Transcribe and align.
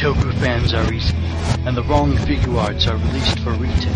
a 0.00 0.02
toku 0.02 0.32
fans 0.40 0.72
are 0.72 0.92
easy 0.92 1.14
and 1.66 1.76
the 1.76 1.82
wrong 1.84 2.16
Figuarts 2.16 2.86
are 2.88 2.96
released 2.96 3.38
for 3.40 3.52
retail. 3.52 3.92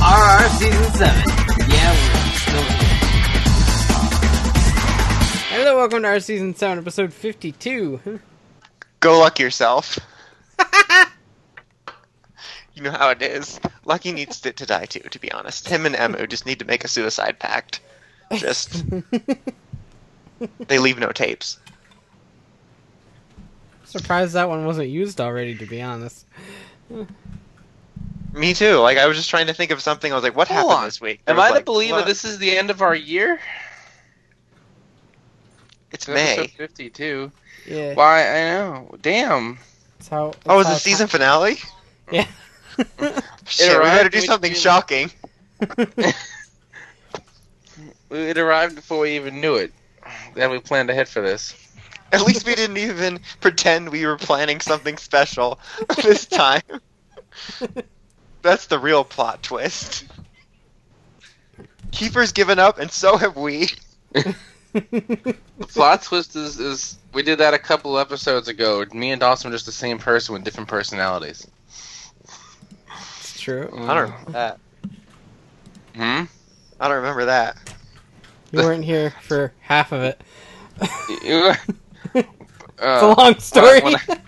RR 0.00 0.48
Season 0.58 0.92
7. 0.92 1.24
Yeah, 1.68 1.92
we're 1.92 2.32
still 2.32 2.62
here. 2.62 2.88
Hello, 5.50 5.76
welcome 5.76 6.02
to 6.02 6.08
our 6.08 6.20
season 6.20 6.54
seven, 6.54 6.78
episode 6.78 7.12
fifty-two. 7.12 8.20
Go 9.00 9.18
luck 9.18 9.38
yourself. 9.38 9.98
You 12.74 12.82
know 12.82 12.90
how 12.90 13.10
it 13.10 13.22
is. 13.22 13.60
Lucky 13.84 14.12
needs 14.12 14.40
to, 14.42 14.52
to 14.52 14.66
die 14.66 14.86
too, 14.86 15.00
to 15.00 15.18
be 15.18 15.30
honest. 15.32 15.68
Him 15.68 15.86
and 15.86 15.96
Emu 15.96 16.26
just 16.26 16.46
need 16.46 16.58
to 16.60 16.64
make 16.64 16.84
a 16.84 16.88
suicide 16.88 17.38
pact. 17.38 17.80
Just. 18.32 18.84
they 20.68 20.78
leave 20.78 20.98
no 20.98 21.10
tapes. 21.12 21.58
Surprised 23.84 24.34
that 24.34 24.48
one 24.48 24.64
wasn't 24.64 24.88
used 24.88 25.20
already, 25.20 25.56
to 25.56 25.66
be 25.66 25.82
honest. 25.82 26.24
Me 28.32 28.54
too. 28.54 28.76
Like, 28.76 28.98
I 28.98 29.06
was 29.06 29.16
just 29.16 29.30
trying 29.30 29.48
to 29.48 29.54
think 29.54 29.72
of 29.72 29.82
something. 29.82 30.12
I 30.12 30.14
was 30.14 30.22
like, 30.22 30.36
what 30.36 30.46
Hold 30.46 30.58
happened 30.58 30.78
on. 30.78 30.84
this 30.84 31.00
week? 31.00 31.20
There 31.24 31.32
Am 31.32 31.38
was 31.38 31.46
I 31.46 31.48
to 31.48 31.54
like, 31.56 31.64
believe 31.64 31.90
what? 31.90 31.98
that 31.98 32.06
this 32.06 32.24
is 32.24 32.38
the 32.38 32.56
end 32.56 32.70
of 32.70 32.82
our 32.82 32.94
year? 32.94 33.40
It's 35.90 36.08
Episode 36.08 36.40
May. 36.40 36.46
52. 36.46 37.32
Yeah, 37.66 37.94
Why, 37.94 38.20
I 38.22 38.50
know. 38.52 38.94
Damn. 39.02 39.58
that's 39.98 40.08
how. 40.08 40.32
Oh, 40.46 40.58
that's 40.58 40.68
is 40.68 40.74
the 40.76 40.80
season 40.80 41.08
finale? 41.08 41.58
Yeah. 42.12 42.26
Shit, 43.46 43.68
we 43.68 43.74
arrived 43.74 43.96
better 43.96 44.08
do 44.08 44.20
something 44.20 44.54
shocking. 44.54 45.10
It 48.10 48.38
arrived 48.38 48.74
before 48.74 49.00
we 49.00 49.16
even 49.16 49.40
knew 49.40 49.54
it. 49.54 49.72
Then 50.34 50.50
we 50.50 50.58
planned 50.58 50.90
ahead 50.90 51.08
for 51.08 51.20
this. 51.22 51.54
At 52.12 52.22
least 52.22 52.44
we 52.44 52.56
didn't 52.56 52.78
even 52.78 53.20
pretend 53.40 53.88
we 53.88 54.04
were 54.04 54.16
planning 54.16 54.60
something 54.60 54.96
special 54.96 55.60
this 56.02 56.26
time. 56.26 56.62
That's 58.42 58.66
the 58.66 58.80
real 58.80 59.04
plot 59.04 59.44
twist. 59.44 60.06
Keeper's 61.92 62.32
given 62.32 62.58
up, 62.58 62.80
and 62.80 62.90
so 62.90 63.16
have 63.16 63.36
we. 63.36 63.68
The 64.72 65.36
plot 65.68 66.02
twist 66.02 66.34
is, 66.34 66.58
is 66.58 66.98
we 67.12 67.22
did 67.22 67.38
that 67.38 67.54
a 67.54 67.58
couple 67.58 67.96
episodes 67.96 68.48
ago. 68.48 68.84
Me 68.92 69.12
and 69.12 69.20
Dawson 69.20 69.50
were 69.50 69.54
just 69.54 69.66
the 69.66 69.72
same 69.72 69.98
person 69.98 70.32
with 70.32 70.42
different 70.42 70.68
personalities. 70.68 71.46
It's 73.40 73.44
true. 73.46 73.70
I 73.72 73.94
don't 73.94 74.10
remember 74.10 74.32
that. 74.32 74.58
Hmm? 75.96 76.24
I 76.78 76.88
don't 76.88 76.96
remember 76.98 77.24
that. 77.24 77.56
You 78.52 78.58
weren't 78.58 78.84
here 78.84 79.14
for 79.22 79.54
half 79.60 79.92
of 79.92 80.02
it. 80.02 80.20
You- 81.24 81.52
It's 82.14 82.28
Uh, 82.82 83.14
a 83.14 83.14
long 83.18 83.38
story. 83.38 83.80
when 83.80 83.94
I- 83.96 84.20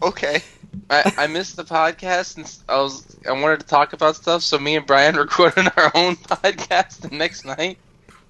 Okay. 0.00 0.42
I, 0.90 1.12
I 1.18 1.26
missed 1.26 1.56
the 1.56 1.64
podcast 1.64 2.36
and 2.36 2.44
s- 2.46 2.62
I 2.68 2.76
was 2.76 3.04
I 3.28 3.32
wanted 3.32 3.58
to 3.60 3.66
talk 3.66 3.92
about 3.94 4.14
stuff, 4.14 4.42
so 4.42 4.58
me 4.60 4.76
and 4.76 4.86
Brian 4.86 5.16
recorded 5.24 5.66
our 5.76 5.90
own 5.96 6.14
podcast 6.16 6.98
the 7.00 7.16
next 7.16 7.44
night. 7.44 7.78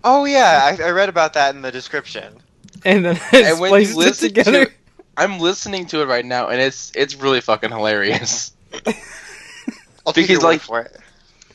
Oh 0.02 0.24
yeah, 0.24 0.60
I, 0.80 0.82
I 0.82 0.90
read 0.92 1.10
about 1.10 1.34
that 1.34 1.54
in 1.54 1.60
the 1.60 1.70
description. 1.72 2.38
and 2.86 3.04
then 3.04 3.20
I 3.32 3.38
And 3.50 3.60
when 3.60 3.80
you 3.80 3.86
spliced 3.86 3.92
it 3.92 3.96
listen 3.96 4.28
to 4.28 4.34
together. 4.44 4.62
it, 4.62 4.72
I'm 5.18 5.38
listening 5.40 5.84
to 5.88 6.00
it 6.00 6.06
right 6.06 6.24
now, 6.24 6.48
and 6.48 6.58
it's 6.58 6.90
it's 6.94 7.14
really 7.16 7.42
fucking 7.42 7.70
hilarious. 7.70 8.52
I'll 10.06 10.12
take 10.12 10.28
Because, 10.28 10.42
your 10.42 10.48
word 10.48 10.52
like- 10.54 10.60
for 10.62 10.80
it. 10.80 10.96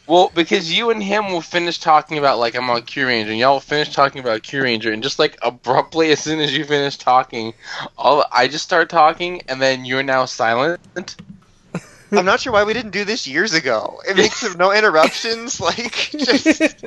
Well, 0.08 0.32
because 0.34 0.76
you 0.76 0.90
and 0.90 1.02
him 1.02 1.32
will 1.32 1.42
finish 1.42 1.80
talking 1.80 2.18
about 2.18 2.38
like 2.40 2.56
I'm 2.56 2.70
on 2.70 2.82
Kyuranger, 2.82 3.30
and 3.30 3.38
y'all 3.38 3.54
will 3.54 3.60
finish 3.62 3.94
talking 3.94 4.20
about 4.20 4.42
Kyuranger, 4.42 4.92
and 4.92 5.02
just 5.02 5.20
like 5.20 5.38
abruptly 5.42 6.12
as 6.12 6.20
soon 6.20 6.40
as 6.42 6.56
you 6.56 6.66
finish 6.66 6.98
talking, 6.98 7.54
all 7.98 8.26
I 8.32 8.48
just 8.50 8.64
start 8.66 8.90
talking, 8.90 9.42
and 9.48 9.62
then 9.62 9.86
you're 9.86 10.04
now 10.04 10.26
silent. 10.26 10.82
I'm 12.12 12.26
not 12.26 12.42
sure 12.42 12.52
why 12.52 12.66
we 12.66 12.74
didn't 12.74 12.92
do 12.92 13.06
this 13.06 13.26
years 13.26 13.54
ago. 13.54 14.02
It 14.06 14.18
makes 14.18 14.44
no 14.58 14.74
interruptions. 14.74 15.62
Like, 15.62 16.12
just 16.12 16.84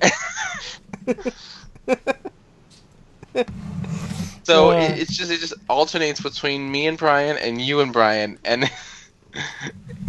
So 4.45 4.73
Yeah. 4.73 4.79
it, 4.91 4.99
it's 5.01 5.17
just 5.17 5.31
it 5.31 5.41
just 5.41 5.55
alternates 5.69 6.21
between 6.21 6.71
me 6.71 6.87
and 6.87 6.99
Brian 6.99 7.37
and 7.39 7.61
you 7.61 7.81
and 7.81 7.93
Brian, 7.93 8.39
and 8.45 8.71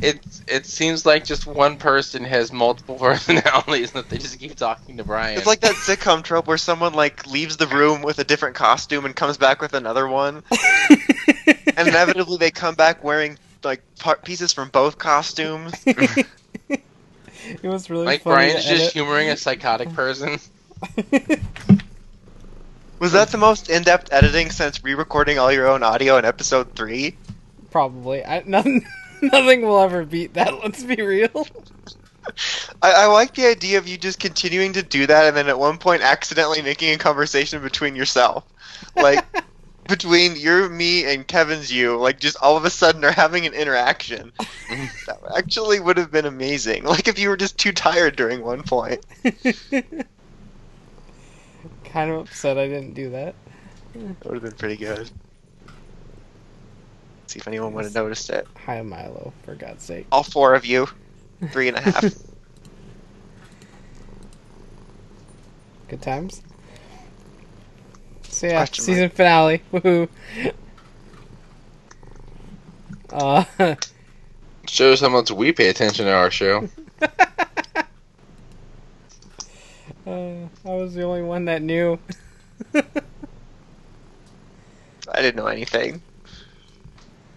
it 0.01 0.19
it 0.47 0.65
seems 0.65 1.05
like 1.05 1.25
just 1.25 1.47
one 1.47 1.77
person 1.77 2.23
has 2.23 2.51
multiple 2.51 2.95
personalities 2.99 3.91
that 3.91 4.09
they 4.09 4.17
just 4.17 4.39
keep 4.39 4.55
talking 4.55 4.97
to 4.97 5.03
Brian. 5.03 5.37
it's 5.37 5.47
like 5.47 5.61
that 5.61 5.75
sitcom 5.75 6.23
trope 6.23 6.47
where 6.47 6.57
someone 6.57 6.93
like 6.93 7.25
leaves 7.27 7.57
the 7.57 7.67
room 7.67 8.01
with 8.01 8.19
a 8.19 8.23
different 8.23 8.55
costume 8.55 9.05
and 9.05 9.15
comes 9.15 9.37
back 9.37 9.61
with 9.61 9.73
another 9.73 10.07
one, 10.07 10.43
and 11.77 11.87
inevitably 11.87 12.37
they 12.37 12.51
come 12.51 12.75
back 12.75 13.03
wearing 13.03 13.37
like 13.63 13.81
part 13.99 14.23
pieces 14.23 14.53
from 14.53 14.69
both 14.69 14.97
costumes. 14.97 15.73
it 15.85 16.83
was 17.63 17.89
really 17.89 18.05
like 18.05 18.21
funny 18.21 18.35
Brian's 18.35 18.65
just 18.65 18.81
edit. 18.83 18.93
humoring 18.93 19.29
a 19.29 19.37
psychotic 19.37 19.91
person. 19.93 20.39
Was 22.99 23.11
that 23.11 23.29
the 23.29 23.37
most 23.37 23.69
in-depth 23.69 24.13
editing 24.13 24.49
since 24.51 24.83
re-recording 24.83 25.37
all 25.37 25.51
your 25.51 25.67
own 25.67 25.83
audio 25.83 26.17
in 26.17 26.25
episode 26.25 26.75
three? 26.75 27.17
Probably. 27.69 28.23
I, 28.23 28.41
nothing, 28.45 28.85
nothing 29.31 29.61
will 29.61 29.79
ever 29.79 30.05
beat 30.05 30.33
that. 30.33 30.53
Let's 30.63 30.83
be 30.83 31.01
real. 31.01 31.47
I, 32.81 32.91
I 32.91 33.05
like 33.05 33.35
the 33.35 33.45
idea 33.45 33.77
of 33.77 33.87
you 33.87 33.97
just 33.97 34.19
continuing 34.19 34.73
to 34.73 34.83
do 34.83 35.07
that 35.07 35.25
and 35.25 35.37
then 35.37 35.47
at 35.47 35.59
one 35.59 35.77
point 35.77 36.01
accidentally 36.01 36.61
making 36.61 36.93
a 36.93 36.97
conversation 36.97 37.61
between 37.61 37.95
yourself. 37.95 38.43
Like 38.95 39.23
between 39.87 40.35
your 40.35 40.69
me 40.69 41.05
and 41.05 41.27
Kevin's 41.27 41.71
you, 41.71 41.97
like 41.97 42.19
just 42.19 42.37
all 42.41 42.57
of 42.57 42.65
a 42.65 42.69
sudden 42.69 43.03
are 43.05 43.11
having 43.11 43.45
an 43.45 43.53
interaction. 43.53 44.31
that 44.69 45.19
actually 45.37 45.79
would 45.79 45.97
have 45.97 46.11
been 46.11 46.25
amazing. 46.25 46.83
Like 46.83 47.07
if 47.07 47.19
you 47.19 47.29
were 47.29 47.37
just 47.37 47.57
too 47.57 47.71
tired 47.71 48.15
during 48.15 48.43
one 48.43 48.63
point. 48.63 49.05
kind 51.83 52.11
of 52.11 52.21
upset 52.21 52.57
I 52.57 52.67
didn't 52.67 52.93
do 52.93 53.11
that. 53.11 53.35
That 53.93 54.25
would 54.25 54.33
have 54.35 54.43
been 54.43 54.51
pretty 54.53 54.77
good. 54.77 55.09
See 57.35 57.39
if 57.39 57.49
anyone 57.49 57.73
would 57.73 57.83
have 57.83 57.93
noticed 57.93 58.29
it. 58.29 58.47
Hi, 58.65 58.81
Milo, 58.81 59.33
for 59.43 59.55
God's 59.55 59.83
sake. 59.83 60.07
All 60.09 60.23
four 60.23 60.55
of 60.55 60.65
you. 60.65 60.87
Three 61.51 61.67
and 61.67 61.75
a 61.75 61.81
half. 61.81 62.01
Good 65.89 66.01
times. 66.01 66.41
So 68.29 68.47
yeah, 68.47 68.59
Question 68.59 68.83
mark. 68.83 68.95
season 68.95 69.09
finale. 69.09 69.61
Woohoo. 69.73 70.07
Uh, 73.11 73.75
Shows 74.65 75.01
how 75.01 75.09
much 75.09 75.29
we 75.29 75.51
pay 75.51 75.67
attention 75.67 76.05
to 76.05 76.13
our 76.13 76.31
show. 76.31 76.69
uh, 77.01 77.09
I 80.07 80.47
was 80.63 80.93
the 80.93 81.03
only 81.03 81.23
one 81.23 81.43
that 81.43 81.61
knew. 81.61 81.99
I 82.73 82.81
didn't 85.21 85.35
know 85.35 85.47
anything. 85.47 86.01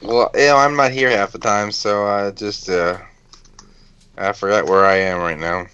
Well, 0.03 0.31
yeah, 0.35 0.55
I'm 0.55 0.77
not 0.77 0.93
here 0.93 1.11
half 1.11 1.33
the 1.33 1.39
time, 1.39 1.73
so 1.73 2.07
I 2.07 2.31
just 2.31 2.69
uh, 2.69 2.99
I 4.17 4.33
forgot 4.33 4.67
where 4.67 4.85
I 4.85 4.97
am 4.97 5.19
right 5.19 5.39
now. 5.39 5.67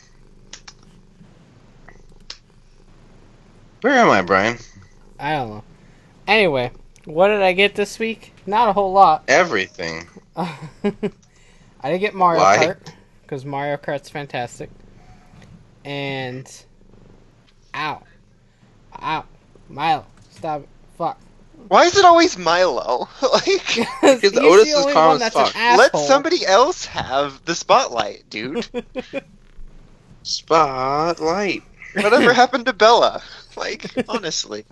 Where 3.83 3.95
am 3.95 4.09
I, 4.09 4.23
Brian? 4.23 4.57
I 5.19 5.33
don't 5.35 5.51
know. 5.51 5.65
Anyway, 6.27 6.73
what 7.05 7.29
did 7.29 7.43
I 7.43 7.53
get 7.53 7.75
this 7.75 7.99
week? 7.99 8.33
Not 8.47 8.69
a 8.69 8.73
whole 8.73 8.93
lot. 8.93 9.25
Everything. 9.29 10.09
I 10.37 10.53
did 11.85 11.99
get 11.99 12.15
Mario 12.15 12.41
Why? 12.41 12.57
Kart 12.57 12.95
because 13.23 13.45
Mario 13.45 13.77
Kart's 13.77 14.09
fantastic. 14.09 14.71
And 15.85 16.51
ow, 17.75 18.03
ow, 19.03 19.25
Milo, 19.69 20.07
stop 20.31 20.63
it, 20.63 20.69
fuck. 20.97 21.19
Why 21.69 21.85
is 21.85 21.97
it 21.97 22.05
always 22.05 22.37
Milo? 22.37 23.09
like 23.23 23.45
Because 23.77 24.21
Because 24.21 24.39
Otis 24.39 24.69
is 24.69 24.93
calm 24.93 25.21
as 25.23 25.33
fuck. 25.33 25.55
let 25.55 25.97
somebody 25.97 26.45
else 26.47 26.85
have 26.87 27.45
the 27.45 27.55
spotlight, 27.55 28.29
dude. 28.31 28.67
Spotlight. 30.23 31.63
Whatever 31.95 32.33
happened 32.33 32.67
to 32.67 32.73
Bella? 32.73 33.23
Like, 33.57 33.91
honestly, 34.09 34.65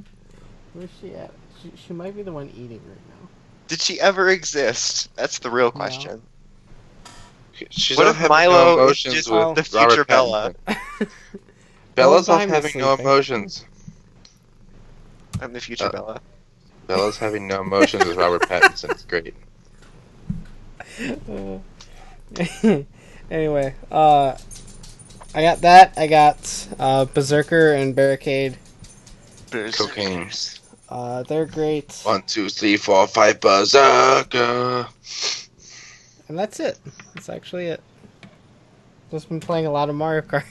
Where's 0.74 0.90
she 1.00 1.14
at? 1.14 1.30
She, 1.62 1.70
she 1.86 1.92
might 1.92 2.16
be 2.16 2.22
the 2.22 2.32
one 2.32 2.48
eating 2.50 2.80
right 2.88 2.98
now. 3.20 3.28
did 3.68 3.80
she 3.80 4.00
ever 4.00 4.28
exist? 4.28 5.14
That's 5.14 5.38
the 5.38 5.50
real 5.50 5.70
question. 5.70 6.20
She's 7.70 7.96
What 7.96 8.08
if 8.08 8.28
Milo 8.28 8.76
no 8.76 8.88
is 8.88 8.98
just 8.98 9.30
with 9.30 9.54
the 9.54 9.62
future 9.62 9.86
Robert 9.88 10.08
Bella? 10.08 10.54
Bella's 11.94 12.28
off 12.28 12.40
having 12.48 12.72
no 12.80 12.96
sleeping. 12.96 13.04
emotions. 13.06 13.64
I'm 15.40 15.52
the 15.52 15.60
future 15.60 15.86
Uh, 15.86 15.90
Bella. 15.92 16.20
Bella's 16.86 17.16
having 17.16 17.46
no 17.46 17.60
emotions 17.62 18.04
with 18.04 18.16
Robert 18.16 18.42
Pattinson. 18.42 18.90
It's 18.90 19.04
great. 19.04 19.34
anyway, 23.30 23.74
uh, 23.90 24.36
I 25.34 25.42
got 25.42 25.60
that. 25.62 25.94
I 25.96 26.06
got 26.06 26.68
uh, 26.78 27.04
Berserker 27.06 27.72
and 27.72 27.94
Barricade. 27.94 28.56
Cocaine. 29.50 30.30
Uh, 30.88 31.22
they're 31.22 31.46
great, 31.46 32.00
One, 32.04 32.22
two, 32.22 32.48
three, 32.50 32.76
four, 32.76 33.06
five, 33.06 33.40
berserker. 33.40 34.86
and 36.28 36.38
that's 36.38 36.60
it. 36.60 36.78
That's 37.14 37.30
actually 37.30 37.66
it. 37.66 37.82
Just 39.10 39.28
been 39.28 39.40
playing 39.40 39.64
a 39.66 39.70
lot 39.70 39.88
of 39.88 39.94
Mario 39.94 40.22
Kart. 40.22 40.44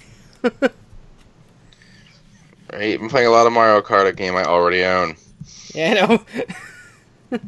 Right, 2.73 2.97
I'm 2.97 3.09
playing 3.09 3.27
a 3.27 3.31
lot 3.31 3.45
of 3.47 3.51
Mario 3.51 3.81
Kart, 3.81 4.07
a 4.07 4.13
game 4.13 4.33
I 4.37 4.45
already 4.45 4.85
own. 4.85 5.17
Yeah, 5.73 5.91
I 5.91 7.33
know. 7.33 7.39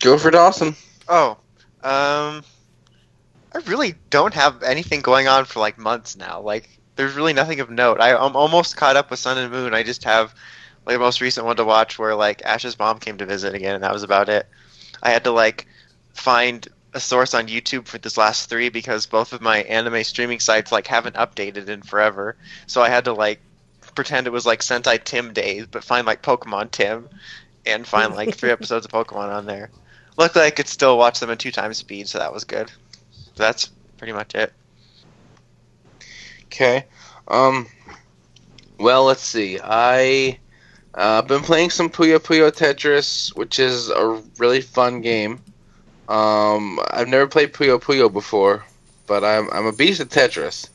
Go 0.00 0.18
for 0.18 0.30
Dawson. 0.30 0.74
Oh, 1.08 1.38
um, 1.82 2.42
I 3.54 3.58
really 3.66 3.94
don't 4.10 4.34
have 4.34 4.62
anything 4.62 5.00
going 5.00 5.28
on 5.28 5.44
for 5.44 5.60
like 5.60 5.78
months 5.78 6.16
now. 6.16 6.40
Like, 6.40 6.68
there's 6.96 7.14
really 7.14 7.32
nothing 7.32 7.60
of 7.60 7.70
note. 7.70 8.00
I, 8.00 8.16
I'm 8.16 8.36
almost 8.36 8.76
caught 8.76 8.96
up 8.96 9.10
with 9.10 9.20
Sun 9.20 9.38
and 9.38 9.52
Moon. 9.52 9.74
I 9.74 9.82
just 9.82 10.04
have 10.04 10.34
like 10.86 10.96
the 10.96 11.00
most 11.00 11.20
recent 11.20 11.46
one 11.46 11.56
to 11.56 11.64
watch 11.64 11.98
where 11.98 12.14
like 12.14 12.42
Ash's 12.44 12.78
mom 12.78 12.98
came 12.98 13.18
to 13.18 13.26
visit 13.26 13.54
again, 13.54 13.74
and 13.74 13.84
that 13.84 13.92
was 13.92 14.02
about 14.02 14.28
it. 14.28 14.48
I 15.02 15.10
had 15.10 15.24
to 15.24 15.30
like 15.30 15.66
find 16.14 16.66
a 16.94 17.00
source 17.00 17.34
on 17.34 17.48
YouTube 17.48 17.86
for 17.86 17.98
this 17.98 18.16
last 18.16 18.48
three 18.48 18.68
because 18.68 19.06
both 19.06 19.32
of 19.32 19.40
my 19.40 19.58
anime 19.62 20.04
streaming 20.04 20.40
sites 20.40 20.72
like 20.72 20.86
haven't 20.86 21.16
updated 21.16 21.68
in 21.68 21.82
forever. 21.82 22.36
So 22.66 22.82
I 22.82 22.88
had 22.88 23.04
to 23.06 23.12
like 23.12 23.40
pretend 23.94 24.26
it 24.26 24.32
was 24.32 24.46
like 24.46 24.60
Sentai 24.60 25.02
Tim 25.02 25.32
days, 25.32 25.66
but 25.66 25.84
find 25.84 26.06
like 26.06 26.22
Pokemon 26.22 26.70
Tim 26.70 27.08
and 27.66 27.86
find 27.86 28.14
like 28.16 28.34
three 28.34 28.50
episodes 28.50 28.86
of 28.86 28.92
Pokemon 28.92 29.32
on 29.32 29.46
there. 29.46 29.70
Luckily, 30.18 30.44
I 30.44 30.50
could 30.50 30.68
still 30.68 30.98
watch 30.98 31.20
them 31.20 31.30
at 31.30 31.38
two 31.38 31.52
times 31.52 31.78
speed, 31.78 32.08
so 32.08 32.18
that 32.18 32.32
was 32.32 32.44
good. 32.44 32.70
So 33.10 33.42
that's 33.42 33.70
pretty 33.96 34.12
much 34.12 34.34
it. 34.34 34.52
Okay. 36.46 36.84
Um. 37.28 37.66
Well, 38.78 39.04
let's 39.04 39.22
see. 39.22 39.58
I 39.62 40.38
uh, 40.94 41.22
been 41.22 41.40
playing 41.40 41.70
some 41.70 41.88
Puyo 41.88 42.18
Puyo 42.18 42.50
Tetris, 42.50 43.34
which 43.36 43.58
is 43.58 43.88
a 43.88 44.22
really 44.38 44.60
fun 44.60 45.00
game. 45.00 45.40
Um, 46.08 46.80
I've 46.90 47.08
never 47.08 47.26
played 47.26 47.52
Puyo 47.52 47.80
Puyo 47.80 48.12
before, 48.12 48.64
but 49.06 49.24
I'm 49.24 49.48
I'm 49.50 49.66
a 49.66 49.72
beast 49.72 50.00
at 50.00 50.08
Tetris. 50.08 50.68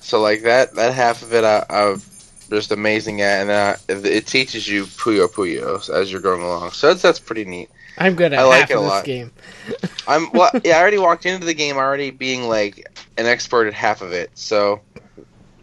So 0.00 0.20
like 0.20 0.42
that 0.42 0.74
that 0.74 0.94
half 0.94 1.22
of 1.22 1.32
it, 1.32 1.44
I, 1.44 1.64
I'm 1.68 2.02
just 2.50 2.72
amazing 2.72 3.20
at, 3.20 3.42
and 3.42 3.50
uh, 3.50 3.76
it, 3.88 4.04
it 4.06 4.26
teaches 4.26 4.68
you 4.68 4.84
Puyo 4.84 5.28
Puyo 5.28 5.88
as 5.90 6.10
you're 6.10 6.20
going 6.20 6.42
along. 6.42 6.72
So 6.72 6.88
that's 6.88 7.02
that's 7.02 7.20
pretty 7.20 7.44
neat. 7.44 7.70
I'm 7.96 8.14
good 8.16 8.32
at 8.32 8.40
I 8.40 8.44
like 8.44 8.60
half 8.62 8.70
it 8.70 8.74
a 8.74 8.78
of 8.78 8.84
this 8.84 8.90
lot. 8.90 9.04
game. 9.04 9.32
I'm 10.08 10.30
well, 10.32 10.50
yeah. 10.64 10.76
I 10.76 10.80
already 10.80 10.98
walked 10.98 11.26
into 11.26 11.46
the 11.46 11.54
game 11.54 11.76
already 11.76 12.10
being 12.10 12.48
like 12.48 12.86
an 13.16 13.26
expert 13.26 13.66
at 13.66 13.74
half 13.74 14.02
of 14.02 14.12
it, 14.12 14.30
so 14.34 14.80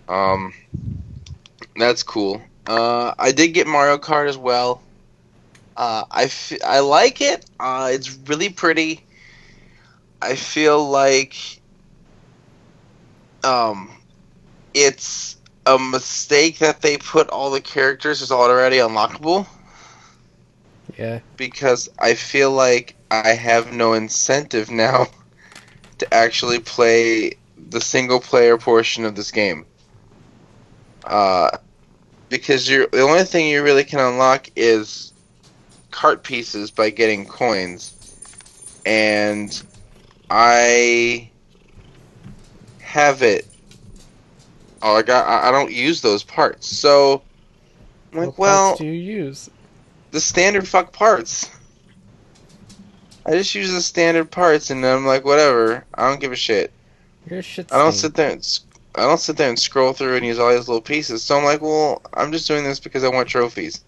um, 0.08 0.54
that's 1.76 2.04
cool. 2.04 2.42
Uh, 2.68 3.14
I 3.18 3.32
did 3.32 3.50
get 3.50 3.68
Mario 3.68 3.98
Kart 3.98 4.30
as 4.30 4.38
well. 4.38 4.82
Uh, 5.82 6.06
I 6.12 6.26
f- 6.26 6.64
I 6.66 6.80
like 6.82 7.22
it. 7.22 7.46
Uh, 7.60 7.92
it's 7.94 8.18
really 8.28 8.50
pretty. 8.50 9.08
I 10.22 10.36
feel 10.36 10.90
like 10.90 11.36
um, 13.44 13.92
it's 14.74 15.38
a 15.66 15.78
mistake 15.80 16.60
that 16.60 16.82
they 16.82 16.98
put 16.98 17.30
all 17.30 17.52
the 17.52 17.62
characters 17.62 18.22
as 18.22 18.32
already 18.32 18.78
unlockable 18.78 19.48
Yeah. 20.98 21.22
because 21.38 21.90
I 22.00 22.16
feel 22.16 22.52
like 22.52 22.98
I 23.12 23.30
have 23.34 23.74
no 23.74 23.94
incentive 23.94 24.72
now 24.72 25.08
to 26.00 26.14
actually 26.14 26.60
play 26.60 27.34
the 27.58 27.82
single 27.82 28.20
player 28.20 28.58
portion 28.58 29.06
of 29.06 29.16
this 29.16 29.32
game. 29.32 29.68
Uh, 31.06 31.50
because 32.30 32.70
you're 32.70 32.88
the 32.92 33.02
only 33.02 33.24
thing 33.24 33.48
you 33.48 33.64
really 33.64 33.84
can 33.86 34.00
unlock 34.00 34.48
is 34.56 35.11
cart 35.92 36.24
pieces 36.24 36.72
by 36.72 36.90
getting 36.90 37.26
coins, 37.26 37.94
and 38.86 39.62
I 40.30 41.30
have 42.82 43.22
it. 43.22 43.46
Oh, 44.82 44.96
I 44.96 45.02
got. 45.02 45.28
I 45.28 45.52
don't 45.52 45.72
use 45.72 46.02
those 46.02 46.24
parts, 46.24 46.68
so. 46.68 47.22
I'm 48.12 48.20
What 48.20 48.28
like, 48.28 48.38
well, 48.38 48.68
parts 48.68 48.80
do 48.80 48.86
you 48.86 48.92
use? 48.92 49.50
the 50.12 50.20
standard 50.20 50.68
fuck 50.68 50.92
parts. 50.92 51.50
I 53.26 53.32
just 53.32 53.54
use 53.54 53.72
the 53.72 53.82
standard 53.82 54.32
parts, 54.32 54.70
and 54.70 54.86
I'm 54.86 55.06
like, 55.06 55.24
whatever. 55.24 55.86
I 55.94 56.10
don't 56.10 56.20
give 56.20 56.32
a 56.32 56.36
shit. 56.36 56.74
You're 57.30 57.40
a 57.40 57.44
shit. 57.44 57.72
I 57.72 57.78
don't 57.78 57.94
sit 57.94 58.16
there 58.16 58.32
and 58.32 58.60
I 58.96 59.04
don't 59.04 59.20
sit 59.20 59.38
there 59.38 59.48
and 59.48 59.58
scroll 59.58 59.94
through 59.94 60.16
and 60.16 60.26
use 60.26 60.40
all 60.40 60.50
these 60.50 60.68
little 60.68 60.82
pieces. 60.82 61.24
So 61.24 61.38
I'm 61.38 61.46
like, 61.46 61.62
well, 61.62 62.02
I'm 62.14 62.32
just 62.32 62.48
doing 62.48 62.64
this 62.64 62.80
because 62.80 63.04
I 63.04 63.10
want 63.10 63.30
trophies. 63.30 63.82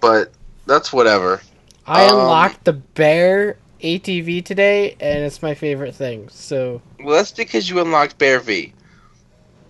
But 0.00 0.32
that's 0.66 0.92
whatever. 0.92 1.40
I 1.86 2.06
um, 2.06 2.20
unlocked 2.20 2.64
the 2.64 2.74
bear 2.74 3.56
ATV 3.82 4.44
today, 4.44 4.96
and 5.00 5.24
it's 5.24 5.42
my 5.42 5.54
favorite 5.54 5.94
thing. 5.94 6.28
So 6.28 6.82
Well, 7.00 7.16
that's 7.16 7.32
because 7.32 7.68
you 7.70 7.80
unlocked 7.80 8.18
Bear 8.18 8.40
V. 8.40 8.72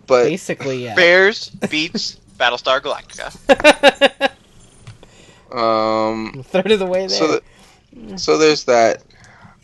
But 0.07 0.25
basically, 0.25 0.85
yeah. 0.85 0.95
Bears 0.95 1.51
beats 1.71 2.19
Battlestar 2.39 2.81
Galactica. 2.81 4.31
um, 5.53 6.31
I'm 6.35 6.41
a 6.41 6.43
third 6.43 6.71
of 6.73 6.79
the 6.79 6.87
way 6.87 7.07
there. 7.07 7.19
so 7.19 7.27
th- 7.29 8.19
so 8.19 8.39
there's 8.39 8.65
that. 8.65 9.03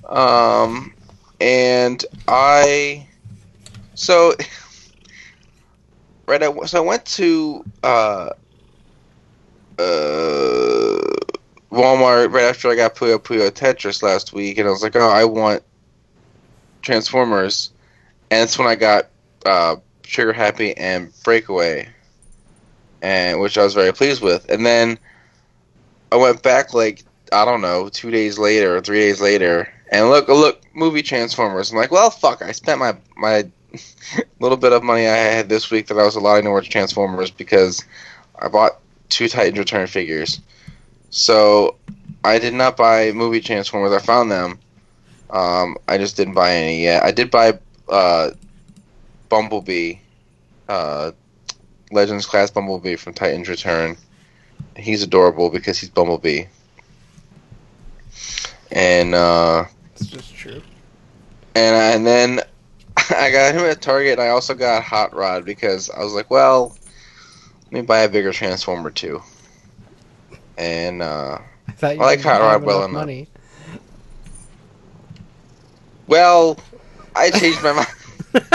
Um, 0.08 0.92
and 1.40 2.04
I 2.28 3.08
so 3.94 4.34
right. 6.26 6.42
I, 6.42 6.46
w- 6.46 6.66
so 6.66 6.78
I 6.78 6.86
went 6.86 7.04
to 7.06 7.64
uh 7.82 8.30
uh 9.78 10.84
Walmart 11.74 12.32
right 12.32 12.44
after 12.44 12.68
I 12.68 12.76
got 12.76 12.94
Puyo 12.94 13.18
Puyo 13.18 13.50
Tetris 13.50 14.02
last 14.02 14.32
week, 14.32 14.58
and 14.58 14.68
I 14.68 14.70
was 14.70 14.82
like, 14.82 14.94
oh, 14.94 15.10
I 15.10 15.24
want 15.24 15.62
Transformers, 16.82 17.72
and 18.30 18.42
that's 18.42 18.58
when 18.58 18.68
I 18.68 18.76
got 18.76 19.08
uh, 19.44 19.76
Trigger 20.04 20.32
Happy 20.32 20.76
and 20.76 21.12
Breakaway, 21.24 21.88
and 23.02 23.40
which 23.40 23.58
I 23.58 23.64
was 23.64 23.74
very 23.74 23.92
pleased 23.92 24.22
with. 24.22 24.48
And 24.48 24.64
then 24.64 24.98
I 26.12 26.16
went 26.16 26.42
back 26.42 26.74
like 26.74 27.02
I 27.32 27.44
don't 27.44 27.60
know, 27.60 27.88
two 27.88 28.12
days 28.12 28.38
later 28.38 28.80
three 28.80 29.00
days 29.00 29.20
later, 29.20 29.68
and 29.90 30.08
look, 30.08 30.28
look, 30.28 30.62
movie 30.74 31.02
Transformers. 31.02 31.72
I'm 31.72 31.78
like, 31.78 31.90
well, 31.90 32.10
fuck, 32.10 32.40
I 32.40 32.52
spent 32.52 32.78
my 32.78 32.96
my 33.16 33.50
little 34.38 34.58
bit 34.58 34.72
of 34.72 34.84
money 34.84 35.08
I 35.08 35.16
had 35.16 35.48
this 35.48 35.72
week 35.72 35.88
that 35.88 35.98
I 35.98 36.04
was 36.04 36.14
allowing 36.14 36.44
towards 36.44 36.68
Transformers 36.68 37.32
because 37.32 37.84
I 38.38 38.46
bought 38.46 38.78
two 39.08 39.28
Titans 39.28 39.58
Return 39.58 39.86
figures. 39.86 40.40
So 41.10 41.76
I 42.24 42.38
did 42.38 42.54
not 42.54 42.76
buy 42.76 43.12
movie 43.12 43.40
Transformers. 43.40 43.92
I 43.92 43.98
found 43.98 44.30
them. 44.30 44.58
Um, 45.30 45.76
I 45.88 45.98
just 45.98 46.16
didn't 46.16 46.34
buy 46.34 46.54
any 46.54 46.82
yet. 46.82 47.02
I 47.02 47.10
did 47.10 47.30
buy 47.30 47.58
uh, 47.88 48.30
Bumblebee, 49.28 49.96
uh, 50.68 51.12
Legends 51.90 52.26
class 52.26 52.50
Bumblebee 52.50 52.96
from 52.96 53.14
Titans 53.14 53.48
Return. 53.48 53.96
He's 54.76 55.02
adorable 55.02 55.50
because 55.50 55.78
he's 55.78 55.90
Bumblebee. 55.90 56.44
And 58.72 59.14
uh, 59.14 59.64
it's 59.94 60.06
just 60.06 60.34
true. 60.34 60.62
and 61.54 61.76
and 61.76 62.06
then 62.06 62.40
I 63.10 63.30
got 63.30 63.54
him 63.54 63.62
at 63.62 63.82
Target. 63.82 64.14
And 64.14 64.22
I 64.22 64.28
also 64.28 64.54
got 64.54 64.82
Hot 64.82 65.14
Rod 65.14 65.44
because 65.44 65.90
I 65.90 66.02
was 66.02 66.12
like, 66.12 66.30
well, 66.30 66.76
me 67.74 67.82
buy 67.82 68.00
a 68.00 68.08
bigger 68.08 68.32
Transformer 68.32 68.90
too. 68.90 69.22
And 70.56 71.02
uh, 71.02 71.38
I 71.68 71.72
thought 71.72 71.96
you 71.96 72.02
I 72.02 72.06
like 72.06 72.20
Hot 72.22 72.40
Rod 72.40 72.62
well 72.62 72.80
enough. 72.84 72.92
money. 72.92 73.28
well, 76.06 76.58
I 77.16 77.30
changed 77.30 77.62
my 77.62 77.72
mind. 78.32 78.46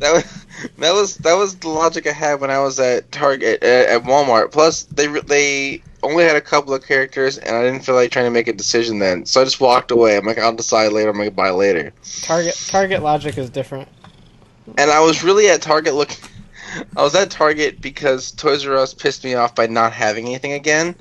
That 0.00 0.12
was 0.12 0.46
that 0.78 0.92
was 0.92 1.16
that 1.18 1.34
was 1.34 1.56
the 1.56 1.68
logic 1.68 2.06
I 2.06 2.12
had 2.12 2.40
when 2.40 2.50
I 2.50 2.60
was 2.60 2.78
at 2.78 3.10
Target 3.10 3.62
at, 3.62 3.88
at 3.88 4.02
Walmart. 4.04 4.52
Plus, 4.52 4.84
they 4.84 5.06
they 5.06 5.82
only 6.04 6.22
had 6.24 6.36
a 6.36 6.40
couple 6.40 6.72
of 6.72 6.86
characters, 6.86 7.38
and 7.38 7.56
I 7.56 7.62
didn't 7.64 7.80
feel 7.80 7.96
like 7.96 8.12
trying 8.12 8.26
to 8.26 8.30
make 8.30 8.46
a 8.46 8.52
decision 8.52 9.00
then, 9.00 9.26
so 9.26 9.40
I 9.40 9.44
just 9.44 9.60
walked 9.60 9.90
away. 9.90 10.16
I'm 10.16 10.24
like, 10.24 10.38
I'll 10.38 10.54
decide 10.54 10.92
later. 10.92 11.10
I'm 11.10 11.16
gonna 11.16 11.30
buy 11.32 11.50
later. 11.50 11.92
Target 12.22 12.54
Target 12.68 13.02
logic 13.02 13.38
is 13.38 13.50
different. 13.50 13.88
And 14.76 14.90
I 14.90 15.00
was 15.00 15.24
really 15.24 15.48
at 15.48 15.62
Target 15.62 15.94
looking. 15.94 16.18
I 16.96 17.02
was 17.02 17.14
at 17.14 17.30
Target 17.30 17.80
because 17.80 18.32
Toys 18.32 18.66
R 18.66 18.76
Us 18.76 18.94
pissed 18.94 19.24
me 19.24 19.34
off 19.34 19.54
by 19.54 19.66
not 19.66 19.92
having 19.92 20.26
anything 20.26 20.52
again. 20.52 20.94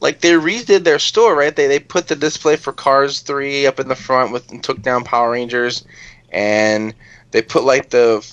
Like 0.00 0.20
they 0.20 0.32
redid 0.32 0.84
their 0.84 0.98
store, 0.98 1.36
right? 1.36 1.54
They 1.54 1.66
they 1.68 1.78
put 1.78 2.08
the 2.08 2.16
display 2.16 2.56
for 2.56 2.72
Cars 2.72 3.20
three 3.20 3.66
up 3.66 3.78
in 3.78 3.88
the 3.88 3.94
front 3.94 4.32
with 4.32 4.50
and 4.50 4.62
took 4.62 4.82
down 4.82 5.04
Power 5.04 5.30
Rangers, 5.30 5.84
and 6.30 6.94
they 7.30 7.42
put 7.42 7.64
like 7.64 7.90
the 7.90 8.26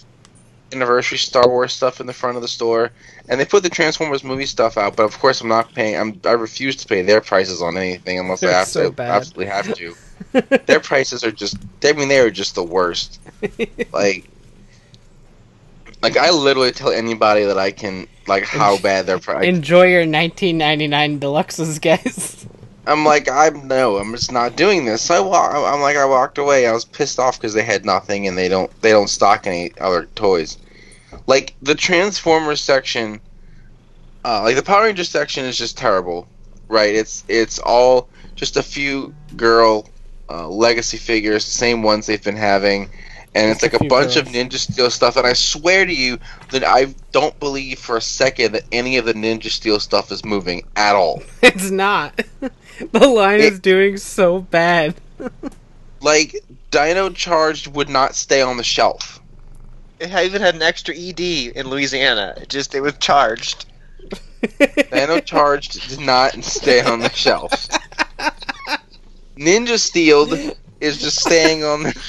anniversary 0.72 1.18
Star 1.18 1.48
Wars 1.48 1.74
stuff 1.74 2.00
in 2.00 2.08
the 2.08 2.14
front 2.14 2.36
of 2.36 2.42
the 2.42 2.48
store, 2.48 2.92
and 3.28 3.40
they 3.40 3.46
put 3.46 3.64
the 3.64 3.70
Transformers 3.70 4.24
movie 4.24 4.46
stuff 4.46 4.78
out. 4.78 4.96
But 4.96 5.04
of 5.04 5.18
course, 5.20 5.42
I'm 5.42 5.48
not 5.48 5.74
paying. 5.74 5.96
I'm 5.96 6.20
I 6.26 6.32
refuse 6.32 6.76
to 6.78 6.88
pay 6.88 7.02
their 7.02 7.22
prices 7.22 7.62
on 7.62 7.78
anything 7.78 8.20
unless 8.20 8.44
I 8.44 8.48
They're 8.48 8.56
have 8.56 8.68
so 8.68 8.90
to. 8.90 8.96
bad. 8.96 9.12
Absolutely 9.12 9.46
have 9.48 9.74
to. 9.76 9.96
their 10.66 10.80
prices 10.80 11.24
are 11.24 11.32
just. 11.32 11.58
I 11.84 11.94
mean, 11.94 12.08
they 12.08 12.20
are 12.20 12.32
just 12.32 12.56
the 12.56 12.64
worst. 12.64 13.20
Like, 13.92 14.30
like 16.02 16.18
I 16.18 16.32
literally 16.32 16.72
tell 16.72 16.92
anybody 16.92 17.46
that 17.46 17.58
I 17.58 17.72
can 17.72 18.08
like 18.28 18.44
how 18.44 18.78
bad 18.78 19.06
their 19.06 19.20
price. 19.20 19.46
Enjoy 19.46 19.86
your 19.88 20.02
1999 20.02 21.20
deluxes, 21.20 21.82
guys. 21.82 22.48
I'm 22.88 23.06
like, 23.06 23.30
I'm 23.30 23.68
no, 23.68 23.98
I'm 23.98 24.12
just 24.14 24.32
not 24.32 24.56
doing 24.56 24.86
this. 24.86 25.02
So 25.02 25.16
I 25.16 25.20
wa- 25.20 25.74
I'm 25.74 25.82
like, 25.82 25.98
I 25.98 26.06
walked 26.06 26.38
away. 26.38 26.66
I 26.66 26.72
was 26.72 26.86
pissed 26.86 27.20
off 27.20 27.38
because 27.38 27.54
they 27.54 27.64
had 27.64 27.86
nothing 27.86 28.28
and 28.28 28.38
they 28.38 28.48
don't 28.50 28.72
they 28.82 28.92
don't 28.92 29.10
stock 29.10 29.46
any 29.46 29.72
other 29.80 30.06
toys. 30.16 30.58
Like 31.28 31.56
the 31.62 31.76
Transformers 31.76 32.62
section, 32.62 33.20
uh, 34.24 34.42
like 34.44 34.56
the 34.56 34.64
Power 34.64 34.84
Rangers 34.84 35.10
section 35.10 35.46
is 35.46 35.58
just 35.58 35.78
terrible, 35.78 36.28
right? 36.68 36.96
It's 36.96 37.24
it's 37.28 37.60
all 37.60 38.10
just 38.36 38.58
a 38.58 38.64
few 38.64 39.14
girl 39.36 39.90
uh, 40.30 40.48
legacy 40.48 40.98
figures, 40.98 41.46
the 41.46 41.52
same 41.52 41.84
ones 41.84 42.06
they've 42.06 42.24
been 42.24 42.36
having. 42.36 42.90
And 43.36 43.52
it's 43.52 43.62
Just 43.62 43.64
a 43.64 43.66
like 43.66 43.74
a 43.76 43.80
few 43.80 43.90
bunch 43.90 44.16
of. 44.16 44.28
Ninja 44.28 44.54
Steel 44.54 44.90
stuff, 44.90 45.16
and 45.16 45.28
I 45.28 45.34
swear 45.34 45.86
to 45.86 45.94
you 45.94 46.18
that 46.52 46.64
I 46.64 46.96
don't 47.12 47.40
believe 47.40 47.78
for 47.78 47.96
a 47.98 48.02
second 48.02 48.54
that 48.54 48.64
any 48.72 48.98
of 48.98 49.06
the 49.06 49.14
Ninja 49.14 49.50
Steel 49.52 49.80
stuff 49.80 50.12
is 50.12 50.26
moving 50.26 50.64
at 50.76 50.96
all. 50.96 51.22
It's 51.44 51.70
not. 51.70 52.20
the 52.92 53.08
line 53.08 53.40
It- 53.40 53.54
is 53.54 53.60
doing 53.60 53.98
so 53.98 54.40
bad. 54.42 54.96
like 56.02 56.36
Dino 56.72 57.10
Charged 57.10 57.68
would 57.68 57.90
not 57.90 58.16
stay 58.16 58.42
on 58.42 58.58
the 58.58 58.64
shelf. 58.64 59.20
It 60.00 60.10
even 60.12 60.42
had 60.42 60.56
an 60.56 60.62
extra 60.62 60.96
ED 60.96 61.20
in 61.20 61.68
Louisiana. 61.68 62.34
It 62.38 62.50
just 62.50 62.74
it 62.74 62.80
was 62.82 62.94
charged. 63.00 63.66
Dino 64.92 65.20
Charged 65.20 65.90
did 65.90 66.00
not 66.00 66.42
stay 66.44 66.82
on 66.82 67.00
the 67.02 67.10
shelf. 67.10 67.68
Ninja 69.38 69.78
Steel 69.78 70.28
is 70.82 71.00
just 71.02 71.20
staying 71.20 71.64
on 71.64 71.84
the. 71.84 72.02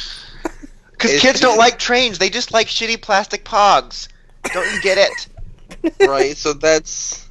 Because 1.01 1.21
kids 1.21 1.41
don't 1.41 1.57
like 1.57 1.79
trains. 1.79 2.19
They 2.19 2.29
just 2.29 2.53
like 2.53 2.67
shitty 2.67 3.01
plastic 3.01 3.43
pogs. 3.43 4.09
Don't 4.53 4.71
you 4.75 4.83
get 4.83 4.99
it? 4.99 5.99
right. 6.09 6.37
So 6.37 6.53
that's. 6.53 7.27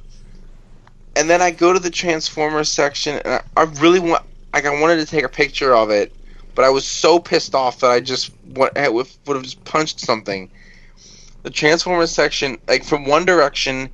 And 1.14 1.30
then 1.30 1.40
I 1.40 1.52
go 1.52 1.72
to 1.72 1.78
the 1.78 1.90
Transformers 1.90 2.68
section, 2.68 3.20
and 3.24 3.34
I, 3.34 3.42
I 3.56 3.62
really 3.80 4.00
want. 4.00 4.24
Like 4.52 4.66
I 4.66 4.80
wanted 4.80 4.96
to 4.96 5.06
take 5.06 5.24
a 5.24 5.28
picture 5.28 5.76
of 5.76 5.90
it, 5.90 6.12
but 6.56 6.64
I 6.64 6.70
was 6.70 6.84
so 6.84 7.20
pissed 7.20 7.54
off 7.54 7.78
that 7.80 7.90
I 7.90 8.00
just 8.00 8.32
eh, 8.74 8.88
would 8.88 9.08
would 9.26 9.36
have 9.36 9.44
just 9.44 9.62
punched 9.64 10.00
something. 10.00 10.50
The 11.44 11.50
Transformers 11.50 12.10
section, 12.10 12.58
like 12.66 12.82
from 12.82 13.04
One 13.04 13.24
Direction, 13.24 13.88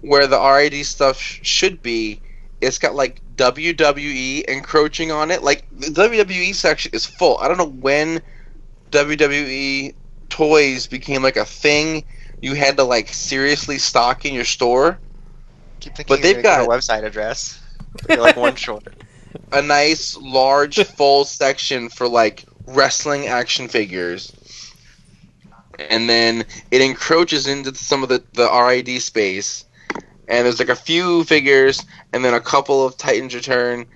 where 0.00 0.26
the 0.26 0.40
RID 0.40 0.86
stuff 0.86 1.20
sh- 1.20 1.40
should 1.42 1.82
be, 1.82 2.22
it's 2.62 2.78
got 2.78 2.94
like 2.94 3.20
WWE 3.36 4.44
encroaching 4.46 5.12
on 5.12 5.30
it. 5.30 5.42
Like 5.42 5.66
the 5.70 5.88
WWE 5.88 6.54
section 6.54 6.90
is 6.94 7.04
full. 7.04 7.36
I 7.38 7.48
don't 7.48 7.58
know 7.58 7.68
when 7.68 8.22
WWE 8.90 9.94
toys 10.28 10.86
became 10.86 11.22
like 11.22 11.36
a 11.36 11.44
thing. 11.44 12.04
You 12.40 12.54
had 12.54 12.76
to 12.78 12.84
like 12.84 13.08
seriously 13.08 13.78
stock 13.78 14.24
in 14.24 14.34
your 14.34 14.44
store. 14.44 14.98
Keep 15.80 15.96
thinking 15.96 16.16
But 16.16 16.22
they've 16.22 16.42
got- 16.42 16.64
a 16.64 16.68
website 16.68 17.04
address. 17.04 17.60
You're 18.08 18.18
like 18.18 18.36
one 18.36 18.54
short. 18.56 18.86
a 19.52 19.62
nice 19.62 20.16
large 20.16 20.82
full 20.84 21.24
section 21.24 21.88
for 21.88 22.08
like 22.08 22.44
wrestling 22.66 23.26
action 23.26 23.66
figures 23.68 24.32
and 25.78 26.08
then 26.08 26.44
it 26.70 26.80
encroaches 26.82 27.46
into 27.46 27.74
some 27.74 28.02
of 28.02 28.08
the, 28.08 28.22
the 28.34 28.44
RID 28.48 29.00
space 29.02 29.64
and 30.28 30.44
there's 30.44 30.58
like 30.60 30.68
a 30.68 30.76
few 30.76 31.24
figures 31.24 31.84
and 32.12 32.24
then 32.24 32.34
a 32.34 32.40
couple 32.40 32.84
of 32.86 32.96
Titans 32.96 33.34
Return 33.34 33.86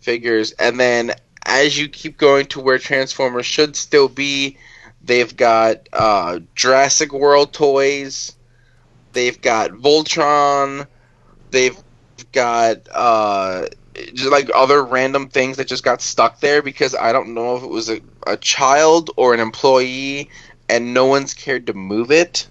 figures 0.00 0.52
and 0.52 0.80
then 0.80 1.12
as 1.46 1.78
you 1.78 1.88
keep 1.88 2.18
going 2.18 2.46
to 2.46 2.60
where 2.60 2.78
Transformers 2.78 3.46
should 3.46 3.76
still 3.76 4.08
be 4.08 4.58
they've 5.02 5.36
got 5.36 5.88
uh, 5.92 6.40
Jurassic 6.54 7.12
World 7.12 7.52
toys 7.52 8.36
they've 9.12 9.40
got 9.40 9.70
Voltron 9.70 10.86
they've 11.50 11.78
got 12.32 12.78
uh, 12.92 13.66
just 14.14 14.30
like 14.30 14.50
other 14.54 14.84
random 14.84 15.28
things 15.28 15.56
that 15.56 15.68
just 15.68 15.84
got 15.84 16.02
stuck 16.02 16.40
there 16.40 16.62
because 16.62 16.94
I 16.94 17.12
don't 17.12 17.34
know 17.34 17.56
if 17.56 17.62
it 17.62 17.70
was 17.70 17.88
a, 17.88 18.00
a 18.26 18.36
child 18.36 19.10
or 19.16 19.32
an 19.32 19.40
employee 19.40 20.30
and 20.68 20.92
no 20.92 21.06
one's 21.06 21.34
cared 21.34 21.66
to 21.68 21.72
move 21.72 22.10
it. 22.10 22.48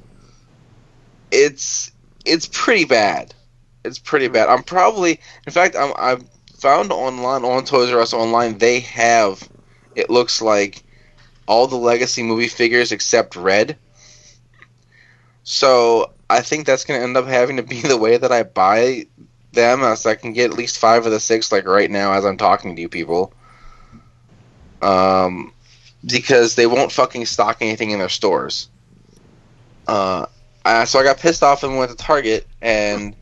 It's 1.31 1.91
it's 2.25 2.47
pretty 2.47 2.85
bad. 2.85 3.33
It's 3.83 3.99
pretty 3.99 4.27
bad. 4.27 4.49
I'm 4.49 4.63
probably 4.63 5.19
in 5.45 5.53
fact 5.53 5.75
I'm 5.75 5.93
I've 5.97 6.23
found 6.65 6.91
online 6.91 7.45
on 7.45 7.63
Toys 7.63 7.91
R 7.91 7.99
Us 7.99 8.11
online 8.11 8.57
they 8.57 8.79
have 8.79 9.47
it 9.93 10.09
looks 10.09 10.41
like 10.41 10.81
all 11.45 11.67
the 11.67 11.75
legacy 11.75 12.23
movie 12.23 12.47
figures 12.47 12.91
except 12.91 13.35
red. 13.35 13.77
So 15.43 16.11
I 16.27 16.41
think 16.41 16.65
that's 16.65 16.83
gonna 16.83 17.03
end 17.03 17.17
up 17.17 17.27
having 17.27 17.57
to 17.57 17.63
be 17.63 17.81
the 17.83 17.97
way 17.97 18.17
that 18.17 18.31
I 18.31 18.41
buy 18.41 19.05
them 19.51 19.83
as 19.83 20.07
I 20.07 20.15
can 20.15 20.33
get 20.33 20.49
at 20.49 20.57
least 20.57 20.79
five 20.79 21.05
of 21.05 21.11
the 21.11 21.19
six 21.19 21.51
like 21.51 21.67
right 21.67 21.91
now 21.91 22.13
as 22.13 22.25
I'm 22.25 22.35
talking 22.35 22.75
to 22.75 22.81
you 22.81 22.89
people. 22.89 23.31
Um, 24.81 25.53
because 26.03 26.55
they 26.55 26.65
won't 26.65 26.91
fucking 26.91 27.27
stock 27.27 27.57
anything 27.61 27.91
in 27.91 27.99
their 27.99 28.09
stores. 28.09 28.69
Uh, 29.87 30.25
I, 30.65 30.85
so 30.85 30.97
I 30.97 31.03
got 31.03 31.19
pissed 31.19 31.43
off 31.43 31.61
and 31.61 31.77
went 31.77 31.91
to 31.91 31.97
Target 31.97 32.47
and 32.59 33.15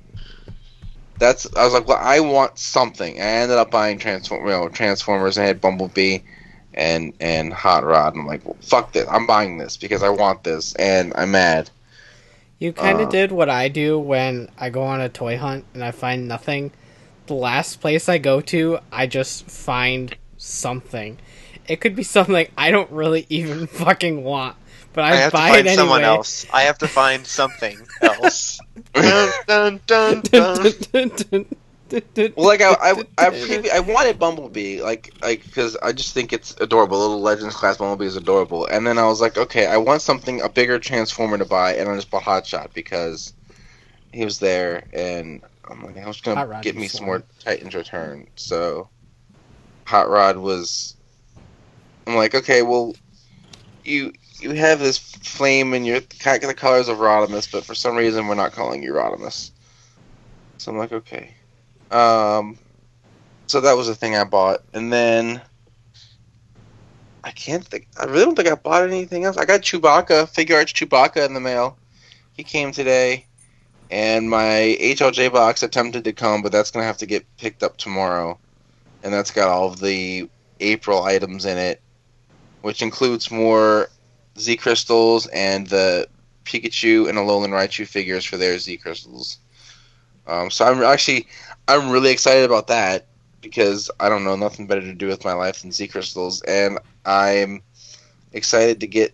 that's 1.20 1.48
I 1.55 1.63
was 1.65 1.74
like, 1.74 1.88
well, 1.88 2.00
I 2.01 2.20
want 2.22 2.58
something. 2.60 3.20
I 3.20 3.25
ended 3.25 3.58
up 3.58 3.72
buying 3.72 4.00
Transform, 4.00 4.46
you 4.46 4.51
know, 4.51 4.70
Transformers. 4.70 5.38
I 5.38 5.46
had 5.46 5.62
Bumblebee 5.62 6.20
and 6.74 7.13
and 7.20 7.53
Hot 7.53 7.84
Rod. 7.86 8.13
And 8.13 8.22
I'm 8.22 8.27
like, 8.27 8.46
well, 8.46 8.58
fuck 8.62 8.93
this. 8.93 9.08
I'm 9.10 9.27
buying 9.27 9.58
this 9.58 9.77
because 9.77 10.03
I 10.03 10.10
want 10.10 10.43
this, 10.43 10.74
and 10.75 11.13
I'm 11.15 11.32
mad. 11.32 11.70
You 12.60 12.74
kind 12.74 13.01
of 13.01 13.10
Uh, 13.10 13.10
did 13.10 13.32
what 13.32 13.50
I 13.50 13.67
do 13.67 14.00
when 14.00 14.50
I 14.58 14.70
go 14.70 14.84
on 14.84 15.01
a 15.01 15.10
toy 15.10 15.38
hunt 15.38 15.65
and 15.74 15.84
I 15.84 15.91
find 15.91 16.27
nothing. 16.27 16.72
The 17.27 17.34
last 17.36 17.82
place 17.82 18.10
I 18.10 18.17
go 18.17 18.41
to, 18.41 18.79
I 18.91 19.08
just 19.08 19.50
find 19.50 20.15
something. 20.38 21.20
It 21.67 21.77
could 21.82 21.96
be 21.96 22.03
something 22.03 22.48
I 22.58 22.72
don't 22.72 22.91
really 22.91 23.25
even 23.29 23.67
fucking 23.67 24.24
want, 24.24 24.58
but 24.93 25.03
I, 25.05 25.12
I 25.12 25.17
have 25.17 25.36
to 25.36 25.41
find 25.41 25.58
it 25.58 25.67
anyway. 25.67 25.67
someone 25.67 26.03
else. 26.03 26.46
I 26.51 26.63
have 26.63 26.77
to 26.79 26.88
find 26.88 27.25
something 27.27 27.88
else. 28.01 28.52
Dun, 28.94 29.82
dun, 29.88 30.22
dun, 30.22 30.22
dun. 30.22 31.46
Well, 32.36 32.48
like 32.48 32.62
I, 32.62 32.72
I, 32.72 32.92
I, 33.20 33.30
previ- 33.30 33.70
I 33.70 33.80
wanted 33.80 34.18
Bumblebee, 34.18 34.82
like, 34.82 35.13
like 35.22 35.44
because 35.44 35.75
I 35.77 35.92
just 35.92 36.13
think 36.13 36.34
it's 36.34 36.56
adorable. 36.60 37.00
Little 37.00 37.22
Legends 37.22 37.56
class 37.56 37.77
Bumblebee 37.77 38.08
is 38.08 38.15
adorable. 38.15 38.65
And 38.65 38.88
then 38.88 38.98
I 38.98 39.06
was 39.06 39.22
like, 39.22 39.38
okay, 39.38 39.68
I 39.68 39.77
want 39.77 40.01
something 40.01 40.42
a 40.42 40.50
bigger 40.50 40.80
Transformer 40.80 41.38
to 41.38 41.46
buy, 41.46 41.75
and 41.75 41.88
I 41.88 41.96
just 41.96 42.10
bought 42.10 42.24
Hotshot 42.24 42.74
because 42.74 43.34
he 44.12 44.24
was 44.25 44.39
there, 44.39 44.86
and 44.94 45.42
I'm 45.70 45.84
like, 45.84 45.98
I 45.98 46.08
was 46.08 46.18
Hot 46.22 46.25
gonna 46.36 46.48
Rod 46.48 46.63
get 46.63 46.75
me 46.75 46.88
some 46.88 47.06
more 47.06 47.24
Titans 47.39 47.75
Return. 47.75 48.27
So, 48.36 48.89
Hot 49.86 50.10
Rod 50.10 50.38
was. 50.38 50.96
I'm 52.08 52.15
like, 52.15 52.36
okay, 52.36 52.63
well, 52.63 52.96
you 53.84 54.13
you 54.43 54.51
have 54.51 54.79
this 54.79 54.97
flame 54.97 55.73
and 55.73 55.85
you're 55.85 56.01
kind 56.01 56.43
of 56.43 56.47
the 56.47 56.53
colors 56.53 56.89
of 56.89 56.97
Rodimus, 56.97 57.51
but 57.51 57.63
for 57.63 57.73
some 57.73 57.95
reason 57.95 58.27
we're 58.27 58.35
not 58.35 58.51
calling 58.51 58.83
you 58.83 58.93
Rodimus. 58.93 59.51
So 60.57 60.71
I'm 60.71 60.77
like, 60.77 60.91
okay. 60.91 61.33
Um, 61.91 62.57
so 63.47 63.62
that 63.62 63.77
was 63.77 63.88
the 63.88 63.95
thing 63.95 64.15
I 64.15 64.23
bought, 64.23 64.62
and 64.73 64.91
then 64.91 65.41
I 67.23 67.31
can't 67.31 67.65
think. 67.65 67.88
I 68.00 68.05
really 68.05 68.25
don't 68.25 68.35
think 68.35 68.50
I 68.50 68.55
bought 68.55 68.83
anything 68.83 69.25
else. 69.25 69.38
I 69.38 69.45
got 69.45 69.62
Chewbacca 69.62 70.33
Figuarts 70.33 70.73
Chewbacca 70.73 71.25
in 71.25 71.33
the 71.33 71.39
mail. 71.39 71.77
He 72.33 72.43
came 72.43 72.71
today, 72.71 73.25
and 73.91 74.29
my 74.29 74.77
HLJ 74.81 75.31
box 75.31 75.63
attempted 75.63 76.03
to 76.05 76.13
come, 76.13 76.41
but 76.41 76.51
that's 76.51 76.71
gonna 76.71 76.85
have 76.85 76.97
to 76.97 77.05
get 77.05 77.25
picked 77.38 77.63
up 77.63 77.77
tomorrow, 77.77 78.38
and 79.03 79.13
that's 79.13 79.31
got 79.31 79.50
all 79.50 79.67
of 79.67 79.79
the 79.79 80.29
April 80.59 81.03
items 81.03 81.45
in 81.45 81.57
it, 81.57 81.81
which 82.62 82.81
includes 82.81 83.29
more 83.29 83.89
Z 84.37 84.57
crystals 84.57 85.27
and 85.27 85.67
the 85.67 86.07
Pikachu 86.45 87.07
and 87.07 87.17
Alolan 87.17 87.49
Raichu 87.49 87.87
figures 87.87 88.25
for 88.25 88.37
their 88.37 88.57
Z 88.57 88.77
crystals. 88.77 89.37
Um, 90.27 90.49
so 90.49 90.65
I'm 90.65 90.81
actually 90.83 91.27
I'm 91.67 91.89
really 91.91 92.11
excited 92.11 92.45
about 92.45 92.67
that 92.67 93.05
because 93.41 93.91
I 93.99 94.09
don't 94.09 94.23
know 94.23 94.35
nothing 94.35 94.67
better 94.67 94.81
to 94.81 94.93
do 94.93 95.07
with 95.07 95.25
my 95.25 95.33
life 95.33 95.61
than 95.61 95.71
Z 95.71 95.87
crystals, 95.89 96.41
and 96.43 96.79
I'm 97.05 97.61
excited 98.31 98.79
to 98.79 98.87
get 98.87 99.13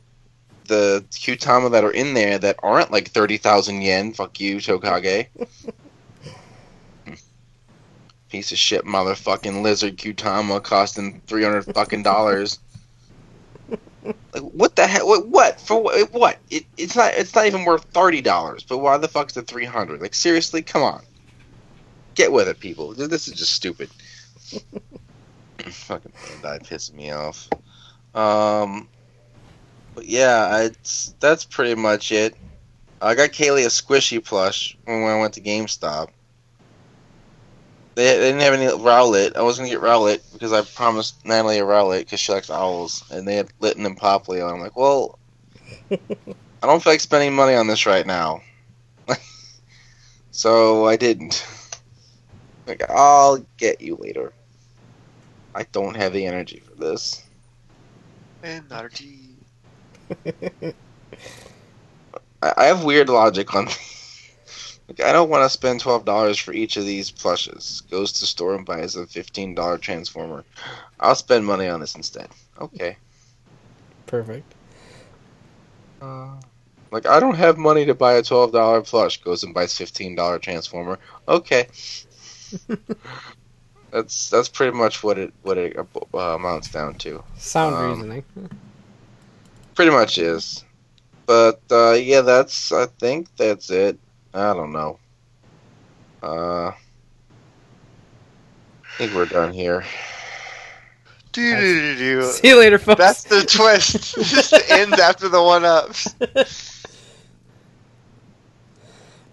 the 0.66 1.04
Kyutama 1.12 1.72
that 1.72 1.84
are 1.84 1.92
in 1.92 2.14
there 2.14 2.38
that 2.40 2.58
aren't 2.64 2.92
like 2.92 3.10
thirty 3.10 3.38
thousand 3.38 3.82
yen. 3.82 4.14
Fuck 4.14 4.40
you, 4.40 4.58
Tokage. 4.58 5.28
Piece 8.30 8.52
of 8.52 8.60
shit, 8.60 8.86
motherfucking 8.86 9.64
lizard 9.64 9.98
Kyutama 9.98 10.64
costing 10.64 11.22
three 11.26 11.44
hundred 11.44 11.64
fucking 11.74 12.04
dollars. 12.04 12.60
Like 14.04 14.44
what 14.44 14.76
the 14.76 14.88
heck? 14.88 15.06
What? 15.06 15.28
What 15.28 15.60
for? 15.60 15.82
What? 15.82 16.14
what? 16.14 16.40
It, 16.50 16.66
it's 16.78 16.96
not. 16.96 17.14
It's 17.16 17.36
not 17.36 17.46
even 17.46 17.66
worth 17.66 17.84
thirty 17.86 18.22
dollars. 18.22 18.64
But 18.64 18.78
why 18.80 18.98
the 18.98 19.08
fuck's 19.08 19.36
it 19.38 19.48
three 19.48 19.66
hundred? 19.66 20.02
Like 20.02 20.14
seriously, 20.14 20.62
come 20.62 20.84
on. 20.84 21.02
Get 22.16 22.32
with 22.32 22.48
it, 22.48 22.60
people. 22.60 22.94
This 22.94 23.28
is 23.28 23.34
just 23.34 23.54
stupid. 23.54 23.90
Fucking 25.62 26.14
Bandai 26.24 26.66
pissing 26.68 26.96
me 26.96 27.12
off. 27.12 27.50
Um, 28.14 28.90
but 29.96 30.06
yeah, 30.06 30.64
it's 30.64 31.14
that's 31.20 31.46
pretty 31.46 31.76
much 31.76 32.12
it. 32.12 32.36
I 33.02 33.16
got 33.16 33.30
Kaylee 33.30 33.66
a 33.66 33.70
squishy 33.70 34.24
plush 34.24 34.78
when 34.86 35.04
I 35.04 35.20
went 35.20 35.36
to 35.36 35.42
GameStop. 35.42 36.10
They, 37.96 38.18
they 38.18 38.32
didn't 38.32 38.42
have 38.42 38.54
any 38.54 38.66
Rowlet. 38.66 39.36
I 39.36 39.42
was 39.42 39.58
gonna 39.58 39.70
get 39.70 39.82
Rowlet 39.82 40.22
because 40.32 40.54
I 40.54 40.62
promised 40.62 41.26
Natalie 41.26 41.60
a 41.60 41.64
Rowlet 41.64 42.00
because 42.00 42.20
she 42.20 42.32
likes 42.32 42.50
owls, 42.50 43.04
and 43.12 43.28
they 43.28 43.36
had 43.36 43.50
Litten 43.60 43.86
and 43.86 44.00
Poplio. 44.00 44.46
And 44.46 44.56
I'm 44.56 44.62
like, 44.62 44.78
well, 44.78 45.20
I 45.92 45.98
don't 46.64 46.82
feel 46.82 46.94
like 46.94 47.02
spending 47.02 47.34
money 47.34 47.56
on 47.56 47.68
this 47.68 47.86
right 47.86 48.06
now, 48.06 48.42
so 50.32 50.86
I 50.86 50.96
didn't. 50.96 51.46
Like, 52.68 52.84
I'll 52.90 53.44
get 53.58 53.82
you 53.82 53.96
later. 53.96 54.32
I 55.56 55.64
don't 55.72 55.98
have 55.98 56.14
the 56.14 56.26
energy 56.26 56.60
for 56.60 56.76
this. 56.76 57.24
Energy. 58.44 59.36
I, 62.42 62.54
I 62.58 62.66
have 62.66 62.84
weird 62.84 63.10
logic 63.10 63.54
on. 63.56 63.68
Like, 64.90 65.00
I 65.02 65.14
don't 65.14 65.30
want 65.30 65.44
to 65.44 65.50
spend 65.50 65.80
twelve 65.80 66.04
dollars 66.04 66.38
for 66.40 66.52
each 66.52 66.76
of 66.76 66.86
these 66.86 67.12
plushes. 67.12 67.84
Goes 67.92 68.12
to 68.14 68.26
store 68.26 68.56
and 68.56 68.66
buys 68.66 68.96
a 68.96 69.06
fifteen 69.06 69.54
dollar 69.54 69.78
transformer. 69.78 70.44
I'll 71.00 71.16
spend 71.16 71.46
money 71.46 71.68
on 71.68 71.80
this 71.80 71.96
instead. 71.96 72.28
Okay. 72.60 72.98
Perfect. 74.08 74.56
Uh, 76.02 76.32
like 76.92 77.06
I 77.06 77.20
don't 77.20 77.36
have 77.36 77.58
money 77.58 77.86
to 77.86 77.94
buy 77.94 78.14
a 78.14 78.24
twelve 78.24 78.52
dollar 78.52 78.82
plush. 78.82 79.22
Goes 79.22 79.44
and 79.44 79.54
buys 79.54 79.78
fifteen 79.78 80.16
dollar 80.16 80.40
transformer. 80.40 80.98
Okay. 81.28 81.68
that's 83.92 84.30
that's 84.32 84.50
pretty 84.50 84.76
much 84.76 85.04
what 85.04 85.20
it 85.20 85.32
what 85.44 85.60
it 85.60 85.78
uh, 85.78 86.18
amounts 86.18 86.72
down 86.72 86.96
to. 86.96 87.24
Sound 87.38 87.76
Um, 87.76 87.90
reasoning. 87.92 88.24
Pretty 89.76 89.92
much 89.92 90.18
is. 90.18 90.64
But 91.28 91.62
uh, 91.70 91.92
yeah, 91.94 92.22
that's 92.22 92.72
I 92.72 92.88
think 92.88 93.28
that's 93.38 93.70
it. 93.70 94.00
I 94.34 94.54
don't 94.54 94.72
know. 94.72 95.00
Uh, 96.22 96.68
I 96.68 96.76
think 98.98 99.14
we're 99.14 99.26
done 99.26 99.54
here. 99.54 99.84
Do 101.32 101.56
do 101.56 101.82
do 101.82 101.96
do. 101.98 102.24
See 102.24 102.50
you 102.50 102.60
later, 102.60 102.80
folks. 102.80 103.00
That's 103.00 103.24
the 103.24 103.44
twist. 103.44 104.16
Just 104.16 104.54
ends 104.70 105.00
after 105.00 105.30
the 105.30 105.42
one 105.42 105.64
ups. 105.64 106.14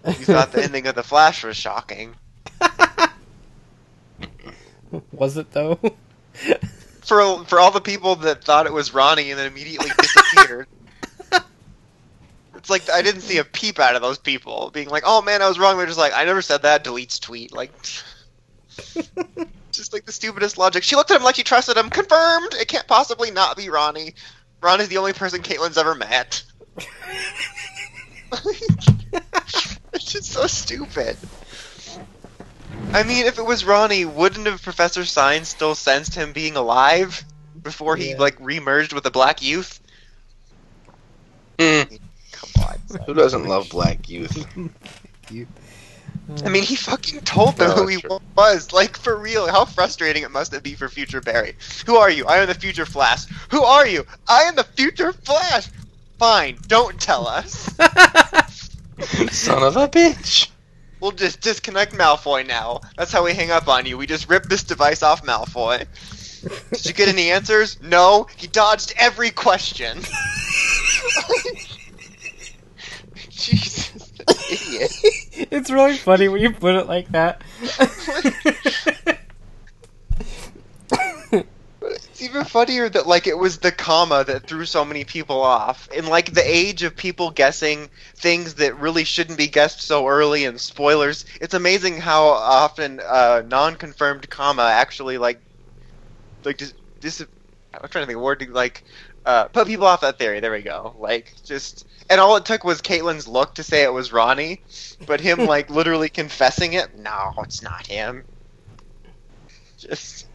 You 0.05 0.13
thought 0.13 0.51
the 0.53 0.63
ending 0.63 0.87
of 0.87 0.95
the 0.95 1.03
Flash 1.03 1.43
was 1.43 1.57
shocking. 1.57 2.15
Was 5.11 5.35
it 5.37 5.51
though? 5.51 5.79
For 7.01 7.43
for 7.45 7.59
all 7.59 7.71
the 7.71 7.81
people 7.81 8.15
that 8.17 8.43
thought 8.43 8.67
it 8.67 8.73
was 8.73 8.93
Ronnie 8.93 9.31
and 9.31 9.39
then 9.39 9.47
immediately 9.47 9.89
disappeared. 10.01 10.67
It's 12.57 12.69
like 12.69 12.89
I 12.89 13.01
didn't 13.01 13.21
see 13.21 13.37
a 13.37 13.43
peep 13.43 13.79
out 13.79 13.95
of 13.95 14.01
those 14.01 14.17
people 14.17 14.71
being 14.73 14.89
like, 14.89 15.03
"Oh 15.05 15.21
man, 15.21 15.41
I 15.41 15.47
was 15.47 15.59
wrong." 15.59 15.77
They're 15.77 15.85
just 15.85 15.99
like, 15.99 16.13
"I 16.13 16.25
never 16.25 16.41
said 16.41 16.63
that." 16.63 16.83
Deletes 16.83 17.19
tweet 17.19 17.53
like, 17.53 17.71
just 19.71 19.93
like 19.93 20.05
the 20.05 20.11
stupidest 20.11 20.57
logic. 20.57 20.83
She 20.83 20.95
looked 20.95 21.11
at 21.11 21.17
him 21.17 21.23
like 21.23 21.35
she 21.35 21.43
trusted 21.43 21.77
him. 21.77 21.89
Confirmed. 21.89 22.53
It 22.55 22.67
can't 22.67 22.87
possibly 22.87 23.31
not 23.31 23.57
be 23.57 23.69
Ronnie. 23.69 24.15
Ronnie's 24.61 24.89
the 24.89 24.97
only 24.97 25.13
person 25.13 25.41
Caitlin's 25.41 25.77
ever 25.77 25.93
met. 25.95 26.43
it's 29.93 30.11
just 30.11 30.31
so 30.31 30.47
stupid. 30.47 31.15
I 32.93 33.03
mean, 33.03 33.25
if 33.25 33.37
it 33.37 33.45
was 33.45 33.65
Ronnie, 33.65 34.05
wouldn't 34.05 34.47
have 34.47 34.61
Professor 34.63 35.05
Signs 35.05 35.47
still 35.47 35.75
sensed 35.75 36.15
him 36.15 36.33
being 36.33 36.55
alive 36.55 37.23
before 37.61 37.95
he 37.95 38.11
Yeah. 38.11 38.17
like 38.17 38.37
remerged 38.39 38.93
with 38.93 39.03
the 39.03 39.11
Black 39.11 39.41
Youth? 39.43 39.79
Hmm. 41.59 41.83
Come 42.57 42.65
on. 42.65 42.99
Who 43.05 43.13
doesn't 43.13 43.47
love 43.47 43.69
Black 43.69 44.09
Youth? 44.09 44.45
I 46.45 46.49
mean, 46.49 46.63
he 46.63 46.75
fucking 46.75 47.21
told 47.21 47.57
them 47.57 47.69
No, 47.69 47.75
who 47.75 47.87
he 47.87 47.97
true. 47.97 48.19
was. 48.35 48.71
Like, 48.71 48.97
for 48.97 49.17
real, 49.17 49.47
how 49.47 49.65
frustrating 49.65 50.23
it 50.23 50.31
must 50.31 50.51
have 50.51 50.63
been 50.63 50.75
for 50.75 50.89
Future 50.89 51.21
Barry. 51.21 51.55
Who 51.85 51.95
are 51.95 52.09
you? 52.09 52.25
I 52.25 52.37
am 52.37 52.47
the 52.47 52.53
Future 52.53 52.85
Flash. 52.85 53.25
Who 53.49 53.63
are 53.63 53.87
you? 53.87 54.05
I 54.27 54.43
am 54.43 54.55
the 54.55 54.63
Future 54.63 55.13
Flash. 55.13 55.69
Fine, 56.19 56.57
don't 56.67 56.99
tell 56.99 57.27
us. 57.27 57.51
Son 59.31 59.63
of 59.63 59.77
a 59.77 59.87
bitch. 59.87 60.49
We'll 60.99 61.11
just 61.11 61.41
disconnect 61.41 61.93
Malfoy 61.93 62.47
now. 62.47 62.81
That's 62.97 63.11
how 63.11 63.23
we 63.23 63.33
hang 63.33 63.51
up 63.51 63.67
on 63.67 63.85
you. 63.85 63.97
We 63.97 64.07
just 64.07 64.29
rip 64.29 64.43
this 64.45 64.63
device 64.63 65.03
off 65.03 65.23
Malfoy. 65.23 65.85
Did 66.71 66.85
you 66.85 66.93
get 66.93 67.07
any 67.07 67.29
answers? 67.29 67.77
No. 67.81 68.27
He 68.35 68.47
dodged 68.47 68.93
every 68.97 69.29
question. 69.29 69.99
Jesus, 73.51 74.11
idiot. 74.51 74.91
it's 75.51 75.71
really 75.71 75.95
funny 75.95 76.27
when 76.27 76.41
you 76.41 76.51
put 76.51 76.75
it 76.75 76.87
like 76.87 77.07
that. 77.09 77.41
It's 82.17 82.21
even 82.21 82.43
funnier 82.45 82.89
that 82.89 83.07
like 83.07 83.27
it 83.27 83.37
was 83.37 83.59
the 83.59 83.71
comma 83.71 84.23
that 84.25 84.47
threw 84.47 84.65
so 84.65 84.83
many 84.83 85.05
people 85.05 85.39
off. 85.39 85.87
In 85.93 86.07
like 86.07 86.33
the 86.33 86.43
age 86.43 86.83
of 86.83 86.97
people 86.97 87.31
guessing 87.31 87.89
things 88.15 88.55
that 88.55 88.77
really 88.79 89.03
shouldn't 89.03 89.37
be 89.37 89.47
guessed 89.47 89.81
so 89.81 90.07
early 90.07 90.43
and 90.43 90.59
spoilers, 90.59 91.25
it's 91.39 91.53
amazing 91.53 91.99
how 92.01 92.25
often 92.25 92.99
a 93.07 93.43
non-confirmed 93.43 94.29
comma 94.29 94.63
actually 94.63 95.17
like 95.17 95.39
like 96.43 96.57
just 96.57 96.73
dis- 96.99 97.21
I'm 97.73 97.89
trying 97.89 98.03
to 98.03 98.07
think 98.07 98.17
of 98.17 98.21
a 98.21 98.25
word 98.25 98.39
to 98.39 98.51
like 98.51 98.83
uh, 99.27 99.49
put 99.49 99.67
people 99.67 99.85
off 99.85 100.01
that 100.01 100.17
theory. 100.17 100.39
There 100.39 100.53
we 100.53 100.61
go. 100.61 100.95
Like 100.97 101.33
just 101.43 101.85
and 102.09 102.19
all 102.21 102.37
it 102.37 102.45
took 102.45 102.63
was 102.63 102.81
Caitlin's 102.81 103.27
look 103.27 103.55
to 103.55 103.63
say 103.63 103.83
it 103.83 103.91
was 103.91 104.13
Ronnie, 104.13 104.61
but 105.05 105.19
him 105.19 105.39
like 105.45 105.69
literally 105.69 106.07
confessing 106.07 106.73
it. 106.73 106.97
No, 106.97 107.33
it's 107.39 107.61
not 107.61 107.85
him. 107.85 108.23
Just 109.77 110.27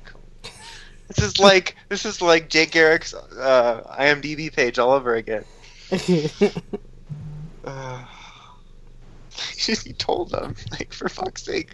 this 1.09 1.25
is 1.25 1.41
like 1.41 1.75
this 1.89 2.05
is 2.05 2.21
like 2.21 2.51
Jay 2.51 2.67
Garrick's 2.67 3.15
uh, 3.15 3.97
IMDb 3.99 4.53
page 4.53 4.79
all 4.79 4.93
over 4.93 5.15
again. 5.15 5.45
Uh, 7.65 8.05
he 9.57 9.93
told 9.95 10.31
them, 10.31 10.55
like 10.71 10.93
for 10.93 11.09
fuck's 11.09 11.45
sake. 11.45 11.73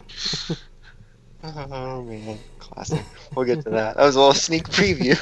Oh 1.42 2.02
man, 2.02 2.38
classic. 2.60 3.04
We'll 3.34 3.44
get 3.44 3.64
to 3.64 3.70
that. 3.70 3.96
That 3.96 4.04
was 4.04 4.14
a 4.14 4.20
little 4.20 4.34
sneak 4.34 4.68
preview. 4.68 5.18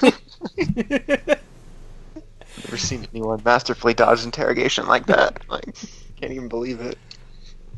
Never 2.64 2.76
seen 2.76 3.06
anyone 3.12 3.42
masterfully 3.44 3.94
dodge 3.94 4.24
interrogation 4.24 4.86
like 4.86 5.06
that. 5.06 5.44
Like, 5.48 5.74
can't 6.16 6.32
even 6.32 6.48
believe 6.48 6.80
it. 6.80 6.98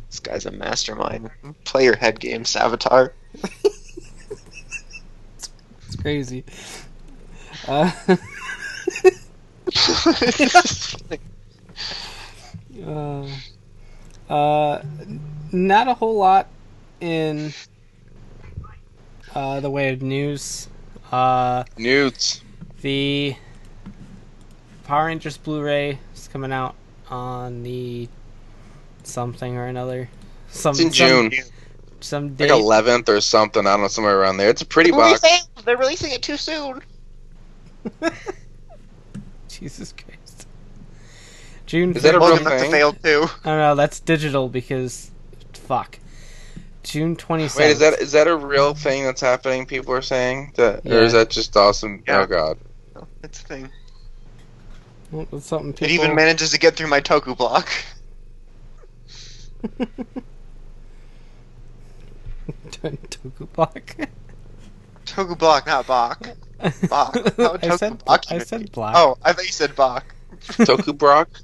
This 0.08 0.20
guy's 0.20 0.46
a 0.46 0.50
mastermind. 0.50 1.30
Play 1.64 1.84
your 1.84 1.96
head 1.96 2.18
game, 2.18 2.44
Savitar. 2.44 3.10
it's 5.34 5.96
crazy. 6.00 6.44
Uh, 7.66 7.90
uh, 12.86 13.26
uh, 14.32 14.82
not 15.52 15.88
a 15.88 15.94
whole 15.94 16.16
lot 16.16 16.48
in 17.00 17.52
uh, 19.34 19.60
the 19.60 19.70
way 19.70 19.92
of 19.92 20.00
news. 20.00 20.68
Uh, 21.12 21.64
Newts. 21.76 22.42
the 22.80 23.36
Power 24.88 25.05
Rangers 25.05 25.37
Blu-ray 25.37 25.98
is 26.14 26.29
coming 26.29 26.51
out 26.51 26.74
on 27.11 27.62
the 27.62 28.09
something 29.03 29.55
or 29.55 29.66
another. 29.66 30.09
Some, 30.48 30.70
It's 30.70 30.81
in 30.81 30.92
some- 30.92 31.31
June. 31.31 31.44
Some 32.01 32.35
date. 32.35 32.51
Like 32.51 32.62
11th 32.62 33.09
or 33.11 33.20
something. 33.20 33.66
I 33.66 33.72
don't 33.72 33.83
know, 33.83 33.88
somewhere 33.88 34.18
around 34.18 34.38
there. 34.38 34.48
It's 34.48 34.62
a 34.62 34.66
pretty 34.66 34.90
box. 34.90 35.20
They're 35.64 35.77
releasing 35.77 36.12
it 36.12 36.22
too 36.22 36.38
soon. 36.38 36.81
Jesus 39.48 39.92
Christ. 39.92 40.46
June. 41.66 41.94
Is 41.94 42.03
that 42.05 42.14
a 42.14 42.18
real 42.18 42.38
thing? 42.38 42.70
failed 42.70 42.96
too. 43.03 43.27
I 43.44 43.48
don't 43.51 43.59
know. 43.59 43.74
That's 43.74 44.01
digital 44.01 44.48
because 44.48 45.11
fuck. 45.53 45.98
June 46.83 47.14
twenty 47.14 47.42
Wait, 47.42 47.70
is 47.72 47.81
that 47.81 48.01
is 48.01 48.12
that 48.12 48.27
a 48.27 48.37
real 48.37 48.72
thing 48.72 49.05
that's 49.05 49.20
happening? 49.20 49.66
People 49.66 49.92
are 49.92 50.01
saying 50.01 50.53
that, 50.55 50.87
or 50.87 51.03
is 51.03 51.12
that 51.12 51.29
just 51.29 51.55
awesome? 51.57 52.03
Oh 52.09 52.12
yeah. 52.12 52.20
Oh 52.20 52.27
god. 52.27 52.59
it's 53.22 53.42
a 53.42 53.44
thing. 53.44 53.70
That's 55.12 55.46
something 55.46 55.72
people. 55.72 55.86
It 55.86 55.90
even 55.92 56.14
manages 56.14 56.50
to 56.52 56.58
get 56.58 56.76
through 56.76 56.88
my 56.88 57.00
Toku 57.00 57.36
block. 57.36 57.68
Toku 62.70 63.52
block. 63.52 63.96
Toku 65.06 65.38
block, 65.38 65.66
not 65.66 65.86
Bach. 65.86 66.28
Bach. 66.88 67.14
How 67.40 67.52
would 67.52 67.64
I 67.64 67.70
said 67.70 68.04
Bach 68.04 68.24
I 68.30 68.38
said 68.38 68.60
be? 68.60 68.66
black. 68.72 68.94
Oh, 68.96 69.16
I 69.22 69.32
thought 69.32 69.44
you 69.46 69.52
said 69.52 69.74
Bach. 69.74 70.14
Toku 70.40 70.96
Brock. 70.96 71.30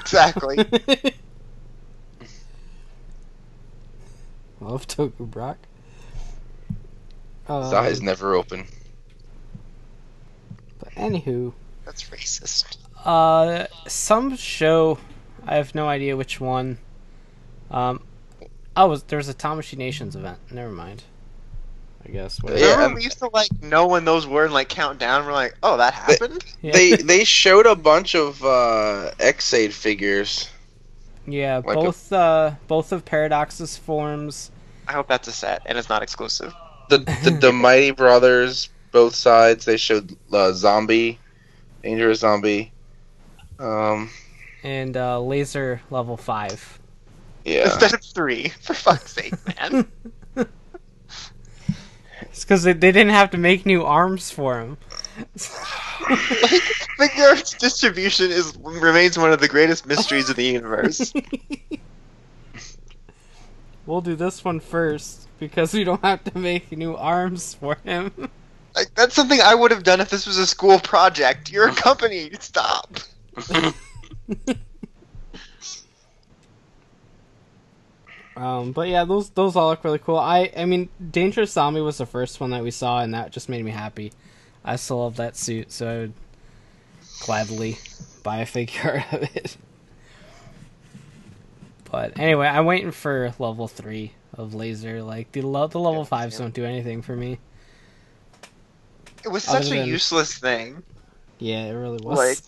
Exactly. 0.00 0.56
Love 4.60 4.86
Toku 4.86 5.30
Brock. 5.30 5.58
His 7.60 7.72
Um, 7.72 7.74
eyes 7.74 8.00
never 8.00 8.34
open. 8.34 8.66
But 10.78 10.90
anywho, 10.94 11.52
That's 11.84 12.04
racist. 12.10 12.76
Uh, 13.04 13.66
some 13.86 14.36
show, 14.36 14.98
I 15.46 15.56
have 15.56 15.74
no 15.74 15.86
idea 15.88 16.16
which 16.16 16.40
one. 16.40 16.78
Um, 17.70 18.02
oh, 18.76 18.88
was 18.88 19.02
there 19.04 19.18
was 19.18 19.28
a 19.28 19.34
Tamashii 19.34 19.76
Nations 19.76 20.16
event? 20.16 20.38
Never 20.50 20.70
mind. 20.70 21.04
I 22.06 22.10
guess. 22.10 22.42
whatever. 22.42 22.60
Yeah, 22.60 22.72
Remember 22.72 22.96
we 22.96 23.04
used 23.04 23.18
to 23.20 23.30
like 23.32 23.48
know 23.62 23.86
when 23.86 24.04
those 24.04 24.26
were 24.26 24.44
and 24.44 24.52
like 24.54 24.68
count 24.68 24.98
down. 24.98 25.24
We're 25.24 25.32
like, 25.32 25.54
oh, 25.62 25.76
that 25.78 25.94
happened. 25.94 26.44
Yeah. 26.60 26.72
They 26.72 26.92
they 26.96 27.24
showed 27.24 27.66
a 27.66 27.74
bunch 27.76 28.14
of 28.14 28.42
uh, 28.44 29.12
Ex-Aid 29.20 29.72
figures. 29.72 30.50
yeah, 31.26 31.56
like 31.64 31.76
a- 31.76 31.80
both 31.80 32.12
uh, 32.12 32.52
both 32.68 32.92
of 32.92 33.04
Paradox's 33.04 33.76
forms. 33.76 34.50
I 34.86 34.92
hope 34.92 35.08
that's 35.08 35.28
a 35.28 35.32
set 35.32 35.62
and 35.64 35.78
it's 35.78 35.88
not 35.88 36.02
exclusive. 36.02 36.52
The 36.90 36.98
the, 36.98 37.38
the 37.40 37.52
Mighty 37.54 37.90
Brothers, 37.90 38.68
both 38.92 39.14
sides. 39.14 39.64
They 39.64 39.78
showed 39.78 40.14
uh, 40.30 40.52
Zombie, 40.52 41.18
Dangerous 41.82 42.20
Zombie. 42.20 42.70
Um, 43.58 44.10
and 44.62 44.96
uh, 44.96 45.18
Lazer 45.18 45.80
level 45.90 46.16
five. 46.16 46.78
yeah. 47.44 47.64
Instead 47.64 47.94
of 47.94 48.02
three, 48.02 48.48
for 48.48 48.74
fuck's 48.74 49.12
sake, 49.12 49.34
man. 49.60 49.86
It's 52.34 52.44
because 52.44 52.62
they, 52.64 52.72
they 52.72 52.90
didn't 52.90 53.12
have 53.12 53.30
to 53.30 53.38
make 53.38 53.64
new 53.64 53.84
arms 53.84 54.30
for 54.30 54.60
him. 54.60 54.76
like, 55.16 55.30
Figuarts 56.98 57.56
distribution 57.58 58.30
is 58.30 58.56
remains 58.58 59.18
one 59.18 59.32
of 59.32 59.40
the 59.40 59.48
greatest 59.48 59.86
mysteries 59.86 60.28
of 60.30 60.36
the 60.36 60.44
universe. 60.44 61.12
we'll 63.86 64.00
do 64.00 64.16
this 64.16 64.44
one 64.44 64.58
first 64.60 65.28
because 65.38 65.72
we 65.74 65.84
don't 65.84 66.02
have 66.04 66.24
to 66.24 66.38
make 66.38 66.72
new 66.72 66.96
arms 66.96 67.54
for 67.54 67.76
him. 67.84 68.30
Like 68.74 68.92
that's 68.94 69.14
something 69.14 69.40
I 69.40 69.54
would 69.54 69.70
have 69.70 69.84
done 69.84 70.00
if 70.00 70.10
this 70.10 70.26
was 70.26 70.38
a 70.38 70.46
school 70.46 70.80
project. 70.80 71.52
You're 71.52 71.68
a 71.68 71.74
company. 71.74 72.30
Stop. 72.40 72.98
Um, 78.36 78.72
but 78.72 78.88
yeah, 78.88 79.04
those 79.04 79.30
those 79.30 79.54
all 79.54 79.68
look 79.68 79.84
really 79.84 79.98
cool. 80.00 80.18
I 80.18 80.50
I 80.56 80.64
mean, 80.64 80.88
Dangerous 81.10 81.52
Zombie 81.52 81.80
was 81.80 81.98
the 81.98 82.06
first 82.06 82.40
one 82.40 82.50
that 82.50 82.62
we 82.64 82.70
saw, 82.72 83.00
and 83.00 83.14
that 83.14 83.30
just 83.30 83.48
made 83.48 83.64
me 83.64 83.70
happy. 83.70 84.12
I 84.64 84.76
still 84.76 84.98
love 85.00 85.16
that 85.16 85.36
suit, 85.36 85.70
so 85.70 85.88
I 85.88 85.98
would 85.98 86.12
gladly 87.20 87.78
buy 88.24 88.38
a 88.38 88.46
figure 88.46 89.04
of 89.12 89.22
it. 89.22 89.56
But 91.90 92.18
anyway, 92.18 92.48
I'm 92.48 92.66
waiting 92.66 92.90
for 92.90 93.32
level 93.38 93.68
three 93.68 94.12
of 94.36 94.50
Lazer. 94.52 95.06
Like 95.06 95.30
the 95.30 95.42
lo- 95.42 95.68
the 95.68 95.78
level 95.78 96.00
Yeah, 96.00 96.06
fives 96.06 96.34
yeah. 96.34 96.40
don't 96.40 96.54
do 96.54 96.64
anything 96.64 97.02
for 97.02 97.14
me. 97.14 97.38
It 99.24 99.28
was 99.28 99.48
Other 99.48 99.62
such 99.62 99.72
a 99.72 99.78
than- 99.78 99.88
useless 99.88 100.36
thing. 100.36 100.82
Yeah, 101.38 101.66
it 101.66 101.72
really 101.72 102.04
was. 102.04 102.18
Like 102.18 102.38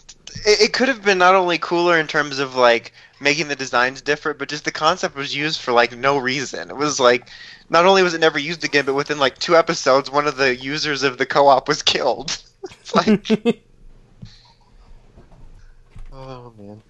it, 0.45 0.61
it 0.63 0.73
could 0.73 0.89
have 0.89 1.03
been 1.03 1.19
not 1.19 1.35
only 1.35 1.59
cooler 1.59 1.99
in 1.99 2.07
terms 2.07 2.39
of 2.39 2.55
like 2.55 2.93
making 3.21 3.49
the 3.49 3.57
designs 3.57 4.03
different, 4.03 4.39
but 4.39 4.49
just 4.49 4.65
the 4.65 4.71
concept 4.71 5.17
was 5.17 5.35
used 5.35 5.61
for 5.61 5.73
like 5.73 5.97
no 5.97 6.19
reason. 6.19 6.71
It 6.71 6.77
was 6.77 7.01
like 7.01 7.29
not 7.71 7.87
only 7.87 8.03
was 8.03 8.15
it 8.15 8.21
never 8.21 8.39
used 8.39 8.65
again, 8.65 8.85
but 8.85 8.95
within 8.95 9.19
like 9.19 9.39
two 9.39 9.57
episodes, 9.57 10.11
one 10.11 10.27
of 10.27 10.37
the 10.37 10.55
users 10.55 11.03
of 11.03 11.19
the 11.19 11.27
co-op 11.27 11.69
was 11.69 11.83
killed. 11.83 12.39
it's 12.65 12.95
like, 12.95 13.27
oh 16.13 16.53
man, 16.59 16.83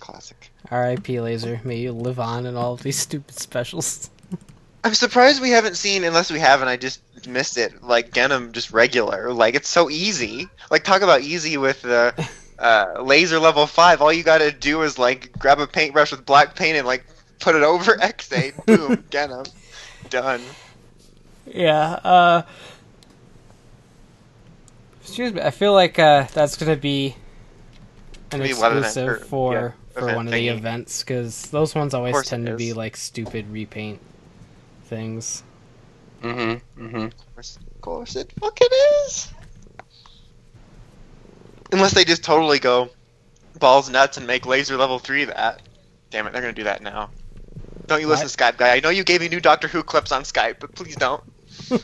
classic. 0.00 0.50
R.I.P. 0.70 1.14
Lazer. 1.16 1.64
May 1.64 1.76
you 1.76 1.92
live 1.92 2.18
on 2.18 2.44
in 2.44 2.56
all 2.56 2.74
of 2.74 2.82
these 2.82 2.98
stupid 2.98 3.38
specials. 3.38 4.10
I'm 4.84 4.94
surprised 4.94 5.40
we 5.40 5.50
haven't 5.50 5.76
seen, 5.76 6.02
unless 6.04 6.30
we 6.30 6.40
haven't, 6.40 6.68
I 6.68 6.76
just 6.76 7.00
missed 7.28 7.56
it. 7.56 7.82
Like 7.84 8.10
Genm, 8.10 8.52
just 8.52 8.72
regular. 8.72 9.32
Like 9.32 9.54
it's 9.54 9.68
so 9.68 9.90
easy. 9.90 10.48
Like 10.70 10.82
talk 10.82 11.02
about 11.02 11.22
easy 11.22 11.56
with 11.56 11.82
the 11.82 12.14
uh, 12.58 12.86
Lazer 12.96 13.40
level 13.40 13.66
five. 13.66 14.00
All 14.00 14.12
you 14.12 14.22
gotta 14.22 14.50
do 14.52 14.82
is 14.82 14.98
like 14.98 15.32
grab 15.38 15.58
a 15.60 15.66
paintbrush 15.66 16.10
with 16.12 16.24
black 16.26 16.54
paint 16.54 16.76
and 16.76 16.86
like 16.86 17.04
put 17.40 17.54
it 17.54 17.62
over 17.62 17.96
Ex-Aid. 18.02 18.54
Boom, 18.66 18.96
Genm, 19.10 19.48
done. 20.10 20.42
Yeah, 21.46 21.82
uh 22.02 22.42
Excuse 25.02 25.32
me, 25.32 25.40
I 25.40 25.50
feel 25.50 25.72
like 25.72 25.98
uh 25.98 26.26
that's 26.32 26.56
gonna 26.56 26.76
be 26.76 27.14
an 28.32 28.40
Maybe 28.40 28.54
one 28.54 28.72
of 28.72 28.84
exclusive 28.84 29.08
or- 29.22 29.24
for 29.24 29.52
yeah, 29.54 29.70
for 29.92 30.00
event 30.00 30.16
one 30.16 30.26
of 30.26 30.32
the 30.32 30.48
events 30.48 31.02
because 31.02 31.42
those 31.50 31.74
ones 31.74 31.94
always 31.94 32.26
tend 32.28 32.46
to 32.46 32.56
be 32.56 32.72
like 32.72 32.96
stupid 32.96 33.48
repaint 33.50 34.00
things. 34.84 35.42
Mm-hmm. 36.22 36.84
Mm-hmm. 36.84 36.96
Of 36.96 37.34
course, 37.34 37.56
of 37.56 37.80
course 37.80 38.16
it 38.16 38.32
fucking 38.40 38.68
is. 39.06 39.32
Unless 41.72 41.94
they 41.94 42.04
just 42.04 42.22
totally 42.22 42.58
go 42.58 42.90
balls 43.58 43.88
nuts 43.90 44.16
and 44.16 44.26
make 44.26 44.42
Lazer 44.44 44.78
level 44.78 44.98
three 44.98 45.24
that. 45.24 45.62
Damn 46.10 46.26
it, 46.26 46.32
they're 46.32 46.42
gonna 46.42 46.52
do 46.52 46.64
that 46.64 46.82
now. 46.82 47.10
Don't 47.86 48.00
you 48.00 48.08
listen, 48.08 48.26
What? 48.26 48.54
Skype 48.54 48.58
guy? 48.58 48.76
I 48.76 48.80
know 48.80 48.90
you 48.90 49.04
gave 49.04 49.20
me 49.20 49.28
new 49.28 49.40
Doctor 49.40 49.68
Who 49.68 49.82
clips 49.82 50.12
on 50.12 50.22
Skype, 50.22 50.56
but 50.60 50.74
please 50.74 50.96
don't. 50.96 51.22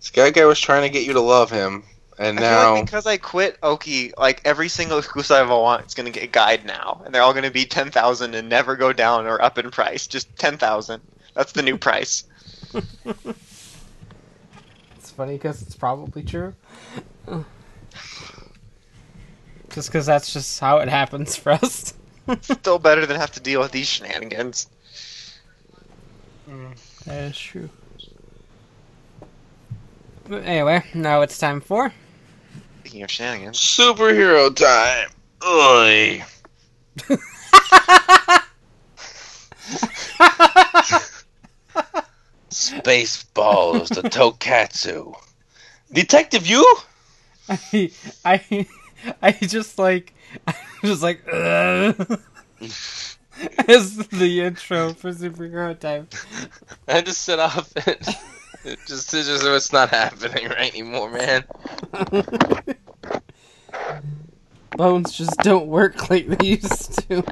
Sky 0.00 0.30
Guy 0.30 0.44
was 0.46 0.58
trying 0.58 0.82
to 0.82 0.88
get 0.88 1.04
you 1.04 1.12
to 1.12 1.20
love 1.20 1.50
him, 1.50 1.84
and 2.18 2.38
I 2.38 2.42
feel 2.42 2.50
now 2.50 2.74
like 2.74 2.84
because 2.86 3.06
I 3.06 3.18
quit 3.18 3.58
Oki, 3.62 4.12
like 4.16 4.40
every 4.44 4.68
single 4.68 4.98
exclusive 4.98 5.36
I 5.36 5.54
want 5.54 5.86
is 5.86 5.94
gonna 5.94 6.10
get 6.10 6.22
a 6.22 6.28
guide 6.28 6.64
now, 6.64 7.02
and 7.04 7.14
they're 7.14 7.22
all 7.22 7.34
gonna 7.34 7.50
be 7.50 7.66
ten 7.66 7.90
thousand 7.90 8.34
and 8.34 8.48
never 8.48 8.74
go 8.74 8.92
down 8.92 9.26
or 9.26 9.40
up 9.42 9.58
in 9.58 9.70
price. 9.70 10.06
Just 10.06 10.34
ten 10.36 10.56
thousand. 10.56 11.02
That's 11.34 11.52
the 11.52 11.62
new 11.62 11.76
price. 11.76 12.24
It's 15.18 15.24
funny 15.24 15.36
because 15.36 15.62
it's 15.62 15.74
probably 15.74 16.22
true. 16.22 16.54
Just 19.70 19.88
because 19.88 20.06
that's 20.06 20.32
just 20.32 20.60
how 20.60 20.78
it 20.78 20.88
happens 20.88 21.34
for 21.34 21.50
us. 21.50 21.92
Still 22.42 22.78
better 22.78 23.04
than 23.04 23.16
have 23.16 23.32
to 23.32 23.40
deal 23.40 23.60
with 23.60 23.72
these 23.72 23.88
shenanigans. 23.88 24.68
Mm, 26.48 26.78
that 27.04 27.24
is 27.24 27.36
true. 27.36 27.68
But 30.28 30.44
anyway, 30.44 30.84
now 30.94 31.22
it's 31.22 31.36
time 31.36 31.62
for 31.62 31.92
Speaking 32.82 33.02
of 33.02 33.10
shenanigans, 33.10 33.58
superhero 33.58 34.54
time. 34.54 35.08
Oi. 35.44 36.22
Spaceballs 42.50 43.88
the 43.88 44.02
Tokatsu. 44.02 45.14
Detective 45.92 46.46
you? 46.46 46.76
I 47.48 47.90
I 48.24 48.66
I 49.22 49.32
just 49.32 49.78
like 49.78 50.14
I 50.46 50.54
just 50.82 51.02
like 51.02 51.22
uh, 51.32 51.92
"Ugh." 51.98 52.20
as 53.68 53.96
the 54.08 54.40
intro 54.42 54.92
for 54.94 55.10
superhero 55.12 55.78
time. 55.78 56.08
I 56.86 57.00
just 57.00 57.06
to 57.06 57.12
sit 57.12 57.38
off 57.38 57.72
it. 57.86 58.08
It 58.64 58.78
just, 58.86 59.14
it's 59.14 59.28
just 59.28 59.44
it's 59.44 59.72
not 59.72 59.90
happening 59.90 60.48
right 60.48 60.72
anymore, 60.72 61.10
man. 61.10 61.44
Bones 64.76 65.12
just 65.12 65.38
don't 65.38 65.68
work 65.68 66.10
like 66.10 66.26
they 66.26 66.46
used 66.46 67.08
to. 67.08 67.22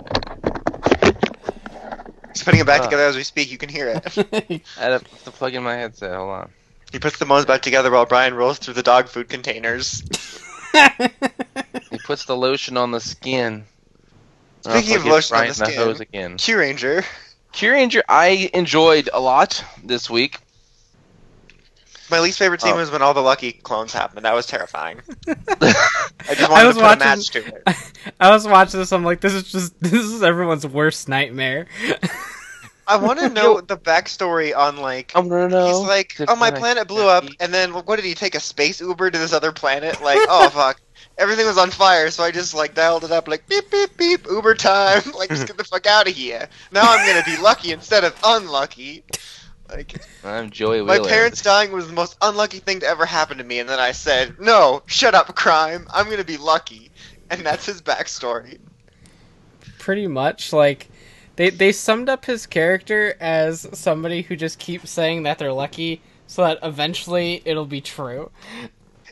He's 2.37 2.42
putting 2.44 2.61
it 2.61 2.66
back 2.66 2.83
Uh. 2.83 2.85
together 2.85 3.05
as 3.05 3.16
we 3.16 3.22
speak. 3.22 3.51
You 3.51 3.57
can 3.57 3.70
hear 3.70 3.88
it. 3.88 4.62
I 4.79 4.83
had 4.83 5.01
to 5.25 5.31
plug 5.31 5.55
in 5.55 5.62
my 5.62 5.75
headset. 5.75 6.14
Hold 6.14 6.29
on. 6.29 6.51
He 6.92 6.99
puts 6.99 7.18
the 7.18 7.25
bones 7.25 7.46
back 7.46 7.62
together 7.62 7.90
while 7.90 8.05
Brian 8.05 8.35
rolls 8.35 8.59
through 8.59 8.75
the 8.75 8.83
dog 8.83 9.09
food 9.09 9.31
containers. 9.31 10.03
He 11.90 11.99
puts 12.05 12.27
the 12.27 12.37
lotion 12.37 12.77
on 12.77 12.90
the 12.90 13.01
skin. 13.01 13.64
Speaking 14.61 14.96
of 14.96 15.07
lotion 15.07 15.35
on 15.37 15.42
right 15.44 15.55
the 15.55 15.64
in 15.64 15.70
skin. 15.70 15.79
hose 15.83 16.01
again. 16.01 16.37
Kyuranger. 16.37 17.05
Q 17.53 17.72
Ranger, 17.72 18.03
I 18.07 18.51
enjoyed 18.53 19.09
a 19.14 19.20
lot 19.20 19.64
this 19.83 20.11
week. 20.11 20.40
My 22.10 22.20
least 22.20 22.38
favorite 22.38 22.60
scene 22.60 22.72
Oh. 22.74 22.76
was 22.76 22.90
when 22.90 23.02
all 23.02 23.14
the 23.14 23.20
Lucky 23.22 23.52
clones 23.52 23.92
happened. 23.92 24.24
That 24.24 24.34
was 24.34 24.46
terrifying. 24.46 25.00
I 25.28 25.34
just 26.34 26.42
I 26.42 26.48
wanted 26.50 26.66
was 26.66 26.76
to 26.76 26.82
put 26.82 26.82
watching- 26.82 27.02
a 27.02 27.04
match 27.04 27.30
to 27.30 27.38
it. 27.46 28.12
I 28.20 28.30
was 28.30 28.46
watching 28.46 28.80
this. 28.80 28.92
I'm 28.92 29.04
like, 29.04 29.20
this 29.20 29.32
is 29.34 29.50
just 29.50 29.74
this 29.80 29.92
is 30.04 30.22
everyone's 30.22 30.66
worst 30.66 31.08
nightmare. 31.08 31.66
I 32.88 32.96
want 32.98 33.18
to 33.18 33.28
know 33.28 33.60
the 33.60 33.76
backstory 33.76 34.56
on 34.56 34.76
like. 34.76 35.10
I'm 35.16 35.28
gonna 35.28 35.48
know. 35.48 35.66
He's 35.66 35.88
like, 35.88 36.20
if 36.20 36.30
oh, 36.30 36.36
my 36.36 36.52
planet 36.52 36.86
blew 36.86 37.08
up, 37.08 37.24
and 37.40 37.52
then 37.52 37.72
what 37.72 37.96
did 37.96 38.04
he 38.04 38.14
take 38.14 38.36
a 38.36 38.40
space 38.40 38.80
Uber 38.80 39.10
to 39.10 39.18
this 39.18 39.32
other 39.32 39.50
planet? 39.50 40.00
Like, 40.00 40.20
oh 40.28 40.48
fuck, 40.50 40.80
everything 41.18 41.46
was 41.46 41.58
on 41.58 41.70
fire, 41.72 42.10
so 42.12 42.22
I 42.22 42.30
just 42.30 42.54
like 42.54 42.74
dialed 42.76 43.02
it 43.02 43.10
up, 43.10 43.26
like 43.26 43.48
beep 43.48 43.68
beep 43.72 43.96
beep, 43.96 44.26
Uber 44.26 44.54
time, 44.54 45.02
like 45.18 45.30
just 45.30 45.48
get 45.48 45.56
the 45.56 45.64
fuck 45.64 45.86
out 45.86 46.06
of 46.08 46.14
here. 46.14 46.48
Now 46.70 46.82
I'm 46.84 47.04
gonna 47.04 47.24
be 47.24 47.42
lucky 47.42 47.72
instead 47.72 48.04
of 48.04 48.16
unlucky. 48.22 49.02
Like 49.68 50.00
I'm 50.24 50.50
Joey 50.50 50.83
my 50.83 50.98
parents 50.98 51.42
dying 51.42 51.72
was 51.72 51.88
the 51.88 51.92
most 51.92 52.16
unlucky 52.22 52.59
thing 52.59 52.81
to 52.81 52.87
ever 52.87 53.05
happen 53.07 53.38
to 53.38 53.44
me, 53.44 53.59
and 53.59 53.68
then 53.68 53.81
I 53.81 53.92
said, 53.92 54.38
"No, 54.38 54.83
shut 54.87 55.14
up, 55.14 55.35
crime. 55.35 55.87
I'm 55.92 56.09
gonna 56.09 56.24
be 56.24 56.37
lucky," 56.37 56.90
and 57.31 57.44
that's 57.44 57.66
his 57.66 57.83
backstory. 57.83 58.59
Pretty 59.79 60.07
much, 60.07 60.52
like 60.52 60.88
they 61.37 61.50
they 61.50 61.72
summed 61.72 62.09
up 62.09 62.24
his 62.24 62.46
character 62.46 63.16
as 63.20 63.66
somebody 63.72 64.22
who 64.22 64.37
just 64.37 64.59
keeps 64.59 64.90
saying 64.90 65.24
that 65.24 65.38
they're 65.38 65.52
lucky, 65.52 66.02
so 66.26 66.42
that 66.42 66.59
eventually 66.62 67.42
it'll 67.44 67.66
be 67.66 67.81
true. 67.81 68.31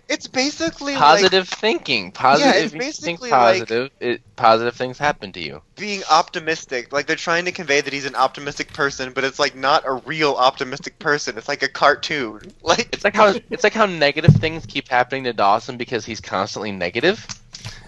It's 0.06 0.26
basically 0.26 0.92
like 0.92 1.00
Positive 1.02 1.48
thinking. 1.48 2.12
Positive. 2.12 2.54
it's 2.54 2.66
if 2.66 2.74
you 2.74 2.80
think 2.92 3.20
basically 3.20 3.30
like- 3.30 3.40
positive. 3.60 3.90
it, 4.00 4.20
positive 4.36 4.74
things 4.76 4.98
happen 4.98 5.32
to 5.32 5.40
you. 5.40 5.62
being 5.76 6.02
optimistic. 6.10 6.92
Like 6.92 7.06
they're 7.06 7.16
trying 7.16 7.46
to 7.46 7.52
convey 7.52 7.80
that 7.80 7.92
he's 7.92 8.04
an 8.04 8.14
optimistic 8.14 8.72
person, 8.74 9.12
but 9.14 9.24
it's 9.24 9.38
like 9.38 9.54
not 9.56 9.82
a 9.86 9.94
real 10.04 10.34
optimistic 10.34 10.98
person. 10.98 11.38
It's 11.38 11.48
like 11.48 11.62
a 11.62 11.68
cartoon. 11.68 12.40
Like 12.62 12.88
It's 12.92 13.02
like 13.04 13.14
how 13.16 13.34
it's 13.50 13.64
like 13.64 13.72
how 13.72 13.86
negative 13.86 14.34
things 14.36 14.66
keep 14.66 14.88
happening 14.88 15.24
to 15.24 15.32
Dawson 15.32 15.76
because 15.78 16.04
he's 16.04 16.20
constantly 16.20 16.70
negative. 16.72 17.26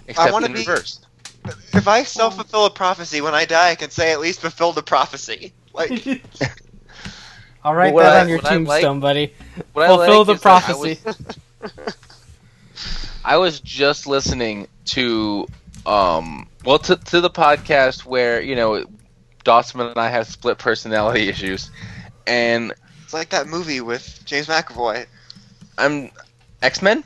Except 0.08 0.32
wanna 0.32 0.46
in 0.46 0.52
be- 0.54 0.60
reverse. 0.60 1.00
if 1.74 1.86
I 1.86 2.02
self 2.02 2.36
fulfill 2.36 2.64
a 2.66 2.70
prophecy 2.70 3.20
when 3.20 3.34
I 3.34 3.44
die, 3.44 3.70
I 3.70 3.74
can 3.74 3.90
say 3.90 4.12
at 4.12 4.20
least 4.20 4.40
fulfill 4.40 4.72
the 4.72 4.82
prophecy. 4.82 5.52
Like 5.74 6.22
I'll 7.62 7.74
write 7.74 7.92
What 7.92 8.04
that 8.04 8.16
I- 8.16 8.20
on 8.22 8.28
your 8.30 8.38
what 8.38 8.46
I 8.46 8.56
like- 8.56 8.80
tombstone, 8.80 9.00
buddy. 9.00 9.34
Fulfill 9.74 10.24
like 10.24 10.26
the 10.28 10.32
is 10.32 10.38
I 10.38 10.42
prophecy. 10.42 10.98
I 13.24 13.36
was 13.36 13.60
just 13.60 14.06
listening 14.06 14.68
to 14.86 15.46
um 15.84 16.48
well 16.64 16.78
to 16.80 16.96
to 16.96 17.20
the 17.20 17.30
podcast 17.30 18.04
where 18.04 18.40
you 18.40 18.56
know 18.56 18.84
Dawson 19.44 19.80
and 19.80 19.98
I 19.98 20.08
have 20.08 20.26
split 20.26 20.58
personality 20.58 21.28
issues, 21.28 21.70
and 22.26 22.72
it's 23.04 23.14
like 23.14 23.30
that 23.30 23.46
movie 23.46 23.80
with 23.80 24.22
James 24.24 24.46
McAvoy. 24.46 25.06
I'm 25.78 26.10
X 26.62 26.82
Men. 26.82 27.04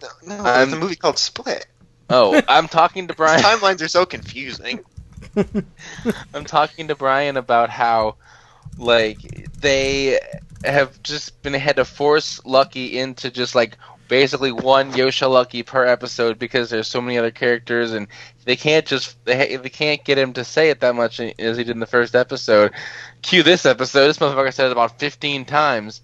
No, 0.00 0.36
no 0.36 0.42
there's 0.42 0.72
a 0.72 0.76
movie 0.76 0.96
called 0.96 1.18
Split. 1.18 1.66
Oh, 2.10 2.40
I'm 2.48 2.68
talking 2.68 3.08
to 3.08 3.14
Brian. 3.16 3.40
Timelines 3.40 3.82
are 3.82 3.88
so 3.88 4.04
confusing. 4.04 4.80
I'm 6.34 6.44
talking 6.44 6.88
to 6.88 6.94
Brian 6.94 7.36
about 7.36 7.70
how, 7.70 8.16
like, 8.76 9.18
they 9.60 10.20
have 10.64 11.02
just 11.02 11.40
been 11.42 11.54
had 11.54 11.76
to 11.76 11.84
force 11.84 12.44
Lucky 12.44 12.98
into 12.98 13.30
just 13.30 13.54
like 13.54 13.78
basically 14.12 14.52
one 14.52 14.92
Yosha 14.92 15.26
Lucky 15.30 15.62
per 15.62 15.86
episode 15.86 16.38
because 16.38 16.68
there's 16.68 16.86
so 16.86 17.00
many 17.00 17.16
other 17.16 17.30
characters 17.30 17.92
and 17.92 18.06
they 18.44 18.56
can't 18.56 18.84
just 18.84 19.16
they, 19.24 19.56
they 19.56 19.70
can't 19.70 20.04
get 20.04 20.18
him 20.18 20.34
to 20.34 20.44
say 20.44 20.68
it 20.68 20.80
that 20.80 20.94
much 20.94 21.18
as 21.18 21.56
he 21.56 21.64
did 21.64 21.70
in 21.70 21.80
the 21.80 21.86
first 21.86 22.14
episode. 22.14 22.72
Cue 23.22 23.42
this 23.42 23.64
episode. 23.64 24.08
This 24.08 24.18
motherfucker 24.18 24.52
said 24.52 24.66
it 24.66 24.72
about 24.72 24.98
15 24.98 25.46
times, 25.46 26.02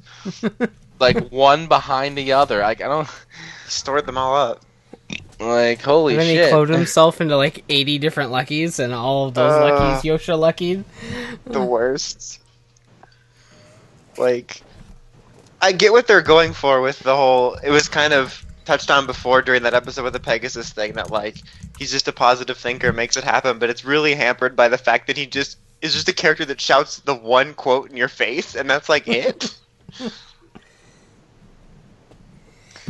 like 0.98 1.28
one 1.28 1.66
behind 1.66 2.16
the 2.16 2.32
other. 2.32 2.60
Like 2.60 2.80
I 2.80 2.88
don't 2.88 3.06
He 3.06 3.70
stored 3.70 4.06
them 4.06 4.16
all 4.16 4.34
up. 4.34 4.62
like 5.38 5.82
holy 5.82 6.14
and 6.14 6.22
then 6.22 6.34
shit. 6.34 6.46
he 6.46 6.50
cloned 6.52 6.68
himself 6.74 7.20
into 7.20 7.36
like 7.36 7.62
80 7.68 7.98
different 7.98 8.30
luckies, 8.30 8.78
and 8.78 8.94
all 8.94 9.26
of 9.26 9.34
those 9.34 9.52
Uh. 9.52 9.64
luckies 9.66 10.10
Yosha 10.10 10.38
luckied. 10.38 10.84
the 11.44 11.62
worst. 11.62 12.40
Like, 14.16 14.62
I 15.60 15.72
get 15.72 15.92
what 15.92 16.06
they're 16.06 16.22
going 16.22 16.52
for 16.52 16.80
with 16.80 16.98
the 17.00 17.16
whole. 17.16 17.54
It 17.54 17.70
was 17.70 17.88
kind 17.88 18.12
of 18.12 18.44
touched 18.64 18.90
on 18.90 19.06
before 19.06 19.42
during 19.42 19.62
that 19.62 19.74
episode 19.74 20.04
with 20.04 20.12
the 20.12 20.20
Pegasus 20.20 20.70
thing 20.70 20.94
that 20.94 21.10
like 21.10 21.36
he's 21.78 21.90
just 21.90 22.08
a 22.08 22.12
positive 22.12 22.56
thinker, 22.58 22.92
makes 22.92 23.16
it 23.16 23.24
happen, 23.24 23.58
but 23.58 23.70
it's 23.70 23.84
really 23.84 24.14
hampered 24.14 24.54
by 24.54 24.68
the 24.68 24.78
fact 24.78 25.06
that 25.06 25.16
he 25.16 25.26
just 25.26 25.58
is 25.80 25.94
just 25.94 26.08
a 26.08 26.12
character 26.12 26.44
that 26.44 26.60
shouts 26.60 26.98
the 27.00 27.14
one 27.14 27.54
quote 27.54 27.90
in 27.90 27.96
your 27.96 28.08
face, 28.08 28.54
and 28.54 28.68
that's 28.68 28.88
like 28.88 29.08
it. 29.08 29.56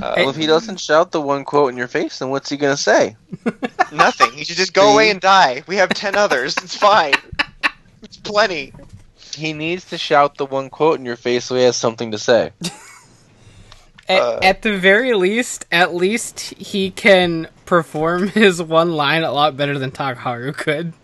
Uh, 0.00 0.14
well, 0.16 0.28
if 0.30 0.36
he 0.36 0.46
doesn't 0.46 0.78
shout 0.78 1.10
the 1.10 1.20
one 1.20 1.44
quote 1.44 1.72
in 1.72 1.76
your 1.76 1.88
face, 1.88 2.20
then 2.20 2.30
what's 2.30 2.48
he 2.48 2.56
gonna 2.56 2.76
say? 2.76 3.16
Nothing. 3.92 4.30
He 4.32 4.44
should 4.44 4.56
just 4.56 4.72
go 4.72 4.92
away 4.92 5.10
and 5.10 5.20
die. 5.20 5.64
We 5.66 5.74
have 5.76 5.88
ten 5.88 6.14
others. 6.14 6.56
It's 6.58 6.76
fine. 6.76 7.14
It's 8.00 8.16
plenty. 8.16 8.72
He 9.38 9.52
needs 9.52 9.84
to 9.86 9.98
shout 9.98 10.36
the 10.36 10.44
one 10.46 10.68
quote 10.70 10.98
in 10.98 11.04
your 11.06 11.16
face 11.16 11.46
so 11.46 11.54
he 11.56 11.62
has 11.62 11.76
something 11.76 12.10
to 12.10 12.18
say. 12.18 12.50
At, 14.10 14.20
Uh. 14.22 14.38
at 14.42 14.62
the 14.62 14.74
very 14.78 15.12
least, 15.12 15.66
at 15.70 15.94
least 15.94 16.40
he 16.40 16.90
can 16.90 17.46
perform 17.66 18.28
his 18.42 18.62
one 18.62 18.92
line 18.92 19.22
a 19.22 19.30
lot 19.30 19.54
better 19.56 19.78
than 19.78 19.90
Takaharu 19.90 20.56
could. 20.56 20.94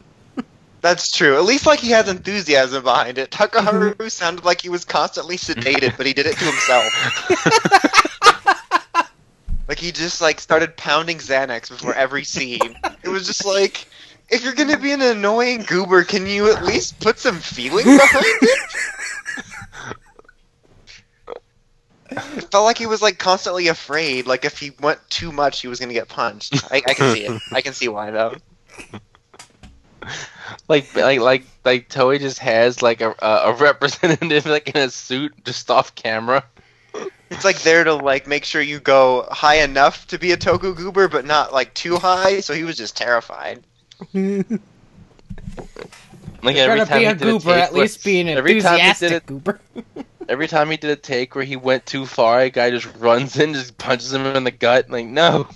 That's 0.81 1.11
true. 1.11 1.37
At 1.37 1.45
least 1.45 1.67
like 1.67 1.81
he 1.81 1.91
has 1.91 2.09
enthusiasm 2.09 2.83
behind 2.83 3.19
it. 3.19 3.31
Takaharu 3.31 4.11
sounded 4.11 4.45
like 4.47 4.63
he 4.63 4.71
was 4.71 4.85
constantly 4.87 5.37
sedated, 5.37 5.97
but 5.99 6.07
he 6.07 6.13
did 6.15 6.25
it 6.27 6.37
to 6.39 6.45
himself. 6.45 6.85
like 9.69 9.79
he 9.79 9.93
just 9.93 10.21
like 10.21 10.41
started 10.41 10.77
pounding 10.77 11.19
Xanax 11.19 11.69
before 11.71 11.95
every 11.95 12.25
scene. 12.25 12.77
It 13.03 13.09
was 13.09 13.27
just 13.27 13.45
like 13.47 13.87
if 14.29 14.45
you're 14.45 14.55
gonna 14.55 14.79
be 14.79 14.93
an 14.93 15.03
annoying 15.03 15.63
goober, 15.63 16.05
can 16.05 16.27
you 16.27 16.53
at 16.53 16.65
least 16.65 17.01
put 17.01 17.19
some 17.19 17.39
feeling 17.39 17.85
behind 17.85 18.25
it? 18.43 18.59
It 22.11 22.51
felt 22.51 22.65
like 22.65 22.79
he 22.79 22.87
was 22.87 23.03
like 23.03 23.19
constantly 23.19 23.69
afraid. 23.69 24.27
Like 24.27 24.45
if 24.45 24.59
he 24.59 24.73
went 24.81 25.01
too 25.09 25.33
much, 25.33 25.61
he 25.61 25.69
was 25.69 25.81
gonna 25.81 25.93
get 25.93 26.09
punched. 26.09 26.65
I, 26.71 26.77
I 26.77 26.95
can 26.95 27.15
see 27.15 27.25
it. 27.25 27.43
I 27.53 27.61
can 27.61 27.73
see 27.73 27.89
why 27.89 28.11
though. 28.11 28.35
Like, 30.69 30.95
like, 30.95 31.21
like, 31.21 31.45
like 31.65 31.89
Toei 31.89 32.19
just 32.19 32.39
has 32.39 32.83
like 32.83 33.01
a 33.01 33.15
a 33.21 33.51
a 33.51 33.55
representative 33.55 34.47
like 34.47 34.69
in 34.69 34.77
a 34.77 34.91
suit 34.91 35.33
just 35.45 35.71
off 35.71 35.95
camera. 35.95 36.45
It's 37.31 37.45
like 37.45 37.63
there 37.63 37.85
to 37.85 37.95
like 37.95 38.27
make 38.27 38.45
sure 38.45 38.63
you 38.63 38.81
go 38.81 39.27
high 39.31 39.57
enough 39.63 40.07
to 40.09 40.19
be 40.19 40.33
a 40.33 40.37
Toku 40.37 40.77
goober, 40.77 41.09
but 41.09 41.25
not 41.25 41.53
like 41.53 41.75
too 41.75 41.97
high. 41.97 42.41
So 42.41 42.55
he 42.55 42.65
was 42.65 42.77
just 42.77 42.97
terrified. 42.97 43.65
Like 46.43 46.57
You're 46.57 46.71
every 46.71 46.85
time 46.85 46.99
be 46.99 47.05
he 47.05 47.11
a 47.11 47.15
did 47.15 47.29
a 47.29 47.39
take 47.39 47.47
at 47.49 47.73
where- 47.73 47.83
least 47.83 48.05
be 48.05 48.21
an 48.21 48.29
every 48.29 48.61
time 48.61 48.79
he 48.79 48.85
did 48.85 49.13
enthusiastic 49.13 49.13
it- 49.13 49.27
goober. 49.27 49.61
Every 50.27 50.49
time 50.49 50.71
he 50.71 50.79
did 50.79 50.89
a 50.91 50.97
take 50.97 51.35
where 51.35 51.45
he 51.45 51.55
went 51.55 51.85
too 51.85 52.07
far, 52.07 52.41
a 52.41 52.49
guy 52.49 52.71
just 52.71 52.87
runs 52.97 53.39
in, 53.39 53.53
just 53.53 53.77
punches 53.77 54.15
him 54.15 54.25
in 54.25 54.45
the 54.45 54.51
gut. 54.51 54.89
Like, 54.89 55.05
no. 55.05 55.47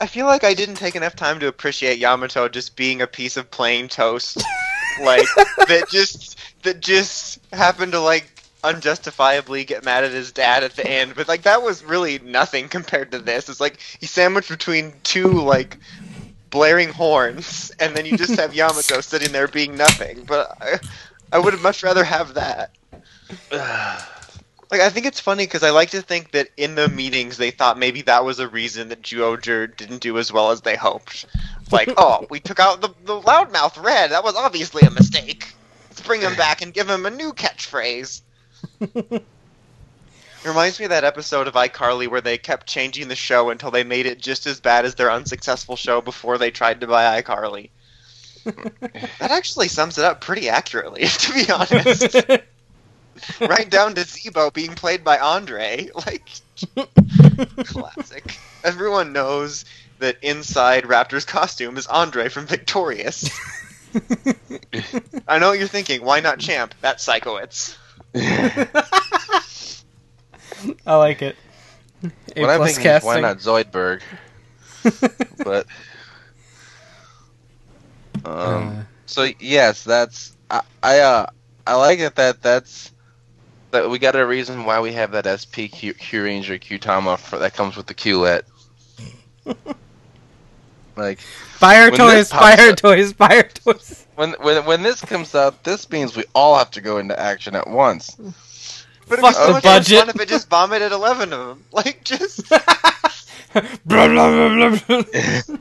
I 0.00 0.06
feel 0.06 0.26
like 0.26 0.44
I 0.44 0.54
didn't 0.54 0.76
take 0.76 0.94
enough 0.94 1.16
time 1.16 1.40
to 1.40 1.48
appreciate 1.48 1.98
Yamato 1.98 2.48
just 2.48 2.76
being 2.76 3.02
a 3.02 3.08
piece 3.08 3.36
of 3.36 3.50
plain 3.50 3.88
toast, 3.88 4.40
like 5.02 5.26
that 5.66 5.86
just 5.90 6.38
that 6.62 6.78
just 6.78 7.40
happened 7.52 7.90
to 7.92 8.00
like 8.00 8.30
unjustifiably 8.62 9.64
get 9.64 9.84
mad 9.84 10.04
at 10.04 10.12
his 10.12 10.30
dad 10.30 10.62
at 10.62 10.76
the 10.76 10.86
end. 10.86 11.14
But 11.16 11.26
like 11.26 11.42
that 11.42 11.62
was 11.64 11.82
really 11.82 12.20
nothing 12.20 12.68
compared 12.68 13.10
to 13.10 13.18
this. 13.18 13.48
It's 13.48 13.60
like 13.60 13.78
he's 13.98 14.12
sandwiched 14.12 14.50
between 14.50 14.92
two 15.02 15.26
like 15.32 15.78
blaring 16.54 16.88
horns, 16.88 17.72
and 17.80 17.94
then 17.96 18.06
you 18.06 18.16
just 18.16 18.38
have 18.38 18.54
Yamato 18.54 19.00
sitting 19.00 19.32
there 19.32 19.48
being 19.48 19.76
nothing. 19.76 20.24
But 20.24 20.56
I, 20.60 20.78
I 21.32 21.38
would 21.38 21.60
much 21.60 21.82
rather 21.82 22.04
have 22.04 22.34
that. 22.34 22.70
Like 24.70 24.80
I 24.80 24.88
think 24.88 25.06
it's 25.06 25.20
funny 25.20 25.44
because 25.44 25.62
I 25.62 25.70
like 25.70 25.90
to 25.90 26.02
think 26.02 26.32
that 26.32 26.48
in 26.56 26.74
the 26.74 26.88
meetings 26.88 27.36
they 27.36 27.52
thought 27.52 27.78
maybe 27.78 28.02
that 28.02 28.24
was 28.24 28.40
a 28.40 28.48
reason 28.48 28.88
that 28.88 29.02
Zyuohger 29.02 29.76
didn't 29.76 30.00
do 30.00 30.18
as 30.18 30.32
well 30.32 30.50
as 30.50 30.62
they 30.62 30.74
hoped. 30.74 31.26
Like, 31.70 31.92
oh, 31.96 32.26
we 32.28 32.40
took 32.40 32.58
out 32.58 32.80
the, 32.80 32.88
the 33.04 33.20
loudmouth 33.20 33.80
red. 33.80 34.10
That 34.10 34.24
was 34.24 34.34
obviously 34.34 34.82
a 34.82 34.90
mistake. 34.90 35.52
Let's 35.90 36.00
bring 36.00 36.22
him 36.22 36.34
back 36.36 36.60
and 36.62 36.74
give 36.74 36.90
him 36.90 37.06
a 37.06 37.10
new 37.10 37.34
catchphrase. 37.34 38.22
It 40.44 40.48
reminds 40.48 40.78
me 40.78 40.84
of 40.84 40.90
that 40.90 41.04
episode 41.04 41.48
of 41.48 41.54
iCarly 41.54 42.06
where 42.06 42.20
they 42.20 42.36
kept 42.36 42.66
changing 42.66 43.08
the 43.08 43.16
show 43.16 43.48
until 43.48 43.70
they 43.70 43.82
made 43.82 44.04
it 44.04 44.18
just 44.18 44.46
as 44.46 44.60
bad 44.60 44.84
as 44.84 44.94
their 44.94 45.10
unsuccessful 45.10 45.74
show 45.74 46.02
before 46.02 46.36
they 46.36 46.50
tried 46.50 46.82
to 46.82 46.86
buy 46.86 47.22
iCarly. 47.22 47.70
that 48.44 49.30
actually 49.30 49.68
sums 49.68 49.96
it 49.96 50.04
up 50.04 50.20
pretty 50.20 50.50
accurately, 50.50 51.06
to 51.06 51.32
be 51.32 51.50
honest. 51.50 52.14
right 53.40 53.70
down 53.70 53.94
to 53.94 54.02
Zebo 54.02 54.52
being 54.52 54.74
played 54.74 55.02
by 55.02 55.18
Andre. 55.18 55.88
Like, 55.94 56.28
classic. 57.64 58.38
Everyone 58.62 59.14
knows 59.14 59.64
that 59.98 60.18
inside 60.20 60.84
Raptor's 60.84 61.24
costume 61.24 61.78
is 61.78 61.86
Andre 61.86 62.28
from 62.28 62.44
Victorious. 62.44 63.30
I 65.26 65.38
know 65.38 65.48
what 65.48 65.58
you're 65.58 65.68
thinking. 65.68 66.04
Why 66.04 66.20
not 66.20 66.38
Champ? 66.38 66.74
That's 66.82 67.02
Psychoids. 67.02 67.78
I 70.86 70.96
like 70.96 71.22
it. 71.22 71.36
A 72.36 72.40
what 72.40 72.50
I'm 72.50 72.60
thinking 72.62 72.86
is, 72.92 73.04
why 73.04 73.20
not 73.20 73.38
Zoidberg? 73.38 74.02
but 75.44 75.66
um, 78.24 78.78
Uh, 78.80 78.82
so 79.06 79.28
yes, 79.40 79.84
that's 79.84 80.36
I, 80.50 80.60
I 80.82 80.98
uh 81.00 81.26
I 81.66 81.74
like 81.76 81.98
it 81.98 82.14
that 82.16 82.42
that's 82.42 82.92
that 83.70 83.88
we 83.88 83.98
got 83.98 84.16
a 84.16 84.26
reason 84.26 84.64
why 84.64 84.80
we 84.80 84.92
have 84.92 85.12
that 85.12 85.26
SP 85.26 85.66
Q, 85.72 85.94
Kyuranger 85.94 86.60
Q 86.60 86.78
Tama 86.78 87.16
for 87.16 87.38
that 87.38 87.54
comes 87.54 87.76
with 87.76 87.86
the 87.86 87.94
Qlet. 87.94 88.42
Like 90.96 91.18
Fire 91.18 91.90
toys, 91.90 92.30
fire 92.30 92.70
up- 92.70 92.76
toys, 92.76 93.12
fire 93.12 93.42
toys. 93.42 94.06
when 94.14 94.32
when 94.40 94.64
when 94.64 94.82
this 94.82 95.00
comes 95.00 95.34
out, 95.34 95.64
this 95.64 95.90
means 95.90 96.16
we 96.16 96.24
all 96.34 96.56
have 96.56 96.70
to 96.72 96.80
go 96.80 96.98
into 96.98 97.18
action 97.18 97.56
at 97.56 97.68
once. 97.68 98.16
But 99.08 99.20
Fuck 99.20 99.34
so 99.34 99.52
the 99.52 99.60
budget. 99.60 99.92
more 99.92 100.00
fun 100.06 100.08
if 100.10 100.20
it 100.20 100.28
just 100.28 100.48
vomited 100.48 100.92
eleven 100.92 101.32
of 101.32 101.48
them. 101.48 101.64
Like 101.72 102.04
just 102.04 102.48
blah, 102.48 103.60
blah, 103.84 104.08
blah, 104.08 104.68
blah, 104.68 105.02
blah. 105.02 105.02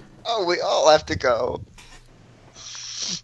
oh, 0.26 0.46
we 0.46 0.60
all 0.62 0.90
have 0.90 1.06
to 1.08 1.16
go. 1.18 1.62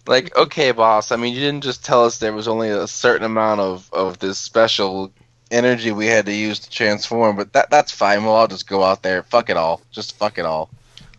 Like, 0.06 0.36
okay, 0.36 0.72
boss. 0.72 1.12
I 1.12 1.16
mean, 1.16 1.34
you 1.34 1.40
didn't 1.40 1.64
just 1.64 1.86
tell 1.86 2.06
us 2.06 2.18
there 2.18 2.34
was 2.34 2.48
only 2.48 2.70
a 2.70 2.88
certain 2.88 3.26
amount 3.26 3.62
of 3.62 3.90
of 3.94 4.20
this 4.20 4.38
special 4.38 5.12
energy 5.52 5.92
we 5.92 6.08
had 6.08 6.26
to 6.28 6.34
use 6.34 6.60
to 6.60 6.70
transform, 6.70 7.36
but 7.36 7.54
that 7.54 7.70
that's 7.70 7.92
fine. 7.92 8.24
We'll 8.24 8.34
all 8.34 8.48
just 8.48 8.68
go 8.68 8.84
out 8.84 9.02
there. 9.02 9.24
Fuck 9.24 9.50
it 9.50 9.58
all. 9.58 9.82
Just 9.92 10.18
fuck 10.18 10.38
it 10.38 10.46
all. 10.46 10.70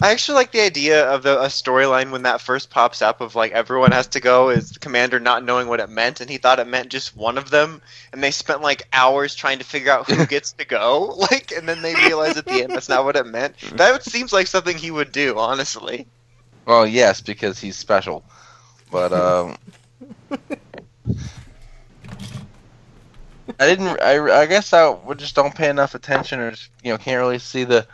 I 0.03 0.13
actually 0.13 0.37
like 0.37 0.53
the 0.53 0.63
idea 0.63 1.07
of 1.11 1.23
the 1.23 1.41
a 1.41 1.47
storyline 1.47 2.11
when 2.11 2.23
that 2.23 2.41
first 2.41 2.71
pops 2.71 3.03
up 3.03 3.21
of 3.21 3.35
like 3.35 3.53
everyone 3.53 3.93
has 3.93 4.07
to 4.09 4.21
go 4.21 4.49
is 4.49 4.73
the 4.73 4.79
commander 4.79 5.21
not 5.21 5.45
knowing 5.45 5.69
what 5.69 5.81
it 5.81 5.91
meant 5.91 6.21
and 6.23 6.31
he 6.31 6.39
thought 6.39 6.59
it 6.59 6.67
meant 6.67 6.89
just 6.89 7.15
one 7.15 7.37
of 7.37 7.51
them 7.51 7.83
and 8.13 8.23
they 8.23 8.31
spent 8.31 8.63
like 8.63 8.89
hours 8.95 9.35
trying 9.35 9.59
to 9.59 9.65
figure 9.65 9.93
out 9.93 10.11
who 10.11 10.25
gets 10.35 10.53
to 10.53 10.65
go 10.65 11.15
like 11.31 11.53
and 11.53 11.69
then 11.69 11.83
they 11.83 11.95
realize 11.95 12.37
at 12.39 12.47
the 12.47 12.63
end 12.63 12.71
that's 12.71 12.89
not 12.89 13.05
what 13.05 13.17
it 13.17 13.27
meant. 13.27 13.55
That 13.81 14.05
seems 14.05 14.33
like 14.33 14.47
something 14.47 14.77
he 14.77 14.91
would 14.91 15.13
do, 15.13 15.39
honestly. 15.39 16.07
Well, 16.67 16.87
yes, 16.87 17.21
because 17.21 17.59
he's 17.59 17.77
special. 17.77 18.25
But 18.91 19.13
um, 19.13 19.57
I 23.59 23.67
didn't. 23.67 24.01
I, 24.01 24.41
I 24.41 24.47
guess 24.47 24.73
I 24.73 24.89
would 24.89 25.19
just 25.19 25.35
don't 25.35 25.55
pay 25.55 25.69
enough 25.71 25.95
attention, 25.95 26.41
or 26.41 26.51
just, 26.51 26.71
you 26.83 26.93
know, 26.93 26.99
can't 26.99 27.19
really 27.19 27.39
see 27.39 27.65
the 27.65 27.87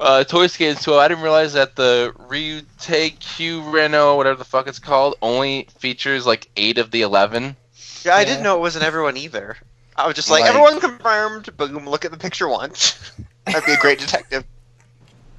uh, 0.00 0.24
toy 0.24 0.46
skates. 0.46 0.82
So 0.82 0.98
I 0.98 1.08
didn't 1.08 1.22
realize 1.22 1.52
that 1.54 1.76
the 1.76 2.12
Ryutei 2.28 3.18
Kyuren-Oh, 3.18 4.16
whatever 4.16 4.36
the 4.38 4.44
fuck 4.44 4.66
it's 4.66 4.78
called, 4.78 5.16
only 5.22 5.68
features 5.78 6.26
like 6.26 6.48
eight 6.56 6.78
of 6.78 6.90
the 6.90 7.02
eleven. 7.02 7.56
Yeah, 8.04 8.14
I 8.14 8.20
Yeah. 8.20 8.24
didn't 8.26 8.42
know 8.44 8.56
it 8.56 8.60
wasn't 8.60 8.84
everyone 8.84 9.16
either. 9.16 9.56
I 9.96 10.06
was 10.06 10.14
just 10.14 10.30
like, 10.30 10.42
Like- 10.42 10.50
everyone 10.50 10.78
confirmed. 10.80 11.56
Boom! 11.56 11.88
Look 11.88 12.04
at 12.04 12.10
the 12.12 12.18
picture 12.18 12.48
once. 12.48 13.10
I'd 13.46 13.64
be 13.66 13.72
a 13.72 13.76
great 13.78 13.98
detective. 13.98 14.44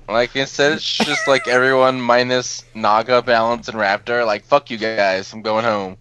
Like 0.08 0.36
instead, 0.36 0.74
it's 0.74 0.98
just 0.98 1.28
like 1.28 1.48
everyone 1.48 2.02
minus 2.02 2.64
Naga, 2.74 3.22
Balance, 3.22 3.68
and 3.68 3.78
Raptor. 3.78 4.26
Like 4.26 4.44
fuck 4.44 4.72
you 4.72 4.78
guys, 4.78 5.32
I'm 5.32 5.44
going 5.44 5.64
home. 5.64 5.98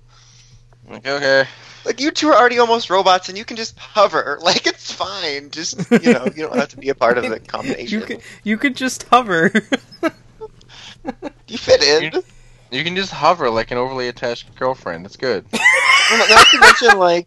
Like 0.89 1.07
okay. 1.07 1.47
Like 1.89 2.03
you 2.03 2.11
two 2.11 2.29
are 2.29 2.37
already 2.37 2.59
almost 2.59 2.91
robots, 2.91 3.31
and 3.31 3.39
you 3.39 3.47
can 3.47 3.57
just 3.57 3.79
hover. 3.79 4.39
Like 4.49 4.67
it's 4.67 4.93
fine. 4.93 5.51
Just 5.51 5.91
you 5.91 6.13
know, 6.13 6.27
you 6.27 6.47
don't 6.47 6.55
have 6.55 6.69
to 6.69 6.77
be 6.77 6.91
a 6.91 6.95
part 6.95 7.17
of 7.17 7.29
the 7.29 7.41
combination. 7.41 8.01
You 8.01 8.07
could, 8.07 8.21
you 8.45 8.59
could 8.59 8.77
just 8.77 9.05
hover. 9.05 9.51
You 11.47 11.57
fit 11.57 11.83
in. 11.83 12.23
You 12.71 12.85
can 12.85 12.95
just 12.95 13.11
hover 13.11 13.49
like 13.49 13.71
an 13.71 13.79
overly 13.79 14.09
attached 14.09 14.55
girlfriend. 14.57 15.07
That's 15.07 15.17
good. 15.17 15.47
Well, 15.51 16.29
not 16.29 16.47
to 16.49 16.61
mention, 16.61 16.99
like, 16.99 17.27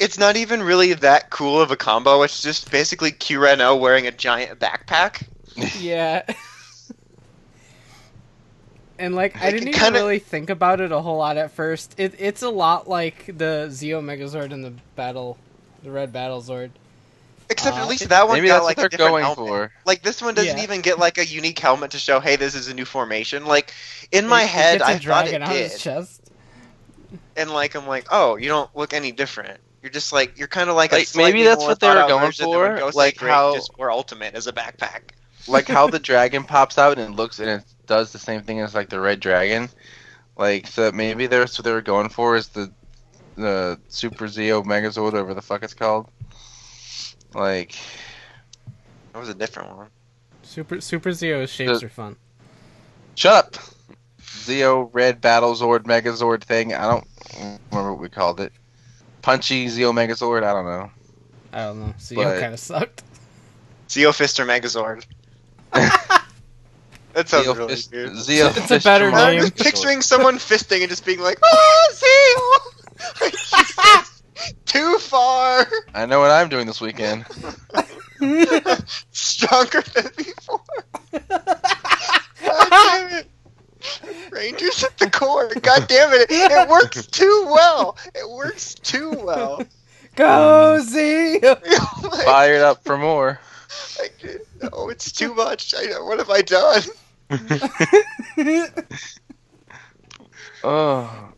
it's 0.00 0.18
not 0.18 0.36
even 0.36 0.62
really 0.62 0.92
that 0.94 1.30
cool 1.30 1.60
of 1.60 1.70
a 1.70 1.76
combo. 1.76 2.22
It's 2.22 2.42
just 2.42 2.72
basically 2.72 3.12
Kyuren-Oh 3.12 3.76
wearing 3.76 4.08
a 4.08 4.10
giant 4.10 4.58
backpack. 4.58 5.24
yeah. 5.78 6.22
And 9.02 9.16
like, 9.16 9.34
I 9.36 9.46
Like, 9.46 9.54
didn't 9.54 9.68
even 9.70 9.80
kinda- 9.80 9.98
really 9.98 10.20
think 10.20 10.48
about 10.48 10.80
it 10.80 10.92
a 10.92 11.00
whole 11.00 11.16
lot 11.18 11.36
at 11.36 11.50
first. 11.50 11.92
It, 11.98 12.14
it's 12.18 12.42
a 12.42 12.48
lot 12.50 12.88
like 12.88 13.26
the 13.26 13.66
Zeo 13.68 14.00
Megazord 14.00 14.52
and 14.52 14.64
the 14.64 14.72
battle, 14.94 15.38
the 15.82 15.90
Red 15.90 16.12
Battle 16.12 16.40
Zord. 16.40 16.70
Except 17.50 17.76
Uh, 17.76 17.80
at 17.80 17.88
least 17.88 18.08
that 18.08 18.28
one 18.28 18.36
Maybe 18.36 18.46
got 18.46 18.58
that's 18.58 18.64
like 18.64 18.76
what 18.76 18.86
a 18.86 18.88
they're 18.96 19.08
different 19.08 19.10
going 19.10 19.24
helmet. 19.24 19.48
for. 19.48 19.72
Like 19.84 20.02
this 20.02 20.22
one 20.22 20.34
doesn't 20.34 20.56
Yeah. 20.56 20.62
even 20.62 20.82
get 20.82 21.00
like 21.00 21.18
a 21.18 21.26
unique 21.26 21.58
helmet 21.58 21.90
to 21.90 21.98
show, 21.98 22.20
hey, 22.20 22.36
this 22.36 22.54
is 22.54 22.68
a 22.68 22.74
new 22.74 22.84
formation. 22.84 23.44
Like 23.44 23.74
in 24.12 24.28
my 24.28 24.42
It- 24.42 24.44
it 24.44 24.48
head, 24.50 24.78
gets 24.78 24.84
a 24.84 24.86
I 24.86 24.92
thought 24.94 25.02
dragon 25.02 25.42
it 25.42 25.48
on 25.48 25.50
his 25.50 25.72
did, 25.72 25.80
chest. 25.80 26.20
and 27.36 27.50
like 27.50 27.74
I'm 27.74 27.88
like, 27.88 28.06
oh, 28.12 28.36
you 28.36 28.48
don't 28.48 28.70
look 28.76 28.92
any 28.94 29.10
different. 29.10 29.58
You're 29.82 29.90
just 29.90 30.12
like 30.12 30.38
you're 30.38 30.46
kind 30.46 30.70
of 30.70 30.76
like, 30.76 30.92
Like, 30.92 31.12
a 31.12 31.16
maybe 31.18 31.42
slightly 31.42 31.42
that's 31.42 31.58
more 31.58 31.68
what 31.70 31.80
they 31.80 31.88
were 31.88 31.94
thought-out 31.94 32.08
going 32.08 32.26
version 32.26 32.50
than 32.50 32.54
for, 32.54 32.78
Ghost 32.78 32.96
like 32.96 33.16
Great 33.16 33.30
how- 33.32 33.54
just 33.54 33.76
wore 33.76 33.90
ultimate 33.90 34.36
as 34.36 34.46
a 34.46 34.52
backpack. 34.52 35.00
like 35.48 35.66
how 35.66 35.88
the 35.88 35.98
dragon 36.10 36.44
pops 36.44 36.78
out 36.78 36.98
and 36.98 37.16
looks 37.16 37.40
and 37.40 37.48
it 37.50 37.64
does 37.92 38.10
the 38.10 38.18
same 38.18 38.40
thing 38.42 38.60
as 38.60 38.74
like 38.74 38.88
the 38.88 38.98
red 38.98 39.20
dragon. 39.20 39.68
Like 40.38 40.66
so 40.66 40.90
maybe 40.92 41.26
that's 41.26 41.58
what 41.58 41.64
they 41.66 41.72
were 41.72 41.82
going 41.82 42.08
for 42.08 42.36
is 42.36 42.48
the 42.48 42.72
the 43.36 43.78
Super 43.88 44.24
Zeo 44.28 44.64
Megazord, 44.64 45.04
whatever 45.04 45.34
the 45.34 45.42
fuck 45.42 45.62
it's 45.62 45.74
called. 45.74 46.08
Like 47.34 47.74
That 49.12 49.18
was 49.20 49.28
a 49.28 49.34
different 49.34 49.76
one. 49.76 49.88
Super 50.42 50.80
Super 50.80 51.10
Zeo's 51.10 51.50
shapes 51.50 51.80
The- 51.80 51.86
are 51.86 51.90
fun. 51.90 52.16
shut 53.14 53.34
up. 53.44 53.56
Zeo 54.22 54.88
Red 54.94 55.20
Battle 55.20 55.54
Zord 55.54 55.80
Megazord 55.84 56.42
thing. 56.42 56.72
I 56.74 56.88
don't 56.88 57.06
remember 57.70 57.92
what 57.92 58.00
we 58.00 58.08
called 58.08 58.40
it. 58.40 58.52
Punchy 59.20 59.66
Zeo 59.66 59.92
Megazord. 59.92 60.44
I 60.44 60.52
don't 60.54 60.64
know. 60.64 60.90
I 61.52 61.58
don't 61.66 61.80
know. 61.80 61.94
Zeo 61.98 62.40
kind 62.40 62.54
of 62.54 62.58
sucked. 62.60 63.02
Zeo 63.88 64.10
Fister 64.12 64.46
Megazord. 64.46 65.04
That 67.14 67.28
sounds 67.28 67.46
Zeo 67.46 67.56
really 67.56 67.74
Fist- 67.74 67.92
weird. 67.92 68.10
Zeo 68.10 68.56
It's 68.56 68.70
a 68.70 68.80
better 68.80 69.10
name. 69.10 69.18
I'm 69.18 69.38
just 69.40 69.56
picturing 69.56 70.02
someone 70.02 70.36
fisting 70.36 70.80
and 70.80 70.88
just 70.88 71.04
being 71.04 71.20
like, 71.20 71.38
"Oh, 71.42 71.94
Zeo!" 71.94 73.32
Too 74.66 74.98
far. 74.98 75.66
I 75.94 76.06
know 76.06 76.20
what 76.20 76.30
I'm 76.30 76.48
doing 76.48 76.66
this 76.66 76.80
weekend. 76.80 77.24
Stronger 79.10 79.82
than 79.82 80.10
before. 80.16 80.60
God 81.12 81.50
damn 82.70 83.12
it. 83.18 83.26
Rangers 84.30 84.84
at 84.84 84.96
the 84.98 85.10
core. 85.10 85.50
God 85.60 85.88
damn 85.88 86.12
it. 86.12 86.26
It 86.30 86.68
works 86.68 87.06
too 87.06 87.44
well. 87.48 87.96
It 88.14 88.28
works 88.30 88.74
too 88.74 89.10
well. 89.10 89.64
Go 90.14 90.78
Zeo! 90.82 91.60
Like, 92.02 92.24
Fired 92.24 92.62
up 92.62 92.84
for 92.84 92.98
more. 92.98 93.40
I 94.00 94.08
did- 94.20 94.40
no, 94.62 94.88
it's 94.88 95.12
too 95.12 95.34
much. 95.34 95.74
I, 95.74 95.86
what 96.02 96.18
have 96.18 96.30
I 96.30 96.42
done? 96.42 96.82
Oh, 100.64 101.32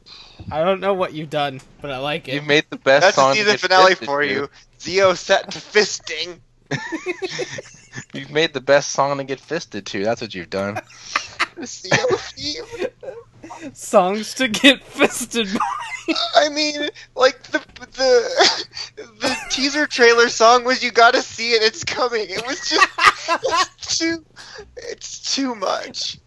I 0.51 0.63
don't 0.65 0.81
know 0.81 0.93
what 0.95 1.15
you've 1.15 1.31
done, 1.31 1.61
but 1.81 1.91
I 1.91 1.99
like 1.99 2.29
it. 2.29 2.35
you've 2.35 2.47
made 2.47 2.65
the 2.69 2.77
best 2.77 3.03
That's 3.03 3.17
the 3.17 3.23
song. 3.23 3.35
to 3.35 3.39
season 3.41 3.57
finale 3.59 3.91
fisted 3.91 4.07
for 4.07 4.23
to. 4.23 4.29
you. 4.29 4.51
Zeo 4.79 5.17
set 5.17 5.51
to 5.53 5.59
fisting. 5.59 6.41
You've 8.13 8.31
made 8.31 8.53
the 8.53 8.61
best 8.61 8.91
song 8.91 9.17
to 9.19 9.25
get 9.25 9.39
fisted 9.41 9.87
to. 9.87 10.05
That's 10.05 10.21
what 10.21 10.35
you've 10.35 10.51
done. 10.51 10.75
Zeo 11.61 12.19
theme. 12.19 12.89
Songs 13.73 14.35
to 14.35 14.49
get 14.49 14.85
fisted 14.85 15.49
by. 15.53 16.15
I 16.37 16.49
mean, 16.51 16.89
like 17.15 17.43
the 17.45 17.59
the 17.79 18.67
the 19.21 19.37
teaser 19.51 19.87
trailer 19.87 20.29
song 20.29 20.65
was 20.65 20.83
"You 20.83 20.91
Gotta 20.93 21.23
See 21.23 21.53
It, 21.53 21.63
It's 21.63 21.85
Coming." 21.85 22.27
It 22.29 22.47
was 22.47 22.69
just 22.69 22.89
it's 23.29 23.99
too 23.99 24.25
it's 24.77 25.35
too 25.35 25.55
much. 25.55 26.19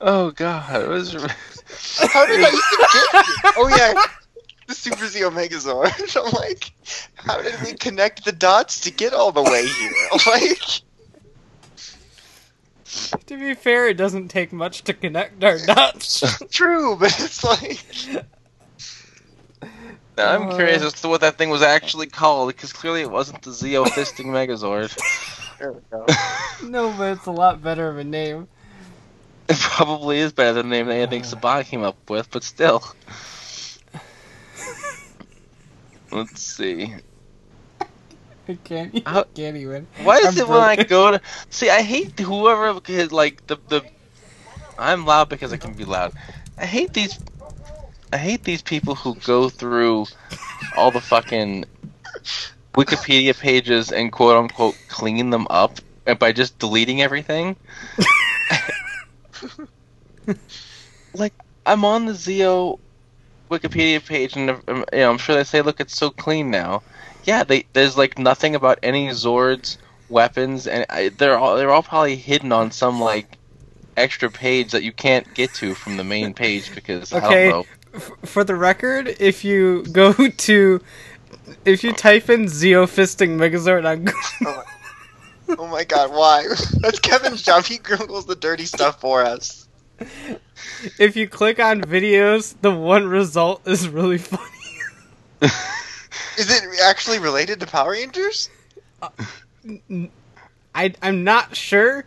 Oh 0.00 0.30
god, 0.30 0.82
it 0.82 0.88
was. 0.88 1.12
How 1.12 2.26
did 2.26 2.40
I 2.40 2.48
even 2.48 2.60
get 2.92 3.26
here? 3.26 3.52
Oh 3.56 3.68
yeah, 3.76 3.94
the 4.66 4.74
Super 4.74 5.04
Zeo 5.04 5.30
Megazord. 5.30 6.16
I'm 6.16 6.32
like, 6.32 6.72
how 7.16 7.42
did 7.42 7.54
we 7.62 7.74
connect 7.74 8.24
the 8.24 8.32
dots 8.32 8.80
to 8.80 8.90
get 8.90 9.12
all 9.12 9.32
the 9.32 9.42
way 9.42 9.66
here? 9.66 9.92
Like, 10.26 10.82
To 13.26 13.38
be 13.38 13.54
fair, 13.54 13.88
it 13.88 13.96
doesn't 13.96 14.28
take 14.28 14.52
much 14.52 14.84
to 14.84 14.94
connect 14.94 15.44
our 15.44 15.58
dots. 15.60 16.24
true, 16.50 16.96
but 16.96 17.18
it's 17.20 17.44
like, 17.44 17.84
Now, 20.18 20.34
I'm 20.34 20.46
Uh. 20.46 20.48
curious 20.48 20.82
as 20.82 20.94
to 20.94 21.08
what 21.08 21.22
that 21.22 21.38
thing 21.38 21.50
was 21.50 21.62
actually 21.62 22.06
called 22.08 22.48
because 22.50 22.72
clearly 22.72 23.02
it 23.02 23.10
wasn't 23.10 23.42
the 23.42 23.50
Zeo 23.50 23.88
fisting 23.88 24.26
Megazord. 24.26 24.96
there 25.58 25.72
we 25.72 25.80
go. 25.92 26.16
no, 26.60 26.92
but 26.92 27.12
it's 27.14 27.26
a 27.26 27.32
lot 27.32 27.62
better 27.62 27.88
of 27.90 27.98
a 27.98 28.04
name. 28.04 28.48
It 29.48 29.58
probably 29.60 30.18
is 30.20 30.32
better 30.32 30.54
than 30.54 30.70
the 30.70 30.76
name 30.76 30.86
that 30.88 30.94
anything 30.96 31.22
Saban 31.22 31.66
came 31.66 31.82
up 31.84 31.98
with, 32.10 32.30
but 32.30 32.44
still. 32.44 32.84
Let's 36.12 36.42
see. 36.42 36.94
I 38.50 38.58
can't, 38.64 39.06
How- 39.06 39.24
can't 39.34 39.56
even. 39.56 39.86
Why 40.02 40.16
is 40.18 40.36
I'm 40.36 40.38
it 40.38 40.48
when 40.48 40.58
I 40.60 40.76
go 40.76 41.12
to 41.12 41.20
see? 41.50 41.70
I 41.70 41.82
hate 41.82 42.18
whoever 42.18 42.80
like 43.10 43.46
the 43.46 43.56
the. 43.68 43.82
I'm 44.78 45.06
loud 45.06 45.28
because 45.28 45.52
I 45.52 45.56
can 45.56 45.74
be 45.74 45.84
loud. 45.84 46.12
I 46.58 46.66
hate 46.66 46.92
these. 46.92 47.18
I 48.12 48.16
hate 48.16 48.44
these 48.44 48.62
people 48.62 48.96
who 48.96 49.14
go 49.16 49.48
through 49.48 50.06
all 50.76 50.90
the 50.90 51.00
fucking 51.00 51.64
Wikipedia 52.76 53.38
pages 53.38 53.92
and 53.92 54.10
quote 54.10 54.36
unquote 54.36 54.76
clean 54.88 55.30
them 55.30 55.46
up 55.50 55.78
by 56.18 56.32
just 56.32 56.58
deleting 56.58 57.02
everything. 57.02 57.56
like 61.14 61.34
I'm 61.66 61.84
on 61.84 62.06
the 62.06 62.12
Zeo 62.12 62.78
Wikipedia 63.50 64.04
page 64.04 64.36
and 64.36 64.48
you 64.68 64.84
know 64.98 65.10
I'm 65.10 65.18
sure 65.18 65.36
they 65.36 65.44
say 65.44 65.62
look 65.62 65.80
it's 65.80 65.96
so 65.96 66.10
clean 66.10 66.50
now. 66.50 66.82
Yeah, 67.24 67.44
they, 67.44 67.66
there's 67.74 67.96
like 67.96 68.18
nothing 68.18 68.54
about 68.54 68.80
any 68.82 69.08
Zords 69.08 69.78
weapons, 70.08 70.66
and 70.66 70.86
I, 70.90 71.10
they're 71.10 71.38
all 71.38 71.56
they're 71.56 71.70
all 71.70 71.82
probably 71.82 72.16
hidden 72.16 72.52
on 72.52 72.70
some 72.72 73.00
like 73.00 73.38
extra 73.96 74.30
page 74.30 74.72
that 74.72 74.84
you 74.84 74.92
can't 74.92 75.32
get 75.34 75.54
to 75.54 75.74
from 75.74 75.96
the 75.98 76.04
main 76.04 76.34
page 76.34 76.72
because 76.74 77.14
I 77.14 77.20
Okay. 77.20 77.28
don't 77.28 77.46
know. 77.46 77.68
F- 77.94 78.12
for 78.24 78.44
the 78.44 78.56
record, 78.56 79.16
if 79.20 79.44
you 79.44 79.84
go 79.92 80.12
to, 80.38 80.80
if 81.64 81.84
you 81.84 81.92
type 81.94 82.30
in 82.30 82.46
Zeo 82.46 82.86
fisting 82.86 83.36
Megazord 83.38 83.86
on 83.86 84.04
Google, 84.04 84.20
oh, 84.44 84.64
oh 85.58 85.66
my 85.68 85.84
god, 85.84 86.12
why? 86.12 86.46
That's 86.80 87.00
Kevin's 87.00 87.42
job. 87.42 87.64
He 87.66 87.78
Googles 87.78 88.26
the 88.26 88.36
dirty 88.36 88.66
stuff 88.66 89.00
for 89.00 89.24
us. 89.24 89.68
if 90.98 91.16
you 91.16 91.28
click 91.28 91.60
on 91.60 91.82
videos, 91.82 92.56
the 92.60 92.72
one 92.72 93.08
result 93.08 93.66
is 93.66 93.88
really 93.88 94.18
funny. 94.18 94.44
Is 96.38 96.50
it 96.50 96.80
actually 96.82 97.18
related 97.18 97.60
to 97.60 97.66
Power 97.66 97.92
Rangers? 97.92 98.50
I 100.74 100.94
I'm 101.02 101.24
not 101.24 101.56
sure. 101.56 102.04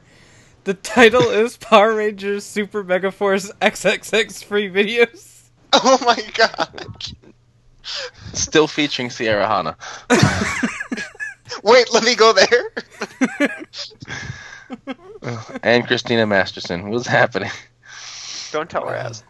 The 0.63 0.73
title 0.75 1.29
is 1.29 1.57
Power 1.57 1.95
Rangers 1.95 2.45
Super 2.45 2.83
Mega 2.83 3.11
Force 3.11 3.51
XXX 3.61 4.43
free 4.43 4.69
videos. 4.69 5.29
Oh 5.75 5.97
my 6.05 6.21
god. 6.35 6.85
Still 8.33 8.67
featuring 8.67 9.09
Ciara 9.09 9.47
Hanna. 9.47 9.75
Wait, 11.63 11.91
let 11.91 12.03
me 12.03 12.13
go 12.13 12.31
there. 12.31 12.69
and 15.63 15.87
Christina 15.87 16.27
Masterson. 16.27 16.91
What's 16.91 17.07
happening? 17.07 17.49
Don't 18.51 18.69
tell 18.69 18.87
her 18.87 18.93
as. 18.93 19.23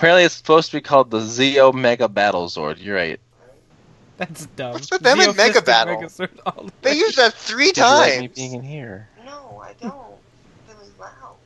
Apparently, 0.00 0.24
it's 0.24 0.36
supposed 0.36 0.70
to 0.70 0.78
be 0.78 0.80
called 0.80 1.10
the 1.10 1.18
Zeo 1.18 1.74
Mega 1.74 2.08
Battle 2.08 2.46
Zord. 2.46 2.82
You're 2.82 2.96
right. 2.96 3.20
That's 4.16 4.46
dumb. 4.46 4.72
What's 4.72 4.90
with 4.90 5.02
them 5.02 5.20
and 5.20 5.34
Zeo 5.34 5.36
Mega 5.36 5.60
fisting 5.60 5.64
Battle? 5.66 5.96
Megazord 5.96 6.30
the 6.42 6.72
They 6.80 6.94
used 6.94 7.18
that 7.18 7.34
three 7.34 7.66
Did 7.66 7.76
you 7.76 7.82
like 7.82 8.18
me 8.18 8.28
times. 8.28 8.34
being 8.34 8.54
in 8.54 8.62
here? 8.62 9.10
No, 9.26 9.62
I 9.62 9.74
don't. 9.74 9.94
Really 10.70 10.88
loud. 10.98 11.36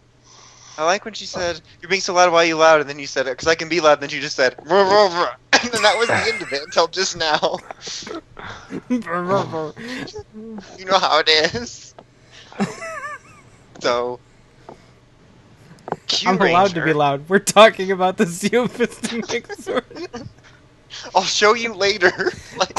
I 0.79 0.85
like 0.85 1.05
when 1.05 1.15
she 1.15 1.27
said, 1.27 1.61
"You're 1.83 1.89
being 1.89 2.01
so 2.01 2.15
loud. 2.15 2.31
Why 2.31 2.45
are 2.45 2.45
you 2.45 2.55
loud?" 2.55 2.81
And 2.81 2.89
then 2.89 3.01
you 3.01 3.09
said 3.09 3.27
it 3.27 3.31
because 3.31 3.49
I 3.49 3.57
can 3.57 3.69
be 3.69 3.81
loud. 3.81 3.95
And 3.95 4.03
then 4.03 4.11
she 4.11 4.21
just 4.21 4.37
said, 4.37 4.55
"Ruh, 4.65 4.85
ruh, 4.85 5.09
ruh." 5.09 5.35
and 5.61 5.73
then 5.73 5.83
that 5.83 5.99
was 5.99 6.07
the 6.07 6.15
end 6.15 6.41
of 6.41 6.53
it 6.53 6.63
until 6.63 6.87
just 6.87 7.17
now. 7.17 7.57
You 10.79 10.85
know 10.85 10.99
how 10.99 11.19
it 11.19 11.29
is. 11.29 11.93
so, 13.81 14.21
Q 16.07 16.31
I'm 16.31 16.41
allowed 16.41 16.75
to 16.75 16.85
be 16.85 16.93
loud. 16.93 17.29
We're 17.29 17.39
talking 17.39 17.91
about 17.91 18.17
the 18.17 18.25
fisting 18.25 19.23
Megazord. 19.27 20.29
I'll 21.15 21.23
show 21.23 21.55
you 21.55 21.75
later. 21.75 22.13
like, 22.57 22.79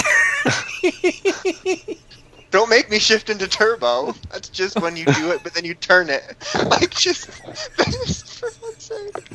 don't 2.51 2.69
make 2.69 2.89
me 2.89 2.99
shift 2.99 3.29
into 3.29 3.47
turbo. 3.47 4.13
That's 4.31 4.49
just 4.49 4.79
when 4.79 4.95
you 4.95 5.05
do 5.05 5.31
it, 5.31 5.41
but 5.43 5.53
then 5.53 5.65
you 5.65 5.73
turn 5.73 6.09
it. 6.09 6.35
Like 6.65 6.91
just, 6.91 7.29
just 7.77 8.39
for 8.39 8.49
fuck's 8.49 8.85
sake. 8.85 9.29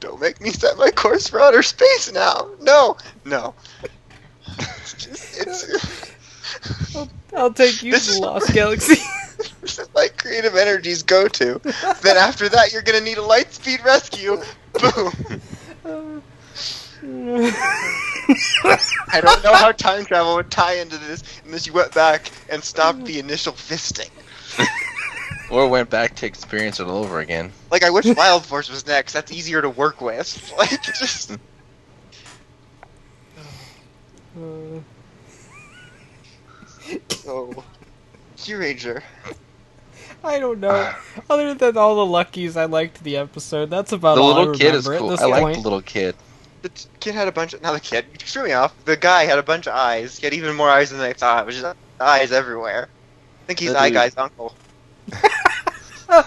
Don't 0.00 0.20
make 0.20 0.40
me 0.40 0.50
set 0.50 0.78
my 0.78 0.90
course 0.90 1.28
for 1.28 1.40
outer 1.40 1.62
space 1.62 2.12
now. 2.12 2.48
No, 2.60 2.96
no. 3.24 3.54
It's 4.58 4.94
just, 4.94 5.40
it's, 5.40 6.15
I'll 7.36 7.52
take 7.52 7.82
you 7.82 7.92
This 7.92 8.06
to 8.06 8.12
is- 8.12 8.20
the 8.20 8.26
Lost 8.26 8.52
Galaxy. 8.52 8.94
this 9.60 9.78
is 9.78 9.88
like 9.94 10.16
creative 10.22 10.54
energies 10.56 11.02
go 11.02 11.28
to. 11.28 11.58
Then 12.02 12.16
after 12.16 12.48
that, 12.48 12.72
you're 12.72 12.82
gonna 12.82 13.00
need 13.00 13.18
a 13.18 13.22
light 13.22 13.52
speed 13.52 13.80
rescue. 13.84 14.40
Boom. 14.80 15.42
I 19.12 19.20
don't 19.22 19.44
know 19.44 19.54
how 19.54 19.70
time 19.72 20.04
travel 20.04 20.34
would 20.36 20.50
tie 20.50 20.74
into 20.78 20.96
this 20.98 21.22
unless 21.44 21.66
you 21.66 21.72
went 21.72 21.94
back 21.94 22.30
and 22.48 22.62
stopped 22.64 23.04
the 23.04 23.18
initial 23.18 23.52
fisting. 23.52 24.10
Or 25.48 25.68
went 25.68 25.90
back 25.90 26.16
to 26.16 26.26
experience 26.26 26.80
it 26.80 26.88
all 26.88 27.04
over 27.04 27.20
again. 27.20 27.52
Like 27.70 27.84
I 27.84 27.90
wish 27.90 28.04
Wild 28.16 28.44
Force 28.44 28.68
was 28.68 28.84
next. 28.84 29.12
That's 29.12 29.30
easier 29.30 29.62
to 29.62 29.70
work 29.70 30.00
with. 30.00 30.52
Like 30.58 30.82
just 30.82 31.38
oh, 37.26 37.64
Kyuranger. 38.36 39.02
I 40.24 40.38
don't 40.38 40.60
know. 40.60 40.92
Other 41.30 41.54
than 41.54 41.76
all 41.76 41.96
the 41.96 42.06
luckies, 42.06 42.56
I 42.56 42.64
liked 42.64 43.02
the 43.04 43.16
episode. 43.16 43.70
That's 43.70 43.92
about 43.92 44.16
the 44.16 44.22
all 44.22 44.34
little 44.34 44.54
I 44.54 44.58
kid 44.58 44.74
is 44.74 44.88
cool. 44.88 45.10
I 45.10 45.24
like 45.26 45.42
point. 45.42 45.56
the 45.56 45.62
little 45.62 45.82
kid. 45.82 46.16
The 46.62 46.70
t- 46.70 46.88
kid 47.00 47.14
had 47.14 47.28
a 47.28 47.32
bunch 47.32 47.54
of. 47.54 47.62
Not 47.62 47.74
the 47.74 47.80
kid. 47.80 48.06
You 48.12 48.18
threw 48.18 48.44
me 48.44 48.52
off. 48.52 48.74
The 48.84 48.96
guy 48.96 49.24
had 49.24 49.38
a 49.38 49.42
bunch 49.42 49.66
of 49.66 49.74
eyes. 49.74 50.18
He 50.18 50.26
had 50.26 50.34
even 50.34 50.56
more 50.56 50.68
eyes 50.68 50.90
than 50.90 51.00
I 51.00 51.12
thought. 51.12 51.42
It 51.42 51.46
was 51.46 51.60
just 51.60 51.76
eyes 52.00 52.32
everywhere. 52.32 52.88
I 52.88 53.46
think 53.46 53.60
he's 53.60 53.72
The 53.72 53.78
Eye 53.78 53.88
dude. 53.88 53.94
Guy's 53.94 54.16
uncle. 54.16 54.54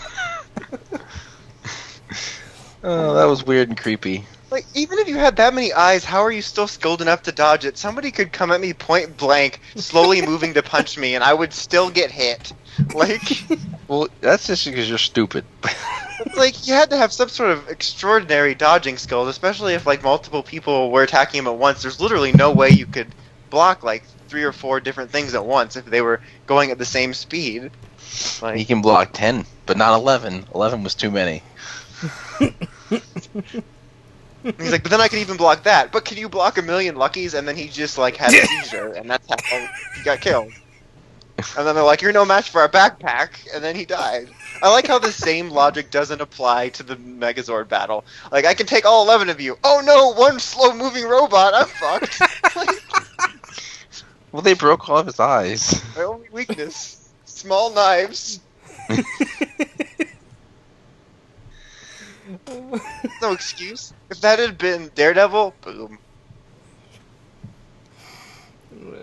Oh, 2.81 3.13
that 3.15 3.25
was 3.25 3.45
weird 3.45 3.67
and 3.67 3.77
creepy. 3.77 4.25
Like, 4.51 4.65
even 4.73 4.97
if 4.99 5.07
you 5.07 5.17
had 5.17 5.35
that 5.37 5.53
many 5.53 5.73
eyes, 5.73 6.03
how 6.03 6.21
are 6.21 6.31
you 6.31 6.41
still 6.41 6.67
skilled 6.67 7.01
enough 7.01 7.21
to 7.23 7.31
dodge 7.31 7.65
it? 7.65 7.77
Somebody 7.77 8.11
could 8.11 8.31
come 8.31 8.51
at 8.51 8.61
me 8.61 8.73
point 8.73 9.15
blank, 9.17 9.59
slowly 9.75 10.21
moving 10.25 10.53
to 10.55 10.63
punch 10.63 10.97
me, 10.97 11.15
and 11.15 11.23
I 11.23 11.33
would 11.33 11.53
still 11.53 11.89
get 11.89 12.11
hit. 12.11 12.51
Like, 12.93 13.21
Well, 13.89 14.07
that's 14.21 14.45
just 14.45 14.65
because 14.65 14.87
you're 14.87 14.99
stupid. 14.99 15.45
it's 15.63 16.37
like 16.37 16.67
you 16.67 16.75
had 16.75 16.91
to 16.91 16.97
have 16.97 17.11
some 17.11 17.27
sort 17.27 17.49
of 17.49 17.67
extraordinary 17.69 18.53
dodging 18.53 18.97
skills, 18.97 19.27
especially 19.27 19.73
if 19.73 19.87
like 19.87 20.03
multiple 20.03 20.43
people 20.43 20.91
were 20.91 21.01
attacking 21.01 21.39
him 21.39 21.47
at 21.47 21.57
once. 21.57 21.81
There's 21.81 21.99
literally 21.99 22.31
no 22.31 22.51
way 22.51 22.69
you 22.69 22.85
could 22.85 23.15
block 23.49 23.83
like 23.83 24.05
three 24.27 24.43
or 24.43 24.51
four 24.51 24.79
different 24.79 25.09
things 25.09 25.33
at 25.33 25.43
once 25.43 25.75
if 25.75 25.85
they 25.85 26.01
were 26.01 26.21
going 26.45 26.69
at 26.69 26.77
the 26.77 26.85
same 26.85 27.15
speed. 27.15 27.71
Like, 28.43 28.57
he 28.57 28.65
can 28.65 28.83
block 28.83 29.09
10, 29.13 29.43
but 29.65 29.75
not 29.75 29.97
11. 29.99 30.45
11 30.53 30.83
was 30.83 30.93
too 30.93 31.09
many. 31.09 31.41
He's 34.43 34.71
like, 34.71 34.83
but 34.83 34.91
then 34.91 35.01
I 35.01 35.07
could 35.07 35.19
even 35.19 35.37
block 35.37 35.63
that. 35.63 35.91
But 35.91 36.05
can 36.05 36.17
you 36.17 36.29
block 36.29 36.57
a 36.57 36.61
million 36.61 36.95
luckies? 36.95 37.33
And 37.33 37.47
then 37.47 37.55
he 37.55 37.67
just 37.67 37.97
like 37.97 38.15
had 38.15 38.33
a 38.33 38.45
seizure, 38.45 38.93
and 38.93 39.09
that's 39.09 39.27
how 39.29 39.67
he 39.95 40.03
got 40.03 40.21
killed. 40.21 40.51
And 41.57 41.65
then 41.65 41.73
they're 41.75 41.83
like, 41.85 42.01
"You're 42.01 42.11
no 42.11 42.25
match 42.25 42.49
for 42.49 42.59
our 42.59 42.67
backpack," 42.69 43.29
and 43.53 43.63
then 43.63 43.75
he 43.75 43.85
died. 43.85 44.29
I 44.61 44.69
like 44.69 44.87
how 44.87 44.99
the 44.99 45.11
same 45.11 45.49
logic 45.49 45.89
doesn't 45.89 46.19
apply 46.19 46.69
to 46.69 46.83
the 46.83 46.97
Megazord 46.97 47.69
battle. 47.69 48.03
Like, 48.29 48.45
I 48.45 48.53
can 48.53 48.65
take 48.65 48.85
all 48.85 49.05
eleven 49.05 49.29
of 49.29 49.39
you. 49.39 49.57
Oh 49.63 49.81
no, 49.85 50.13
one 50.21 50.37
slow-moving 50.39 51.05
robot. 51.05 51.53
I'm 51.53 51.67
fucked. 51.67 52.19
like, 52.57 52.69
Well, 54.33 54.41
they 54.41 54.53
broke 54.53 54.89
all 54.89 54.97
of 54.97 55.05
his 55.05 55.19
eyes. 55.19 55.81
my 55.95 56.03
only 56.03 56.27
weakness: 56.29 57.09
small 57.25 57.71
knives. 57.73 58.41
No 63.21 63.31
excuse. 63.31 63.93
If 64.09 64.21
that 64.21 64.39
had 64.39 64.57
been 64.57 64.91
Daredevil, 64.95 65.53
boom. 65.61 65.99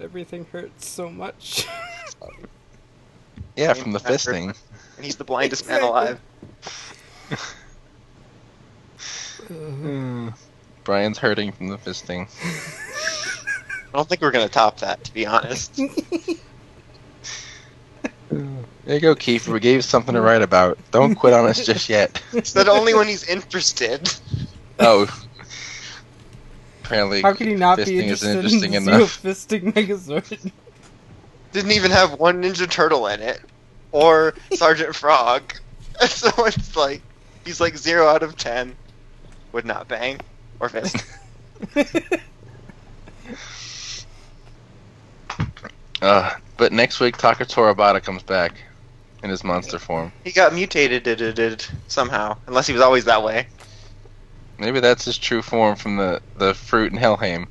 Everything 0.00 0.46
hurts 0.50 0.88
so 0.88 1.11
much. 1.11 1.66
Yeah, 3.57 3.72
from 3.74 3.92
the 3.92 4.00
fisting. 4.00 4.57
And 4.96 5.04
he's 5.04 5.16
the 5.16 5.24
blindest 5.24 5.68
man 5.68 5.82
alive. 5.82 6.20
Brian's 10.84 11.18
hurting 11.18 11.52
from 11.52 11.68
the 11.68 11.78
fisting. 11.78 12.28
I 13.94 13.98
don't 13.98 14.09
think 14.09 14.20
we're 14.20 14.30
gonna 14.30 14.48
top 14.48 14.78
that, 14.80 15.04
to 15.04 15.14
be 15.14 15.26
honest. 15.26 15.80
There 18.86 18.94
you 18.94 19.00
go, 19.00 19.14
Kiefer. 19.16 19.52
We 19.52 19.61
gave 19.61 19.76
you 19.76 19.82
something 19.82 20.14
to 20.14 20.20
write 20.20 20.42
about. 20.42 20.78
Don't 20.90 21.14
quit 21.14 21.32
on 21.32 21.46
us 21.46 21.64
just 21.64 21.88
yet. 21.88 22.22
It's 22.32 22.52
that 22.52 22.68
only 22.68 22.94
when 22.94 23.09
he's 23.09 23.24
interested. 23.28 24.12
Oh. 24.79 25.07
Apparently, 26.85 27.22
How 27.22 27.33
can 27.33 27.49
you 27.51 27.57
not 27.57 27.79
be 27.79 27.85
fisting 27.85 28.01
interested, 28.03 28.37
interesting 28.37 28.74
in 28.74 28.83
enough. 28.85 29.22
Zeo 29.22 29.35
fisting 29.35 29.72
Megazord? 29.72 30.53
Didn't 31.53 31.72
even 31.72 31.91
have 31.91 32.18
one 32.18 32.43
Ninja 32.43 32.70
Turtle 32.70 33.07
in 33.09 33.20
it, 33.20 33.41
or 33.93 34.35
Sergeant 34.55 34.95
Frog. 34.95 35.43
So 36.09 36.29
it's 36.45 36.77
like 36.77 37.01
he's 37.47 37.59
like 37.59 37.79
zero 37.79 38.07
out 38.07 38.22
of 38.22 38.37
ten. 38.37 38.77
Would 39.53 39.64
not 39.64 39.89
bang 39.89 40.20
or 40.61 40.68
fist. 40.68 41.03
Uh, 46.03 46.35
but 46.59 46.72
next 46.72 47.01
week, 47.01 47.16
Takatorabata 47.16 48.03
comes 48.03 48.22
back 48.22 48.53
in 49.22 49.31
his 49.31 49.43
monster 49.43 49.79
form. 49.79 50.12
he 50.24 50.31
got 50.31 50.53
mutated 50.53 51.03
did, 51.03 51.18
did, 51.18 51.35
did, 51.35 51.66
somehow, 51.89 52.37
unless 52.47 52.66
he 52.66 52.72
was 52.74 52.83
always 52.83 53.07
that 53.07 53.22
way. 53.22 53.47
Maybe 54.59 54.80
that's 54.80 55.04
his 55.04 55.18
true 55.18 55.42
form 55.42 55.76
from 55.76 55.96
the, 55.96 56.20
the 56.36 56.54
fruit 56.54 56.92
in 56.92 56.98
Helheim. 56.98 57.48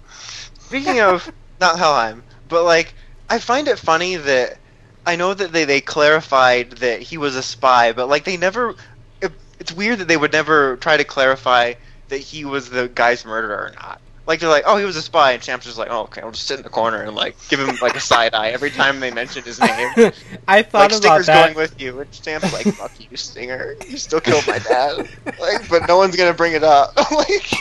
Speaking 0.60 0.99
of 0.99 1.32
not 1.60 1.78
Helheim, 1.78 2.24
but 2.49 2.64
like 2.64 2.93
I 3.30 3.39
find 3.39 3.68
it 3.68 3.80
funny 3.80 4.16
that 4.16 4.58
I 5.06 5.16
know 5.16 5.34
that 5.34 5.51
they 5.51 5.66
they 5.66 5.82
clarified 5.82 6.72
that 6.78 7.01
he 7.01 7.18
was 7.18 7.36
a 7.36 7.43
spy, 7.43 7.91
but 7.91 8.10
like 8.10 8.24
they 8.24 8.38
never. 8.38 8.76
It, 9.22 9.32
it's 9.60 9.72
weird 9.72 9.99
that 9.99 10.08
they 10.08 10.18
would 10.18 10.34
never 10.34 10.78
try 10.78 10.97
to 10.97 11.03
clarify 11.03 11.74
that 12.10 12.18
he 12.18 12.45
was 12.45 12.70
the 12.70 12.88
guy's 12.88 13.26
murderer 13.26 13.68
or 13.68 13.72
not. 13.76 14.01
Like 14.28 14.40
they're 14.40 14.50
like, 14.50 14.64
oh, 14.66 14.78
he 14.78 14.86
was 14.86 14.96
a 14.96 15.02
spy, 15.04 15.34
and 15.34 15.42
Champ's 15.42 15.66
just 15.66 15.78
like, 15.78 15.90
oh, 15.92 16.02
okay, 16.04 16.22
I'll 16.22 16.32
just 16.32 16.48
sit 16.48 16.58
in 16.58 16.64
the 16.64 16.70
corner 16.70 17.04
and 17.04 17.16
like 17.16 17.36
give 17.48 17.60
him 17.60 17.78
like 17.82 17.96
a 17.96 18.00
side 18.00 18.34
eye 18.34 18.50
every 18.50 18.72
time 18.72 19.00
they 19.00 19.12
mention 19.12 19.44
his 19.44 19.60
name. 19.60 19.92
I 20.48 20.64
thought 20.64 20.92
like 20.92 20.92
about 20.92 20.92
Stinger's 20.92 21.26
that. 21.28 21.44
going 21.46 21.56
with 21.56 21.80
you, 21.80 22.00
and 22.00 22.12
Champ's 22.12 22.52
like, 22.52 22.66
fuck 22.76 22.92
you, 23.00 23.16
Stinger, 23.16 23.76
you 23.88 23.98
still 23.98 24.20
killed 24.20 24.46
my 24.48 24.58
dad. 24.60 25.08
like, 25.40 25.70
but 25.70 25.88
no 25.88 25.98
one's 25.98 26.16
gonna 26.16 26.34
bring 26.34 26.54
it 26.54 26.64
up. 26.64 26.96
like, 27.12 27.54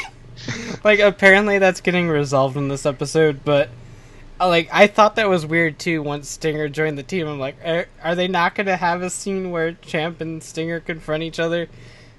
like 0.85 1.01
apparently 1.01 1.59
that's 1.59 1.81
getting 1.81 2.09
resolved 2.09 2.57
in 2.57 2.69
this 2.69 2.85
episode 2.87 3.45
but 3.45 3.69
uh, 4.41 4.49
like 4.49 4.69
i 4.73 4.87
thought 4.87 5.17
that 5.17 5.29
was 5.29 5.47
weird 5.47 5.79
too 5.79 6.03
once 6.03 6.29
stinger 6.29 6.69
joined 6.69 6.99
the 6.99 7.03
team 7.03 7.27
i'm 7.27 7.39
like 7.39 7.57
are, 7.65 7.87
are 8.03 8.15
they 8.15 8.29
not 8.29 8.55
to 8.55 8.77
have 8.77 9.03
a 9.03 9.11
scene 9.11 9.51
where 9.51 9.73
champ 9.73 10.21
and 10.21 10.43
stinger 10.43 10.81
confront 10.81 11.23
each 11.23 11.39
other 11.39 11.69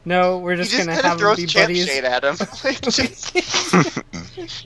no 0.05 0.37
we're 0.39 0.55
just, 0.55 0.71
just 0.71 0.85
going 0.85 0.95
to 0.97 1.03
have 1.03 1.13
of 1.13 1.19
them 1.19 1.27
throws 1.27 1.37
be 1.37 1.45
Champ 1.45 1.67
buddies 1.69 1.85
shade 1.87 2.03
at 2.05 2.23
him. 2.23 2.35
Like, 2.63 2.81
just- 2.89 3.35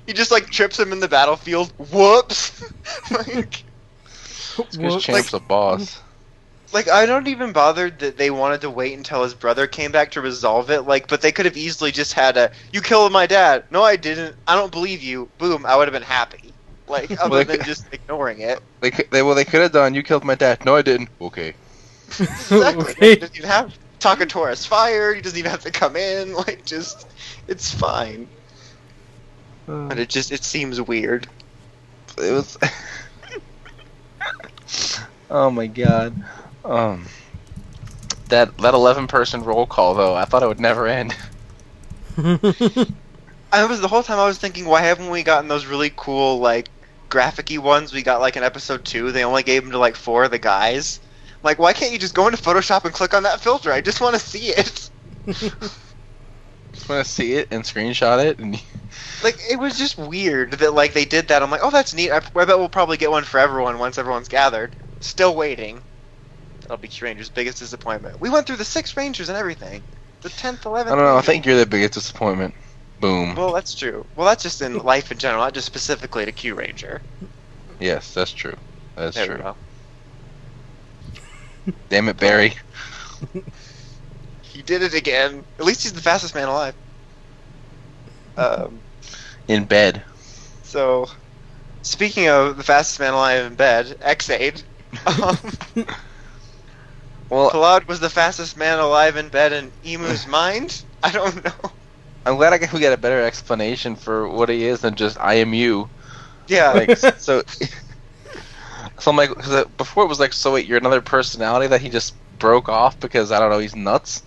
he 0.05 0.13
just 0.13 0.31
like 0.31 0.49
trips 0.49 0.79
him 0.79 0.91
in 0.91 0.99
the 0.99 1.07
battlefield. 1.07 1.71
Whoops. 1.91 2.61
like, 3.11 3.63
Because 4.57 4.77
Whoop. 4.77 5.01
Champ's 5.01 5.33
a 5.33 5.39
boss. 5.39 6.01
like 6.73 6.87
I 6.89 7.05
don't 7.05 7.27
even 7.27 7.51
bother 7.51 7.89
that 7.89 8.17
they 8.17 8.31
wanted 8.31 8.61
to 8.61 8.69
wait 8.69 8.97
until 8.97 9.23
his 9.23 9.33
brother 9.33 9.67
came 9.67 9.91
back 9.91 10.11
to 10.11 10.21
resolve 10.21 10.69
it. 10.71 10.81
Like, 10.81 11.07
but 11.07 11.21
they 11.21 11.31
could 11.31 11.45
have 11.45 11.57
easily 11.57 11.91
just 11.91 12.13
had 12.13 12.35
a 12.37 12.51
"You 12.73 12.81
killed 12.81 13.11
my 13.11 13.25
dad." 13.27 13.63
No, 13.71 13.83
I 13.83 13.95
didn't. 13.95 14.35
I 14.47 14.55
don't 14.55 14.71
believe 14.71 15.01
you. 15.01 15.29
Boom. 15.37 15.65
I 15.65 15.75
would 15.75 15.87
have 15.87 15.93
been 15.93 16.01
happy. 16.03 16.53
Like, 16.87 17.11
other 17.19 17.29
Well, 17.29 17.45
than 17.45 17.57
could- 17.57 17.65
just 17.67 17.85
ignoring 17.93 18.39
it. 18.41 18.59
They, 18.81 18.89
could- 18.91 19.11
they 19.11 19.21
well 19.21 19.35
they 19.35 19.45
could 19.45 19.61
have 19.61 19.71
done. 19.71 19.93
You 19.93 20.03
killed 20.03 20.23
my 20.23 20.35
dad. 20.35 20.65
No, 20.65 20.75
I 20.75 20.81
didn't. 20.81 21.09
Okay. 21.21 21.53
Exactly. 22.07 22.83
Okay. 22.83 23.09
He 23.11 23.15
doesn't 23.17 23.37
even 23.37 23.49
have 23.49 23.77
Takatora's 23.99 24.65
fired. 24.65 25.17
He 25.17 25.21
doesn't 25.21 25.37
even 25.37 25.51
have 25.51 25.63
to 25.63 25.71
come 25.71 25.95
in. 25.95 26.33
Like, 26.39 26.65
just 26.65 27.07
it's 27.47 27.73
fine. 27.73 28.27
But 29.65 29.99
it 29.99 30.09
just 30.09 30.31
it 30.31 30.43
seems 30.43 30.81
weird. 30.81 31.27
It 32.17 32.31
was. 32.31 32.57
oh 35.29 35.51
my 35.51 35.67
god. 35.67 36.15
Um. 36.65 37.05
That 38.29 38.57
that 38.59 38.73
eleven 38.73 39.07
person 39.07 39.43
roll 39.43 39.65
call 39.65 39.93
though, 39.95 40.15
I 40.15 40.25
thought 40.25 40.43
it 40.43 40.47
would 40.47 40.59
never 40.59 40.87
end. 40.87 41.15
I 43.51 43.65
was 43.65 43.81
the 43.81 43.87
whole 43.87 44.03
time 44.03 44.19
I 44.19 44.27
was 44.27 44.37
thinking, 44.37 44.65
why 44.65 44.81
haven't 44.81 45.09
we 45.09 45.23
gotten 45.23 45.47
those 45.47 45.65
really 45.65 45.91
cool 45.95 46.39
like 46.39 46.69
graphic-y 47.09 47.57
ones 47.57 47.91
we 47.91 48.03
got 48.03 48.21
like 48.21 48.37
in 48.37 48.43
episode 48.43 48.85
two? 48.85 49.11
They 49.11 49.23
only 49.23 49.43
gave 49.43 49.63
them 49.63 49.71
to 49.71 49.79
like 49.79 49.95
four 49.95 50.23
of 50.23 50.31
the 50.31 50.39
guys. 50.39 50.99
Like, 51.43 51.59
why 51.59 51.73
can't 51.73 51.91
you 51.91 51.99
just 51.99 52.13
go 52.15 52.27
into 52.27 52.41
Photoshop 52.41 52.85
and 52.85 52.93
click 52.93 53.13
on 53.13 53.23
that 53.23 53.41
filter? 53.41 53.71
I 53.71 53.81
just 53.81 54.01
want 54.01 54.15
to 54.15 54.19
see 54.19 54.47
it. 54.49 54.89
Just 56.71 56.87
want 56.87 57.03
to 57.03 57.11
see 57.11 57.33
it 57.33 57.47
and 57.51 57.63
screenshot 57.63 58.23
it, 58.23 58.39
and 58.39 58.55
Like, 59.23 59.37
it 59.49 59.59
was 59.59 59.77
just 59.77 59.97
weird 59.97 60.53
that 60.53 60.73
like 60.73 60.93
they 60.93 61.05
did 61.05 61.27
that. 61.27 61.41
I'm 61.43 61.51
like, 61.51 61.61
oh, 61.63 61.71
that's 61.71 61.93
neat. 61.93 62.11
I, 62.11 62.17
I 62.17 62.45
bet 62.45 62.57
we'll 62.57 62.69
probably 62.69 62.97
get 62.97 63.11
one 63.11 63.23
for 63.23 63.39
everyone 63.39 63.79
once 63.79 63.97
everyone's 63.97 64.27
gathered. 64.27 64.75
Still 65.01 65.35
waiting. 65.35 65.81
That'll 66.61 66.77
be 66.77 66.87
Kyuranger's 66.87 67.29
biggest 67.29 67.59
disappointment. 67.59 68.21
We 68.21 68.29
went 68.29 68.45
through 68.47 68.57
the 68.57 68.65
six 68.65 68.95
Rangers 68.95 69.29
and 69.29 69.37
everything. 69.37 69.83
The 70.21 70.29
tenth, 70.29 70.65
eleventh. 70.65 70.93
I 70.93 70.95
don't 70.95 71.05
know. 71.05 71.17
I 71.17 71.21
think 71.21 71.45
you're 71.45 71.57
the 71.57 71.65
biggest 71.65 71.93
disappointment. 71.93 72.53
Boom. 72.99 73.35
Well, 73.35 73.53
that's 73.53 73.73
true. 73.75 74.05
Well, 74.15 74.27
that's 74.27 74.43
just 74.43 74.61
in 74.61 74.77
life 74.77 75.11
in 75.11 75.17
general, 75.17 75.43
not 75.43 75.53
just 75.53 75.67
specifically 75.67 76.25
to 76.25 76.31
Q 76.31 76.55
Ranger. 76.55 77.01
Yes, 77.79 78.13
that's 78.13 78.31
true. 78.31 78.55
That's 78.95 79.15
There 79.15 79.25
true. 79.25 79.55
Damn 81.89 82.09
it, 82.09 82.17
Barry. 82.17 82.55
He 84.41 84.61
did 84.63 84.81
it 84.81 84.93
again. 84.93 85.45
At 85.59 85.65
least 85.65 85.83
he's 85.83 85.93
the 85.93 86.01
fastest 86.01 86.35
man 86.35 86.47
alive. 86.49 86.75
Um, 88.37 88.83
In 89.47 89.65
bed. 89.65 90.03
so, 90.61 91.07
speaking 91.81 92.27
of 92.29 92.57
the 92.57 92.63
fastest 92.63 92.99
man 92.99 93.13
alive 93.13 93.45
in 93.45 93.55
bed, 93.55 93.95
Ex-Aid. 94.01 94.63
Um, 95.05 95.37
Well, 97.29 97.49
Claude 97.49 97.85
was 97.87 97.99
the 97.99 98.09
fastest 98.09 98.55
man 98.57 98.79
alive 98.79 99.15
in 99.17 99.29
bed 99.29 99.51
in 99.53 99.73
Emu's 99.83 100.25
mind? 100.27 100.83
I 101.03 101.11
don't 101.11 101.43
know. 101.43 101.71
I'm 102.25 102.35
glad 102.37 102.53
I 102.53 102.57
got, 102.57 102.73
we 102.73 102.79
got 102.79 102.93
a 102.93 102.97
better 102.97 103.23
explanation 103.23 103.95
for 103.95 104.27
what 104.29 104.49
he 104.49 104.65
is 104.65 104.81
than 104.81 104.95
just 104.95 105.17
I 105.19 105.35
am 105.35 105.53
you. 105.53 105.89
Yeah, 106.47 106.73
Like 106.73 106.95
so. 107.17 107.43
So 108.99 109.11
I'm 109.11 109.17
like, 109.17 109.29
cause 109.31 109.51
uh, 109.51 109.65
before 109.77 110.03
it 110.05 110.07
was 110.09 110.19
like, 110.19 110.33
so 110.33 110.53
wait, 110.53 110.65
you're 110.67 110.77
another 110.77 111.01
personality 111.01 111.67
that 111.67 111.81
he 111.81 111.89
just 111.89 112.15
broke 112.39 112.69
off 112.69 112.99
because 112.99 113.31
I 113.31 113.39
don't 113.39 113.51
know, 113.51 113.59
he's 113.59 113.75
nuts. 113.75 114.23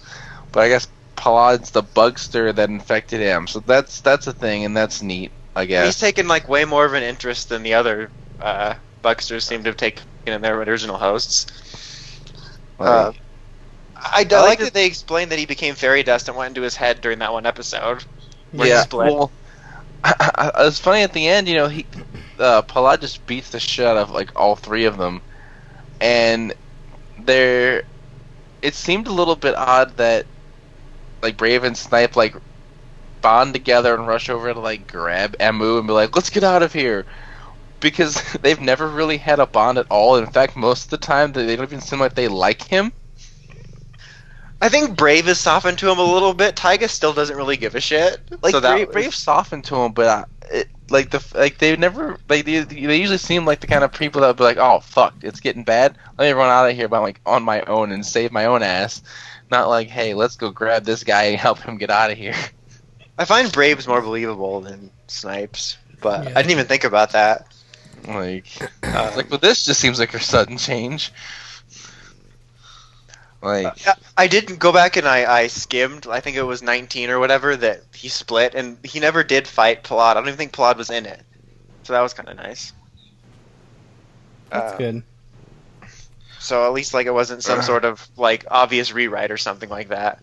But 0.53 0.63
I 0.65 0.69
guess 0.69 0.89
Palad's 1.17 1.71
the 1.73 1.83
bugster 1.83 2.55
that 2.55 2.71
infected 2.71 3.21
him, 3.21 3.47
so 3.49 3.61
that's 3.61 4.01
that's 4.03 4.27
a 4.29 4.33
thing, 4.33 4.65
and 4.65 4.77
that's 4.77 5.03
neat, 5.03 5.33
I 5.57 5.67
guess 5.77 5.85
he's 5.85 5.97
guess. 5.97 5.99
taken 5.99 6.29
like 6.29 6.49
way 6.49 6.65
more 6.65 6.85
of 6.87 6.95
an 6.95 7.03
interest 7.03 7.49
than 7.49 7.63
the 7.63 7.75
other 7.75 8.13
uh, 8.41 8.75
Bugsters 9.03 9.45
seem 9.45 9.63
to 9.65 9.71
have 9.71 9.77
taken 9.77 10.05
in 10.27 10.41
their 10.43 10.61
original 10.63 10.99
hosts. 10.99 11.47
Uh, 12.79 13.13
Like, 13.13 13.23
I, 13.97 14.25
I 14.33 14.41
like 14.41 14.43
like 14.43 14.61
it- 14.61 14.71
that 14.71 14.75
they 14.75 14.87
explained 14.87 15.33
that 15.33 15.39
he 15.39 15.47
became 15.47 15.75
fairy 15.77 16.03
dust 16.03 16.29
and 16.29 16.37
went 16.37 16.51
into 16.53 16.63
his 16.63 16.77
head 16.77 17.01
during 17.01 17.19
that 17.21 17.33
one 17.33 17.47
episode. 17.47 18.05
where 18.57 18.69
he 18.69 18.77
yeah, 18.77 18.79
split. 18.79 19.17
well, 19.17 19.33
it's 20.59 20.79
funny 20.81 21.03
at 21.03 21.13
the 21.13 21.29
end, 21.29 21.49
you 21.49 21.55
know, 21.57 21.69
he 21.69 21.89
uh, 22.43 22.63
Palad 22.63 23.01
just 23.01 23.27
beats 23.27 23.51
the 23.51 23.61
shit 23.61 23.87
out 23.87 23.97
of 23.97 24.11
like 24.11 24.31
all 24.39 24.57
three 24.57 24.85
of 24.85 24.99
them, 24.99 25.23
and 26.01 26.55
there, 27.25 27.85
it 28.61 28.75
seemed 28.75 29.07
a 29.07 29.13
little 29.13 29.37
bit 29.37 29.55
odd 29.55 29.97
that 29.97 30.27
like 31.23 31.37
Brave 31.37 31.65
and 31.65 31.77
Snipe 31.77 32.17
like 32.17 32.35
bond 33.21 33.55
together 33.55 33.95
and 33.95 34.07
rush 34.07 34.29
over 34.29 34.53
to 34.53 34.59
like 34.59 34.87
grab 34.87 35.37
Emu 35.41 35.79
and 35.79 35.87
be 35.87 35.93
like, 35.93 36.15
"Let's 36.15 36.31
get 36.31 36.45
out 36.45 36.63
of 36.63 36.73
here," 36.73 37.07
because 37.81 38.21
they've 38.43 38.61
never 38.61 38.89
really 38.89 39.19
had 39.19 39.39
a 39.39 39.47
bond 39.47 39.79
at 39.79 39.87
all. 39.91 40.17
In 40.17 40.27
fact, 40.27 40.57
most 40.57 40.85
of 40.85 40.91
the 40.91 40.99
time 40.99 41.33
they 41.33 41.57
don't 41.57 41.67
even 41.67 41.81
seem 41.81 42.01
like 42.01 42.15
they 42.15 42.29
like 42.29 42.63
him. 42.63 42.93
I 44.61 44.69
think 44.69 44.97
Brave 44.97 45.27
is 45.27 45.41
softened 45.41 45.79
to 45.79 45.91
him 45.91 45.99
a 45.99 46.05
little 46.05 46.35
bit. 46.35 46.55
Taiga 46.55 46.87
still 46.87 47.13
doesn't 47.13 47.37
really 47.37 47.57
give 47.57 47.75
a 47.75 47.81
shit. 47.81 48.21
Like 48.43 48.53
so 48.53 48.61
Brave, 48.61 48.87
was- 48.87 48.93
Brave 48.93 49.15
softened 49.15 49.65
to 49.65 49.77
him, 49.77 49.93
but 49.93 50.29
it, 50.53 50.69
like 50.91 51.11
the 51.11 51.25
like 51.35 51.59
they 51.59 51.75
never 51.77 52.19
like 52.29 52.45
they, 52.45 52.61
they 52.61 52.97
usually 52.99 53.19
seem 53.19 53.45
like 53.45 53.61
the 53.61 53.67
kind 53.67 53.83
of 53.85 53.93
people 53.93 54.21
that 54.21 54.29
would 54.29 54.37
be 54.37 54.45
like, 54.45 54.59
oh 54.59 54.81
fuck, 54.81 55.15
it's 55.23 55.41
getting 55.41 55.65
bad. 55.65 55.97
Let 56.19 56.27
me 56.27 56.33
run 56.33 56.51
out 56.51 56.69
of 56.69 56.77
here 56.77 56.89
by 56.89 56.99
like 56.99 57.21
on 57.27 57.43
my 57.43 57.63
own 57.63 57.93
and 57.93 58.05
save 58.05 58.33
my 58.33 58.45
own 58.47 58.63
ass. 58.63 59.03
Not 59.51 59.69
like, 59.69 59.89
hey, 59.89 60.15
let's 60.15 60.37
go 60.37 60.51
grab 60.51 60.85
this 60.85 61.05
guy 61.05 61.25
and 61.25 61.39
help 61.39 61.59
him 61.59 61.79
get 61.79 61.91
out 61.91 62.11
of 62.11 62.19
here. 62.19 62.35
I 63.19 63.25
find 63.25 63.51
Brave's 63.53 63.87
more 63.87 64.01
believable 64.01 64.61
than 64.61 64.91
Snipes, 65.07 65.77
but 66.01 66.25
Yeah. 66.25 66.31
I 66.31 66.35
didn't 66.43 66.53
even 66.53 66.67
think 66.67 66.85
about 66.85 67.13
that. 67.13 67.47
Like, 68.09 68.47
Uh, 68.83 69.13
like, 69.17 69.29
but 69.29 69.41
this 69.41 69.65
just 69.65 69.81
seems 69.81 69.99
like 69.99 70.15
a 70.15 70.21
sudden 70.21 70.57
change. 70.59 71.13
Like, 73.43 73.75
Yeah, 73.87 73.95
I 74.17 74.27
did 74.29 74.59
go 74.59 74.73
back 74.73 74.97
and 74.97 75.07
I, 75.07 75.25
I 75.43 75.47
skimmed. 75.49 76.07
I 76.07 76.21
think 76.21 76.37
it 76.37 76.43
was 76.43 76.63
19 76.63 77.11
or 77.11 77.19
whatever 77.19 77.57
that 77.57 77.85
he 77.95 78.09
split, 78.09 78.55
and 78.55 78.79
he 78.85 79.01
never 79.01 79.25
did 79.25 79.47
fight 79.49 79.85
Palad. 79.85 80.13
I 80.17 80.21
don't 80.21 80.29
even 80.29 80.37
think 80.39 80.53
Palad 80.55 80.77
was 80.79 80.91
in 80.91 81.07
it, 81.07 81.25
so 81.85 81.93
that 81.95 82.03
was 82.03 82.15
kind 82.15 82.29
of 82.29 82.37
nice. 82.37 82.75
That's 84.53 84.73
Uh, 84.73 84.73
good. 84.73 85.05
So 86.39 86.67
at 86.67 86.73
least 86.73 86.95
like 86.95 87.07
it 87.07 87.13
wasn't 87.15 87.45
some 87.45 87.63
sort 87.63 87.85
of 87.85 88.07
like 88.17 88.45
obvious 88.51 88.93
rewrite 88.93 89.31
or 89.31 89.37
something 89.37 89.69
like 89.69 89.89
that. 89.89 90.23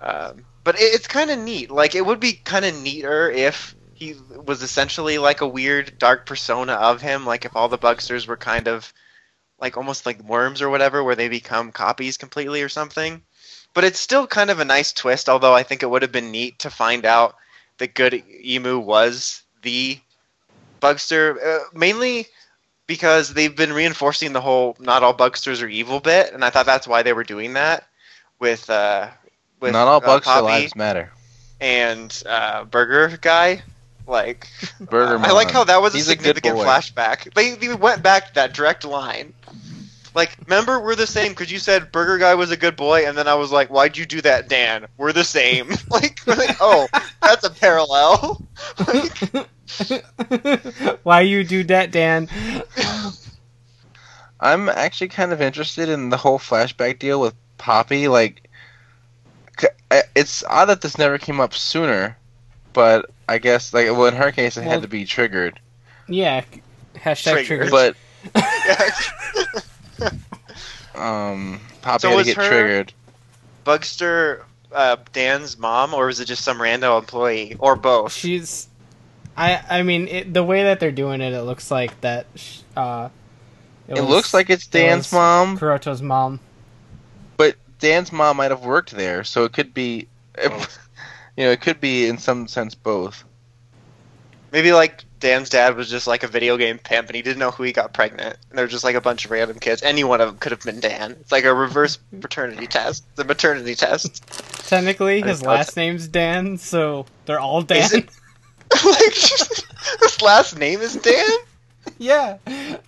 Um, 0.00 0.46
but 0.64 0.76
it, 0.76 0.94
it's 0.94 1.08
kind 1.08 1.30
of 1.30 1.38
neat. 1.38 1.70
Like 1.70 1.94
it 1.94 2.06
would 2.06 2.20
be 2.20 2.34
kind 2.34 2.64
of 2.64 2.74
neater 2.74 3.30
if 3.30 3.76
he 3.94 4.14
was 4.14 4.62
essentially 4.62 5.18
like 5.18 5.40
a 5.42 5.48
weird 5.48 5.98
dark 5.98 6.26
persona 6.26 6.74
of 6.74 7.02
him. 7.02 7.26
Like 7.26 7.44
if 7.44 7.56
all 7.56 7.68
the 7.68 7.78
Bugsters 7.78 8.26
were 8.26 8.36
kind 8.36 8.68
of 8.68 8.92
like 9.60 9.76
almost 9.76 10.06
like 10.06 10.20
worms 10.22 10.60
or 10.62 10.70
whatever, 10.70 11.02
where 11.02 11.16
they 11.16 11.28
become 11.28 11.72
copies 11.72 12.16
completely 12.16 12.62
or 12.62 12.68
something. 12.68 13.22
But 13.74 13.84
it's 13.84 14.00
still 14.00 14.26
kind 14.26 14.50
of 14.50 14.60
a 14.60 14.64
nice 14.64 14.92
twist. 14.92 15.28
Although 15.28 15.54
I 15.54 15.62
think 15.62 15.82
it 15.82 15.90
would 15.90 16.02
have 16.02 16.12
been 16.12 16.30
neat 16.30 16.60
to 16.60 16.70
find 16.70 17.04
out 17.04 17.36
that 17.78 17.94
Good 17.94 18.22
Emu 18.44 18.78
was 18.78 19.42
the 19.62 19.98
Bugster, 20.80 21.36
uh, 21.44 21.64
mainly 21.72 22.26
because 22.86 23.32
they've 23.32 23.54
been 23.56 23.72
reinforcing 23.72 24.32
the 24.32 24.40
whole 24.40 24.76
not 24.78 25.02
all 25.02 25.12
bugsters 25.14 25.62
are 25.62 25.68
evil 25.68 26.00
bit, 26.00 26.32
and 26.32 26.44
I 26.44 26.50
thought 26.50 26.66
that's 26.66 26.86
why 26.86 27.02
they 27.02 27.12
were 27.12 27.24
doing 27.24 27.54
that 27.54 27.84
with 28.38 28.68
uh 28.68 29.08
with 29.60 29.72
not 29.72 29.88
all 29.88 29.96
uh, 29.96 30.00
bugs 30.00 30.26
Poppy 30.26 30.42
lives 30.42 30.76
matter. 30.76 31.10
and 31.60 32.22
uh, 32.26 32.64
Burger 32.64 33.16
guy. 33.20 33.62
Like 34.06 34.48
Burger 34.80 35.18
I 35.24 35.32
like 35.32 35.50
how 35.50 35.64
that 35.64 35.80
was 35.80 35.94
He's 35.94 36.08
a 36.08 36.12
a 36.12 36.12
significant 36.12 36.56
boy. 36.56 36.64
flashback. 36.66 37.32
They, 37.34 37.54
they 37.54 37.72
went 37.74 38.02
back 38.02 38.28
to 38.28 38.34
that 38.34 38.52
direct 38.52 38.84
line. 38.84 39.32
Like, 40.14 40.36
remember, 40.46 40.80
we're 40.80 40.94
the 40.94 41.06
same 41.06 41.32
because 41.32 41.50
you 41.50 41.58
said 41.58 41.90
Burger 41.92 42.18
Guy 42.18 42.34
was 42.34 42.50
a 42.50 42.56
good 42.56 42.76
boy, 42.76 43.06
and 43.06 43.18
then 43.18 43.26
I 43.28 43.34
was 43.34 43.50
like, 43.50 43.68
"Why'd 43.68 43.96
you 43.96 44.06
do 44.06 44.20
that, 44.22 44.48
Dan? 44.48 44.86
We're 44.96 45.12
the 45.12 45.24
same." 45.24 45.68
like, 45.90 46.24
like, 46.26 46.56
oh, 46.60 46.86
that's 47.20 47.44
a 47.44 47.50
parallel. 47.50 48.46
like, 48.86 49.48
Why 51.04 51.20
you 51.22 51.42
do 51.44 51.64
that, 51.64 51.90
Dan? 51.90 52.28
I'm 54.40 54.68
actually 54.68 55.08
kind 55.08 55.32
of 55.32 55.40
interested 55.42 55.88
in 55.88 56.10
the 56.10 56.16
whole 56.16 56.38
flashback 56.38 56.98
deal 56.98 57.20
with 57.20 57.34
Poppy. 57.58 58.08
Like, 58.08 58.48
it's 60.14 60.44
odd 60.44 60.66
that 60.66 60.80
this 60.80 60.98
never 60.98 61.18
came 61.18 61.40
up 61.40 61.54
sooner 61.54 62.16
but 62.74 63.10
I 63.26 63.38
guess 63.38 63.72
like 63.72 63.86
well 63.86 64.06
in 64.06 64.14
her 64.14 64.30
case 64.32 64.58
it 64.58 64.62
Well- 64.62 64.70
had 64.72 64.82
to 64.82 64.88
be 64.88 65.06
triggered. 65.06 65.58
Yeah. 66.06 66.42
Hashtag 66.96 67.46
Triggered. 67.46 67.68
trigger. 67.68 67.70
But 67.70 67.96
um, 70.94 71.60
Poppy 71.82 72.00
So 72.00 72.08
had 72.08 72.12
to 72.12 72.16
was 72.16 72.26
get 72.26 72.36
her- 72.36 72.48
triggered. 72.48 72.92
Bugster, 73.64 74.42
uh, 74.72 74.96
Dan's 75.12 75.56
mom, 75.58 75.94
or 75.94 76.06
was 76.06 76.20
it 76.20 76.26
just 76.26 76.44
some 76.44 76.60
random 76.60 76.92
employee, 76.98 77.56
or 77.58 77.76
both? 77.76 78.12
She's. 78.12 78.68
I 79.36 79.60
I 79.68 79.82
mean 79.82 80.06
it, 80.08 80.32
the 80.34 80.44
way 80.44 80.64
that 80.64 80.78
they're 80.80 80.92
doing 80.92 81.20
it, 81.20 81.32
it 81.32 81.42
looks 81.42 81.70
like 81.70 81.98
that. 82.02 82.26
Uh, 82.76 83.08
It 83.88 83.94
was- 84.00 84.08
looks 84.08 84.34
like 84.34 84.50
it's 84.50 84.66
Dan's 84.66 85.06
was 85.06 85.12
mom, 85.12 85.58
Kuroto's 85.58 86.02
mom. 86.02 86.40
but 87.36 87.56
Dan's 87.80 88.12
mom 88.12 88.36
might 88.36 88.50
have 88.50 88.64
worked 88.64 88.92
there, 88.92 89.24
so 89.24 89.44
it 89.44 89.52
could 89.52 89.74
be, 89.74 90.06
Both. 90.36 90.78
you 91.36 91.44
know, 91.46 91.50
it 91.50 91.60
could 91.60 91.80
be 91.80 92.06
in 92.06 92.18
some 92.18 92.46
sense 92.46 92.74
both. 92.74 93.24
Maybe 94.52 94.72
like 94.72 95.04
Dan's 95.24 95.48
dad 95.48 95.74
was 95.74 95.88
just 95.88 96.06
like 96.06 96.22
a 96.22 96.28
video 96.28 96.58
game 96.58 96.76
pimp, 96.76 97.08
and 97.08 97.16
he 97.16 97.22
didn't 97.22 97.38
know 97.38 97.50
who 97.50 97.62
he 97.62 97.72
got 97.72 97.94
pregnant. 97.94 98.36
And 98.50 98.58
they're 98.58 98.66
just 98.66 98.84
like 98.84 98.94
a 98.94 99.00
bunch 99.00 99.24
of 99.24 99.30
random 99.30 99.58
kids. 99.58 99.82
Any 99.82 100.04
one 100.04 100.20
of 100.20 100.28
them 100.28 100.36
could 100.36 100.52
have 100.52 100.60
been 100.60 100.80
Dan. 100.80 101.12
It's 101.12 101.32
like 101.32 101.44
a 101.44 101.54
reverse 101.54 101.96
paternity 102.20 102.66
test, 102.66 103.04
the 103.16 103.24
maternity 103.24 103.74
test. 103.74 104.22
Technically, 104.68 105.22
his 105.22 105.42
I'll 105.42 105.48
last 105.54 105.78
name's 105.78 106.08
Dan, 106.08 106.58
so 106.58 107.06
they're 107.24 107.40
all 107.40 107.62
Dan. 107.62 107.78
Is 107.78 107.92
it? 107.94 108.10
like 108.84 109.14
his 110.00 110.20
last 110.20 110.58
name 110.58 110.80
is 110.82 110.94
Dan. 110.96 111.24
yeah. 111.98 112.36
His, 112.46 112.78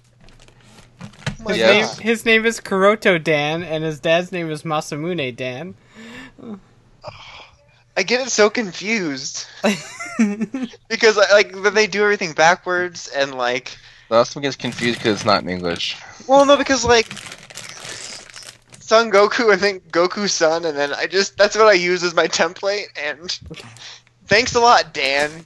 Yeah. 1.56 1.66
name, 1.72 1.86
his 2.00 2.26
name 2.26 2.44
is 2.44 2.60
Kuroto 2.60 3.22
Dan, 3.22 3.62
and 3.62 3.82
his 3.82 3.98
dad's 3.98 4.30
name 4.30 4.50
is 4.50 4.62
Masamune 4.62 5.34
Dan. 5.34 5.74
I 7.96 8.02
get 8.02 8.20
it 8.26 8.30
so 8.30 8.50
confused 8.50 9.46
because 10.88 11.16
like 11.16 11.52
then 11.62 11.74
they 11.74 11.86
do 11.86 12.02
everything 12.02 12.32
backwards 12.32 13.08
and 13.08 13.34
like 13.34 13.76
The 14.08 14.16
last 14.16 14.34
one 14.36 14.42
gets 14.42 14.56
confused 14.56 14.98
because 14.98 15.14
it's 15.16 15.24
not 15.24 15.42
in 15.42 15.48
English. 15.48 15.96
well 16.26 16.44
no 16.46 16.56
because 16.56 16.84
like 16.84 17.06
Son 18.80 19.10
Goku 19.10 19.52
and 19.52 19.60
then 19.60 19.80
Goku 19.90 20.28
Son 20.28 20.64
and 20.64 20.76
then 20.78 20.92
I 20.94 21.06
just 21.06 21.36
that's 21.36 21.56
what 21.56 21.66
I 21.66 21.72
use 21.72 22.02
as 22.04 22.14
my 22.14 22.28
template 22.28 22.84
and 22.96 23.38
thanks 24.26 24.54
a 24.54 24.60
lot 24.60 24.92
Dan. 24.94 25.44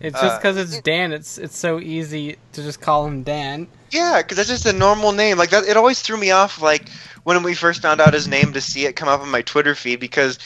It's 0.00 0.20
just 0.20 0.34
Uh, 0.34 0.38
because 0.38 0.56
it's 0.58 0.80
Dan. 0.82 1.12
It's 1.12 1.38
it's 1.38 1.56
so 1.56 1.80
easy 1.80 2.36
to 2.52 2.62
just 2.62 2.80
call 2.80 3.06
him 3.06 3.22
Dan. 3.22 3.68
Yeah, 3.90 4.20
because 4.20 4.36
that's 4.36 4.48
just 4.50 4.66
a 4.66 4.72
normal 4.72 5.12
name. 5.12 5.38
Like 5.38 5.50
that, 5.50 5.64
it 5.64 5.76
always 5.78 6.02
threw 6.02 6.16
me 6.18 6.30
off. 6.30 6.60
Like 6.60 6.88
when 7.22 7.42
we 7.42 7.54
first 7.54 7.80
found 7.80 8.00
out 8.02 8.12
his 8.12 8.28
name, 8.28 8.52
to 8.52 8.60
see 8.60 8.84
it 8.84 8.96
come 8.96 9.08
up 9.08 9.20
on 9.22 9.30
my 9.30 9.40
Twitter 9.40 9.74
feed, 9.74 10.00
because 10.00 10.38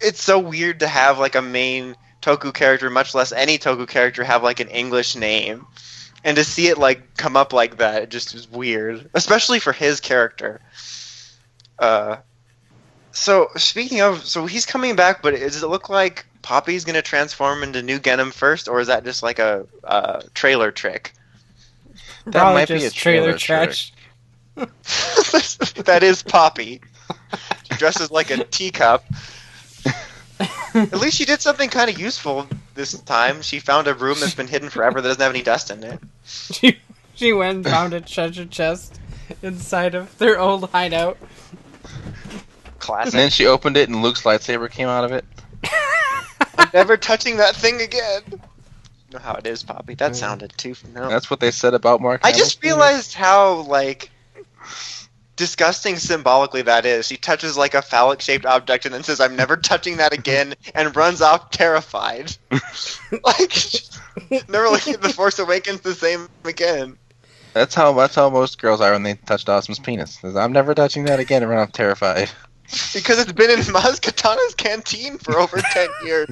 it's 0.00 0.22
so 0.22 0.38
weird 0.38 0.80
to 0.80 0.88
have 0.88 1.18
like 1.18 1.34
a 1.34 1.42
main 1.42 1.96
Toku 2.22 2.52
character, 2.52 2.90
much 2.90 3.14
less 3.14 3.32
any 3.32 3.58
Toku 3.58 3.88
character, 3.88 4.24
have 4.24 4.42
like 4.42 4.60
an 4.60 4.68
English 4.68 5.16
name, 5.16 5.66
and 6.24 6.36
to 6.36 6.44
see 6.44 6.68
it 6.68 6.78
like 6.78 7.16
come 7.16 7.36
up 7.36 7.52
like 7.52 7.78
that, 7.78 8.02
it 8.02 8.10
just 8.10 8.34
is 8.34 8.50
weird, 8.50 9.08
especially 9.14 9.60
for 9.60 9.72
his 9.72 10.00
character. 10.00 10.60
Uh, 11.78 12.16
so 13.12 13.48
speaking 13.56 14.00
of, 14.00 14.24
so 14.24 14.46
he's 14.46 14.66
coming 14.66 14.96
back, 14.96 15.22
but 15.22 15.34
does 15.34 15.62
it 15.62 15.68
look 15.68 15.88
like 15.88 16.26
Poppy's 16.42 16.84
gonna 16.84 17.02
transform 17.02 17.62
into 17.62 17.82
New 17.82 17.98
Genm 17.98 18.32
first, 18.32 18.68
or 18.68 18.80
is 18.80 18.88
that 18.88 19.04
just 19.04 19.22
like 19.22 19.38
a 19.38 19.66
uh, 19.84 20.22
trailer 20.34 20.70
trick? 20.70 21.12
That 22.26 22.32
Probably 22.32 22.54
might 22.54 22.68
be 22.68 22.84
a 22.84 22.90
trailer 22.90 23.38
trash. 23.38 23.92
that 24.56 26.00
is 26.02 26.22
Poppy. 26.22 26.80
She 27.70 27.76
dresses 27.76 28.10
like 28.10 28.30
a 28.30 28.44
teacup. 28.44 29.04
At 30.74 31.00
least 31.00 31.16
she 31.16 31.24
did 31.24 31.40
something 31.40 31.68
kind 31.68 31.90
of 31.90 31.98
useful 31.98 32.46
this 32.74 32.98
time. 33.00 33.42
She 33.42 33.58
found 33.58 33.88
a 33.88 33.94
room 33.94 34.16
that's 34.20 34.34
been 34.34 34.46
hidden 34.46 34.70
forever 34.70 35.00
that 35.00 35.08
doesn't 35.08 35.22
have 35.22 35.32
any 35.32 35.42
dust 35.42 35.70
in 35.70 35.82
it. 35.82 35.98
She 36.30 36.78
she 37.14 37.32
went 37.32 37.56
and 37.56 37.64
found 37.64 37.94
a 37.94 38.02
treasure 38.02 38.44
chest 38.44 39.00
inside 39.42 39.94
of 39.94 40.18
their 40.18 40.38
old 40.38 40.68
hideout. 40.70 41.16
Classic. 42.78 43.14
And 43.14 43.18
then 43.18 43.30
she 43.30 43.46
opened 43.46 43.78
it 43.78 43.88
and 43.88 44.02
Luke's 44.02 44.22
lightsaber 44.24 44.70
came 44.70 44.88
out 44.88 45.04
of 45.04 45.12
it. 45.12 45.24
Never 46.74 46.98
touching 46.98 47.38
that 47.38 47.56
thing 47.56 47.80
again. 47.80 48.22
You 48.30 48.38
know 49.14 49.18
how 49.20 49.34
it 49.34 49.46
is, 49.46 49.62
Poppy. 49.62 49.94
That 49.94 50.16
sounded 50.16 50.52
too. 50.58 50.74
No. 50.94 51.08
That's 51.08 51.30
what 51.30 51.40
they 51.40 51.50
said 51.50 51.72
about 51.72 52.02
Mark. 52.02 52.20
I 52.24 52.32
just 52.32 52.62
realized 52.62 53.14
how 53.14 53.62
like 53.62 54.10
disgusting 55.38 55.96
symbolically 55.96 56.60
that 56.62 56.84
is. 56.84 57.06
She 57.06 57.16
touches 57.16 57.56
like 57.56 57.72
a 57.72 57.80
phallic 57.80 58.20
shaped 58.20 58.44
object 58.44 58.84
and 58.84 58.92
then 58.92 59.02
says, 59.02 59.20
"I'm 59.20 59.36
never 59.36 59.56
touching 59.56 59.96
that 59.96 60.12
again," 60.12 60.54
and 60.74 60.94
runs 60.94 61.22
off 61.22 61.50
terrified. 61.50 62.36
like 63.24 63.56
never 64.48 64.68
looking 64.68 64.94
at 64.94 65.00
the 65.00 65.12
Force 65.14 65.38
Awakens 65.38 65.80
the 65.80 65.94
same 65.94 66.28
again. 66.44 66.98
That's 67.54 67.74
how 67.74 67.92
that's 67.94 68.14
how 68.14 68.28
most 68.28 68.60
girls 68.60 68.82
are 68.82 68.92
when 68.92 69.04
they 69.04 69.14
touch 69.14 69.46
Dawson's 69.46 69.78
penis. 69.78 70.18
Says, 70.20 70.36
I'm 70.36 70.52
never 70.52 70.74
touching 70.74 71.06
that 71.06 71.20
again 71.20 71.42
and 71.42 71.50
run 71.50 71.60
off 71.60 71.72
terrified. 71.72 72.30
Because 72.92 73.18
it's 73.18 73.32
been 73.32 73.48
in 73.48 73.60
Maz 73.60 73.98
Kanata's 73.98 74.54
canteen 74.54 75.16
for 75.16 75.38
over 75.38 75.58
ten 75.72 75.88
years. 76.04 76.28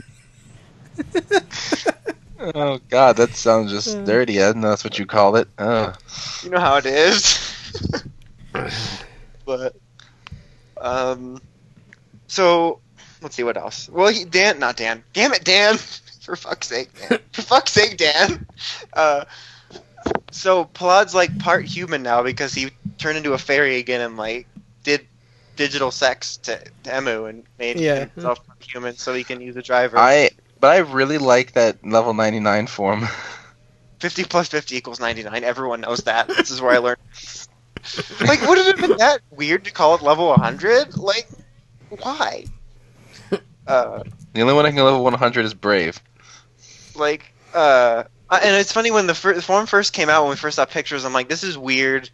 Oh 2.39 2.79
god, 2.91 3.17
that 3.17 3.35
sounds 3.35 3.73
just 3.73 3.97
uh. 3.97 4.05
dirty. 4.05 4.43
I 4.43 4.49
didn't 4.49 4.61
know 4.61 4.69
that's 4.69 4.85
what 4.85 4.99
you 4.99 5.07
call 5.07 5.37
it. 5.37 5.49
Oh. 5.59 5.95
You 6.43 6.51
know 6.51 6.61
how 6.61 6.77
it 6.77 6.85
is. 6.85 7.56
But 9.45 9.75
um, 10.81 11.41
so 12.27 12.81
let's 13.23 13.35
see 13.35 13.43
what 13.43 13.57
else. 13.57 13.89
Well, 13.89 14.13
he, 14.13 14.25
Dan, 14.25 14.59
not 14.59 14.77
Dan. 14.77 15.03
Damn 15.13 15.33
it, 15.33 15.45
Dan! 15.45 15.77
For 16.21 16.35
fuck's 16.37 16.67
sake, 16.69 16.91
Dan. 17.09 17.19
For 17.33 17.43
fuck's 17.43 17.73
sake, 17.73 17.97
Dan. 17.97 18.45
Uh, 18.93 19.25
so 20.31 20.65
Palad's 20.65 21.15
like 21.15 21.39
part 21.39 21.65
human 21.65 22.03
now 22.03 22.23
because 22.23 22.53
he 22.55 22.71
turned 22.99 23.17
into 23.17 23.33
a 23.33 23.39
fairy 23.39 23.77
again 23.77 24.01
and 24.01 24.17
like 24.17 24.47
did 24.83 25.07
digital 25.57 25.91
sex 25.91 26.37
to, 26.39 26.61
to 26.85 26.99
Emu 26.99 27.25
and 27.27 27.45
made 27.59 27.79
Yeah. 27.79 28.07
himself 28.07 28.41
human 28.61 28.97
so 28.97 29.15
he 29.15 29.25
can 29.25 29.41
use 29.41 29.57
a 29.57 29.63
driver. 29.63 29.99
I 29.99 30.31
but 30.61 30.73
I 30.73 30.79
really 30.79 31.19
like 31.19 31.53
that 31.53 31.85
level 31.87 32.15
99 32.15 32.67
form. 32.67 33.07
50 34.01 34.25
plus 34.25 34.49
50 34.49 34.77
equals 34.77 35.01
99. 35.01 35.43
Everyone 35.45 35.81
knows 35.81 36.01
that. 36.05 36.29
This 36.29 36.51
is 36.51 36.61
where 36.61 36.73
I 36.73 36.79
learned. 36.79 36.99
like, 38.26 38.41
would 38.43 38.59
it 38.59 38.66
have 38.66 38.89
been 38.89 38.97
that 38.99 39.20
weird 39.30 39.64
to 39.64 39.70
call 39.72 39.95
it 39.95 40.03
level 40.03 40.28
100? 40.28 40.97
Like, 40.97 41.28
why? 41.91 42.45
Uh, 43.66 44.05
the 44.32 44.43
only 44.43 44.55
one 44.55 44.64
I 44.64 44.70
can 44.70 44.84
level 44.84 45.03
100 45.03 45.45
is 45.45 45.53
Brave. 45.53 46.01
like, 46.95 47.32
uh, 47.53 48.05
and 48.30 48.55
it's 48.55 48.70
funny 48.70 48.93
when 48.93 49.09
the, 49.09 49.14
fir- 49.14 49.34
the 49.34 49.43
form 49.43 49.66
first 49.66 49.93
came 49.93 50.09
out, 50.09 50.22
when 50.22 50.30
we 50.30 50.37
first 50.37 50.55
saw 50.55 50.64
pictures, 50.64 51.05
I'm 51.05 51.12
like, 51.12 51.28
this 51.28 51.43
is 51.43 51.59
weird. 51.59 52.09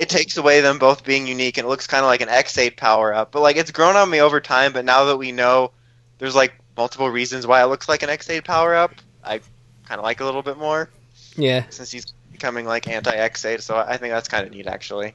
It 0.00 0.08
takes 0.08 0.36
away 0.36 0.62
them 0.62 0.80
both 0.80 1.04
being 1.04 1.28
unique, 1.28 1.58
and 1.58 1.64
it 1.64 1.68
looks 1.68 1.86
kind 1.86 2.02
of 2.02 2.08
like 2.08 2.22
an 2.22 2.28
Ex-Aid 2.28 2.76
power 2.76 3.14
up. 3.14 3.30
But, 3.30 3.42
like, 3.42 3.54
it's 3.56 3.70
grown 3.70 3.94
on 3.94 4.10
me 4.10 4.20
over 4.20 4.40
time, 4.40 4.72
but 4.72 4.84
now 4.84 5.04
that 5.04 5.16
we 5.16 5.30
know 5.30 5.70
there's, 6.18 6.34
like, 6.34 6.54
multiple 6.76 7.08
reasons 7.08 7.46
why 7.46 7.62
it 7.62 7.66
looks 7.66 7.88
like 7.88 8.02
an 8.02 8.10
Ex-Aid 8.10 8.44
power 8.44 8.74
up, 8.74 8.92
I 9.22 9.38
kind 9.86 10.00
of 10.00 10.02
like 10.02 10.20
it 10.20 10.24
a 10.24 10.26
little 10.26 10.42
bit 10.42 10.58
more. 10.58 10.90
Yeah. 11.36 11.66
since 11.68 11.92
he's 11.92 12.06
becoming 12.36 12.66
like 12.66 12.86
anti 12.88 13.14
Ex-Aid, 13.14 13.62
so 13.62 13.76
I 13.76 13.96
think 13.96 14.12
that's 14.12 14.28
kind 14.28 14.46
of 14.46 14.52
neat 14.52 14.66
actually. 14.66 15.14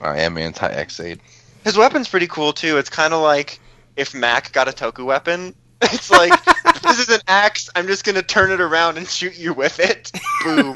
I 0.00 0.20
am 0.20 0.36
anti 0.36 0.68
Ex-Aid. 0.68 1.20
His 1.64 1.76
weapon's 1.76 2.08
pretty 2.08 2.26
cool 2.26 2.52
too. 2.52 2.76
It's 2.76 2.90
kind 2.90 3.14
of 3.14 3.22
like 3.22 3.58
if 3.96 4.14
Mac 4.14 4.52
got 4.52 4.68
a 4.68 4.72
Toku 4.72 5.04
weapon. 5.04 5.54
It's 5.82 6.10
like 6.10 6.32
this 6.82 6.98
is 6.98 7.08
an 7.08 7.22
axe. 7.26 7.70
I'm 7.74 7.86
just 7.86 8.04
gonna 8.04 8.22
turn 8.22 8.50
it 8.50 8.60
around 8.60 8.98
and 8.98 9.08
shoot 9.08 9.38
you 9.38 9.54
with 9.54 9.80
it. 9.80 10.12
Boom. 10.44 10.74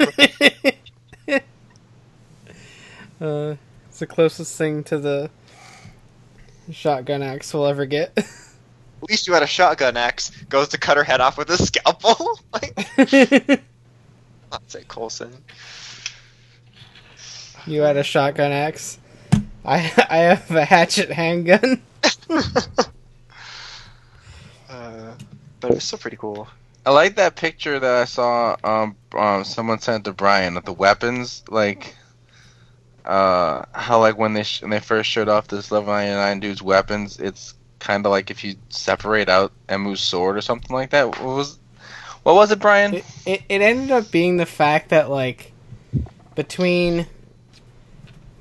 uh, 3.21 3.55
it's 3.87 3.99
the 3.99 4.07
closest 4.07 4.57
thing 4.57 4.83
to 4.85 4.97
the 4.97 5.29
shotgun 6.71 7.21
axe 7.21 7.53
we'll 7.53 7.67
ever 7.67 7.85
get. 7.85 8.17
At 8.17 8.25
least 9.07 9.27
you 9.27 9.35
had 9.35 9.43
a 9.43 9.47
shotgun 9.47 9.95
axe. 9.95 10.31
Goes 10.49 10.69
to 10.69 10.79
cut 10.79 10.97
her 10.97 11.03
head 11.03 11.21
off 11.21 11.37
with 11.37 11.51
a 11.51 11.57
scalpel. 11.57 12.39
like, 12.51 12.73
I'd 12.97 13.61
say 14.67 14.83
Colson. 14.87 15.31
you 17.65 17.81
had 17.81 17.97
a 17.97 18.03
shotgun 18.03 18.51
axe. 18.51 18.99
I 19.63 19.75
I 20.09 20.17
have 20.17 20.51
a 20.51 20.65
hatchet 20.65 21.11
handgun. 21.11 21.81
Uh, 24.67 25.13
but 25.61 25.71
it's 25.71 25.85
still 25.85 25.99
pretty 25.99 26.17
cool. 26.17 26.47
I 26.85 26.91
like 26.91 27.15
that 27.15 27.35
picture 27.35 27.79
that 27.79 27.95
I 28.01 28.05
saw 28.05 28.55
um, 28.63 28.95
um 29.17 29.43
someone 29.43 29.79
sent 29.79 30.05
to 30.05 30.13
Brian 30.13 30.57
of 30.57 30.65
the 30.65 30.73
weapons 30.73 31.43
like 31.49 31.95
uh 33.05 33.63
how 33.73 33.99
like 33.99 34.17
when 34.17 34.33
they 34.33 34.43
sh- 34.43 34.61
when 34.61 34.71
they 34.71 34.79
first 34.79 35.09
showed 35.09 35.29
off 35.29 35.47
this 35.47 35.71
level 35.71 35.93
99 35.93 36.39
dude's 36.39 36.61
weapons 36.61 37.19
it's 37.19 37.53
kind 37.79 38.05
of 38.05 38.11
like 38.11 38.31
if 38.31 38.43
you 38.43 38.55
separate 38.69 39.29
out 39.29 39.51
Emu's 39.69 40.01
sword 40.01 40.35
or 40.37 40.41
something 40.41 40.75
like 40.75 40.89
that 40.89 41.07
what 41.07 41.21
was 41.21 41.59
what 42.25 42.33
was 42.33 42.49
it 42.49 42.59
Brian 42.59 42.95
It, 42.95 43.05
it, 43.25 43.41
it 43.47 43.61
ended 43.61 43.91
up 43.91 44.09
being 44.09 44.37
the 44.37 44.47
fact 44.47 44.89
that 44.89 45.11
like 45.11 45.51
between 46.33 47.05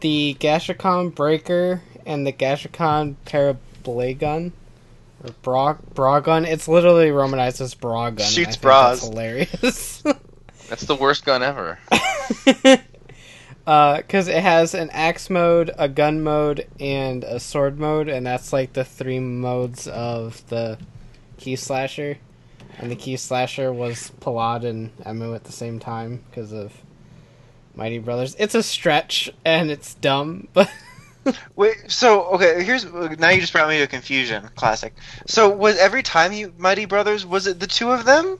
the 0.01 0.37
Gashacon 0.41 1.14
breaker 1.14 1.82
and 2.07 2.26
the 2.26 2.32
Gashicon 2.32 3.16
parablade 3.26 4.18
gun, 4.18 4.53
Or 5.22 5.30
bra 5.43 5.74
bra 5.95 6.20
gun. 6.20 6.47
It's 6.47 6.66
literally 6.66 7.11
romanized 7.11 7.61
as 7.61 7.74
bra 7.74 8.09
gun. 8.09 8.12
and 8.12 8.20
I 8.22 8.24
Shoots 8.24 8.57
bras. 8.57 9.01
That's 9.01 9.09
hilarious. 9.09 10.03
That's 10.68 10.85
the 10.85 10.97
worst 10.97 11.26
gun 11.26 11.43
ever. 11.43 11.78
Uh, 13.66 13.97
because 13.97 14.28
it 14.28 14.43
has 14.43 14.74
an 14.74 14.91
axe 14.91 15.30
mode, 15.30 15.70
a 15.78 15.89
gun 15.89 16.22
mode, 16.22 16.66
and 16.78 17.24
a 17.24 17.41
sword 17.41 17.78
mode, 17.78 18.09
and 18.11 18.26
that's 18.26 18.53
like 18.53 18.74
the 18.74 18.85
three 18.85 19.18
modes 19.18 19.89
of 19.89 20.47
the 20.49 20.76
key 21.39 21.57
slasher. 21.57 22.18
And 22.79 22.91
the 22.91 22.97
key 22.97 23.16
slasher 23.16 23.72
was 23.72 24.11
Palad 24.20 24.64
and 24.64 24.91
Emu 25.07 25.35
at 25.35 25.45
the 25.45 25.53
same 25.53 25.79
time 25.79 26.25
because 26.29 26.53
of 26.53 26.72
Mighty 27.75 27.99
Brothers. 27.99 28.37
It's 28.39 28.55
a 28.55 28.62
stretch 28.62 29.31
and 29.45 29.70
it's 29.70 29.95
dumb, 29.95 30.49
but 30.53 30.70
Wait, 31.57 31.91
so 31.91 32.25
okay, 32.35 32.62
here's 32.62 32.85
now 32.85 33.31
you 33.31 33.41
just 33.41 33.53
brought 33.53 33.68
me 33.68 33.79
to 33.79 33.87
confusion. 33.87 34.49
Classic. 34.57 34.93
So 35.27 35.49
was 35.49 35.79
every 35.79 36.03
time 36.03 36.33
you 36.33 36.53
Mighty 36.59 36.85
Brothers 36.85 37.25
was 37.25 37.47
it 37.47 37.61
the 37.61 37.66
two 37.66 37.91
of 37.91 38.05
them? 38.05 38.39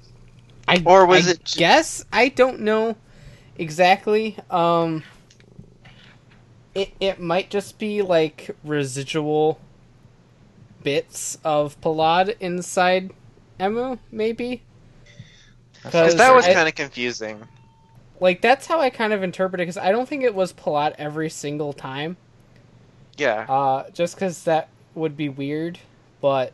I 0.69 0.83
Or 0.85 1.07
was 1.07 1.29
I 1.29 1.33
it 1.33 1.55
Guess 1.57 2.05
I 2.13 2.29
don't 2.29 2.61
know 2.61 2.97
exactly. 3.57 4.37
Um, 4.51 5.03
it 6.75 6.93
it 7.01 7.21
might 7.21 7.51
just 7.51 7.79
be 7.79 8.03
like 8.03 8.55
residual 8.65 9.61
bits 10.83 11.39
of 11.45 11.81
Palad 11.81 12.37
inside 12.41 13.13
Emu, 13.61 13.97
maybe. 14.11 14.63
Because 15.83 16.17
that 16.17 16.35
was 16.35 16.47
kind 16.47 16.69
of 16.69 16.75
confusing. 16.75 17.43
like 18.21 18.41
that's 18.41 18.67
how 18.67 18.81
I 18.81 18.91
kind 18.91 19.13
of 19.13 19.23
interpret 19.23 19.61
it 19.61 19.65
because 19.65 19.77
I 19.77 19.91
don't 19.93 20.09
think 20.09 20.23
it 20.23 20.35
was 20.35 20.53
Palat 20.53 20.95
every 20.99 21.29
single 21.31 21.73
time. 21.73 22.17
Yeah. 23.17 23.45
Uh, 23.49 23.91
just 23.91 24.15
because 24.17 24.45
that 24.45 24.69
would 24.95 25.17
be 25.17 25.29
weird, 25.29 25.79
but 26.21 26.53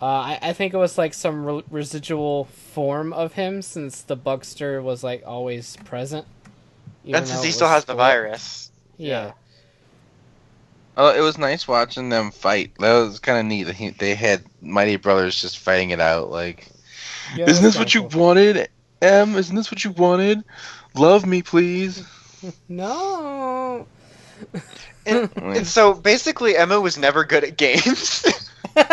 uh, 0.00 0.04
I, 0.04 0.38
I 0.42 0.52
think 0.52 0.72
it 0.74 0.76
was 0.76 0.96
like 0.98 1.14
some 1.14 1.44
re- 1.44 1.62
residual 1.70 2.44
form 2.44 3.12
of 3.12 3.32
him 3.34 3.62
since 3.62 4.02
the 4.02 4.16
Bugster 4.16 4.82
was 4.82 5.02
like 5.02 5.22
always 5.26 5.76
present. 5.78 6.26
even 7.04 7.12
That's 7.12 7.30
since 7.30 7.42
he 7.44 7.50
still 7.50 7.66
was 7.66 7.74
has 7.76 7.84
the 7.86 7.92
split. 7.92 7.96
virus. 7.96 8.70
Yeah. 8.98 9.32
Oh, 11.02 11.08
it 11.16 11.22
was 11.22 11.38
nice 11.38 11.66
watching 11.66 12.10
them 12.10 12.30
fight. 12.30 12.72
That 12.78 12.92
was 12.92 13.20
kind 13.20 13.38
of 13.38 13.46
neat. 13.46 13.96
They 13.98 14.14
had 14.14 14.44
Mighty 14.60 14.96
Brothers 14.96 15.40
just 15.40 15.58
fighting 15.58 15.92
it 15.92 16.00
out. 16.00 16.30
Like, 16.30 16.70
Yeah, 17.34 17.48
isn't 17.48 17.64
this 17.64 17.78
what 17.78 17.94
you 17.94 18.02
wanted, 18.02 18.68
Em? 19.00 19.34
Isn't 19.34 19.56
this 19.56 19.70
what 19.70 19.82
you 19.82 19.92
wanted? 19.92 20.44
Love 20.94 21.24
me, 21.24 21.42
please. 21.42 22.04
No. 22.68 23.86
And, 25.04 25.30
and 25.36 25.66
so 25.66 25.92
basically, 25.92 26.56
Emma 26.56 26.80
was 26.80 26.96
never 26.96 27.24
good 27.24 27.44
at 27.44 27.56
games. 27.56 28.24
and 28.76 28.86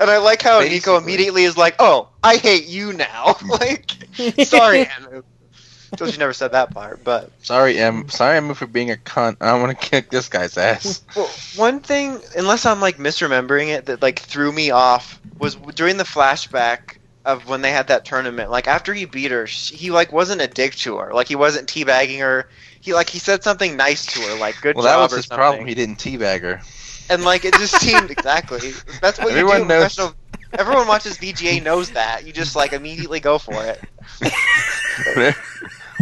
I 0.00 0.18
like 0.18 0.42
how 0.42 0.60
Nico 0.60 0.98
immediately 0.98 1.44
is 1.44 1.56
like, 1.56 1.76
"Oh, 1.78 2.10
I 2.22 2.36
hate 2.36 2.66
you 2.66 2.92
now." 2.92 3.36
like, 3.48 3.90
sorry, 4.44 4.80
Emma. 4.80 5.22
So 5.98 6.06
she 6.06 6.18
never 6.18 6.32
said 6.32 6.52
that 6.52 6.70
part, 6.72 7.00
but 7.04 7.30
Sorry, 7.42 7.78
Em. 7.78 8.08
Sorry, 8.08 8.36
Em, 8.36 8.52
for 8.54 8.66
being 8.66 8.90
a 8.90 8.96
cunt. 8.96 9.36
I 9.40 9.58
want 9.58 9.78
to 9.78 9.86
kick 9.90 10.10
this 10.10 10.28
guy's 10.28 10.56
ass. 10.56 11.02
well, 11.16 11.30
one 11.56 11.80
thing, 11.80 12.20
unless 12.36 12.66
I'm 12.66 12.80
like 12.80 12.98
misremembering 12.98 13.68
it, 13.68 13.86
that 13.86 14.02
like 14.02 14.18
threw 14.20 14.52
me 14.52 14.70
off 14.70 15.20
was 15.38 15.54
during 15.74 15.96
the 15.96 16.04
flashback 16.04 16.98
of 17.24 17.48
when 17.48 17.60
they 17.62 17.70
had 17.72 17.88
that 17.88 18.04
tournament. 18.04 18.50
Like 18.50 18.68
after 18.68 18.92
he 18.94 19.04
beat 19.04 19.30
her, 19.30 19.46
sh 19.46 19.70
he 19.72 19.90
like 19.90 20.12
wasn't 20.12 20.42
a 20.42 20.46
dick 20.46 20.74
to 20.76 20.98
her. 20.98 21.12
Like 21.12 21.28
he 21.28 21.34
wasn't 21.36 21.68
teabagging 21.68 22.20
her. 22.20 22.48
He 22.80 22.94
like 22.94 23.08
he 23.08 23.18
said 23.18 23.42
something 23.42 23.76
nice 23.76 24.06
to 24.06 24.20
her, 24.20 24.34
like 24.36 24.60
"good 24.60 24.76
job. 24.76 24.84
Well, 24.84 24.84
that 24.84 25.02
was 25.02 25.12
his 25.14 25.26
something. 25.26 25.36
problem. 25.36 25.66
He 25.66 25.74
didn't 25.74 25.98
teabag 25.98 26.42
her. 26.42 26.60
and 27.10 27.24
like 27.24 27.44
it 27.44 27.54
just 27.54 27.80
seemed 27.80 28.10
exactly. 28.10 28.72
That's 29.00 29.18
what 29.18 29.32
Everyone 29.32 29.58
you 29.58 29.62
do. 29.64 29.68
knows. 29.68 29.94
Professional, 29.94 30.14
everyone 30.58 30.86
watches 30.86 31.18
VGA 31.18 31.60
knows 31.62 31.90
that. 31.90 32.24
You 32.26 32.32
just 32.32 32.54
like 32.54 32.72
immediately 32.72 33.20
go 33.20 33.38
for 33.38 33.64
it. 33.64 33.82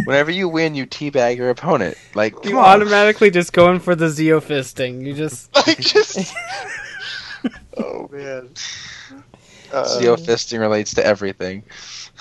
Whenever- 0.03 0.25
Whenever 0.25 0.31
you 0.31 0.49
win, 0.49 0.75
you 0.75 0.85
teabag 0.85 1.37
your 1.37 1.49
opponent. 1.49 1.97
Like, 2.13 2.33
you 2.43 2.51
come 2.51 2.57
on. 2.59 2.65
automatically 2.65 3.31
just 3.31 3.53
going 3.53 3.79
for 3.79 3.95
the 3.95 4.05
Zeo 4.07 4.41
fisting. 4.41 5.05
You 5.05 5.13
just 5.13 5.53
Like 5.67 5.79
just. 5.79 6.33
oh 7.77 8.09
man. 8.11 8.49
Uh, 9.71 9.83
Zeo 9.85 10.17
fisting 10.17 10.59
relates 10.59 10.93
to 10.95 11.05
everything. 11.05 11.63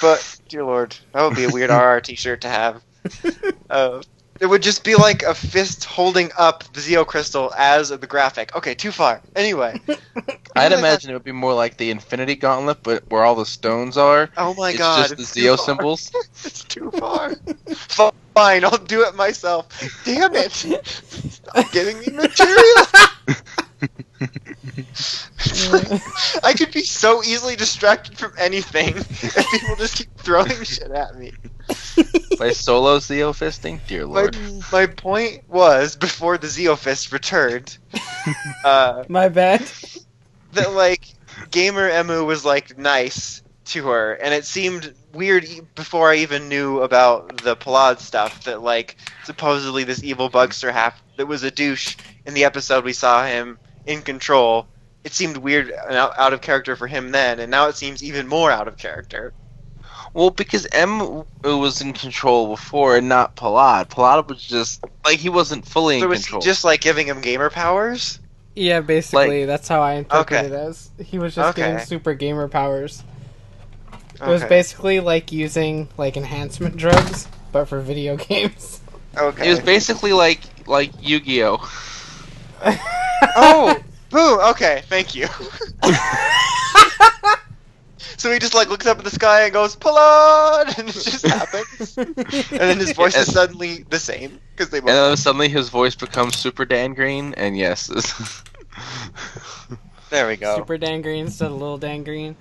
but 0.01 0.39
dear 0.49 0.65
lord, 0.65 0.97
that 1.13 1.23
would 1.23 1.37
be 1.37 1.45
a 1.45 1.51
weird 1.51 1.71
RR 1.71 2.01
T-shirt 2.01 2.41
to 2.43 2.49
have. 2.49 2.83
Uh, 3.71 4.03
it 4.41 4.47
would 4.47 4.63
just 4.63 4.85
be 4.85 4.95
like 4.95 5.23
a 5.23 5.35
fist 5.35 5.85
holding 5.85 6.31
up 6.37 6.65
the 6.73 6.81
Zeo 6.81 7.07
crystal 7.07 7.53
as 7.57 7.89
the 7.91 7.99
graphic. 8.07 8.55
Okay, 8.57 8.75
too 8.75 8.91
far. 8.93 9.21
Anyway. 9.37 9.81
I'd 10.57 10.73
Yeah, 10.73 10.79
imagine 10.79 11.11
it 11.11 11.15
would 11.15 11.25
be 11.25 11.33
more 11.33 11.55
like 11.55 11.77
the 11.77 11.91
Infinity 11.91 12.37
Gauntlet, 12.37 12.83
but 12.83 13.09
where 13.11 13.25
all 13.25 13.35
the 13.35 13.47
stones 13.47 13.97
are. 13.97 14.31
Oh 14.37 14.55
my 14.55 14.71
it's 14.71 14.79
god. 14.79 15.09
just 15.09 15.17
the 15.17 15.23
it's 15.23 15.33
too 15.35 15.41
Zeo 15.43 15.57
far. 15.57 15.67
symbols. 15.67 16.11
It's 16.45 16.65
too 16.65 16.91
far. 16.93 17.35
Fine, 18.35 18.65
I'll 18.65 18.79
do 18.79 19.03
it 19.03 19.15
myself. 19.15 19.67
Damn 20.05 20.35
it! 20.35 20.53
Stop 20.87 21.71
giving 21.73 21.99
me 22.01 22.07
material. 22.11 22.85
I 26.43 26.55
could 26.57 26.73
be 26.73 26.83
so 26.83 27.23
easily 27.23 27.57
distracted 27.57 28.17
from 28.17 28.33
anything 28.39 28.97
if 28.99 29.51
people 29.51 29.77
just 29.77 29.97
keep 29.97 30.17
throwing 30.19 30.63
shit 30.63 30.91
at 30.91 31.17
me. 31.17 31.33
By 32.39 32.51
solo 32.51 32.99
Zeo 32.99 33.33
fisting? 33.33 33.81
Dear 33.87 34.07
lord. 34.07 34.37
my 34.73 34.87
point 34.87 35.43
was 35.49 35.97
before 35.97 36.39
the 36.39 36.47
Zeofist 36.47 37.13
returned, 37.13 37.77
uh, 38.65 39.05
my 39.09 39.29
bad. 39.29 39.63
that 40.53 40.73
like 40.73 41.07
gamer 41.51 41.89
Emu 41.89 42.25
was 42.25 42.45
like 42.45 42.79
nice 42.79 43.43
to 43.67 43.87
her, 43.89 44.15
and 44.15 44.33
it 44.35 44.45
seemed 44.45 44.95
weird 45.13 45.45
e- 45.45 45.61
before 45.75 46.11
I 46.11 46.17
even 46.17 46.49
knew 46.49 46.83
about 46.83 47.43
the 47.43 47.57
Palad 47.57 47.99
stuff. 47.99 48.45
That 48.45 48.63
like 48.63 48.97
supposedly 49.25 49.85
this 49.85 50.05
evil 50.05 50.31
bugster 50.31 50.73
half 50.73 51.01
that 51.17 51.27
was 51.27 51.43
a 51.43 51.51
douche 51.51 51.97
in 52.27 52.35
the 52.35 52.45
episode 52.45 52.85
we 52.85 52.93
saw 52.93 53.25
him 53.25 53.59
in 53.87 54.03
control. 54.03 54.67
It 55.05 55.13
seemed 55.13 55.37
weird 55.37 55.69
and 55.71 55.95
out, 55.97 56.19
out 56.19 56.33
of 56.33 56.41
character 56.41 56.77
for 56.77 56.87
him 56.87 57.11
then, 57.11 57.39
and 57.41 57.51
now 57.51 57.69
it 57.69 57.77
seems 57.77 58.03
even 58.03 58.27
more 58.27 58.51
out 58.51 58.69
of 58.69 58.77
character. 58.79 59.33
Well, 60.15 60.31
because 60.31 60.67
M 60.73 61.25
was 61.43 61.81
in 61.81 61.93
control 61.93 62.49
before 62.49 62.97
and 62.97 63.09
not 63.09 63.35
Palad. 63.37 63.89
Palad 63.91 64.29
was 64.29 64.43
just 64.43 64.83
like 65.05 65.19
he 65.19 65.29
wasn't 65.29 65.67
fully 65.67 65.99
So 65.99 66.05
in 66.05 66.11
was 66.11 66.21
he 66.21 66.25
control. 66.27 66.43
just 66.43 66.65
like 66.65 66.81
giving 66.81 67.07
him 67.09 67.21
gamer 67.21 67.51
powers? 67.51 68.21
Yeah, 68.55 68.81
basically 68.81 69.45
that's 69.45 69.67
how 69.67 69.83
I 69.83 69.95
interpret 69.95 70.39
Okay. 70.39 70.47
it 70.47 70.53
as. 70.53 70.91
He 71.05 71.19
was 71.19 71.35
just 71.35 71.57
getting 71.57 71.85
super 71.85 72.15
gamer 72.15 72.47
powers. 72.49 73.03
It 74.15 74.27
was 74.27 74.45
basically 74.45 75.01
like 75.01 75.33
using 75.33 75.89
like 75.99 76.17
enhancement 76.17 76.77
drugs, 76.77 77.27
but 77.51 77.65
for 77.67 77.81
video 77.81 78.17
games. 78.29 78.81
Okay. 79.17 79.47
It 79.49 79.51
was 79.51 79.61
basically 79.61 80.13
like 80.13 80.41
like 80.67 80.93
Yu-Gi-Oh. 81.03 81.59
oh, 82.63 83.79
boom. 84.11 84.39
Okay, 84.51 84.83
thank 84.89 85.15
you. 85.15 85.27
so 88.17 88.33
he 88.33 88.39
just 88.39 88.55
like 88.55 88.69
looks 88.69 88.87
up 88.87 88.99
at 88.99 89.05
the 89.05 89.11
sky 89.11 89.45
and 89.45 89.53
goes 89.53 89.77
"Palad," 89.77 90.79
and 90.79 90.89
it 90.89 90.93
just 90.93 91.27
happens. 91.27 91.97
and 91.97 92.15
then 92.61 92.79
his 92.79 92.93
voice 92.93 93.17
is 93.17 93.33
suddenly 93.33 93.85
the 93.91 93.99
same 93.99 94.39
because 94.53 94.71
they 94.71 94.79
And 94.79 94.87
both. 94.87 94.95
then 94.95 95.17
suddenly 95.17 95.49
his 95.49 95.69
voice 95.69 95.95
becomes 95.95 96.37
Super 96.37 96.65
Dan 96.65 96.95
Green, 96.95 97.35
and 97.35 97.57
yes, 97.57 97.89
there 100.11 100.27
we 100.29 100.37
go. 100.37 100.57
Super 100.57 100.79
Dan 100.79 101.03
Green 101.03 101.27
instead 101.27 101.47
of 101.47 101.53
Little 101.55 101.79
Dan 101.79 102.05
Green. 102.05 102.37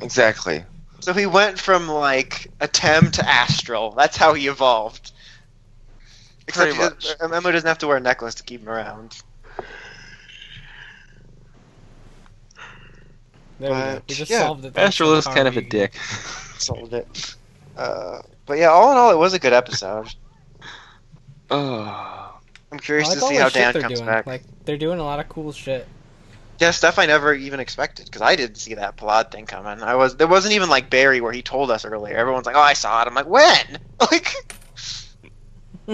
exactly. 0.00 0.64
So 1.00 1.12
he 1.12 1.26
went 1.26 1.58
from 1.58 1.88
like 1.88 2.50
a 2.60 2.66
Tem 2.68 3.10
to 3.12 3.28
Astral. 3.28 3.92
That's 3.92 4.16
how 4.16 4.34
he 4.34 4.48
evolved. 4.48 5.12
Except 6.48 6.74
Pretty 6.74 6.94
he 6.94 7.00
doesn't- 7.14 7.30
Memo 7.30 7.52
doesn't 7.52 7.68
have 7.68 7.78
to 7.78 7.86
wear 7.86 7.98
a 7.98 8.00
necklace 8.00 8.34
to 8.36 8.42
keep 8.42 8.62
him 8.62 8.68
around. 8.70 9.20
There 13.60 13.70
we 13.70 13.76
go. 13.76 14.02
We 14.08 14.14
just 14.14 14.30
yeah, 14.30 14.40
solved 14.40 14.64
it. 14.64 14.72
thanks 14.74 14.88
Astral 14.94 15.14
is 15.14 15.26
kind 15.26 15.48
of 15.48 15.56
a 15.56 15.60
dick. 15.62 15.94
Solved 16.58 16.94
it. 16.94 17.34
Uh, 17.76 18.22
but 18.46 18.58
yeah, 18.58 18.68
all 18.68 18.90
in 18.92 18.96
all, 18.98 19.10
it 19.10 19.18
was 19.18 19.34
a 19.34 19.38
good 19.38 19.52
episode. 19.52 20.08
Oh. 21.50 22.38
I'm 22.70 22.78
curious 22.78 23.08
like 23.08 23.16
to 23.18 23.24
all 23.24 23.30
see 23.30 23.36
how 23.36 23.48
shit 23.48 23.54
Dan 23.54 23.72
they're 23.72 23.80
comes 23.80 24.00
doing. 24.00 24.06
back. 24.06 24.26
Like 24.26 24.42
they're 24.66 24.76
doing 24.76 24.98
a 24.98 25.02
lot 25.02 25.18
of 25.18 25.30
cool 25.30 25.50
shit. 25.52 25.88
Yeah, 26.58 26.72
stuff 26.72 26.98
I 26.98 27.06
never 27.06 27.32
even 27.32 27.58
expected 27.58 28.04
because 28.04 28.20
I 28.20 28.36
didn't 28.36 28.56
see 28.56 28.74
that 28.74 28.98
Palad 28.98 29.30
thing 29.30 29.46
coming. 29.46 29.82
I 29.82 29.94
was 29.94 30.16
there 30.16 30.26
wasn't 30.26 30.52
even 30.52 30.68
like 30.68 30.90
Barry 30.90 31.22
where 31.22 31.32
he 31.32 31.40
told 31.40 31.70
us 31.70 31.86
earlier. 31.86 32.14
Everyone's 32.18 32.44
like, 32.44 32.54
"Oh, 32.56 32.60
I 32.60 32.74
saw 32.74 33.00
it." 33.00 33.06
I'm 33.08 33.14
like, 33.14 33.24
"When?" 33.26 33.78
Like, 34.12 34.54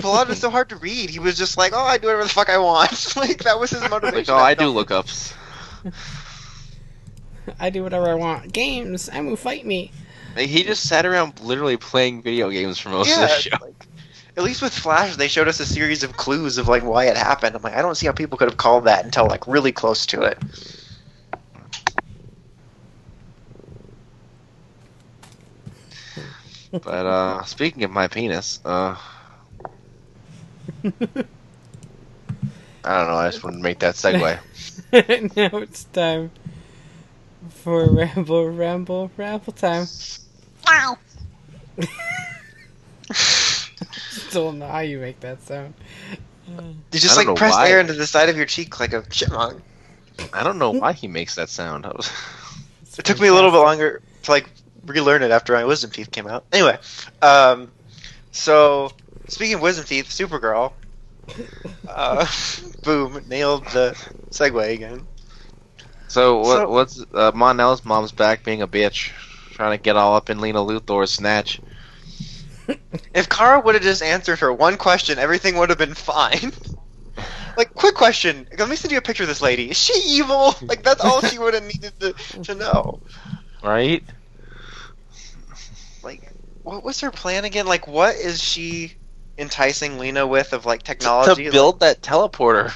Pilot 0.01 0.29
was 0.29 0.41
so 0.41 0.51
hard 0.51 0.69
to 0.71 0.77
read. 0.77 1.11
He 1.11 1.19
was 1.19 1.39
just 1.39 1.57
like, 1.57 1.73
oh, 1.75 1.85
I 1.85 1.99
do 1.99 2.09
whatever 2.09 2.25
the 2.25 2.29
fuck 2.29 2.49
I 2.49 2.59
want. 2.59 3.17
like 3.17 3.45
that 3.45 3.59
was 3.59 3.71
his 3.71 3.89
motivation. 3.89 4.17
Like, 4.17 4.29
oh, 4.29 4.35
I, 4.37 4.51
I 4.51 4.55
do 4.55 4.65
lookups. 4.65 5.35
I 7.61 7.71
do 7.71 7.83
whatever 7.83 8.09
I 8.09 8.15
want. 8.15 8.53
Games. 8.53 9.09
Amu, 9.09 9.37
fight 9.37 9.65
me. 9.65 9.93
Like, 10.35 10.49
he 10.49 10.65
just 10.65 10.89
sat 10.89 11.07
around 11.07 11.39
literally 11.41 11.77
playing 11.77 12.23
video 12.23 12.51
games 12.51 12.79
for 12.79 12.89
most 12.89 13.09
yeah, 13.09 13.23
of 13.25 13.31
the 13.31 13.37
show. 13.37 13.57
Like, 13.61 13.87
at 14.37 14.43
least 14.43 14.63
with 14.63 14.75
Flash, 14.75 15.15
they 15.15 15.29
showed 15.29 15.47
us 15.47 15.61
a 15.61 15.67
series 15.67 16.03
of 16.03 16.17
clues 16.17 16.59
of 16.59 16.67
like 16.67 16.83
why 16.83 17.05
it 17.05 17.17
happened. 17.17 17.55
I'm 17.55 17.63
like, 17.63 17.75
I 17.75 17.83
don't 17.83 17.95
see 17.95 18.07
how 18.07 18.13
people 18.13 18.37
could 18.37 18.49
have 18.49 18.57
called 18.57 18.85
that 18.85 19.05
until 19.05 19.27
like 19.27 19.47
really 19.47 19.71
close 19.71 20.07
to 20.07 20.23
it. 20.23 20.39
but 26.73 27.07
uh, 27.07 27.45
speaking 27.45 27.85
of 27.85 27.93
my 27.93 28.09
penis, 28.09 28.59
uh, 28.65 28.97
I 32.85 32.99
don't 32.99 33.09
know. 33.09 33.17
I 33.17 33.31
just 33.31 33.43
want 33.43 33.57
to 33.57 33.63
make 33.63 33.79
that 33.81 33.95
segue. 33.95 34.39
now 35.37 35.59
it's 35.59 35.85
time 35.85 36.31
for 37.51 37.87
ramble, 37.87 38.49
ramble, 38.51 39.11
ramble 39.17 39.53
time. 39.53 39.87
Wow. 40.67 40.99
Still 43.13 44.51
don't 44.51 44.59
know 44.59 44.69
how 44.69 44.81
you 44.81 44.99
make 44.99 45.21
that 45.21 45.41
sound. 45.43 45.75
You 46.47 47.01
just 47.01 47.17
like 47.17 47.35
press 47.37 47.55
why. 47.55 47.69
air 47.69 47.81
into 47.81 47.95
the 47.95 48.07
side 48.07 48.29
of 48.29 48.37
your 48.37 48.47
cheek 48.47 48.79
like 48.81 48.93
a 48.93 49.03
chipmunk. 49.03 49.63
I 50.33 50.43
don't 50.43 50.59
know 50.59 50.73
why 50.73 50.93
he 50.93 51.09
makes 51.09 51.35
that 51.37 51.49
sound. 51.49 51.87
I 51.87 51.91
was- 51.91 52.11
It 52.99 53.05
took 53.05 53.21
me 53.21 53.29
a 53.29 53.35
little 53.35 53.51
bit 53.51 53.59
longer 53.59 54.03
to 54.23 54.31
like 54.31 54.49
relearn 54.87 55.23
it 55.23 55.31
after 55.31 55.53
my 55.55 55.65
wisdom 55.65 55.91
teeth 55.91 56.11
came 56.11 56.27
out. 56.27 56.45
Anyway, 56.53 56.79
um, 57.23 57.71
so 58.31 58.93
speaking 59.29 59.55
of 59.55 59.61
wisdom 59.61 59.85
teeth, 59.85 60.09
Supergirl. 60.09 60.73
Uh, 61.89 62.27
boom, 62.85 63.23
nailed 63.29 63.65
the 63.67 63.97
segue 64.31 64.73
again. 64.73 65.07
So 66.09 66.39
what? 66.39 66.59
So- 66.59 66.71
what's 66.71 67.05
uh, 67.15 67.33
Mon-El's 67.35 67.85
mom's 67.85 68.13
back 68.13 68.45
being 68.45 68.63
a 68.63 68.69
bitch, 68.69 69.11
trying 69.53 69.77
to 69.77 69.83
get 69.83 69.97
all 69.97 70.17
up 70.17 70.31
in 70.31 70.41
Lena 70.41 70.61
Luthor's 70.61 71.13
snatch. 71.13 71.61
If 73.13 73.29
Kara 73.29 73.61
would 73.61 73.75
have 73.75 73.85
just 73.85 74.03
answered 74.03 74.41
her 74.41 74.53
one 74.53 74.77
question, 74.77 75.19
everything 75.19 75.57
would 75.59 75.69
have 75.69 75.79
been 75.79 75.95
fine. 75.95 76.53
like, 77.57 77.75
quick 77.75 77.95
question. 77.95 78.49
Let 78.59 78.69
me 78.69 78.75
send 78.75 78.91
you 78.91 78.99
a 78.99 79.03
picture 79.03 79.23
of 79.23 79.29
this 79.29 79.43
lady. 79.43 79.71
Is 79.71 79.79
she 79.79 79.93
evil? 80.05 80.55
Like, 80.63 80.83
that's 80.83 81.05
all 81.05 81.21
she 81.21 81.39
would 81.39 81.55
have 81.55 81.63
needed 81.63 81.93
to, 82.01 82.13
to 82.43 82.55
know. 82.55 83.01
Right? 83.63 84.03
Like, 86.03 86.33
what 86.63 86.83
was 86.85 87.01
her 87.01 87.11
plan 87.11 87.45
again? 87.45 87.67
Like, 87.67 87.87
what 87.87 88.17
is 88.17 88.43
she 88.43 88.95
enticing 89.39 89.99
Lena 89.99 90.27
with 90.27 90.53
of, 90.53 90.67
like, 90.67 90.83
technology 90.83 91.45
To 91.45 91.51
build 91.53 91.81
that 91.81 92.03
teleporter. 92.03 92.73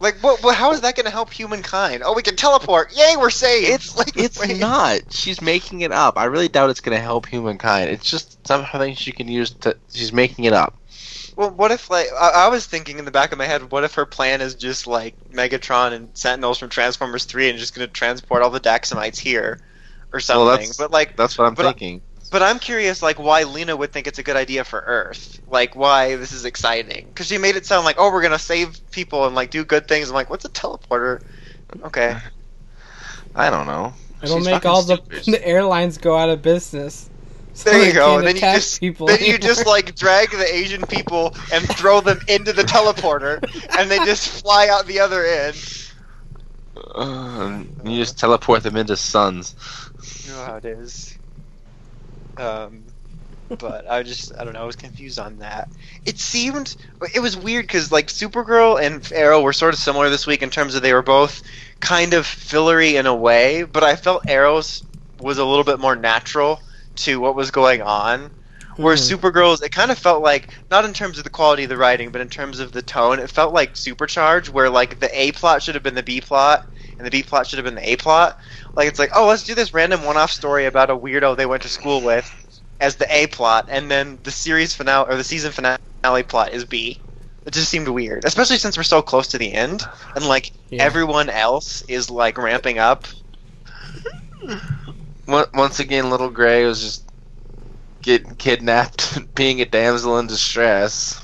Like, 0.00 0.16
what, 0.22 0.42
what? 0.44 0.54
How 0.54 0.70
is 0.70 0.82
that 0.82 0.94
going 0.94 1.06
to 1.06 1.10
help 1.10 1.32
humankind? 1.32 2.02
Oh, 2.04 2.14
we 2.14 2.22
can 2.22 2.36
teleport! 2.36 2.96
Yay, 2.96 3.16
we're 3.18 3.30
saved! 3.30 3.68
It's 3.68 3.96
like 3.98 4.16
it's 4.16 4.38
wait. 4.38 4.58
not. 4.58 5.00
She's 5.08 5.40
making 5.42 5.80
it 5.80 5.90
up. 5.90 6.16
I 6.16 6.26
really 6.26 6.46
doubt 6.46 6.70
it's 6.70 6.80
gonna 6.80 7.00
help 7.00 7.26
humankind. 7.26 7.90
It's 7.90 8.08
just 8.08 8.46
something 8.46 8.94
she 8.94 9.10
can 9.10 9.26
use 9.26 9.50
to. 9.50 9.76
She's 9.92 10.12
making 10.12 10.44
it 10.44 10.52
up. 10.52 10.76
Well, 11.34 11.50
what 11.50 11.72
if 11.72 11.90
like 11.90 12.06
I, 12.16 12.46
I 12.46 12.48
was 12.48 12.64
thinking 12.66 13.00
in 13.00 13.06
the 13.06 13.10
back 13.10 13.32
of 13.32 13.38
my 13.38 13.44
head, 13.46 13.72
what 13.72 13.82
if 13.82 13.94
her 13.94 14.06
plan 14.06 14.40
is 14.40 14.54
just 14.54 14.86
like 14.86 15.16
Megatron 15.32 15.92
and 15.92 16.08
Sentinels 16.14 16.58
from 16.58 16.68
Transformers 16.68 17.24
Three 17.24 17.48
and 17.50 17.58
just 17.58 17.74
going 17.74 17.86
to 17.86 17.92
transport 17.92 18.42
all 18.42 18.50
the 18.50 18.60
Daxamites 18.60 19.18
here, 19.18 19.58
or 20.12 20.20
something? 20.20 20.46
that's- 20.46 20.76
but 20.76 20.92
like, 20.92 21.16
That's 21.16 21.36
what 21.36 21.48
I'm 21.48 21.54
But 21.54 21.64
thinking. 21.64 22.02
But 22.30 22.42
I'm 22.42 22.58
curious, 22.58 23.02
like, 23.02 23.18
why 23.18 23.44
Lena 23.44 23.76
would 23.76 23.92
think 23.92 24.06
it's 24.06 24.18
a 24.18 24.22
good 24.22 24.36
idea 24.36 24.64
for 24.64 24.80
Earth? 24.80 25.40
Like, 25.46 25.74
why 25.76 26.16
this 26.16 26.32
is 26.32 26.44
exciting? 26.44 27.08
Because 27.08 27.26
she 27.28 27.38
made 27.38 27.56
it 27.56 27.66
sound 27.66 27.84
like, 27.84 27.96
oh, 27.98 28.12
we're 28.12 28.22
gonna 28.22 28.38
save 28.38 28.80
people 28.92 29.26
and 29.26 29.34
like 29.34 29.50
do 29.50 29.64
good 29.64 29.88
things. 29.88 30.08
I'm 30.08 30.14
like, 30.14 30.30
what's 30.30 30.44
a 30.44 30.50
teleporter? 30.50 31.20
Okay, 31.84 32.16
I 33.34 33.50
don't 33.50 33.66
know. 33.66 33.94
It'll 34.22 34.40
She's 34.40 34.40
make 34.40 34.66
all 34.66 34.82
the, 34.82 35.00
the 35.26 35.44
airlines 35.46 35.98
go 35.98 36.16
out 36.16 36.28
of 36.30 36.42
business. 36.42 37.10
So 37.52 37.70
there 37.70 37.86
you 37.86 37.92
go. 37.92 38.18
And 38.18 38.26
then 38.26 38.36
you 38.36 38.46
just 38.46 38.80
people 38.80 39.06
then 39.06 39.18
you 39.22 39.38
just 39.38 39.66
like 39.66 39.94
drag 39.96 40.30
the 40.30 40.46
Asian 40.54 40.86
people 40.86 41.34
and 41.50 41.68
throw 41.68 42.00
them 42.00 42.20
into 42.28 42.52
the 42.52 42.62
teleporter, 42.64 43.40
and 43.76 43.90
they 43.90 44.00
just 44.00 44.28
fly 44.42 44.68
out 44.68 44.86
the 44.86 45.00
other 45.00 45.24
end. 45.24 45.68
Uh, 46.94 47.64
you 47.84 47.96
just 47.96 48.18
teleport 48.18 48.62
them 48.62 48.76
into 48.76 48.96
suns. 48.96 49.54
You 50.24 50.32
know 50.32 50.44
how 50.44 50.56
it 50.56 50.64
is. 50.64 51.17
Um, 52.38 52.86
but 53.58 53.90
I 53.90 54.02
just 54.02 54.32
I 54.38 54.44
don't 54.44 54.54
know 54.54 54.62
I 54.62 54.66
was 54.66 54.76
confused 54.76 55.18
on 55.18 55.38
that. 55.38 55.70
It 56.04 56.18
seemed 56.18 56.76
it 57.14 57.20
was 57.20 57.36
weird 57.36 57.64
because 57.66 57.92
like 57.92 58.08
Supergirl 58.08 58.80
and 58.82 59.06
Arrow 59.12 59.42
were 59.42 59.52
sort 59.54 59.74
of 59.74 59.80
similar 59.80 60.10
this 60.10 60.26
week 60.26 60.42
in 60.42 60.50
terms 60.50 60.74
of 60.74 60.82
they 60.82 60.94
were 60.94 61.02
both 61.02 61.42
kind 61.80 62.14
of 62.14 62.26
fillery 62.26 62.96
in 62.96 63.06
a 63.06 63.14
way, 63.16 63.64
but 63.64 63.84
I 63.84 63.96
felt 63.96 64.24
Arrow's 64.28 64.84
was 65.20 65.38
a 65.38 65.44
little 65.46 65.64
bit 65.64 65.80
more 65.80 65.96
natural 65.96 66.60
to 66.96 67.20
what 67.20 67.36
was 67.36 67.50
going 67.50 67.82
on. 67.82 68.32
Whereas 68.76 69.02
Mhm. 69.02 69.18
Supergirl's, 69.18 69.62
it 69.62 69.72
kind 69.72 69.90
of 69.90 69.98
felt 69.98 70.22
like 70.22 70.50
not 70.70 70.84
in 70.84 70.94
terms 70.94 71.18
of 71.18 71.24
the 71.24 71.30
quality 71.30 71.64
of 71.64 71.68
the 71.70 71.76
writing, 71.76 72.12
but 72.12 72.20
in 72.20 72.28
terms 72.28 72.60
of 72.60 72.72
the 72.72 72.82
tone, 72.82 73.18
it 73.18 73.30
felt 73.30 73.52
like 73.54 73.76
Supercharged, 73.76 74.48
where 74.50 74.70
like 74.70 75.00
the 75.00 75.10
A 75.20 75.32
plot 75.32 75.62
should 75.62 75.74
have 75.74 75.82
been 75.84 75.94
the 75.94 76.02
B 76.02 76.20
plot, 76.20 76.64
and 76.98 77.06
the 77.06 77.10
B 77.10 77.22
plot 77.22 77.46
should 77.46 77.58
have 77.58 77.64
been 77.64 77.74
the 77.76 77.88
A 77.92 77.96
plot. 77.96 78.38
Like 78.76 78.88
it's 78.88 78.98
like, 78.98 79.10
oh, 79.14 79.26
let's 79.26 79.44
do 79.44 79.54
this 79.54 79.72
random 79.72 80.04
one-off 80.04 80.30
story 80.30 80.66
about 80.66 80.90
a 80.90 80.96
weirdo 80.96 81.36
they 81.36 81.46
went 81.46 81.62
to 81.62 81.68
school 81.68 82.00
with 82.02 82.30
as 82.80 82.96
the 82.96 83.06
A 83.14 83.26
plot, 83.28 83.66
and 83.68 83.90
then 83.90 84.18
the 84.22 84.30
series 84.30 84.74
finale 84.74 85.06
or 85.12 85.16
the 85.16 85.24
season 85.24 85.52
finale 85.52 86.22
plot 86.22 86.52
is 86.52 86.64
B. 86.64 87.00
It 87.46 87.52
just 87.54 87.70
seemed 87.70 87.88
weird, 87.88 88.24
especially 88.24 88.58
since 88.58 88.76
we're 88.76 88.82
so 88.82 89.00
close 89.00 89.28
to 89.28 89.38
the 89.38 89.52
end, 89.52 89.82
and 90.14 90.26
like 90.26 90.52
Yeah. 90.70 90.84
everyone 90.84 91.30
else 91.30 91.82
is 91.88 92.10
like 92.10 92.36
ramping 92.36 92.78
up. 92.78 93.06
Once 95.26 95.78
again, 95.80 96.10
little 96.10 96.30
Gray 96.30 96.64
was 96.64 96.80
just 96.80 97.10
getting 98.02 98.34
kidnapped, 98.36 99.18
being 99.34 99.60
a 99.60 99.64
damsel 99.66 100.18
in 100.18 100.26
distress, 100.26 101.20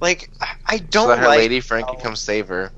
Like 0.00 0.30
I- 0.40 0.48
I 0.66 0.78
don't 0.78 1.08
that 1.08 1.18
her 1.18 1.26
like 1.28 1.38
lady 1.38 1.60
Frankie 1.60 1.86
can 1.92 1.96
how- 1.96 2.02
come 2.02 2.16
save 2.16 2.48
her. 2.48 2.72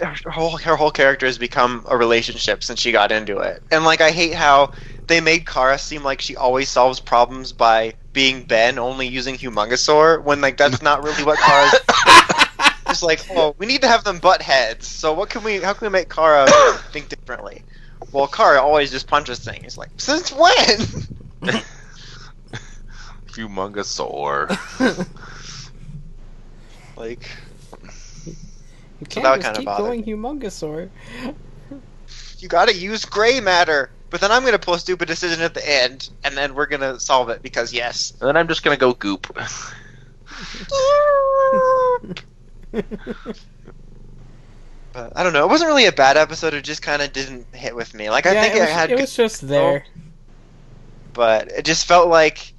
Her 0.00 0.30
whole 0.30 0.56
her 0.58 0.76
whole 0.76 0.90
character 0.90 1.26
has 1.26 1.38
become 1.38 1.84
a 1.88 1.96
relationship 1.96 2.62
since 2.62 2.80
she 2.80 2.92
got 2.92 3.12
into 3.12 3.38
it. 3.38 3.62
And 3.70 3.84
like 3.84 4.00
I 4.00 4.10
hate 4.10 4.34
how 4.34 4.72
they 5.06 5.20
made 5.20 5.46
Kara 5.46 5.78
seem 5.78 6.02
like 6.02 6.20
she 6.20 6.36
always 6.36 6.68
solves 6.68 7.00
problems 7.00 7.52
by 7.52 7.94
being 8.12 8.44
Ben, 8.44 8.78
only 8.78 9.06
using 9.06 9.36
Humongosaur, 9.36 10.22
when 10.22 10.40
like 10.40 10.56
that's 10.56 10.82
not 10.82 11.02
really 11.02 11.24
what 11.24 11.38
Kara's 11.38 11.74
just 12.88 13.02
like, 13.02 13.24
oh, 13.30 13.54
we 13.58 13.66
need 13.66 13.82
to 13.82 13.88
have 13.88 14.04
them 14.04 14.18
butt 14.18 14.42
heads. 14.42 14.86
So 14.86 15.12
what 15.12 15.30
can 15.30 15.42
we 15.42 15.58
how 15.58 15.72
can 15.72 15.86
we 15.86 15.92
make 15.92 16.08
Kara 16.08 16.46
think 16.92 17.08
differently? 17.08 17.62
Well, 18.12 18.26
Kara 18.26 18.60
always 18.60 18.90
just 18.90 19.06
punches 19.06 19.40
things. 19.40 19.78
Like, 19.78 19.90
since 19.98 20.32
when? 20.32 20.78
Humongosaur. 23.32 24.48
like 26.96 27.30
You 29.00 29.06
So 29.08 29.22
can't 29.22 29.24
that 29.24 29.40
just 29.40 29.52
kinda 29.54 29.60
keep 29.60 29.66
bothered 29.66 29.86
going 29.86 30.04
humongosaur. 30.04 30.90
you 32.38 32.48
gotta 32.48 32.74
use 32.74 33.04
gray 33.04 33.40
matter. 33.40 33.90
But 34.10 34.20
then 34.20 34.32
I'm 34.32 34.44
gonna 34.44 34.58
pull 34.58 34.74
a 34.74 34.78
stupid 34.80 35.06
decision 35.08 35.40
at 35.40 35.54
the 35.54 35.66
end, 35.68 36.10
and 36.24 36.36
then 36.36 36.54
we're 36.54 36.66
gonna 36.66 36.98
solve 37.00 37.28
it 37.30 37.42
because 37.42 37.72
yes. 37.72 38.12
and 38.20 38.28
then 38.28 38.36
I'm 38.36 38.48
just 38.48 38.62
gonna 38.62 38.76
go 38.76 38.92
goop. 38.94 39.26
But 44.92 45.12
I 45.16 45.22
don't 45.22 45.32
know. 45.32 45.44
It 45.44 45.48
wasn't 45.48 45.68
really 45.68 45.86
a 45.86 45.92
bad 45.92 46.16
episode. 46.16 46.54
It 46.54 46.64
just 46.64 46.82
kind 46.82 47.02
of 47.02 47.12
didn't 47.12 47.54
hit 47.54 47.74
with 47.76 47.94
me. 47.94 48.10
Like 48.10 48.26
I 48.26 48.32
yeah, 48.32 48.42
think 48.42 48.54
it 48.56 48.62
it, 48.62 48.68
had, 48.68 48.90
it 48.90 48.98
was 48.98 49.14
just 49.14 49.46
there. 49.46 49.86
but 51.12 51.48
it 51.52 51.64
just 51.64 51.86
felt 51.86 52.08
like. 52.08 52.54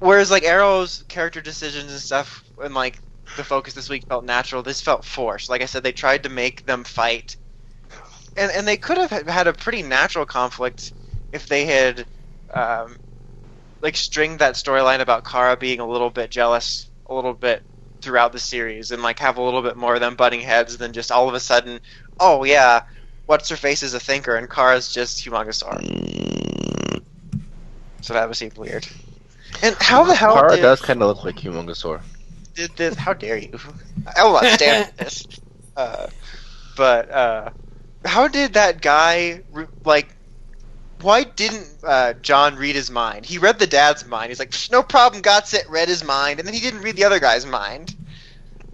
Whereas 0.00 0.30
like 0.30 0.42
Arrow's 0.42 1.04
character 1.08 1.40
decisions 1.40 1.90
and 1.92 2.00
stuff, 2.00 2.44
and 2.62 2.74
like 2.74 3.00
the 3.36 3.44
focus 3.44 3.74
this 3.74 3.88
week 3.88 4.04
felt 4.06 4.24
natural. 4.24 4.62
This 4.62 4.80
felt 4.80 5.04
forced. 5.04 5.48
Like 5.48 5.62
I 5.62 5.66
said, 5.66 5.82
they 5.82 5.92
tried 5.92 6.24
to 6.24 6.28
make 6.28 6.66
them 6.66 6.84
fight, 6.84 7.36
and 8.36 8.50
and 8.52 8.66
they 8.66 8.76
could 8.76 8.98
have 8.98 9.10
had 9.10 9.46
a 9.46 9.52
pretty 9.52 9.82
natural 9.82 10.26
conflict 10.26 10.92
if 11.32 11.46
they 11.46 11.64
had, 11.64 12.06
um, 12.52 12.96
like 13.80 13.96
stringed 13.96 14.38
that 14.40 14.54
storyline 14.54 15.00
about 15.00 15.24
Kara 15.24 15.56
being 15.56 15.80
a 15.80 15.86
little 15.86 16.10
bit 16.10 16.30
jealous, 16.30 16.88
a 17.06 17.14
little 17.14 17.34
bit 17.34 17.62
throughout 18.00 18.32
the 18.32 18.38
series, 18.38 18.90
and 18.90 19.02
like 19.02 19.18
have 19.18 19.38
a 19.38 19.42
little 19.42 19.62
bit 19.62 19.76
more 19.76 19.94
of 19.94 20.00
them 20.00 20.16
butting 20.16 20.40
heads 20.40 20.76
than 20.76 20.92
just 20.92 21.10
all 21.10 21.28
of 21.28 21.34
a 21.34 21.40
sudden, 21.40 21.80
oh 22.20 22.44
yeah, 22.44 22.82
what's 23.26 23.48
her 23.48 23.56
face 23.56 23.82
is 23.82 23.94
a 23.94 24.00
thinker 24.00 24.36
and 24.36 24.50
Kara's 24.50 24.92
just 24.92 25.24
humongosaur. 25.24 27.02
So 28.02 28.14
that 28.14 28.26
would 28.26 28.36
seem 28.36 28.50
weird. 28.56 28.86
And 29.62 29.76
how 29.78 30.04
the 30.04 30.14
hell 30.14 30.34
Kara 30.34 30.56
did, 30.56 30.62
does 30.62 30.80
kind 30.80 31.02
of 31.02 31.08
look 31.08 31.24
like 31.24 31.36
Humongosaur. 31.36 32.02
Did 32.54 32.70
this? 32.76 32.94
How 32.96 33.12
dare 33.14 33.38
you? 33.38 33.58
I 34.16 34.24
will 34.24 34.34
not 34.34 34.44
stand 34.46 34.88
for 34.90 35.04
this. 35.04 35.26
Uh, 35.74 36.06
but 36.76 37.10
uh, 37.10 37.48
how 38.04 38.28
did 38.28 38.52
that 38.52 38.82
guy 38.82 39.40
like? 39.86 40.14
Why 41.00 41.24
didn't 41.24 41.66
uh, 41.82 42.12
J'onn 42.20 42.58
read 42.58 42.74
his 42.76 42.90
mind? 42.90 43.24
He 43.24 43.38
read 43.38 43.58
the 43.58 43.66
dad's 43.66 44.04
mind. 44.06 44.28
He's 44.28 44.38
like, 44.38 44.52
no 44.70 44.82
problem, 44.82 45.22
got 45.22 45.52
it. 45.54 45.64
Read 45.70 45.88
his 45.88 46.04
mind, 46.04 46.38
and 46.40 46.46
then 46.46 46.52
he 46.52 46.60
didn't 46.60 46.82
read 46.82 46.94
the 46.96 47.04
other 47.04 47.18
guy's 47.20 47.46
mind 47.46 47.96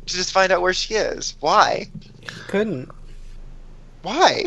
to 0.06 0.12
just 0.16 0.32
find 0.32 0.50
out 0.50 0.60
where 0.60 0.72
she 0.72 0.94
is. 0.94 1.36
Why? 1.38 1.88
Couldn't. 2.48 2.90
Why? 4.02 4.46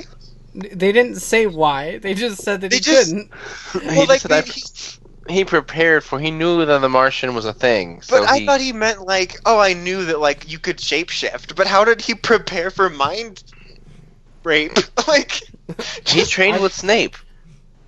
They 0.54 0.92
didn't 0.92 1.16
say 1.16 1.48
why. 1.48 2.00
They 2.00 2.14
just 2.14 2.42
said 2.44 2.60
that 2.62 2.70
They 2.72 2.76
he 2.78 2.82
just- 2.82 3.12
couldn't. 3.12 3.32
he, 3.82 3.98
Well, 3.98 4.08
like 4.08 4.22
just 4.22 4.28
said, 4.28 4.44
they- 4.46 4.52
I- 4.52 5.01
he- 5.28 5.34
he 5.36 5.45
prepared 5.45 6.03
for. 6.03 6.19
He 6.19 6.32
knew 6.32 6.65
that 6.65 6.80
the 6.80 6.89
Martian 6.89 7.34
was 7.36 7.45
a 7.45 7.53
thing. 7.53 8.01
But 8.07 8.24
So 8.24 8.26
I 8.26 8.39
he, 8.39 8.45
thought 8.45 8.61
he 8.61 8.74
meant 8.74 9.01
like, 9.05 9.38
oh, 9.45 9.59
I 9.59 9.74
knew 9.74 10.05
that 10.05 10.19
like 10.19 10.49
you 10.51 10.59
could 10.59 10.78
shapeshift. 10.78 11.55
But 11.55 11.67
how 11.67 11.84
did 11.86 12.01
he 12.01 12.15
prepare 12.15 12.69
for 12.72 12.89
mind 12.89 13.43
rape? 14.43 14.78
like, 15.07 15.41
he 16.05 16.24
trained 16.26 16.57
I- 16.57 16.59
with 16.59 16.74
Snape. 16.74 17.15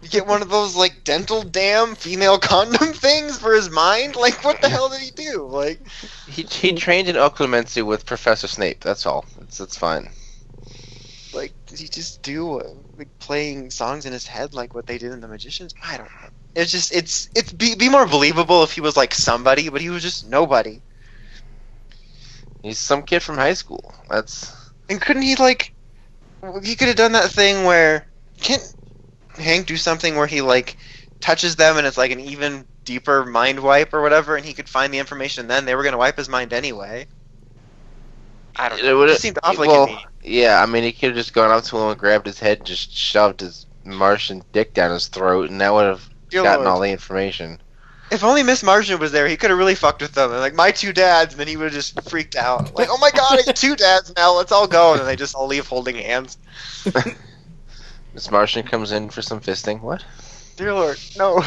You 0.01 0.09
get 0.09 0.27
one 0.27 0.41
of 0.41 0.49
those 0.49 0.75
like 0.75 1.03
dental 1.05 1.43
dam 1.43 1.95
female 1.95 2.37
condom 2.41 2.93
things 2.93 3.37
for 3.37 3.53
his 3.53 3.69
mind? 3.69 4.15
Like, 4.15 4.43
what 4.43 4.61
the 4.61 4.69
hell 4.69 4.89
did 4.89 5.01
he 5.01 5.11
do? 5.11 5.47
Like, 5.47 5.79
He 6.27 6.43
he 6.43 6.73
trained 6.73 7.07
in 7.09 7.15
occlumency 7.15 7.83
with 7.85 8.05
Professor 8.05 8.47
Snape. 8.47 8.81
That's 8.81 9.05
all. 9.05 9.25
It's 9.41 9.59
it's 9.59 9.77
fine. 9.77 10.09
like 11.33 11.53
did 11.67 11.79
he 11.79 11.87
just 11.87 12.21
do 12.21 12.59
uh, 12.59 12.73
like 12.97 13.09
playing 13.19 13.69
songs 13.71 14.05
in 14.05 14.13
his 14.13 14.27
head 14.27 14.53
like 14.53 14.73
what 14.73 14.85
they 14.87 14.97
did 14.97 15.11
in 15.11 15.21
The 15.21 15.27
Magicians? 15.27 15.73
I 15.81 15.97
don't 15.97 16.05
know. 16.05 16.29
It's 16.55 16.71
just 16.71 16.93
it's 16.93 17.29
it's 17.35 17.51
be, 17.51 17.75
be 17.75 17.89
more 17.89 18.05
believable 18.07 18.63
if 18.63 18.71
he 18.73 18.81
was 18.81 18.95
like 18.97 19.13
somebody, 19.13 19.69
but 19.69 19.81
he 19.81 19.89
was 19.89 20.03
just 20.03 20.27
nobody. 20.27 20.81
He's 22.61 22.79
some 22.79 23.03
kid 23.03 23.21
from 23.21 23.37
high 23.37 23.53
school. 23.53 23.93
That's 24.09 24.53
And 24.89 25.01
couldn't 25.01 25.23
he 25.23 25.35
like? 25.35 25.73
He 26.63 26.75
could 26.75 26.87
have 26.87 26.97
done 26.97 27.13
that 27.13 27.31
thing 27.31 27.63
where 27.65 28.07
can't 28.41 28.63
Hank 29.37 29.67
do 29.67 29.77
something 29.77 30.15
where 30.15 30.27
he 30.27 30.41
like 30.41 30.77
touches 31.21 31.55
them 31.55 31.77
and 31.77 31.85
it's 31.87 31.97
like 31.97 32.11
an 32.11 32.19
even 32.19 32.67
deeper 32.85 33.25
mind 33.25 33.59
wipe 33.59 33.93
or 33.93 34.01
whatever, 34.01 34.35
and 34.35 34.45
he 34.45 34.53
could 34.53 34.69
find 34.69 34.93
the 34.93 34.99
information. 34.99 35.47
Then 35.47 35.65
they 35.65 35.75
were 35.75 35.83
gonna 35.83 35.97
wipe 35.97 36.17
his 36.17 36.29
mind 36.29 36.53
anyway. 36.53 37.07
I 38.55 38.69
don't 38.69 38.79
It 38.79 38.83
know. 38.83 38.95
It, 39.07 39.15
would've- 39.15 39.17
seemed 39.17 39.39
awfully 39.43 39.67
well, 39.67 39.87
convenient. 39.87 40.09
yeah. 40.23 40.61
I 40.61 40.65
mean, 40.65 40.83
he 40.83 40.93
could 40.93 41.09
have 41.09 41.17
just 41.17 41.33
gone 41.33 41.51
up 41.51 41.63
to 41.65 41.77
him 41.77 41.89
and 41.89 41.99
grabbed 41.99 42.25
his 42.27 42.39
head, 42.39 42.59
and 42.59 42.67
just 42.67 42.95
shoved 42.95 43.41
his 43.41 43.65
Martian 43.85 44.43
dick 44.51 44.73
down 44.73 44.91
his 44.91 45.07
throat, 45.07 45.49
and 45.49 45.61
that 45.61 45.73
would 45.73 45.85
have 45.85 46.09
Dear 46.33 46.43
gotten 46.43 46.65
Lord. 46.65 46.73
all 46.75 46.79
the 46.81 46.91
information. 46.91 47.61
If 48.11 48.23
only 48.23 48.43
Miss 48.43 48.63
Martian 48.63 48.99
was 48.99 49.11
there, 49.11 49.27
he 49.27 49.37
could 49.37 49.49
have 49.49 49.57
really 49.57 49.75
fucked 49.75 50.01
with 50.01 50.13
them. 50.13 50.31
And 50.31 50.39
like 50.39 50.53
my 50.53 50.71
two 50.71 50.93
dads, 50.93 51.33
and 51.33 51.39
then 51.39 51.47
he 51.47 51.57
would 51.57 51.65
have 51.65 51.73
just 51.73 51.99
freaked 52.09 52.35
out. 52.35 52.75
Like, 52.75 52.89
oh 52.91 52.97
my 52.97 53.11
god, 53.11 53.39
I 53.39 53.43
have 53.47 53.55
two 53.55 53.75
dads 53.75 54.13
now. 54.15 54.35
Let's 54.35 54.51
all 54.51 54.67
go, 54.67 54.91
and 54.91 54.99
then 54.99 55.07
they 55.07 55.15
just 55.15 55.35
all 55.35 55.47
leave 55.47 55.67
holding 55.67 55.95
hands. 55.95 56.37
Miss 58.13 58.29
Martian 58.29 58.65
comes 58.67 58.91
in 58.91 59.09
for 59.09 59.21
some 59.21 59.41
fisting. 59.41 59.81
What? 59.81 60.05
Dear 60.55 60.73
Lord, 60.73 60.99
no. 61.17 61.35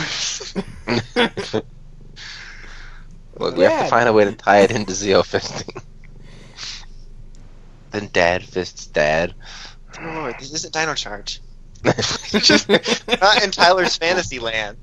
Look, 3.39 3.57
we 3.57 3.65
have 3.65 3.85
to 3.85 3.91
find 3.91 4.09
a 4.09 4.13
way 4.13 4.25
to 4.25 4.33
tie 4.33 4.61
it 4.61 4.71
into 4.73 4.93
Zeo 4.93 5.23
fisting. 5.23 5.83
then 7.93 8.09
Dad 8.13 8.43
fists 8.43 8.87
Dad. 8.87 9.35
Dear 9.93 10.15
Lord, 10.15 10.35
this 10.39 10.53
isn't 10.53 10.73
Dino 10.73 10.95
Charge. 10.95 11.41
Just 12.41 12.69
not 13.21 13.43
in 13.43 13.51
Tyler's 13.51 13.97
fantasy 13.97 14.39
land. 14.39 14.77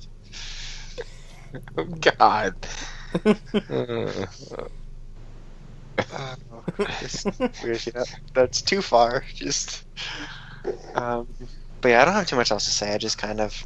oh 1.77 1.83
God. 1.85 2.55
Uh, 6.11 6.35
it's 7.01 7.25
weird, 7.63 8.07
that's 8.33 8.61
too 8.61 8.81
far. 8.81 9.23
Just, 9.35 9.85
um, 10.95 11.27
but 11.81 11.89
yeah, 11.89 12.01
I 12.01 12.05
don't 12.05 12.13
have 12.13 12.27
too 12.27 12.35
much 12.35 12.51
else 12.51 12.65
to 12.65 12.71
say. 12.71 12.93
I 12.93 12.97
just 12.97 13.17
kind 13.17 13.39
of 13.39 13.65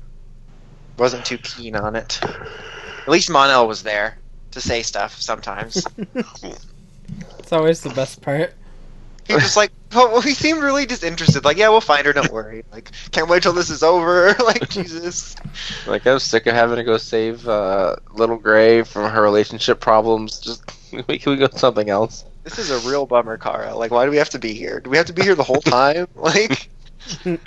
wasn't 0.98 1.26
too 1.26 1.38
keen 1.38 1.76
on 1.76 1.96
it. 1.96 2.20
At 2.24 3.08
least 3.08 3.30
Mon-El 3.30 3.68
was 3.68 3.84
there 3.84 4.18
to 4.52 4.62
say 4.62 4.82
stuff 4.82 5.20
sometimes. 5.22 5.86
It's 7.40 7.54
always 7.54 7.80
the 7.80 7.92
best 7.92 8.22
part. 8.22 8.54
He 9.28 9.34
was 9.34 9.44
just 9.44 9.58
like, 9.58 9.72
oh, 9.94 10.22
he 10.22 10.34
seemed 10.34 10.62
really 10.62 10.86
disinterested. 10.86 11.44
Like, 11.44 11.58
yeah, 11.58 11.70
we'll 11.70 11.82
find 11.82 12.06
her. 12.06 12.14
Don't 12.14 12.32
worry. 12.32 12.64
Like, 12.72 12.92
can't 13.12 13.28
wait 13.28 13.44
till 13.44 13.54
this 13.54 13.70
is 13.70 13.84
over. 13.84 14.34
like, 14.46 14.70
Jesus. 14.70 15.36
like 15.86 16.08
I'm 16.08 16.20
sick 16.20 16.48
of 16.48 16.56
having 16.56 16.78
to 16.78 16.84
go 16.84 16.98
save 16.98 17.48
uh, 17.48 17.98
Little 18.14 18.38
Gray 18.38 18.84
from 18.84 19.12
her 19.12 19.22
relationship 19.22 19.82
problems. 19.82 20.40
Just 20.40 20.64
we 21.08 21.20
can 21.20 21.34
we 21.34 21.38
go 21.38 21.48
to 21.48 21.60
something 21.60 21.90
else. 21.90 22.26
This 22.44 22.58
is 22.58 22.72
a 22.72 22.90
real 22.90 23.06
bummer, 23.06 23.38
Kara. 23.38 23.76
Like, 23.76 23.92
why 23.92 24.06
do 24.06 24.12
we 24.12 24.18
have 24.18 24.30
to 24.30 24.40
be 24.40 24.54
here? 24.54 24.80
Do 24.80 24.90
we 24.90 24.96
have 24.98 25.08
to 25.08 25.14
be 25.14 25.24
here 25.24 25.36
the 25.36 25.44
whole 25.44 25.62
time? 25.62 26.08
Like, 26.16 26.70
Can 27.24 27.40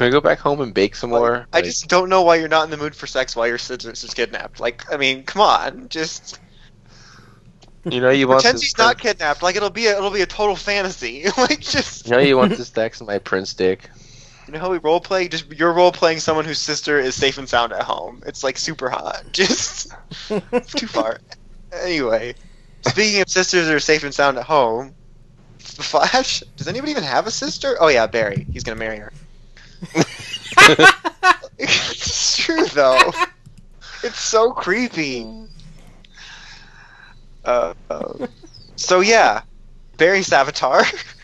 we 0.00 0.10
go 0.10 0.20
back 0.20 0.38
home 0.38 0.60
and 0.60 0.72
bake 0.72 0.96
some 0.96 1.10
more? 1.10 1.46
I 1.52 1.62
just 1.62 1.88
don't 1.88 2.08
know 2.08 2.22
why 2.22 2.36
you're 2.36 2.48
not 2.48 2.64
in 2.64 2.70
the 2.70 2.76
mood 2.76 2.96
for 2.96 3.06
sex 3.06 3.36
while 3.36 3.46
your 3.46 3.58
sister's 3.58 4.02
is 4.02 4.14
kidnapped. 4.14 4.60
Like, 4.60 4.90
I 4.92 4.96
mean, 4.96 5.24
come 5.24 5.42
on, 5.42 5.88
just 5.88 6.40
you 7.84 8.00
know 8.00 8.10
you 8.10 8.28
want 8.28 8.40
pretend 8.42 8.56
this 8.56 8.62
she's 8.64 8.78
not 8.78 8.98
prince- 8.98 9.14
kidnapped. 9.14 9.42
Like, 9.42 9.56
it'll 9.56 9.70
be 9.70 9.86
a, 9.86 9.96
it'll 9.96 10.10
be 10.10 10.22
a 10.22 10.26
total 10.26 10.56
fantasy. 10.56 11.24
like, 11.36 11.60
just 11.60 12.06
You 12.06 12.12
know 12.12 12.18
you 12.18 12.36
want 12.36 12.56
this 12.56 12.70
Dex 12.70 13.00
and 13.00 13.06
my 13.08 13.18
Prince 13.18 13.54
dick. 13.54 13.90
you 14.46 14.52
know 14.52 14.58
how 14.60 14.70
we 14.70 14.78
role 14.78 15.00
play. 15.00 15.28
Just 15.28 15.50
you're 15.52 15.72
role 15.72 15.92
playing 15.92 16.20
someone 16.20 16.44
whose 16.44 16.58
sister 16.58 16.98
is 16.98 17.14
safe 17.14 17.38
and 17.38 17.48
sound 17.48 17.72
at 17.72 17.82
home. 17.82 18.22
It's 18.26 18.44
like 18.44 18.58
super 18.58 18.88
hot. 18.88 19.24
Just 19.32 19.92
too 20.28 20.86
far. 20.86 21.18
Anyway, 21.72 22.34
speaking 22.86 23.20
of 23.22 23.28
sisters 23.28 23.66
that 23.66 23.74
are 23.74 23.80
safe 23.80 24.04
and 24.04 24.12
sound 24.14 24.38
at 24.38 24.44
home, 24.44 24.94
the 25.58 25.82
Flash. 25.82 26.42
Does 26.56 26.68
anybody 26.68 26.92
even 26.92 27.04
have 27.04 27.26
a 27.26 27.30
sister? 27.30 27.76
Oh 27.80 27.88
yeah, 27.88 28.06
Barry. 28.06 28.46
He's 28.52 28.62
gonna 28.62 28.78
marry 28.78 28.98
her. 28.98 29.12
it's 31.58 32.36
true 32.36 32.66
though. 32.66 33.10
It's 34.04 34.18
so 34.20 34.52
creepy. 34.52 35.26
Uh, 37.44 37.74
uh, 37.90 38.12
so 38.76 39.00
yeah, 39.00 39.42
Barry 39.98 40.20
Savitar. 40.20 40.84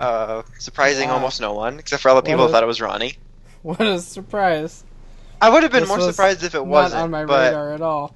Uh, 0.00 0.42
surprising 0.58 1.08
Wow. 1.08 1.10
almost 1.10 1.40
no 1.40 1.54
one, 1.54 1.78
except 1.78 2.02
for 2.02 2.08
all 2.08 2.16
the 2.16 2.22
people 2.22 2.42
who 2.42 2.48
a- 2.48 2.50
thought 2.50 2.62
it 2.62 2.66
was 2.66 2.80
Ronnie. 2.80 3.16
What 3.62 3.80
a 3.80 4.00
surprise! 4.00 4.84
I 5.40 5.50
would 5.50 5.62
have 5.62 5.72
been 5.72 5.82
This 5.82 5.84
more 5.84 6.00
surprised 6.00 6.44
if 6.44 6.54
it 6.54 6.66
wasn't, 6.66 6.96
on 6.96 7.10
my 7.10 7.26
but 7.26 7.32
radar 7.32 7.72
at 7.72 7.82
all. 7.82 8.14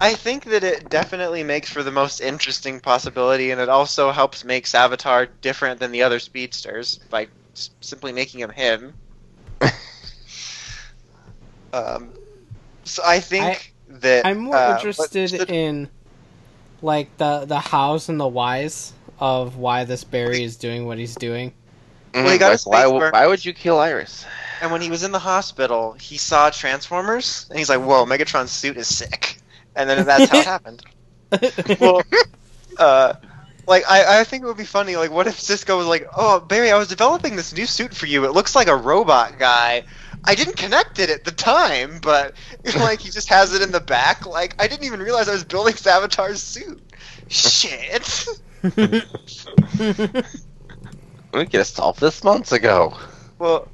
I 0.00 0.14
think 0.14 0.44
that 0.44 0.64
it 0.64 0.90
definitely 0.90 1.42
makes 1.42 1.70
for 1.70 1.82
the 1.82 1.90
most 1.92 2.20
interesting 2.20 2.80
possibility, 2.80 3.50
and 3.50 3.60
it 3.60 3.68
also 3.68 4.10
helps 4.12 4.44
make 4.44 4.66
Savitar 4.66 5.40
different 5.40 5.80
than 5.80 5.92
the 5.92 6.02
other 6.02 6.18
speedsters 6.18 6.98
by 7.10 7.28
s- 7.56 7.70
simply 7.82 8.12
making 8.12 8.40
him 8.40 8.50
him. 8.50 8.94
um, 11.72 12.14
so 12.84 13.02
I 13.04 13.20
think 13.20 13.74
that 13.88 14.26
I'm 14.26 14.38
more 14.38 14.56
uh, 14.56 14.74
interested 14.76 15.34
but- 15.38 15.50
in 15.50 15.88
like 16.82 17.16
the 17.16 17.44
the 17.46 17.58
hows 17.60 18.08
and 18.08 18.20
the 18.20 18.26
whys 18.26 18.92
of 19.18 19.56
why 19.56 19.84
this 19.84 20.04
Barry 20.04 20.42
is 20.44 20.56
doing 20.56 20.86
what 20.86 20.98
he's 20.98 21.14
doing. 21.14 21.52
Well, 22.14 22.28
he 22.30 22.38
got 22.38 22.50
Like, 22.50 22.66
why, 22.66 22.76
face 22.78 22.82
w- 22.84 23.00
burned. 23.00 23.12
why 23.12 23.26
would 23.26 23.44
you 23.44 23.52
kill 23.52 23.78
Iris? 23.78 24.24
And 24.62 24.72
when 24.72 24.80
he 24.80 24.88
was 24.88 25.02
in 25.02 25.12
the 25.12 25.18
hospital, 25.18 25.92
he 26.00 26.16
saw 26.16 26.48
Transformers, 26.48 27.46
and 27.50 27.58
he's 27.58 27.68
like, 27.68 27.80
"Whoa, 27.80 28.06
Megatron's 28.06 28.50
suit 28.52 28.76
is 28.78 28.88
sick." 28.94 29.36
And 29.74 29.88
then 29.90 30.06
that's 30.06 30.30
how 30.30 30.38
it 30.38 30.44
happened. 30.54 30.82
well, 31.78 32.02
uh, 32.78 33.14
like 33.66 33.84
I, 33.88 34.20
I 34.20 34.24
think 34.24 34.44
it 34.44 34.46
would 34.46 34.56
be 34.56 34.64
funny. 34.64 34.96
Like, 34.96 35.10
what 35.10 35.26
if 35.26 35.38
Cisco 35.38 35.76
was 35.76 35.86
like, 35.86 36.08
"Oh, 36.16 36.40
Barry, 36.40 36.70
I 36.70 36.78
was 36.78 36.88
developing 36.88 37.36
this 37.36 37.52
new 37.54 37.66
suit 37.66 37.94
for 37.94 38.06
you. 38.06 38.24
It 38.24 38.32
looks 38.32 38.54
like 38.54 38.68
a 38.68 38.76
robot 38.76 39.38
guy. 39.38 39.84
I 40.26 40.34
didn't 40.34 40.56
connect 40.56 40.98
it 40.98 41.10
at 41.10 41.24
the 41.24 41.32
time, 41.32 41.98
but 42.00 42.34
like 42.76 43.00
he 43.00 43.10
just 43.10 43.28
has 43.28 43.54
it 43.54 43.62
in 43.62 43.72
the 43.72 43.80
back. 43.80 44.26
Like 44.26 44.60
I 44.60 44.66
didn't 44.68 44.84
even 44.84 45.00
realize 45.00 45.28
I 45.28 45.32
was 45.32 45.44
building 45.44 45.74
Savitar's 45.74 46.42
suit. 46.42 46.82
Shit." 47.28 48.26
We 51.36 51.44
could 51.44 51.54
have 51.54 51.66
solved 51.66 52.00
this 52.00 52.24
months 52.24 52.52
ago. 52.52 52.96
Well, 53.38 53.68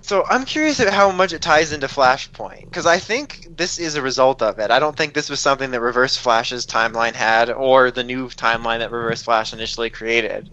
so 0.00 0.24
I'm 0.30 0.46
curious 0.46 0.80
at 0.80 0.92
how 0.92 1.12
much 1.12 1.34
it 1.34 1.42
ties 1.42 1.70
into 1.72 1.86
Flashpoint 1.86 2.64
because 2.64 2.86
I 2.86 2.98
think 2.98 3.48
this 3.54 3.78
is 3.78 3.96
a 3.96 4.02
result 4.02 4.40
of 4.40 4.58
it. 4.58 4.70
I 4.70 4.78
don't 4.78 4.96
think 4.96 5.12
this 5.12 5.28
was 5.28 5.38
something 5.38 5.70
that 5.72 5.80
Reverse 5.82 6.16
Flash's 6.16 6.64
timeline 6.64 7.14
had, 7.14 7.50
or 7.50 7.90
the 7.90 8.02
new 8.02 8.28
timeline 8.28 8.78
that 8.78 8.90
Reverse 8.90 9.22
Flash 9.22 9.52
initially 9.52 9.90
created. 9.90 10.50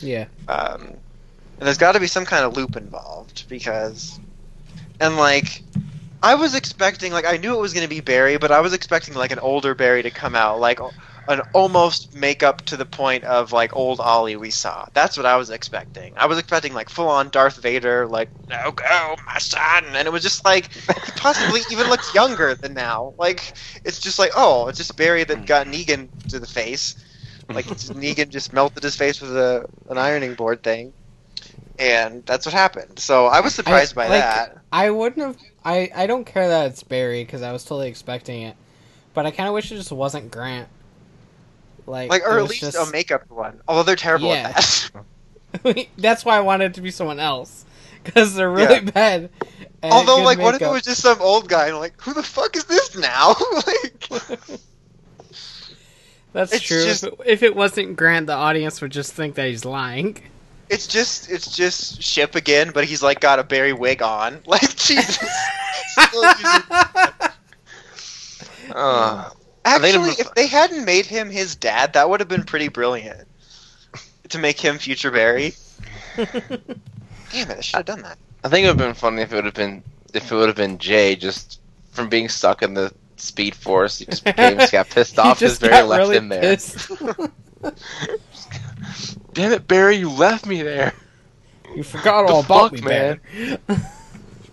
yeah. 0.00 0.26
Um, 0.48 0.94
and 1.60 1.68
there's 1.68 1.78
got 1.78 1.92
to 1.92 2.00
be 2.00 2.08
some 2.08 2.24
kind 2.24 2.44
of 2.44 2.56
loop 2.56 2.74
involved 2.74 3.44
because, 3.48 4.18
and 5.02 5.16
like, 5.16 5.62
I 6.22 6.36
was 6.36 6.54
expecting 6.54 7.12
like 7.12 7.26
I 7.26 7.36
knew 7.36 7.54
it 7.54 7.60
was 7.60 7.74
going 7.74 7.84
to 7.84 7.90
be 7.90 8.00
Barry, 8.00 8.36
but 8.38 8.52
I 8.52 8.60
was 8.60 8.72
expecting 8.72 9.14
like 9.14 9.32
an 9.32 9.40
older 9.40 9.74
Barry 9.74 10.02
to 10.04 10.10
come 10.10 10.36
out, 10.36 10.60
like 10.60 10.78
an 11.28 11.40
almost 11.52 12.14
make 12.14 12.44
up 12.44 12.62
to 12.62 12.76
the 12.76 12.86
point 12.86 13.24
of 13.24 13.52
like 13.52 13.74
old 13.74 13.98
Ollie 13.98 14.36
we 14.36 14.50
saw. 14.50 14.86
That's 14.92 15.16
what 15.16 15.26
I 15.26 15.36
was 15.36 15.50
expecting. 15.50 16.12
I 16.16 16.26
was 16.26 16.38
expecting 16.38 16.72
like 16.72 16.88
full 16.88 17.08
on 17.08 17.30
Darth 17.30 17.60
Vader, 17.60 18.06
like 18.06 18.28
no 18.48 18.70
go 18.70 19.16
my 19.26 19.38
son, 19.38 19.84
and 19.86 20.06
it 20.06 20.12
was 20.12 20.22
just 20.22 20.44
like 20.44 20.72
he 20.72 21.12
possibly 21.16 21.60
even 21.72 21.88
looks 21.88 22.14
younger 22.14 22.54
than 22.54 22.72
now. 22.72 23.14
Like 23.18 23.54
it's 23.84 23.98
just 23.98 24.20
like 24.20 24.30
oh, 24.36 24.68
it's 24.68 24.78
just 24.78 24.96
Barry 24.96 25.24
that 25.24 25.38
hmm. 25.38 25.44
got 25.44 25.66
Negan 25.66 26.08
to 26.28 26.38
the 26.38 26.46
face. 26.46 26.94
Like 27.48 27.68
it's 27.68 27.88
Negan 27.90 28.28
just 28.28 28.52
melted 28.52 28.84
his 28.84 28.94
face 28.94 29.20
with 29.20 29.36
a 29.36 29.68
an 29.90 29.98
ironing 29.98 30.34
board 30.34 30.62
thing, 30.62 30.92
and 31.78 32.24
that's 32.26 32.46
what 32.46 32.54
happened. 32.54 32.98
So 32.98 33.26
I 33.26 33.40
was 33.40 33.54
surprised 33.54 33.94
by 33.94 34.08
like, 34.08 34.20
that. 34.20 34.58
I 34.72 34.90
wouldn't 34.90 35.24
have. 35.26 35.36
I 35.64 35.90
I 35.94 36.06
don't 36.06 36.24
care 36.24 36.48
that 36.48 36.70
it's 36.70 36.82
Barry 36.82 37.24
because 37.24 37.42
I 37.42 37.52
was 37.52 37.64
totally 37.64 37.88
expecting 37.88 38.42
it, 38.42 38.56
but 39.14 39.26
I 39.26 39.30
kind 39.30 39.48
of 39.48 39.54
wish 39.54 39.70
it 39.72 39.76
just 39.76 39.92
wasn't 39.92 40.30
Grant. 40.30 40.68
Like, 41.86 42.10
Like, 42.10 42.22
or 42.22 42.38
at 42.38 42.48
least 42.48 42.60
just- 42.60 42.76
a 42.76 42.90
makeup 42.92 43.28
one. 43.28 43.60
Although 43.66 43.82
they're 43.82 43.96
terrible 43.96 44.28
Yeah. 44.28 44.52
at 44.56 44.90
that. 45.64 45.88
That's 45.98 46.24
why 46.24 46.36
I 46.36 46.40
wanted 46.40 46.66
it 46.66 46.74
to 46.74 46.80
be 46.80 46.90
someone 46.90 47.18
else 47.18 47.64
because 48.04 48.34
they're 48.34 48.50
really 48.50 48.80
bad. 48.80 49.30
at 49.82 49.92
Although, 49.92 50.18
like, 50.22 50.38
what 50.38 50.54
if 50.54 50.62
it 50.62 50.70
was 50.70 50.82
just 50.82 51.02
some 51.02 51.20
old 51.20 51.48
guy 51.48 51.68
and 51.68 51.78
like, 51.78 52.00
who 52.00 52.14
the 52.14 52.22
fuck 52.22 52.56
is 52.56 52.64
this 52.64 52.96
now? 52.96 53.34
like, 53.66 54.08
That's 56.32 56.60
true. 56.60 56.84
just- 56.84 57.04
If, 57.04 57.12
it, 57.12 57.20
if 57.26 57.42
it 57.42 57.56
wasn't 57.56 57.96
Grant, 57.96 58.26
the 58.28 58.32
audience 58.34 58.80
would 58.80 58.92
just 58.92 59.12
think 59.12 59.34
that 59.34 59.48
he's 59.48 59.64
lying. 59.64 60.22
It's 60.72 60.86
just 60.86 61.30
it's 61.30 61.54
just 61.54 62.02
ship 62.02 62.34
again, 62.34 62.70
but 62.72 62.84
he's 62.86 63.02
like 63.02 63.20
got 63.20 63.38
a 63.38 63.44
Barry 63.44 63.72
wig 63.72 64.02
on. 64.02 64.40
Like 64.46 64.74
Jesus. 64.76 65.18
Uh, 68.74 69.30
Actually, 69.64 70.10
if 70.18 70.32
they 70.34 70.46
hadn't 70.46 70.84
made 70.84 71.04
him 71.06 71.30
his 71.30 71.54
dad, 71.54 71.92
that 71.92 72.08
would 72.08 72.20
have 72.20 72.28
been 72.28 72.44
pretty 72.44 72.68
brilliant. 72.68 73.28
To 74.30 74.38
make 74.38 74.58
him 74.58 74.78
future 74.78 75.10
Barry. 75.10 75.54
Damn 76.16 76.30
it! 77.50 77.58
I 77.58 77.60
should 77.60 77.76
have 77.76 77.84
done 77.84 78.02
that. 78.02 78.18
I 78.42 78.48
think 78.48 78.64
it 78.64 78.68
would 78.68 78.78
have 78.80 78.88
been 78.88 78.94
funny 78.94 79.22
if 79.22 79.32
it 79.32 79.36
would 79.36 79.44
have 79.44 79.54
been 79.54 79.82
if 80.14 80.32
it 80.32 80.34
would 80.34 80.48
have 80.48 80.56
been 80.56 80.78
Jay 80.78 81.14
just 81.14 81.60
from 81.90 82.08
being 82.08 82.28
stuck 82.30 82.62
in 82.62 82.72
the 82.74 82.92
Speed 83.16 83.54
Force. 83.54 83.98
He 83.98 84.06
just 84.06 84.24
became 84.24 84.58
just 84.58 84.72
got 84.72 84.88
pissed 84.88 85.18
off. 85.18 85.38
he 85.38 85.44
His 85.44 85.58
just 85.58 85.60
Barry 85.60 85.74
got 85.74 85.88
left 85.88 86.00
really 86.00 86.16
him 86.16 86.28
there. 86.30 86.56
Pissed. 89.32 89.34
Damn 89.34 89.52
it, 89.52 89.66
Barry! 89.68 89.96
You 89.96 90.10
left 90.10 90.46
me 90.46 90.62
there. 90.62 90.92
you 91.74 91.82
forgot 91.82 92.26
The 92.26 92.32
all 92.32 92.40
about 92.40 92.70
fuck, 92.70 92.72
me, 92.72 92.80
man? 92.82 93.20
man. 93.36 93.58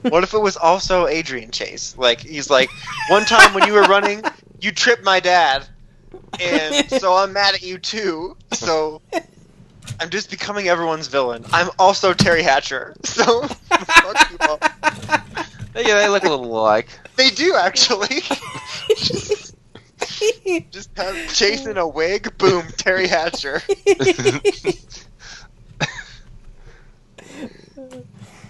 What 0.04 0.24
if 0.24 0.34
it 0.34 0.40
was 0.40 0.56
also 0.56 1.08
Adrian 1.08 1.52
Chase? 1.52 1.94
Like 1.98 2.22
he's 2.22 2.50
like, 2.50 2.70
one 3.10 3.26
time 3.26 3.54
when 3.54 3.68
you 3.68 3.74
were 3.74 3.82
running, 3.84 4.24
you 4.62 4.72
tripped 4.72 5.04
my 5.04 5.20
dad, 5.20 5.68
and 6.40 6.90
so 6.90 7.16
I'm 7.16 7.34
mad 7.34 7.54
at 7.56 7.62
you 7.62 7.78
too. 7.80 8.38
So 8.54 9.02
I'm 10.00 10.10
just 10.10 10.30
becoming 10.30 10.70
everyone's 10.70 11.08
villain. 11.08 11.44
I'm 11.52 11.70
also 11.78 12.14
Teri 12.14 12.42
Hatcher. 12.44 12.96
So 13.04 13.42
fuck 13.46 14.32
you 14.32 14.38
all. 14.48 14.60
Yeah, 15.76 15.96
they 15.96 16.08
look 16.08 16.24
a 16.24 16.30
little 16.30 16.46
alike. 16.58 16.88
They 17.18 17.30
do 17.32 17.56
actually. 17.58 18.22
just 20.72 20.96
have 20.98 21.16
Chase 21.34 21.66
in 21.66 21.78
a 21.78 21.88
wig. 21.88 22.38
Boom, 22.38 22.64
Teri 22.64 23.08
Hatcher. 23.08 23.62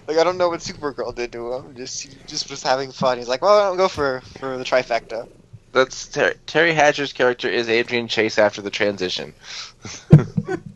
Like 0.07 0.17
I 0.17 0.23
don't 0.23 0.39
know 0.39 0.49
what 0.49 0.61
Supergirl 0.61 1.13
did 1.13 1.31
to 1.33 1.53
him. 1.53 1.75
Just 1.75 2.01
he 2.01 2.09
just 2.25 2.49
was 2.49 2.63
having 2.63 2.91
fun. 2.91 3.19
He's 3.19 3.27
like, 3.27 3.43
well, 3.43 3.59
I'll 3.59 3.77
go 3.77 3.87
for 3.87 4.21
for 4.39 4.57
the 4.57 4.63
trifecta. 4.63 5.29
That's 5.71 6.07
Ter- 6.07 6.33
Teri 6.47 6.73
Hatcher's 6.73 7.13
character 7.13 7.47
is 7.47 7.69
Adrian 7.69 8.07
Chase 8.07 8.39
after 8.39 8.61
the 8.61 8.71
transition. 8.71 9.33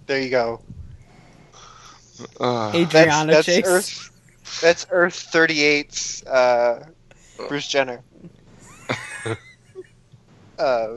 There 0.06 0.22
you 0.22 0.30
go. 0.30 0.60
Ugh. 2.42 2.76
Adriana 2.76 3.32
that's 3.32 3.46
Chase. 3.46 3.66
Earth. 3.66 4.12
That's 4.62 4.86
Earth 4.92 5.30
38's 5.32 6.24
uh, 6.26 6.86
Bruce 7.48 7.68
Jenner. 7.68 8.02
uh, 10.60 10.88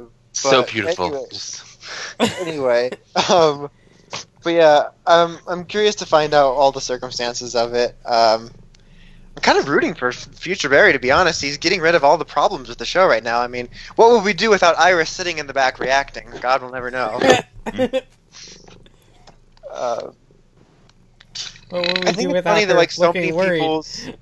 so 0.41 0.63
beautiful. 0.63 1.07
anyway. 1.07 1.25
Just- 1.31 1.63
anyway, 2.41 2.91
um, 3.31 3.71
but 4.43 4.51
yeah, 4.51 4.89
um, 5.07 5.39
I'm 5.47 5.65
curious 5.65 5.97
to 5.97 6.07
find 6.07 6.35
out 6.35 6.53
all 6.53 6.73
the 6.73 6.81
circumstances 6.81 7.55
of 7.55 7.75
it. 7.75 7.97
Um, 8.05 8.51
I'm 9.37 9.43
kind 9.43 9.59
of 9.59 9.69
rooting 9.69 9.95
for 9.95 10.13
future 10.13 10.69
Barry, 10.69 10.93
to 10.95 10.99
be 10.99 11.13
honest. 11.13 11.43
He's 11.43 11.59
getting 11.59 11.81
rid 11.81 11.95
of 11.95 12.03
all 12.05 12.17
the 12.17 12.25
problems 12.25 12.69
with 12.69 12.79
the 12.79 12.87
show 12.87 13.07
right 13.07 13.23
now. 13.23 13.41
I 13.41 13.47
mean, 13.49 13.69
what 13.97 14.11
would 14.11 14.25
we 14.25 14.33
do 14.33 14.49
without 14.51 14.79
Iris 14.79 15.11
sitting 15.11 15.39
in 15.39 15.47
the 15.47 15.53
back 15.53 15.79
reacting? 15.79 16.29
God 16.41 16.63
will 16.63 16.71
never 16.71 16.91
know. 16.91 17.21
Uh, 19.71 20.11
what 21.69 21.87
would 21.87 21.99
we 21.99 22.07
I 22.07 22.13
do 22.13 22.17
think 22.17 22.29
it's 22.29 22.33
without 22.35 22.55
funny 22.55 22.65
that 22.65 22.77
like 22.77 22.91
so 22.91 23.13
many 23.13 23.27
looking 23.33 23.37
worried? 23.37 23.59
people's 23.61 24.01
Pe- 24.07 24.15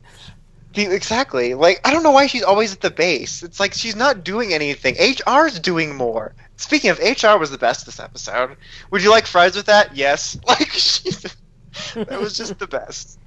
exactly 0.76 1.54
like 1.54 1.80
I 1.84 1.92
don't 1.92 2.02
know 2.02 2.10
why 2.10 2.26
she's 2.26 2.42
always 2.42 2.72
at 2.72 2.80
the 2.80 2.90
base. 2.90 3.42
It's 3.42 3.60
like 3.60 3.74
she's 3.74 3.96
not 3.96 4.24
doing 4.24 4.52
anything. 4.52 4.96
HR's 4.96 5.58
doing 5.60 5.94
more. 5.94 6.34
Speaking 6.56 6.90
of 6.90 6.98
HR, 6.98 7.38
was 7.38 7.50
the 7.50 7.58
best 7.58 7.86
this 7.86 7.98
episode. 8.00 8.56
Would 8.90 9.02
you 9.02 9.10
like 9.10 9.26
fries 9.26 9.56
with 9.56 9.66
that? 9.66 9.96
Yes. 9.96 10.38
Like 10.46 10.70
she's, 10.70 11.22
that 11.94 12.20
was 12.20 12.36
just 12.36 12.58
the 12.58 12.66
best. 12.66 13.18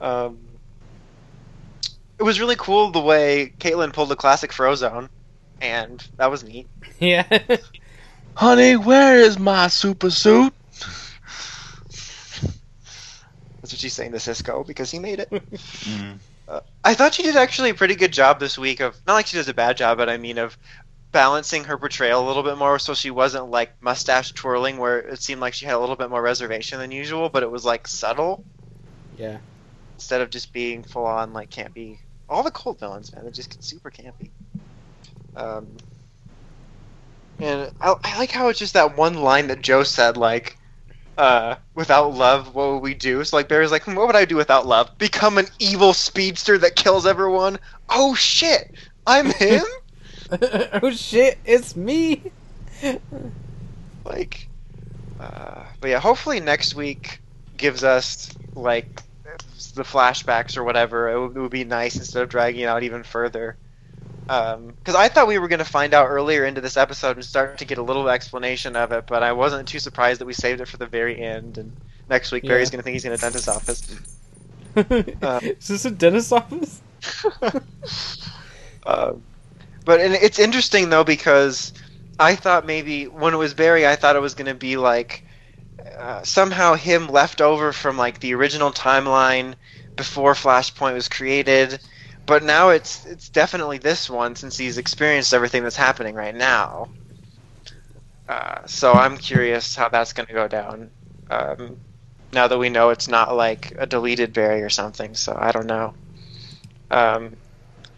Um, 0.00 0.38
it 2.18 2.22
was 2.22 2.40
really 2.40 2.56
cool 2.56 2.90
the 2.90 3.00
way 3.00 3.52
Caitlin 3.58 3.92
pulled 3.92 4.08
the 4.08 4.16
classic 4.16 4.50
Frozone, 4.52 5.08
and 5.60 6.06
that 6.16 6.30
was 6.30 6.44
neat. 6.44 6.66
Yeah. 6.98 7.26
Honey, 8.34 8.76
where 8.76 9.18
is 9.18 9.38
my 9.38 9.68
super 9.68 10.10
suit? 10.10 10.52
That's 13.64 13.72
what 13.72 13.78
she's 13.78 13.94
saying 13.94 14.12
to 14.12 14.20
Cisco 14.20 14.64
because 14.64 14.90
he 14.90 14.98
made 14.98 15.20
it. 15.20 15.30
Uh, 16.46 16.60
I 16.84 16.94
thought 16.94 17.14
she 17.14 17.22
did 17.22 17.36
actually 17.36 17.70
a 17.70 17.74
pretty 17.74 17.94
good 17.94 18.12
job 18.12 18.38
this 18.38 18.58
week 18.58 18.80
of 18.80 18.98
not 19.06 19.14
like 19.14 19.26
she 19.26 19.36
does 19.36 19.48
a 19.48 19.54
bad 19.54 19.76
job, 19.76 19.98
but 19.98 20.08
I 20.08 20.18
mean 20.18 20.38
of 20.38 20.58
balancing 21.10 21.64
her 21.64 21.78
portrayal 21.78 22.24
a 22.24 22.26
little 22.26 22.42
bit 22.42 22.58
more, 22.58 22.78
so 22.78 22.92
she 22.92 23.10
wasn't 23.10 23.48
like 23.48 23.72
mustache 23.80 24.32
twirling, 24.32 24.76
where 24.76 24.98
it 24.98 25.22
seemed 25.22 25.40
like 25.40 25.54
she 25.54 25.64
had 25.64 25.76
a 25.76 25.78
little 25.78 25.96
bit 25.96 26.10
more 26.10 26.20
reservation 26.20 26.78
than 26.78 26.90
usual, 26.90 27.28
but 27.28 27.42
it 27.42 27.50
was 27.50 27.64
like 27.64 27.86
subtle 27.86 28.44
yeah. 29.16 29.38
instead 29.94 30.20
of 30.20 30.30
just 30.30 30.52
being 30.52 30.82
full 30.82 31.06
on 31.06 31.32
like 31.32 31.50
campy. 31.50 31.98
All 32.28 32.42
the 32.42 32.50
cold 32.50 32.78
villains, 32.80 33.14
man, 33.14 33.24
they 33.24 33.30
just 33.30 33.56
just 33.56 33.62
super 33.62 33.90
campy. 33.90 34.30
Um, 35.36 35.66
and 37.38 37.70
I, 37.80 37.94
I 38.02 38.18
like 38.18 38.30
how 38.30 38.48
it's 38.48 38.58
just 38.58 38.74
that 38.74 38.96
one 38.96 39.14
line 39.14 39.48
that 39.48 39.62
Joe 39.62 39.82
said, 39.82 40.16
like, 40.16 40.58
uh, 41.16 41.56
without 41.74 42.14
love, 42.14 42.54
what 42.54 42.72
would 42.72 42.82
we 42.82 42.94
do? 42.94 43.22
So 43.24 43.36
like 43.36 43.48
Barry's 43.48 43.70
like, 43.70 43.84
hmm, 43.84 43.94
what 43.94 44.06
would 44.06 44.16
I 44.16 44.24
do 44.24 44.36
without 44.36 44.66
love? 44.66 44.96
Become 44.98 45.38
an 45.38 45.46
evil 45.58 45.92
speedster 45.92 46.58
that 46.58 46.76
kills 46.76 47.06
everyone? 47.06 47.58
Oh 47.88 48.14
shit, 48.14 48.72
I'm 49.06 49.26
him. 49.30 49.64
oh 50.82 50.90
shit, 50.90 51.38
it's 51.44 51.76
me. 51.76 52.32
like, 54.04 54.48
uh, 55.20 55.64
but 55.80 55.90
yeah, 55.90 56.00
hopefully 56.00 56.40
next 56.40 56.74
week 56.74 57.20
gives 57.56 57.84
us 57.84 58.30
like 58.54 59.02
the 59.74 59.82
flashbacks 59.82 60.56
or 60.56 60.64
whatever. 60.64 61.10
It 61.10 61.20
would, 61.20 61.36
it 61.36 61.40
would 61.40 61.50
be 61.50 61.64
nice 61.64 61.96
instead 61.96 62.22
of 62.22 62.28
dragging 62.28 62.62
it 62.62 62.66
out 62.66 62.82
even 62.82 63.02
further. 63.02 63.56
Because 64.26 64.94
I 64.94 65.08
thought 65.08 65.28
we 65.28 65.38
were 65.38 65.48
going 65.48 65.58
to 65.58 65.64
find 65.64 65.92
out 65.94 66.06
earlier 66.08 66.44
into 66.44 66.60
this 66.60 66.76
episode 66.76 67.16
and 67.16 67.24
start 67.24 67.58
to 67.58 67.64
get 67.66 67.78
a 67.78 67.82
little 67.82 68.08
explanation 68.08 68.76
of 68.76 68.92
it, 68.92 69.06
but 69.06 69.22
I 69.22 69.32
wasn't 69.32 69.68
too 69.68 69.78
surprised 69.78 70.20
that 70.20 70.26
we 70.26 70.32
saved 70.34 70.60
it 70.60 70.68
for 70.68 70.78
the 70.78 70.86
very 70.86 71.20
end. 71.20 71.58
And 71.58 71.76
next 72.08 72.32
week, 72.32 72.46
Barry's 72.46 72.68
Yeah. 72.68 72.70
going 72.70 72.78
to 72.80 72.82
think 72.82 72.94
he's 72.94 73.04
in 73.04 73.12
a 73.12 73.18
dentist's 73.18 73.48
office. 73.48 73.82
Is 74.76 75.68
this 75.68 75.84
a 75.84 75.90
dentist 75.90 76.32
office? 76.32 76.82
Um, 78.86 79.24
but 79.84 80.00
and 80.00 80.14
it's 80.14 80.38
interesting 80.38 80.90
though 80.90 81.04
because 81.04 81.72
I 82.18 82.36
thought 82.36 82.66
maybe 82.66 83.06
when 83.08 83.34
it 83.34 83.38
was 83.38 83.54
Barry, 83.54 83.86
I 83.86 83.96
thought 83.96 84.16
it 84.16 84.20
was 84.20 84.34
going 84.34 84.46
to 84.48 84.54
be 84.54 84.76
like 84.76 85.24
uh, 85.98 86.22
somehow 86.24 86.74
him 86.74 87.08
left 87.08 87.40
over 87.40 87.72
from 87.72 87.98
like 87.98 88.20
the 88.20 88.34
original 88.34 88.72
timeline 88.72 89.56
before 89.96 90.34
Flashpoint 90.34 90.94
was 90.94 91.08
created. 91.08 91.80
But 92.26 92.42
now 92.42 92.70
it's 92.70 93.04
it's 93.04 93.28
definitely 93.28 93.78
this 93.78 94.08
one 94.08 94.34
since 94.36 94.56
he's 94.56 94.78
experienced 94.78 95.34
everything 95.34 95.62
that's 95.62 95.76
happening 95.76 96.14
right 96.14 96.34
now. 96.34 96.88
Uh, 98.28 98.60
so 98.66 98.92
I'm 98.94 99.18
curious 99.18 99.76
how 99.76 99.88
that's 99.90 100.14
going 100.14 100.26
to 100.28 100.32
go 100.32 100.48
down. 100.48 100.90
Um, 101.30 101.76
now 102.32 102.48
that 102.48 102.58
we 102.58 102.70
know 102.70 102.90
it's 102.90 103.08
not 103.08 103.36
like 103.36 103.74
a 103.78 103.86
deleted 103.86 104.32
Barry 104.32 104.62
or 104.62 104.70
something, 104.70 105.14
so 105.14 105.36
I 105.38 105.52
don't 105.52 105.66
know. 105.66 105.94
Um, 106.90 107.36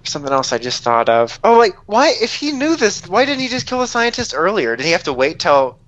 something 0.02 0.32
else 0.32 0.52
I 0.52 0.58
just 0.58 0.82
thought 0.82 1.08
of. 1.08 1.38
Oh, 1.44 1.58
like 1.58 1.76
why? 1.86 2.14
If 2.20 2.34
he 2.34 2.52
knew 2.52 2.76
this, 2.76 3.06
why 3.06 3.24
didn't 3.24 3.40
he 3.40 3.48
just 3.48 3.66
kill 3.66 3.80
the 3.80 3.86
scientist 3.86 4.34
earlier? 4.36 4.74
Did 4.74 4.86
he 4.86 4.92
have 4.92 5.04
to 5.04 5.12
wait 5.12 5.38
till 5.38 5.78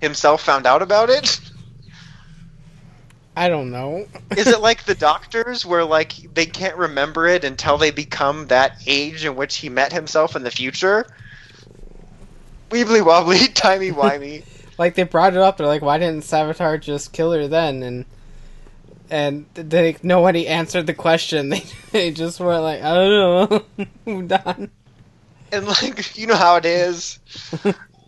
himself 0.00 0.42
found 0.42 0.66
out 0.66 0.82
about 0.82 1.10
it? 1.10 1.40
I 3.36 3.48
don't 3.48 3.70
know. 3.70 4.06
Is 4.36 4.46
it 4.46 4.60
like 4.62 4.84
the 4.84 4.94
doctors, 4.94 5.66
where 5.66 5.84
like 5.84 6.12
they 6.34 6.46
can't 6.46 6.76
remember 6.76 7.26
it 7.26 7.44
until 7.44 7.78
they 7.78 7.90
become 7.90 8.46
that 8.46 8.82
age 8.86 9.24
in 9.24 9.36
which 9.36 9.56
he 9.56 9.68
met 9.68 9.92
himself 9.92 10.36
in 10.36 10.42
the 10.42 10.50
future? 10.50 11.06
Weebly 12.70 13.04
wobbly, 13.04 13.48
timey 13.54 13.90
wimey. 13.90 14.44
like 14.78 14.94
they 14.94 15.02
brought 15.02 15.34
it 15.34 15.40
up. 15.40 15.56
They're 15.56 15.66
like, 15.66 15.82
why 15.82 15.98
didn't 15.98 16.22
Savitar 16.22 16.80
just 16.80 17.12
kill 17.12 17.32
her 17.32 17.48
then? 17.48 17.82
And 17.82 18.04
and 19.10 19.46
they 19.54 19.96
nobody 20.02 20.48
answered 20.48 20.86
the 20.86 20.94
question. 20.94 21.48
They 21.50 21.64
they 21.92 22.10
just 22.10 22.40
were 22.40 22.58
like, 22.58 22.82
I 22.82 22.94
don't 22.94 23.50
know, 23.50 23.86
moved 24.06 24.32
on. 24.32 24.70
and 25.52 25.66
like 25.66 26.16
you 26.16 26.26
know 26.26 26.36
how 26.36 26.56
it 26.56 26.64
is 26.64 27.18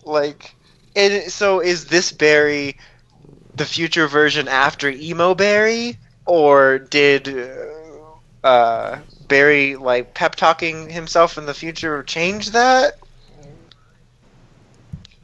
like 0.04 0.54
and 0.96 1.30
so 1.30 1.60
is 1.60 1.86
this 1.86 2.10
barry 2.12 2.76
the 3.56 3.64
future 3.64 4.06
version 4.06 4.48
after 4.48 4.88
emo 4.90 5.34
barry 5.34 5.98
or 6.26 6.78
did 6.78 7.28
uh, 8.44 8.98
barry 9.28 9.76
like 9.76 10.14
pep 10.14 10.34
talking 10.34 10.88
himself 10.90 11.38
in 11.38 11.46
the 11.46 11.54
future 11.54 12.02
change 12.02 12.50
that 12.50 12.98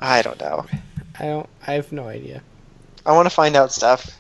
i 0.00 0.22
don't 0.22 0.40
know 0.40 0.66
I 1.20 1.26
don't. 1.26 1.48
I 1.66 1.72
have 1.74 1.92
no 1.92 2.08
idea. 2.08 2.42
i 3.04 3.12
want 3.12 3.26
to 3.26 3.34
find 3.34 3.54
out 3.54 3.72
stuff 3.72 4.18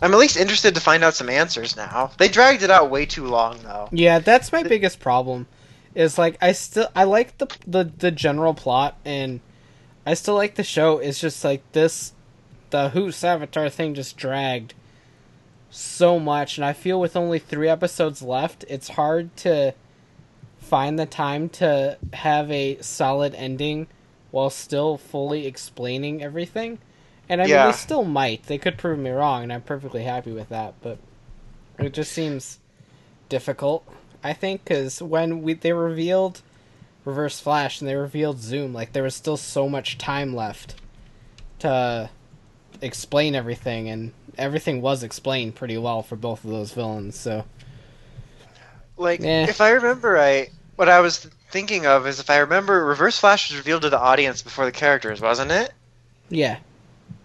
i'm 0.00 0.12
at 0.12 0.18
least 0.18 0.36
interested 0.36 0.74
to 0.74 0.80
find 0.80 1.04
out 1.04 1.14
some 1.14 1.28
answers 1.28 1.76
now 1.76 2.10
they 2.18 2.28
dragged 2.28 2.62
it 2.62 2.70
out 2.70 2.90
way 2.90 3.04
too 3.06 3.26
long 3.26 3.58
though 3.62 3.88
Yeah, 3.92 4.18
that's 4.18 4.52
my 4.52 4.62
biggest 4.62 4.98
problem. 5.00 5.46
Is 5.94 6.16
like 6.18 6.36
I 6.40 6.52
still 6.52 6.88
I 6.94 7.04
like 7.04 7.38
the 7.38 7.46
the 7.66 7.84
the 7.84 8.10
general 8.10 8.54
plot 8.54 8.96
and 9.04 9.40
I 10.06 10.14
still 10.14 10.34
like 10.36 10.54
the 10.54 10.62
show. 10.62 10.98
It's 10.98 11.18
just 11.20 11.42
like 11.44 11.62
this 11.72 12.12
the 12.70 12.90
Who 12.90 13.08
Savitar 13.08 13.70
thing 13.70 13.94
just 13.94 14.16
dragged 14.16 14.74
so 15.70 16.18
much, 16.18 16.56
and 16.56 16.64
I 16.64 16.72
feel 16.72 17.00
with 17.00 17.16
only 17.16 17.38
three 17.38 17.68
episodes 17.68 18.22
left, 18.22 18.64
it's 18.68 18.88
hard 18.90 19.36
to 19.38 19.74
find 20.58 20.98
the 20.98 21.06
time 21.06 21.48
to 21.48 21.98
have 22.12 22.50
a 22.50 22.78
solid 22.80 23.34
ending 23.34 23.86
while 24.30 24.50
still 24.50 24.96
fully 24.96 25.46
explaining 25.46 26.22
everything. 26.22 26.78
And 27.28 27.42
I 27.42 27.44
mean, 27.44 27.66
they 27.66 27.72
still 27.72 28.04
might. 28.04 28.44
They 28.44 28.58
could 28.58 28.78
prove 28.78 28.98
me 28.98 29.10
wrong, 29.10 29.42
and 29.42 29.52
I'm 29.52 29.62
perfectly 29.62 30.04
happy 30.04 30.32
with 30.32 30.48
that. 30.48 30.74
But 30.80 30.98
it 31.78 31.92
just 31.92 32.12
seems 32.12 32.58
difficult. 33.28 33.86
I 34.22 34.32
think 34.32 34.64
because 34.64 35.02
when 35.02 35.42
we 35.42 35.54
they 35.54 35.72
revealed 35.72 36.42
Reverse 37.04 37.40
Flash 37.40 37.80
and 37.80 37.88
they 37.88 37.96
revealed 37.96 38.40
Zoom, 38.40 38.72
like 38.72 38.92
there 38.92 39.02
was 39.02 39.14
still 39.14 39.36
so 39.36 39.68
much 39.68 39.98
time 39.98 40.34
left 40.34 40.74
to 41.60 42.10
explain 42.80 43.34
everything, 43.34 43.88
and 43.88 44.12
everything 44.36 44.80
was 44.80 45.02
explained 45.02 45.54
pretty 45.54 45.76
well 45.78 46.02
for 46.02 46.16
both 46.16 46.44
of 46.44 46.50
those 46.50 46.72
villains. 46.72 47.18
So 47.18 47.44
Like, 48.96 49.22
Eh. 49.22 49.46
if 49.48 49.60
I 49.60 49.70
remember 49.70 50.10
right, 50.10 50.50
what 50.76 50.88
I 50.88 51.00
was 51.00 51.18
thinking 51.50 51.86
of 51.86 52.06
is 52.06 52.20
if 52.20 52.30
I 52.30 52.38
remember, 52.38 52.84
Reverse 52.84 53.18
Flash 53.18 53.50
was 53.50 53.58
revealed 53.58 53.82
to 53.82 53.90
the 53.90 53.98
audience 53.98 54.42
before 54.42 54.64
the 54.64 54.72
characters, 54.72 55.20
wasn't 55.20 55.50
it? 55.52 55.72
yeah, 56.28 56.58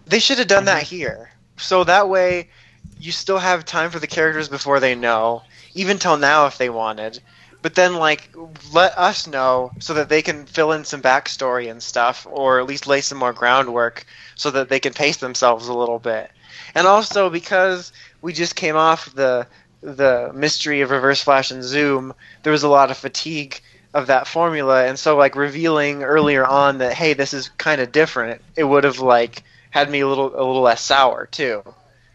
They 0.06 0.18
should 0.18 0.38
have 0.38 0.46
done 0.48 0.64
that 0.66 0.82
here. 0.84 1.30
So 1.56 1.84
that 1.84 2.08
way, 2.08 2.48
you 2.98 3.12
still 3.12 3.38
have 3.38 3.64
time 3.64 3.90
for 3.90 3.98
the 3.98 4.06
characters 4.06 4.48
before 4.48 4.80
they 4.80 4.94
know, 4.94 5.42
even 5.74 5.98
till 5.98 6.16
now 6.16 6.46
if 6.46 6.58
they 6.58 6.70
wanted. 6.70 7.20
But 7.64 7.74
then, 7.76 7.94
like, 7.94 8.28
let 8.74 8.98
us 8.98 9.26
know 9.26 9.72
so 9.80 9.94
that 9.94 10.10
they 10.10 10.20
can 10.20 10.44
fill 10.44 10.72
in 10.72 10.84
some 10.84 11.00
backstory 11.00 11.70
and 11.70 11.82
stuff, 11.82 12.26
or 12.30 12.60
at 12.60 12.66
least 12.66 12.86
lay 12.86 13.00
some 13.00 13.16
more 13.16 13.32
groundwork 13.32 14.04
so 14.34 14.50
that 14.50 14.68
they 14.68 14.80
can 14.80 14.92
pace 14.92 15.16
themselves 15.16 15.66
a 15.68 15.72
little 15.72 15.98
bit. 15.98 16.30
And 16.74 16.86
also 16.86 17.30
because 17.30 17.90
we 18.20 18.34
just 18.34 18.54
came 18.54 18.76
off 18.76 19.14
the 19.14 19.46
the 19.80 20.30
mystery 20.34 20.82
of 20.82 20.90
Reverse 20.90 21.22
Flash 21.22 21.50
and 21.50 21.64
Zoom, 21.64 22.12
there 22.42 22.52
was 22.52 22.64
a 22.64 22.68
lot 22.68 22.90
of 22.90 22.98
fatigue 22.98 23.58
of 23.94 24.08
that 24.08 24.26
formula, 24.28 24.84
and 24.84 24.98
so 24.98 25.16
like 25.16 25.34
revealing 25.34 26.02
earlier 26.02 26.44
on 26.44 26.78
that 26.78 26.92
hey, 26.92 27.14
this 27.14 27.32
is 27.32 27.48
kind 27.56 27.80
of 27.80 27.92
different, 27.92 28.42
it 28.56 28.64
would 28.64 28.84
have 28.84 28.98
like 28.98 29.42
had 29.70 29.88
me 29.88 30.00
a 30.00 30.08
little 30.08 30.26
a 30.34 30.44
little 30.44 30.60
less 30.60 30.82
sour 30.82 31.24
too. 31.32 31.62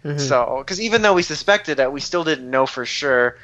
Mhm. 0.05 0.19
So, 0.19 0.57
because 0.59 0.79
even 0.79 1.01
though 1.01 1.13
we 1.13 1.23
suspected 1.23 1.79
it, 1.79 1.91
we 1.91 2.01
still 2.01 2.23
didn't 2.23 2.49
know 2.49 2.65
for 2.67 2.85
sure. 2.85 3.35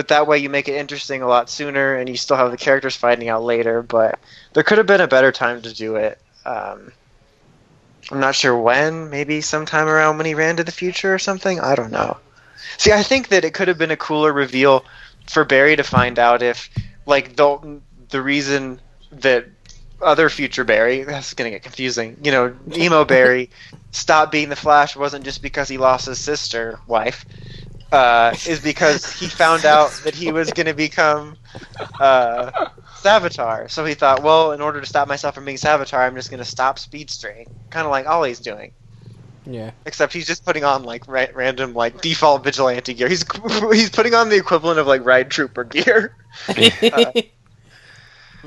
But 0.00 0.08
that 0.08 0.26
way, 0.26 0.38
you 0.38 0.48
make 0.48 0.66
it 0.66 0.76
interesting 0.76 1.20
a 1.20 1.28
lot 1.28 1.50
sooner, 1.50 1.94
and 1.94 2.08
you 2.08 2.16
still 2.16 2.38
have 2.38 2.50
the 2.50 2.56
characters 2.56 2.96
finding 2.96 3.28
out 3.28 3.42
later. 3.42 3.82
But 3.82 4.18
there 4.54 4.62
could 4.62 4.78
have 4.78 4.86
been 4.86 5.02
a 5.02 5.06
better 5.06 5.30
time 5.30 5.60
to 5.60 5.74
do 5.74 5.96
it. 5.96 6.18
Um, 6.46 6.90
I'm 8.10 8.18
not 8.18 8.34
sure 8.34 8.56
when. 8.56 9.10
Maybe 9.10 9.42
sometime 9.42 9.88
around 9.88 10.16
when 10.16 10.24
he 10.24 10.32
ran 10.32 10.56
to 10.56 10.64
the 10.64 10.72
future 10.72 11.12
or 11.12 11.18
something. 11.18 11.60
I 11.60 11.74
don't 11.74 11.92
know. 11.92 12.16
See, 12.78 12.92
I 12.92 13.02
think 13.02 13.28
that 13.28 13.44
it 13.44 13.52
could 13.52 13.68
have 13.68 13.76
been 13.76 13.90
a 13.90 13.96
cooler 13.98 14.32
reveal 14.32 14.86
for 15.28 15.44
Barry 15.44 15.76
to 15.76 15.84
find 15.84 16.18
out 16.18 16.42
if, 16.42 16.70
like, 17.04 17.36
the 17.36 17.82
the 18.08 18.22
reason 18.22 18.80
that 19.12 19.48
other 20.00 20.30
future 20.30 20.64
Barry, 20.64 21.02
that's 21.02 21.34
gonna 21.34 21.50
get 21.50 21.62
confusing. 21.62 22.16
You 22.22 22.32
know, 22.32 22.56
emo 22.74 23.04
Barry 23.04 23.50
stopped 23.90 24.32
being 24.32 24.48
the 24.48 24.56
Flash 24.56 24.96
wasn't 24.96 25.26
just 25.26 25.42
because 25.42 25.68
he 25.68 25.76
lost 25.76 26.06
his 26.06 26.18
sister 26.18 26.80
wife, 26.86 27.26
uh, 27.92 28.34
is 28.46 28.60
because 28.60 29.10
he 29.10 29.26
found 29.26 29.64
out 29.64 29.90
that 30.04 30.14
he 30.14 30.32
was 30.32 30.52
gonna 30.52 30.74
become 30.74 31.36
uh, 31.98 32.50
Savitar. 32.94 33.70
So 33.70 33.84
he 33.84 33.94
thought, 33.94 34.22
well, 34.22 34.52
in 34.52 34.60
order 34.60 34.80
to 34.80 34.86
stop 34.86 35.08
myself 35.08 35.34
from 35.34 35.44
being 35.44 35.56
Savitar, 35.56 35.98
I'm 35.98 36.14
just 36.14 36.30
gonna 36.30 36.44
stop 36.44 36.78
speedstering, 36.78 37.46
kind 37.70 37.86
of 37.86 37.90
like 37.90 38.06
Ollie's 38.06 38.40
doing. 38.40 38.72
yeah. 39.44 39.72
Except 39.86 40.12
he's 40.12 40.26
just 40.26 40.44
putting 40.44 40.64
on 40.64 40.84
like 40.84 41.06
ra- 41.08 41.26
random 41.34 41.74
like 41.74 42.00
default 42.00 42.44
vigilante 42.44 42.94
gear. 42.94 43.08
He's 43.08 43.24
he's 43.72 43.90
putting 43.90 44.14
on 44.14 44.28
the 44.28 44.36
equivalent 44.36 44.78
of 44.78 44.86
like 44.86 45.04
ride 45.04 45.30
trooper 45.30 45.64
gear. 45.64 46.14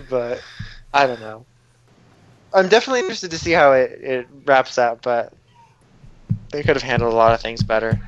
but 0.10 0.42
I 0.94 1.08
don't 1.08 1.20
know. 1.20 1.46
I'm 2.54 2.70
definitely 2.70 3.00
interested 3.00 3.32
to 3.32 3.40
see 3.40 3.52
how 3.52 3.72
it, 3.74 3.92
it 4.02 4.28
wraps 4.46 4.78
up, 4.78 5.02
but 5.02 5.34
they 6.52 6.62
could 6.62 6.76
have 6.76 6.84
handled 6.84 7.12
a 7.12 7.16
lot 7.16 7.34
of 7.34 7.42
things 7.42 7.64
better. 7.64 8.00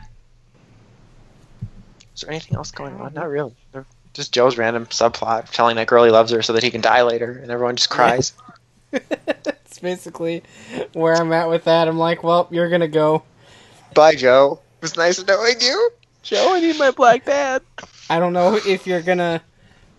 Is 2.16 2.22
there 2.22 2.32
anything 2.32 2.56
else 2.56 2.72
going 2.72 2.96
on? 3.00 3.14
Not 3.14 3.30
really. 3.30 3.54
They're- 3.72 3.86
Just 4.14 4.34
Joe's 4.34 4.58
random 4.58 4.86
subplot 4.88 5.50
telling 5.52 5.76
that 5.76 5.88
girl 5.88 6.04
he 6.06 6.12
loves 6.12 6.32
her 6.32 6.42
so 6.42 6.54
that 6.54 6.64
he 6.64 6.72
can 6.72 6.82
die 6.82 7.02
later, 7.04 7.32
and 7.42 7.52
everyone 7.52 7.76
just 7.76 7.90
cries. 7.90 8.34
It's 8.94 9.80
basically 9.80 10.42
where 10.94 11.16
I'm 11.16 11.34
at 11.34 11.50
with 11.50 11.66
that. 11.66 11.90
I'm 11.90 11.98
like, 11.98 12.24
well, 12.24 12.48
you're 12.50 12.70
gonna 12.70 12.88
go. 12.88 13.24
Bye, 13.94 14.16
Joe. 14.16 14.62
It 14.78 14.82
was 14.84 14.96
nice 14.96 15.22
knowing 15.26 15.60
you. 15.60 15.90
Joe, 16.24 16.54
I 16.56 16.62
need 16.62 16.80
my 16.80 16.92
black 16.92 17.26
dad. 17.26 17.62
I 18.10 18.20
don't 18.20 18.32
know 18.32 18.56
if 18.56 18.88
you're 18.88 19.02
gonna 19.02 19.42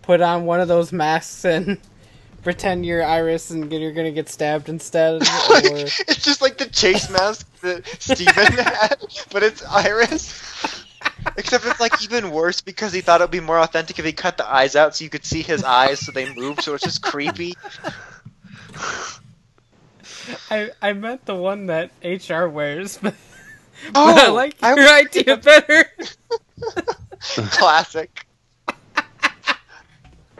put 0.01 0.19
on 0.21 0.45
one 0.45 0.61
of 0.61 0.67
those 0.67 0.91
masks 0.91 1.45
and 1.45 1.77
pretend 2.43 2.87
you're 2.87 3.03
Iris 3.03 3.51
and 3.51 3.71
you're 3.71 3.91
gonna 3.91 4.11
get 4.11 4.29
stabbed 4.29 4.67
instead, 4.67 5.21
or 5.21 5.21
it's 5.27 6.23
just 6.23 6.41
like 6.41 6.57
the 6.57 6.65
chase 6.71 7.07
mask 7.11 7.47
that 7.61 7.85
Steven 7.99 8.33
had, 8.53 8.95
but 9.31 9.43
it's 9.43 9.63
Iris. 9.63 10.85
Except 11.37 11.65
it's 11.65 11.79
like 11.79 12.03
even 12.03 12.31
worse 12.31 12.61
because 12.61 12.93
he 12.93 13.01
thought 13.01 13.21
it 13.21 13.25
would 13.25 13.31
be 13.31 13.39
more 13.39 13.59
authentic 13.59 13.99
if 13.99 14.05
he 14.05 14.13
cut 14.13 14.37
the 14.37 14.47
eyes 14.47 14.75
out 14.75 14.95
so 14.95 15.03
you 15.03 15.09
could 15.09 15.25
see 15.25 15.41
his 15.41 15.63
eyes 15.63 15.99
so 15.99 16.11
they 16.11 16.33
moved, 16.33 16.63
so 16.63 16.73
it's 16.73 16.83
just 16.83 17.01
creepy. 17.01 17.53
I 20.49 20.71
I 20.81 20.93
meant 20.93 21.25
the 21.25 21.35
one 21.35 21.67
that 21.67 21.91
HR 22.03 22.47
wears, 22.47 22.97
but, 22.97 23.15
Oh, 23.95 24.13
but 24.13 24.17
I 24.17 24.27
oh, 24.27 24.33
like 24.33 24.55
I 24.61 24.75
your 24.75 24.89
idea 24.89 25.37
better. 25.37 25.85
Classic. 27.19 28.25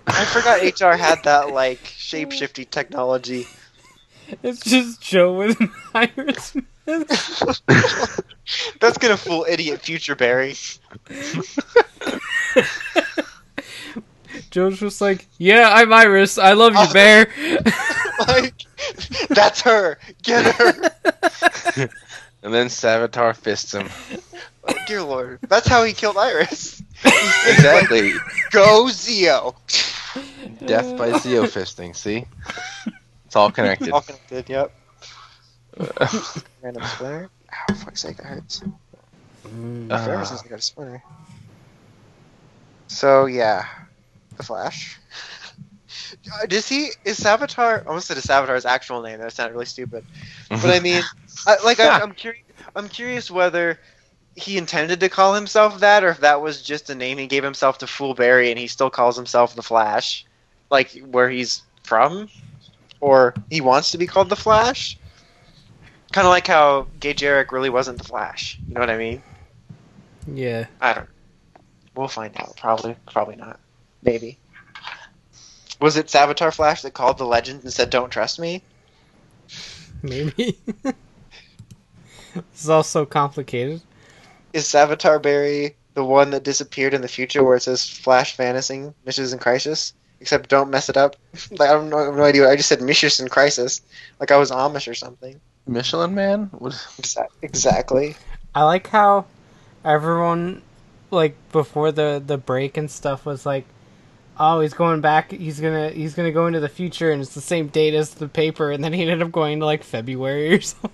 I 0.09 0.25
forgot 0.25 0.61
HR 0.61 0.95
had 0.97 1.23
that 1.23 1.51
like 1.53 1.83
shapeshifty 1.83 2.69
technology. 2.69 3.47
It's 4.43 4.61
just 4.61 5.01
Joe 5.01 5.33
with 5.37 5.59
an 5.61 5.71
Iris 5.93 6.55
mask. 6.55 6.67
That's 8.79 8.97
gonna 8.97 9.17
fool 9.17 9.45
idiot 9.49 9.81
future 9.81 10.15
Barry. 10.15 10.55
Joe's 14.51 14.79
just 14.79 15.01
like, 15.01 15.27
yeah, 15.37 15.69
I'm 15.73 15.91
Iris. 15.91 16.37
I 16.37 16.53
love 16.53 16.73
you, 16.75 16.87
Bear. 16.93 17.27
Like, 18.27 18.65
that's 19.29 19.61
her. 19.61 19.99
Get 20.23 20.55
her. 20.55 20.73
And 22.41 22.51
then 22.51 22.65
Savitar 22.65 23.35
fists 23.35 23.75
him. 23.75 23.89
Oh, 24.67 24.73
dear 24.87 25.03
lord. 25.03 25.37
That's 25.47 25.67
how 25.67 25.83
he 25.83 25.93
killed 25.93 26.17
Iris. 26.17 26.81
Exactly. 27.05 28.13
Go 28.49 28.85
Zeo. 28.85 29.53
Death 30.65 30.97
by 30.97 31.11
Zeo 31.11 31.43
fisting. 31.43 31.95
See, 31.95 32.25
it's 33.27 33.35
all 33.35 33.51
connected. 33.51 33.91
All 33.91 34.01
connected, 34.01 34.49
yep. 34.49 34.73
Random 36.61 36.83
splinter. 36.83 37.29
Ow, 37.53 37.73
fuck's 37.75 38.01
sake, 38.01 38.17
that 38.17 38.25
hurts. 38.25 38.61
Uh, 39.89 40.05
Ferris 40.05 40.29
has 40.31 40.41
got 40.41 40.59
a 40.59 40.61
splinter. 40.61 41.03
So 42.87 43.25
yeah, 43.25 43.65
the 44.37 44.43
Flash. 44.43 44.99
Uh, 46.33 46.45
Does 46.47 46.67
he 46.67 46.89
is 47.05 47.19
Savitar? 47.19 47.83
I 47.83 47.87
almost 47.87 48.07
said 48.07 48.17
a 48.17 48.21
Savitar's 48.21 48.65
actual 48.65 49.01
name. 49.01 49.19
That 49.19 49.33
sounded 49.33 49.53
really 49.53 49.65
stupid. 49.65 50.05
But 50.49 50.65
I 50.65 50.79
mean, 50.79 51.03
I, 51.45 51.57
like 51.63 51.79
I, 51.79 51.99
I'm 51.99 52.13
curious. 52.13 52.43
I'm 52.75 52.89
curious 52.89 53.31
whether 53.31 53.79
he 54.35 54.57
intended 54.57 54.99
to 54.99 55.09
call 55.09 55.33
himself 55.33 55.79
that, 55.79 56.03
or 56.03 56.09
if 56.09 56.19
that 56.19 56.41
was 56.41 56.61
just 56.61 56.89
a 56.89 56.95
name 56.95 57.17
he 57.17 57.27
gave 57.27 57.43
himself 57.43 57.79
to 57.79 57.87
fool 57.87 58.13
Barry, 58.13 58.51
and 58.51 58.59
he 58.59 58.67
still 58.67 58.89
calls 58.89 59.15
himself 59.15 59.55
the 59.55 59.63
Flash, 59.63 60.25
like 60.69 60.91
where 60.99 61.29
he's 61.29 61.63
from, 61.83 62.29
or 62.99 63.33
he 63.49 63.61
wants 63.61 63.91
to 63.91 63.97
be 63.97 64.07
called 64.07 64.29
the 64.29 64.35
Flash. 64.35 64.97
Kind 66.11 66.25
of 66.25 66.31
like 66.31 66.47
how 66.47 66.87
Gay 66.99 67.13
Jarek 67.13 67.51
really 67.51 67.69
wasn't 67.69 67.97
the 67.97 68.03
Flash. 68.03 68.59
You 68.67 68.73
know 68.73 68.79
what 68.79 68.89
I 68.89 68.97
mean? 68.97 69.21
yeah. 70.27 70.65
I 70.81 70.93
don't. 70.93 71.09
We'll 71.95 72.07
find 72.07 72.35
out. 72.39 72.55
Probably. 72.57 72.95
Probably 73.11 73.35
not. 73.35 73.59
Maybe. 74.03 74.37
Was 75.79 75.97
it 75.97 76.07
Savitar 76.07 76.53
Flash 76.53 76.81
that 76.81 76.93
called 76.93 77.17
the 77.17 77.25
legend 77.25 77.63
and 77.63 77.73
said, 77.73 77.89
"Don't 77.89 78.09
trust 78.09 78.39
me"? 78.39 78.63
Maybe. 80.01 80.57
this 80.83 80.93
is 82.55 82.69
all 82.69 82.83
so 82.83 83.05
complicated. 83.05 83.81
Is 84.53 84.65
Savitar 84.65 85.21
Barry 85.21 85.75
the 85.93 86.03
one 86.03 86.29
that 86.31 86.43
disappeared 86.43 86.93
in 86.93 87.01
the 87.01 87.07
future, 87.07 87.43
where 87.43 87.57
it 87.57 87.63
says 87.63 87.87
"Flash 87.87 88.35
Fantasy 88.35 88.91
Missions 89.05 89.33
in 89.33 89.39
Crisis"? 89.39 89.93
Except 90.19 90.49
don't 90.49 90.71
mess 90.71 90.89
it 90.89 90.97
up. 90.97 91.15
like 91.51 91.69
I 91.69 91.73
don't 91.73 91.89
know. 91.89 91.97
I 91.97 92.05
have 92.05 92.15
no 92.15 92.23
idea. 92.23 92.49
I 92.49 92.55
just 92.55 92.69
said 92.69 92.81
Missions 92.81 93.19
in 93.19 93.27
Crisis, 93.27 93.81
like 94.19 94.31
I 94.31 94.37
was 94.37 94.51
Amish 94.51 94.89
or 94.89 94.95
something. 94.95 95.39
Michelin 95.67 96.15
Man. 96.15 96.45
What? 96.57 96.75
Exactly. 97.41 98.15
I 98.55 98.63
like 98.63 98.87
how 98.87 99.25
everyone, 99.85 100.61
like 101.11 101.35
before 101.51 101.91
the 101.91 102.21
the 102.25 102.37
break 102.37 102.77
and 102.77 102.89
stuff, 102.89 103.25
was 103.25 103.45
like, 103.45 103.65
"Oh, 104.39 104.61
he's 104.61 104.73
going 104.73 105.01
back. 105.01 105.31
He's 105.31 105.59
gonna 105.59 105.89
he's 105.89 106.15
gonna 106.15 106.31
go 106.31 106.47
into 106.47 106.59
the 106.59 106.69
future, 106.69 107.11
and 107.11 107.21
it's 107.21 107.33
the 107.35 107.41
same 107.41 107.67
date 107.67 107.93
as 107.93 108.15
the 108.15 108.27
paper." 108.27 108.71
And 108.71 108.83
then 108.83 108.93
he 108.93 109.01
ended 109.01 109.21
up 109.21 109.31
going 109.31 109.59
to 109.59 109.65
like 109.65 109.83
February 109.83 110.53
or 110.55 110.61
something. 110.61 110.91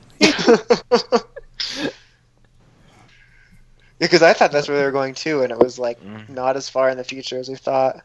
Yeah 4.00 4.08
because 4.10 4.22
I 4.24 4.34
thought 4.34 4.52
that's 4.52 4.68
where 4.68 4.78
they 4.78 4.84
were 4.84 4.92
going 4.92 5.14
too, 5.14 5.44
and 5.44 5.52
it 5.52 5.58
was 5.58 5.80
like 5.80 6.02
Mm. 6.04 6.28
not 6.28 6.58
as 6.58 6.68
far 6.68 6.90
in 6.90 6.98
the 6.98 7.04
future 7.06 7.38
as 7.38 7.48
we 7.48 7.56
thought. 7.56 8.02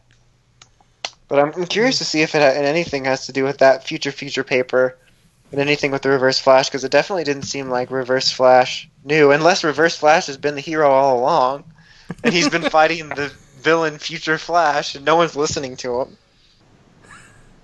But 1.27 1.39
I'm, 1.39 1.51
I'm 1.55 1.65
curious 1.65 1.97
to 1.97 2.05
see 2.05 2.21
if 2.21 2.35
it 2.35 2.41
ha- 2.41 2.57
and 2.57 2.65
anything 2.65 3.03
has 3.05 3.25
to 3.25 3.33
do 3.33 3.43
with 3.43 3.57
that 3.57 3.85
future 3.85 4.11
future 4.11 4.43
paper 4.43 4.97
and 5.51 5.59
anything 5.59 5.91
with 5.91 6.01
the 6.01 6.09
Reverse 6.09 6.39
Flash, 6.39 6.69
because 6.69 6.83
it 6.83 6.91
definitely 6.91 7.23
didn't 7.23 7.43
seem 7.43 7.69
like 7.69 7.91
Reverse 7.91 8.31
Flash 8.31 8.89
knew, 9.03 9.31
unless 9.31 9.63
Reverse 9.63 9.97
Flash 9.97 10.27
has 10.27 10.37
been 10.37 10.55
the 10.55 10.61
hero 10.61 10.89
all 10.89 11.19
along, 11.19 11.63
and 12.23 12.33
he's 12.33 12.49
been 12.49 12.61
fighting 12.69 13.09
the 13.09 13.31
villain 13.59 13.97
Future 13.97 14.37
Flash, 14.37 14.95
and 14.95 15.05
no 15.05 15.15
one's 15.15 15.35
listening 15.35 15.75
to 15.77 16.01
him. 16.01 16.17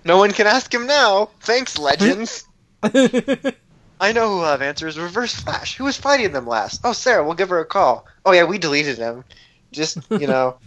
No 0.03 0.17
one 0.17 0.31
can 0.31 0.47
ask 0.47 0.73
him 0.73 0.85
now. 0.85 1.29
Thanks, 1.41 1.77
Legends. 1.77 2.45
I 2.83 4.11
know 4.11 4.29
who 4.29 4.35
will 4.37 4.45
have 4.45 4.61
answers. 4.61 4.99
Reverse 4.99 5.33
Flash. 5.33 5.77
Who 5.77 5.85
was 5.85 5.97
fighting 5.97 6.31
them 6.31 6.45
last? 6.45 6.81
Oh, 6.83 6.93
Sarah. 6.93 7.23
We'll 7.23 7.33
give 7.33 7.49
her 7.49 7.59
a 7.59 7.65
call. 7.65 8.05
Oh 8.25 8.31
yeah, 8.31 8.43
we 8.43 8.59
deleted 8.59 8.97
him. 8.97 9.23
Just 9.71 9.97
you 10.11 10.27
know, 10.27 10.57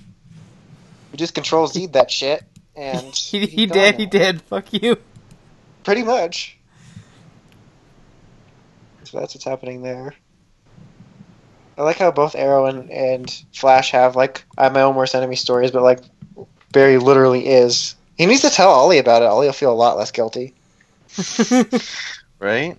we 1.12 1.18
just 1.18 1.34
control 1.34 1.66
Z 1.66 1.86
that 1.88 2.10
shit, 2.10 2.42
and 2.74 3.14
he, 3.14 3.46
he 3.46 3.66
did, 3.66 3.96
he 3.96 4.06
did. 4.06 4.42
Fuck 4.42 4.72
you. 4.72 4.96
Pretty 5.84 6.02
much. 6.02 6.57
So 9.10 9.18
that's 9.20 9.34
what's 9.34 9.44
happening 9.44 9.80
there. 9.82 10.12
I 11.78 11.82
like 11.82 11.96
how 11.96 12.10
both 12.10 12.34
Arrow 12.34 12.66
and, 12.66 12.90
and 12.90 13.42
Flash 13.54 13.92
have 13.92 14.16
like 14.16 14.44
I 14.58 14.64
have 14.64 14.74
my 14.74 14.82
own 14.82 14.96
worst 14.96 15.14
enemy 15.14 15.36
stories, 15.36 15.70
but 15.70 15.82
like 15.82 16.00
Barry 16.72 16.98
literally 16.98 17.46
is. 17.48 17.94
He 18.18 18.26
needs 18.26 18.42
to 18.42 18.50
tell 18.50 18.68
Ollie 18.68 18.98
about 18.98 19.22
it. 19.22 19.26
Ollie 19.26 19.46
will 19.46 19.52
feel 19.54 19.72
a 19.72 19.74
lot 19.74 19.96
less 19.96 20.10
guilty. 20.10 20.54
Right? 22.40 22.78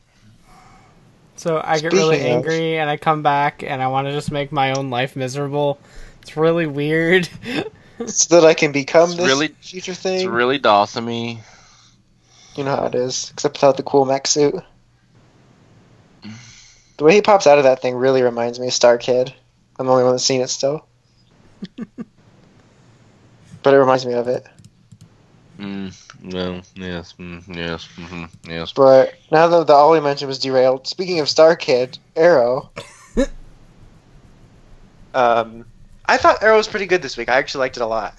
So 1.35 1.61
I 1.64 1.80
get 1.80 1.91
really 1.91 2.15
Speaking 2.18 2.31
of- 2.31 2.38
angry 2.45 2.77
and 2.77 2.89
I 2.89 2.95
come 2.97 3.23
back 3.23 3.61
and 3.64 3.81
I 3.81 3.88
want 3.88 4.07
to 4.07 4.11
just 4.14 4.31
make 4.31 4.51
my 4.53 4.72
own 4.73 4.89
life 4.89 5.15
miserable. 5.18 5.80
It's 6.22 6.38
really 6.38 6.65
weird. 6.68 7.27
so 8.06 8.39
that 8.39 8.47
I 8.47 8.53
can 8.53 8.72
become 8.72 9.10
It's 9.10 9.18
this 9.18 9.27
really- 9.27 9.47
future 9.61 9.93
thing. 9.93 10.14
It's 10.15 10.23
thing. 10.23 10.31
really 10.31 10.60
Dawson-y. 10.60 11.41
You 12.56 12.64
know 12.64 12.76
how 12.76 12.85
it 12.85 12.95
is, 12.95 13.31
except 13.34 13.57
without 13.57 13.76
the 13.77 13.84
cool 13.84 14.06
mech 14.06 14.27
suit. 14.27 14.56
The 16.99 17.05
way 17.05 17.13
he 17.15 17.21
pops 17.21 17.47
out 17.47 17.57
of 17.57 17.63
that 17.63 17.81
thing 17.81 17.95
really 17.95 18.21
reminds 18.23 18.59
me 18.59 18.67
of 18.67 18.73
Star 18.73 18.97
Kid. 18.97 19.34
I'm 19.80 19.85
the 19.85 19.91
only 19.93 20.03
one 20.03 20.11
that's 20.11 20.26
seen 20.26 20.41
it 20.41 20.49
still. 20.49 20.85
but 23.63 23.73
it 23.73 23.77
reminds 23.77 24.05
me 24.05 24.15
of 24.15 24.27
it. 24.27 24.45
Mm, 25.57 25.95
well, 26.34 26.61
yes, 26.76 27.13
mm, 27.17 27.41
yes, 27.55 27.88
hmm 27.95 28.26
yes. 28.45 28.73
But 28.73 29.13
now 29.31 29.47
that 29.47 29.67
the 29.67 29.73
Ollie 29.73 30.01
mention 30.01 30.27
was 30.27 30.39
derailed, 30.39 30.88
speaking 30.88 31.21
of 31.21 31.30
Star 31.30 31.55
Kid, 31.55 31.97
Arrow. 32.17 32.69
um, 35.13 35.65
I 36.05 36.17
thought 36.17 36.43
Arrow 36.43 36.57
was 36.57 36.67
pretty 36.67 36.85
good 36.85 37.01
this 37.01 37.15
week. 37.15 37.30
I 37.30 37.38
actually 37.38 37.59
liked 37.59 37.77
it 37.77 37.84
a 37.84 37.88
lot. 37.88 38.13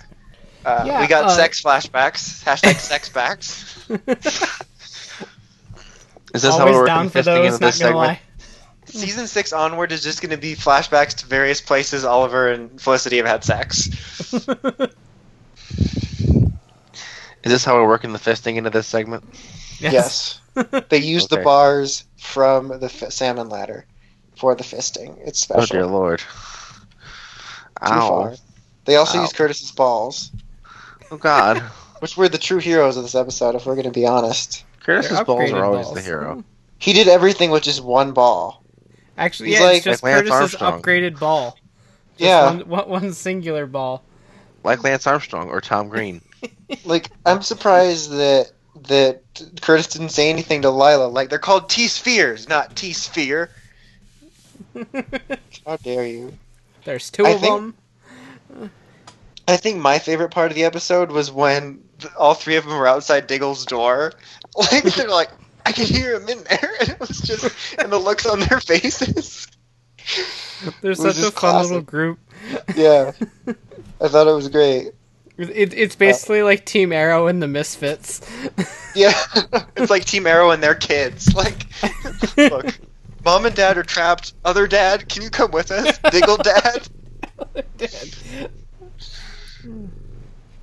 Uh, 0.65 0.85
Yeah, 0.87 1.03
we 1.03 1.07
got 1.07 1.27
uh, 1.27 1.37
sex 1.37 1.61
flashbacks. 1.61 2.43
Hashtag 2.45 2.77
sex 2.81 3.11
backs. 3.11 3.87
Is 6.33 6.41
this 6.41 6.57
how 6.57 6.65
we're 6.65 6.87
down 6.87 7.05
working 7.05 7.11
for 7.11 7.21
those, 7.21 7.61
not 7.61 7.61
this 7.61 7.79
gonna 7.79 7.91
segment? 7.91 7.97
lie. 7.97 8.21
Season 8.93 9.27
six 9.27 9.53
onward 9.53 9.93
is 9.93 10.03
just 10.03 10.21
going 10.21 10.31
to 10.31 10.37
be 10.37 10.55
flashbacks 10.55 11.15
to 11.19 11.27
various 11.27 11.61
places 11.61 12.05
Oliver 12.05 12.51
and 12.51 12.81
Felicity 12.81 13.17
have 13.19 13.27
had 13.27 13.45
sex. 13.45 13.89
Is 17.43 17.51
this 17.53 17.65
how 17.65 17.75
we're 17.75 17.89
working 17.89 18.13
the 18.13 18.19
fisting 18.19 18.57
into 18.57 18.71
this 18.71 18.87
segment? 18.87 19.25
Yes. 19.79 20.37
They 20.89 20.99
use 20.99 21.29
the 21.29 21.39
bars 21.39 22.05
from 22.19 22.69
the 22.69 22.87
f- 22.93 23.13
salmon 23.13 23.49
ladder 23.49 23.87
for 24.37 24.55
the 24.57 24.65
fisting. 24.65 25.17
It's 25.25 25.39
special. 25.39 25.63
Oh 25.63 25.67
dear 25.67 25.87
lord. 25.87 26.19
Too 26.19 26.27
Ow. 27.83 28.09
far. 28.09 28.35
They 28.85 28.97
also 28.97 29.19
Ow. 29.19 29.23
use 29.23 29.33
Curtis's 29.33 29.71
balls, 29.71 30.33
Oh 31.13 31.17
god. 31.17 31.59
which 32.01 32.17
were 32.17 32.29
the 32.29 32.37
true 32.37 32.59
heroes 32.59 32.97
of 32.97 33.05
this 33.05 33.15
episode, 33.15 33.55
if 33.55 33.65
we're 33.65 33.77
going 33.77 33.85
to 33.85 33.91
be 33.93 34.07
honest. 34.07 34.65
Curtis's 34.81 35.21
balls 35.21 35.53
are 35.53 35.65
always 35.65 35.87
balls. 35.87 35.95
the 35.95 36.03
hero. 36.03 36.43
He 36.79 36.93
did 36.95 37.07
everything 37.07 37.51
with 37.53 37.63
just 37.63 37.83
one 37.83 38.11
ball. 38.13 38.60
Actually, 39.21 39.51
He's 39.51 39.61
yeah, 39.61 39.67
like- 39.67 39.77
it's 39.77 39.85
just 39.85 40.03
Like 40.03 40.15
Curtis's 40.15 40.33
Armstrong. 40.57 40.83
upgraded 40.83 41.19
ball. 41.21 41.51
Just 42.19 42.29
Yeah. 42.29 42.47
One, 42.47 42.69
one, 42.69 42.89
one 42.89 43.13
singular 43.13 43.67
ball. 43.67 44.03
Like 44.65 44.83
Lance 44.83 45.07
Armstrong 45.07 45.49
or 45.51 45.61
Tom 45.61 45.89
Green. 45.89 46.21
Like 46.85 47.11
I'm 47.27 47.43
surprised 47.43 48.11
that 48.13 48.53
that 48.89 49.23
Curtis 49.61 49.89
didn't 49.89 50.11
say 50.11 50.31
anything 50.31 50.63
to 50.63 50.71
Lyla. 50.71 51.07
Like 51.09 51.29
they're 51.29 51.39
called 51.41 51.69
T 51.69 51.87
spheres, 51.89 52.49
not 52.49 52.77
T 52.77 52.93
sphere. 52.93 53.51
How 55.67 55.77
dare 55.79 56.07
you? 56.07 56.39
There's 56.85 57.11
two 57.11 57.27
I 57.27 57.31
of 57.31 57.41
think- 57.41 57.75
them. 58.51 58.71
I 59.49 59.57
think 59.57 59.79
my 59.79 59.99
favorite 59.99 60.31
part 60.31 60.53
of 60.53 60.55
the 60.55 60.65
episode 60.65 61.11
was 61.11 61.33
when 61.33 61.83
all 62.17 62.35
three 62.35 62.55
of 62.57 62.65
them 62.65 62.79
were 62.79 62.87
outside 62.87 63.27
Diggle's 63.27 63.67
door. 63.67 64.13
Like 64.57 64.83
they're 64.83 65.09
like, 65.09 65.31
I 65.67 65.73
can 65.73 65.87
hear 65.87 66.17
him 66.17 66.29
in 66.29 66.43
there, 66.45 66.73
and 66.81 66.89
it 66.91 67.01
was 67.01 67.21
just 67.21 67.55
and 67.79 67.93
the 67.93 67.99
looks 67.99 68.27
on 68.27 68.41
their 68.41 68.61
faces. 68.61 69.47
They're 70.81 70.95
such 70.95 71.19
a 71.19 71.23
fun 71.23 71.33
classic. 71.33 71.71
little 71.71 71.83
group. 71.83 72.19
Yeah, 72.75 73.13
I 74.01 74.09
thought 74.09 74.27
it 74.27 74.33
was 74.33 74.49
great. 74.49 74.93
It, 75.39 75.73
it's 75.73 75.97
basically 75.97 76.43
like 76.43 76.67
Team 76.67 76.93
Arrow 76.93 77.27
and 77.27 77.43
the 77.43 77.49
Misfits. 77.49 78.21
Yeah, 78.93 79.15
it's 79.77 79.89
like 79.89 80.05
Team 80.05 80.27
Arrow 80.27 80.51
and 80.51 80.61
their 80.61 80.75
kids. 80.75 81.33
Like, 81.33 81.65
look, 82.37 82.77
mom 83.25 83.47
and 83.47 83.55
dad 83.55 83.79
are 83.79 83.85
trapped. 83.85 84.35
Other 84.45 84.67
dad, 84.67 85.09
can 85.09 85.23
you 85.23 85.31
come 85.31 85.53
with 85.53 85.71
us? 85.71 85.97
Diggle 86.11 86.39
dad. 86.39 86.89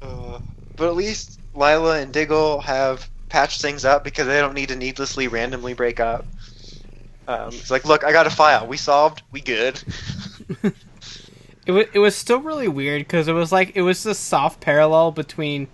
Uh, 0.01 0.39
but 0.75 0.89
at 0.89 0.95
least 0.97 1.39
Lyla 1.55 2.01
and 2.01 2.11
Diggle 2.11 2.59
have 2.59 3.09
patched 3.29 3.61
things 3.61 3.85
up 3.85 4.03
because 4.03 4.27
they 4.27 4.39
don't 4.39 4.53
need 4.53 4.69
to 4.69 4.75
needlessly 4.75 5.27
randomly 5.27 5.73
break 5.73 5.99
up. 5.99 6.25
Um, 7.27 7.49
it's 7.49 7.69
like, 7.71 7.83
look, 7.85 8.03
I 8.03 8.11
got 8.13 8.25
a 8.27 8.29
file. 8.29 8.65
We 8.67 8.77
solved. 8.77 9.21
We 9.31 9.41
good. 9.41 9.81
It 11.65 11.71
was 11.73 11.85
it 11.93 11.99
was 11.99 12.15
still 12.15 12.39
really 12.39 12.69
weird 12.69 13.01
because 13.01 13.27
it 13.27 13.33
was 13.33 13.51
like 13.51 13.73
it 13.75 13.81
was 13.81 14.01
this 14.01 14.17
soft 14.17 14.61
parallel 14.61 15.11
between 15.11 15.67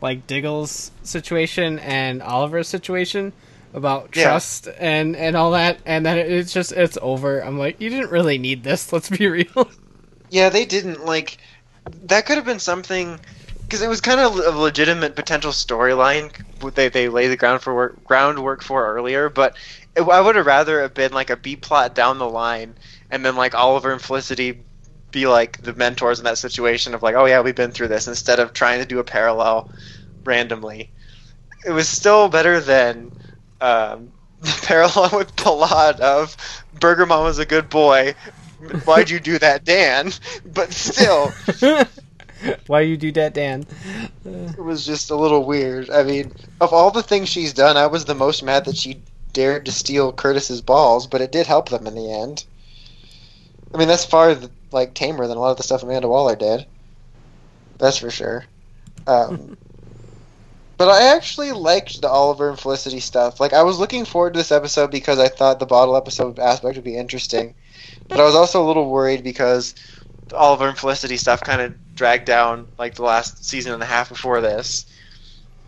like 0.00 0.26
Diggle's 0.26 0.90
situation 1.02 1.78
and 1.80 2.22
Oliver's 2.22 2.68
situation 2.68 3.34
about 3.74 4.16
Yeah. 4.16 4.22
trust 4.24 4.66
and 4.78 5.14
and 5.14 5.36
all 5.36 5.50
that, 5.50 5.76
and 5.84 6.06
then 6.06 6.16
it's 6.16 6.54
just 6.54 6.72
it's 6.72 6.96
over. 7.02 7.40
I'm 7.44 7.58
like, 7.58 7.78
you 7.82 7.90
didn't 7.90 8.10
really 8.10 8.38
need 8.38 8.64
this. 8.64 8.94
Let's 8.94 9.10
be 9.10 9.26
real. 9.28 9.68
Yeah, 10.30 10.48
they 10.48 10.64
didn't 10.64 11.04
like. 11.04 11.36
That 12.04 12.24
could 12.24 12.36
have 12.36 12.46
been 12.46 12.58
something 12.58 13.20
because 13.68 13.82
it 13.82 13.88
was 13.88 14.00
kind 14.00 14.20
of 14.20 14.36
a 14.36 14.50
legitimate 14.58 15.16
potential 15.16 15.52
storyline. 15.52 16.32
They 16.74 16.88
they 16.88 17.08
lay 17.08 17.28
the 17.28 17.36
ground 17.36 17.62
for 17.62 17.74
work, 17.74 18.04
groundwork 18.04 18.62
for 18.62 18.86
earlier, 18.94 19.28
but 19.28 19.56
it, 19.96 20.02
I 20.02 20.20
would 20.20 20.36
have 20.36 20.46
rather 20.46 20.82
have 20.82 20.94
been 20.94 21.12
like 21.12 21.30
a 21.30 21.36
B 21.36 21.56
plot 21.56 21.94
down 21.94 22.18
the 22.18 22.28
line, 22.28 22.76
and 23.10 23.24
then 23.24 23.36
like 23.36 23.54
Oliver 23.54 23.92
and 23.92 24.00
Felicity 24.00 24.64
be 25.10 25.26
like 25.26 25.58
the 25.62 25.74
mentors 25.74 26.18
in 26.18 26.24
that 26.26 26.38
situation 26.38 26.94
of 26.94 27.02
like, 27.02 27.14
oh 27.16 27.24
yeah, 27.26 27.40
we've 27.40 27.54
been 27.56 27.72
through 27.72 27.88
this, 27.88 28.08
instead 28.08 28.38
of 28.40 28.52
trying 28.52 28.80
to 28.80 28.86
do 28.86 28.98
a 28.98 29.04
parallel 29.04 29.70
randomly. 30.24 30.92
It 31.66 31.72
was 31.72 31.88
still 31.88 32.28
better 32.28 32.60
than 32.60 33.12
um, 33.60 34.12
the 34.40 34.60
parallel 34.62 35.18
with 35.18 35.36
Palad 35.36 36.00
of 36.00 36.36
Burger 36.72 37.06
Mom 37.06 37.24
was 37.24 37.38
a 37.38 37.46
good 37.46 37.68
boy. 37.68 38.14
Why'd 38.84 39.10
you 39.10 39.20
do 39.20 39.38
that, 39.38 39.64
Dan? 39.64 40.12
But 40.44 40.72
still, 40.72 41.32
Why 42.66 42.80
you 42.82 42.96
do 42.96 43.12
that, 43.12 43.34
Dan? 43.34 43.66
it 44.24 44.58
was 44.58 44.84
just 44.84 45.10
a 45.10 45.16
little 45.16 45.44
weird. 45.44 45.90
I 45.90 46.02
mean, 46.02 46.32
of 46.60 46.72
all 46.72 46.90
the 46.90 47.02
things 47.02 47.28
she's 47.28 47.52
done, 47.52 47.76
I 47.76 47.86
was 47.86 48.04
the 48.04 48.14
most 48.14 48.42
mad 48.42 48.64
that 48.66 48.76
she 48.76 49.02
dared 49.32 49.66
to 49.66 49.72
steal 49.72 50.12
Curtis's 50.12 50.62
balls, 50.62 51.06
but 51.06 51.20
it 51.20 51.32
did 51.32 51.46
help 51.46 51.68
them 51.68 51.86
in 51.86 51.94
the 51.94 52.12
end. 52.12 52.44
I 53.74 53.78
mean, 53.78 53.88
that's 53.88 54.04
far 54.04 54.36
like 54.72 54.94
tamer 54.94 55.26
than 55.26 55.36
a 55.36 55.40
lot 55.40 55.50
of 55.50 55.56
the 55.56 55.62
stuff 55.62 55.82
Amanda 55.82 56.08
Waller 56.08 56.36
did. 56.36 56.66
That's 57.78 57.98
for 57.98 58.10
sure. 58.10 58.46
Um, 59.06 59.56
but 60.78 60.88
I 60.88 61.14
actually 61.14 61.52
liked 61.52 62.00
the 62.00 62.08
Oliver 62.08 62.48
and 62.48 62.58
Felicity 62.58 63.00
stuff. 63.00 63.40
Like, 63.40 63.52
I 63.52 63.62
was 63.62 63.78
looking 63.78 64.04
forward 64.04 64.34
to 64.34 64.38
this 64.38 64.52
episode 64.52 64.90
because 64.90 65.18
I 65.18 65.28
thought 65.28 65.58
the 65.58 65.66
bottle 65.66 65.96
episode 65.96 66.38
aspect 66.38 66.76
would 66.76 66.84
be 66.84 66.96
interesting. 66.96 67.54
But 68.08 68.20
I 68.20 68.24
was 68.24 68.34
also 68.34 68.62
a 68.62 68.66
little 68.66 68.88
worried 68.88 69.24
because 69.24 69.74
Oliver 70.34 70.68
and 70.68 70.78
Felicity 70.78 71.16
stuff 71.16 71.40
kind 71.40 71.60
of 71.60 71.74
dragged 71.94 72.26
down 72.26 72.66
like 72.78 72.94
the 72.94 73.02
last 73.02 73.44
season 73.44 73.72
and 73.72 73.82
a 73.82 73.86
half 73.86 74.08
before 74.08 74.40
this. 74.40 74.86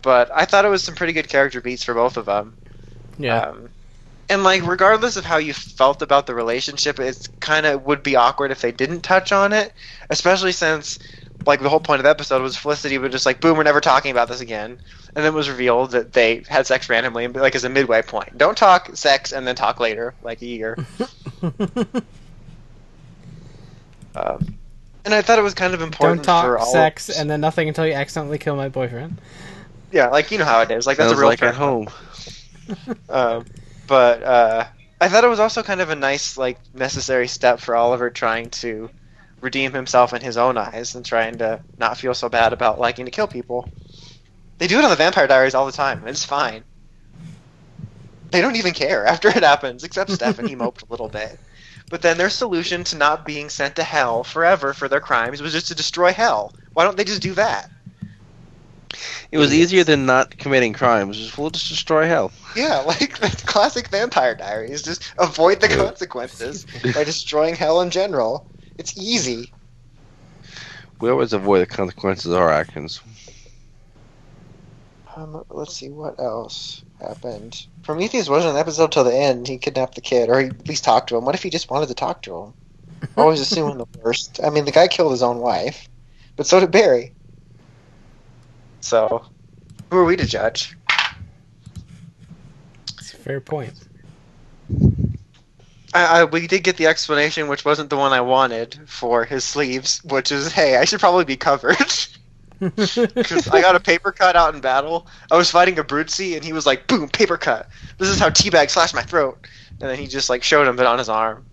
But 0.01 0.31
I 0.33 0.45
thought 0.45 0.65
it 0.65 0.69
was 0.69 0.83
some 0.83 0.95
pretty 0.95 1.13
good 1.13 1.27
character 1.27 1.61
beats 1.61 1.83
for 1.83 1.93
both 1.93 2.17
of 2.17 2.25
them. 2.25 2.57
Yeah. 3.17 3.41
Um, 3.41 3.69
and 4.29 4.43
like, 4.43 4.65
regardless 4.65 5.17
of 5.17 5.25
how 5.25 5.37
you 5.37 5.53
felt 5.53 6.01
about 6.01 6.27
the 6.27 6.35
relationship, 6.35 6.99
it's 6.99 7.27
kind 7.39 7.65
of 7.65 7.83
would 7.85 8.03
be 8.03 8.15
awkward 8.15 8.51
if 8.51 8.61
they 8.61 8.71
didn't 8.71 9.01
touch 9.01 9.31
on 9.31 9.53
it, 9.53 9.73
especially 10.09 10.51
since 10.51 10.99
like 11.45 11.61
the 11.61 11.69
whole 11.69 11.79
point 11.79 11.99
of 11.99 12.03
the 12.03 12.09
episode 12.09 12.41
was 12.41 12.55
Felicity 12.55 12.97
would 12.97 13.11
just 13.11 13.25
like, 13.25 13.41
boom, 13.41 13.57
we're 13.57 13.63
never 13.63 13.81
talking 13.81 14.11
about 14.11 14.27
this 14.27 14.41
again, 14.41 14.71
and 14.71 15.25
then 15.25 15.25
it 15.25 15.33
was 15.33 15.49
revealed 15.49 15.91
that 15.91 16.13
they 16.13 16.43
had 16.47 16.67
sex 16.67 16.89
randomly, 16.89 17.25
and 17.25 17.35
like 17.35 17.55
as 17.55 17.63
a 17.63 17.69
midway 17.69 18.01
point. 18.01 18.37
Don't 18.37 18.57
talk 18.57 18.95
sex 18.95 19.31
and 19.31 19.47
then 19.47 19.55
talk 19.55 19.79
later, 19.79 20.13
like 20.21 20.41
a 20.41 20.45
year. 20.45 20.77
um, 24.15 24.57
and 25.05 25.13
I 25.13 25.21
thought 25.21 25.39
it 25.39 25.43
was 25.43 25.53
kind 25.53 25.73
of 25.73 25.81
important 25.81 26.23
Don't 26.23 26.43
for 26.43 26.57
talk 26.57 26.59
all 26.59 26.71
sex 26.71 27.09
Of, 27.09 27.15
and 27.17 27.29
then 27.29 27.41
nothing 27.41 27.67
until 27.67 27.85
you 27.85 27.93
accidentally 27.93 28.37
kill 28.37 28.55
my 28.55 28.69
boyfriend. 28.69 29.19
yeah, 29.91 30.07
like 30.07 30.31
you 30.31 30.37
know 30.37 30.45
how 30.45 30.61
it 30.61 30.71
is. 30.71 30.85
Like 30.85 30.97
that's 30.97 31.09
Sounds 31.09 31.19
a 31.19 31.21
real 31.21 31.29
like 31.29 31.43
at 31.43 31.55
home. 31.55 31.89
Um, 33.09 33.45
but 33.87 34.21
uh, 34.21 34.65
I 35.01 35.07
thought 35.09 35.23
it 35.23 35.29
was 35.29 35.39
also 35.39 35.63
kind 35.63 35.81
of 35.81 35.89
a 35.89 35.95
nice, 35.95 36.37
like, 36.37 36.59
necessary 36.75 37.27
step 37.27 37.59
for 37.59 37.75
Oliver 37.75 38.11
trying 38.11 38.49
to 38.51 38.91
redeem 39.41 39.73
himself 39.73 40.13
in 40.13 40.21
his 40.21 40.37
own 40.37 40.57
eyes 40.57 40.93
and 40.93 41.05
trying 41.05 41.37
to 41.39 41.61
not 41.77 41.97
feel 41.97 42.13
so 42.13 42.29
bad 42.29 42.53
about 42.53 42.79
liking 42.79 43.05
to 43.05 43.11
kill 43.11 43.27
people. 43.27 43.69
They 44.57 44.67
do 44.67 44.77
it 44.77 44.83
on 44.83 44.89
the 44.89 44.95
Vampire 44.97 45.25
Diaries 45.25 45.55
all 45.55 45.65
the 45.65 45.71
time. 45.71 46.05
It's 46.07 46.25
fine. 46.25 46.63
They 48.31 48.41
don't 48.41 48.57
even 48.57 48.73
care 48.73 49.05
after 49.07 49.29
it 49.29 49.41
happens, 49.43 49.83
except 49.83 50.11
Stefan. 50.11 50.47
He 50.47 50.55
moped 50.55 50.83
a 50.83 50.91
little 50.91 51.09
bit. 51.09 51.39
But 51.89 52.01
then 52.01 52.17
their 52.17 52.29
solution 52.29 52.83
to 52.85 52.97
not 52.97 53.25
being 53.25 53.49
sent 53.49 53.75
to 53.77 53.83
hell 53.83 54.23
forever 54.23 54.73
for 54.73 54.87
their 54.87 54.99
crimes 54.99 55.41
was 55.41 55.53
just 55.53 55.67
to 55.67 55.75
destroy 55.75 56.13
hell. 56.13 56.53
Why 56.73 56.83
don't 56.83 56.97
they 56.97 57.03
just 57.03 57.21
do 57.21 57.33
that? 57.33 57.69
It 59.31 59.37
was 59.37 59.53
easier 59.53 59.83
than 59.83 60.05
not 60.05 60.37
committing 60.37 60.73
crimes. 60.73 61.17
Just, 61.17 61.37
we'll 61.37 61.51
just 61.51 61.69
destroy 61.69 62.07
hell. 62.07 62.31
Yeah, 62.55 62.77
like 62.87 63.19
the 63.19 63.43
classic 63.45 63.87
Vampire 63.89 64.35
Diaries. 64.35 64.81
Just 64.81 65.13
avoid 65.17 65.61
the 65.61 65.67
consequences 65.67 66.65
by 66.93 67.03
destroying 67.03 67.55
hell 67.55 67.81
in 67.81 67.91
general. 67.91 68.47
It's 68.77 68.97
easy. 68.97 69.51
We 70.99 71.09
always 71.09 71.33
avoid 71.33 71.59
the 71.59 71.67
consequences 71.67 72.31
of 72.31 72.39
our 72.39 72.51
actions. 72.51 73.01
Um, 75.15 75.43
let's 75.49 75.75
see 75.75 75.89
what 75.89 76.19
else 76.19 76.83
happened. 77.01 77.65
Prometheus 77.83 78.29
wasn't 78.29 78.53
an 78.53 78.59
episode 78.59 78.91
till 78.91 79.03
the 79.03 79.15
end. 79.15 79.47
He 79.47 79.57
kidnapped 79.57 79.95
the 79.95 80.01
kid, 80.01 80.29
or 80.29 80.39
he 80.39 80.47
at 80.47 80.67
least 80.67 80.83
talked 80.83 81.09
to 81.09 81.17
him. 81.17 81.25
What 81.25 81.35
if 81.35 81.43
he 81.43 81.49
just 81.49 81.69
wanted 81.69 81.87
to 81.87 81.95
talk 81.95 82.21
to 82.23 82.35
him? 82.35 82.53
Always 83.17 83.39
assuming 83.39 83.77
the 83.77 83.87
worst. 84.03 84.39
I 84.43 84.49
mean, 84.49 84.65
the 84.65 84.71
guy 84.71 84.87
killed 84.87 85.11
his 85.11 85.23
own 85.23 85.39
wife, 85.39 85.87
but 86.35 86.45
so 86.45 86.59
did 86.59 86.71
Barry. 86.71 87.13
So, 88.81 89.25
who 89.89 89.97
are 89.97 90.05
we 90.05 90.15
to 90.17 90.25
judge? 90.25 90.77
It's 92.97 93.13
a 93.13 93.17
fair 93.17 93.41
point. 93.41 93.73
I, 95.93 96.21
I, 96.21 96.23
we 96.25 96.47
did 96.47 96.63
get 96.63 96.77
the 96.77 96.87
explanation, 96.87 97.47
which 97.47 97.65
wasn't 97.65 97.89
the 97.89 97.97
one 97.97 98.13
I 98.13 98.21
wanted 98.21 98.79
for 98.87 99.25
his 99.25 99.43
sleeves, 99.43 100.03
which 100.03 100.31
is, 100.31 100.51
hey, 100.51 100.77
I 100.77 100.85
should 100.85 100.99
probably 100.99 101.25
be 101.25 101.37
covered. 101.37 101.77
Because 102.59 103.47
I 103.47 103.61
got 103.61 103.75
a 103.75 103.79
paper 103.79 104.11
cut 104.11 104.35
out 104.35 104.53
in 104.53 104.61
battle. 104.61 105.07
I 105.31 105.37
was 105.37 105.49
fighting 105.49 105.79
a 105.79 105.83
Brutzy, 105.83 106.35
and 106.35 106.43
he 106.43 106.53
was 106.53 106.65
like, 106.65 106.87
boom, 106.87 107.07
paper 107.07 107.37
cut. 107.37 107.69
This 107.97 108.09
is 108.09 108.19
how 108.19 108.29
Teabag 108.29 108.69
slashed 108.69 108.95
my 108.95 109.01
throat. 109.01 109.47
And 109.79 109.89
then 109.89 109.97
he 109.97 110.07
just 110.07 110.29
like 110.29 110.43
showed 110.43 110.67
him 110.67 110.79
it 110.79 110.85
on 110.85 110.97
his 110.97 111.09
arm. 111.09 111.45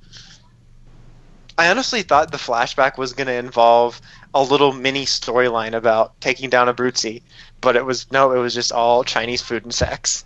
I 1.58 1.70
honestly 1.70 2.02
thought 2.02 2.32
the 2.32 2.36
flashback 2.36 2.98
was 2.98 3.12
going 3.12 3.28
to 3.28 3.34
involve 3.34 4.00
a 4.34 4.42
little 4.42 4.72
mini 4.72 5.06
storyline 5.06 5.72
about 5.72 6.20
taking 6.20 6.50
down 6.50 6.68
a 6.68 6.74
Brutzy, 6.74 7.22
but 7.60 7.76
it 7.76 7.84
was 7.84 8.10
no, 8.12 8.32
it 8.32 8.38
was 8.38 8.52
just 8.52 8.72
all 8.72 9.04
Chinese 9.04 9.40
food 9.40 9.64
and 9.64 9.72
sex. 9.72 10.24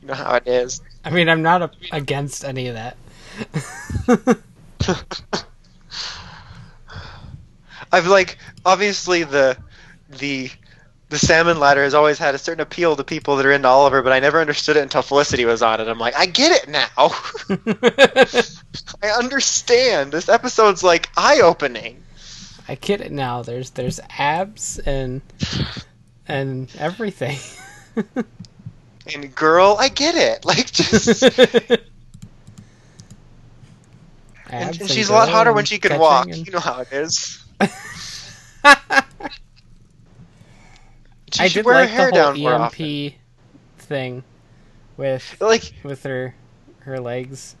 You 0.00 0.08
know 0.08 0.14
how 0.14 0.34
it 0.36 0.46
is. 0.46 0.80
I 1.04 1.10
mean, 1.10 1.28
I'm 1.28 1.42
not 1.42 1.62
a- 1.62 1.70
against 1.90 2.44
any 2.44 2.68
of 2.68 2.74
that. 2.74 2.96
I've 7.96 8.06
like 8.06 8.36
obviously 8.64 9.24
the 9.24 9.56
the 10.18 10.50
the 11.08 11.18
salmon 11.18 11.58
ladder 11.60 11.82
has 11.84 11.94
always 11.94 12.18
had 12.18 12.34
a 12.34 12.38
certain 12.38 12.60
appeal 12.60 12.94
to 12.96 13.04
people 13.04 13.36
that 13.36 13.46
are 13.46 13.52
into 13.52 13.68
Oliver, 13.68 14.02
but 14.02 14.12
I 14.12 14.18
never 14.20 14.40
understood 14.40 14.76
it 14.76 14.80
until 14.82 15.02
Felicity 15.02 15.44
was 15.44 15.62
on 15.62 15.80
it. 15.80 15.88
I'm 15.88 15.98
like, 15.98 16.14
I 16.16 16.26
get 16.26 16.52
it 16.62 16.68
now. 16.68 16.88
I 19.02 19.08
understand. 19.18 20.12
This 20.12 20.28
episode's 20.28 20.82
like 20.82 21.08
eye 21.16 21.40
opening. 21.42 22.02
I 22.68 22.74
get 22.74 23.00
it 23.00 23.12
now. 23.12 23.42
There's 23.42 23.70
there's 23.70 24.00
abs 24.18 24.78
and 24.80 25.22
and 26.28 26.70
everything. 26.78 27.38
And 29.14 29.32
girl, 29.36 29.76
I 29.78 29.88
get 29.88 30.16
it. 30.16 30.44
Like 30.44 30.72
just 30.72 31.22
and, 34.50 34.80
and 34.80 34.90
she's 34.90 35.08
a 35.08 35.12
lot 35.12 35.28
hotter 35.28 35.52
when 35.52 35.64
she 35.64 35.78
can 35.78 35.98
walk. 36.00 36.26
and- 36.26 36.44
You 36.44 36.52
know 36.52 36.58
how 36.58 36.80
it 36.80 36.88
is. 36.90 37.40
She 41.30 41.44
I 41.44 41.48
did 41.48 41.64
wear 41.64 41.74
like 41.74 41.90
her 41.90 42.06
hair 42.06 42.10
the 42.10 42.16
whole 42.16 42.32
down 42.34 42.36
EMP 42.36 42.58
often. 42.60 42.94
thing 43.78 44.24
with 44.96 45.36
Like, 45.40 45.72
with 45.82 46.02
her 46.04 46.34
her 46.80 47.00
legs. 47.00 47.56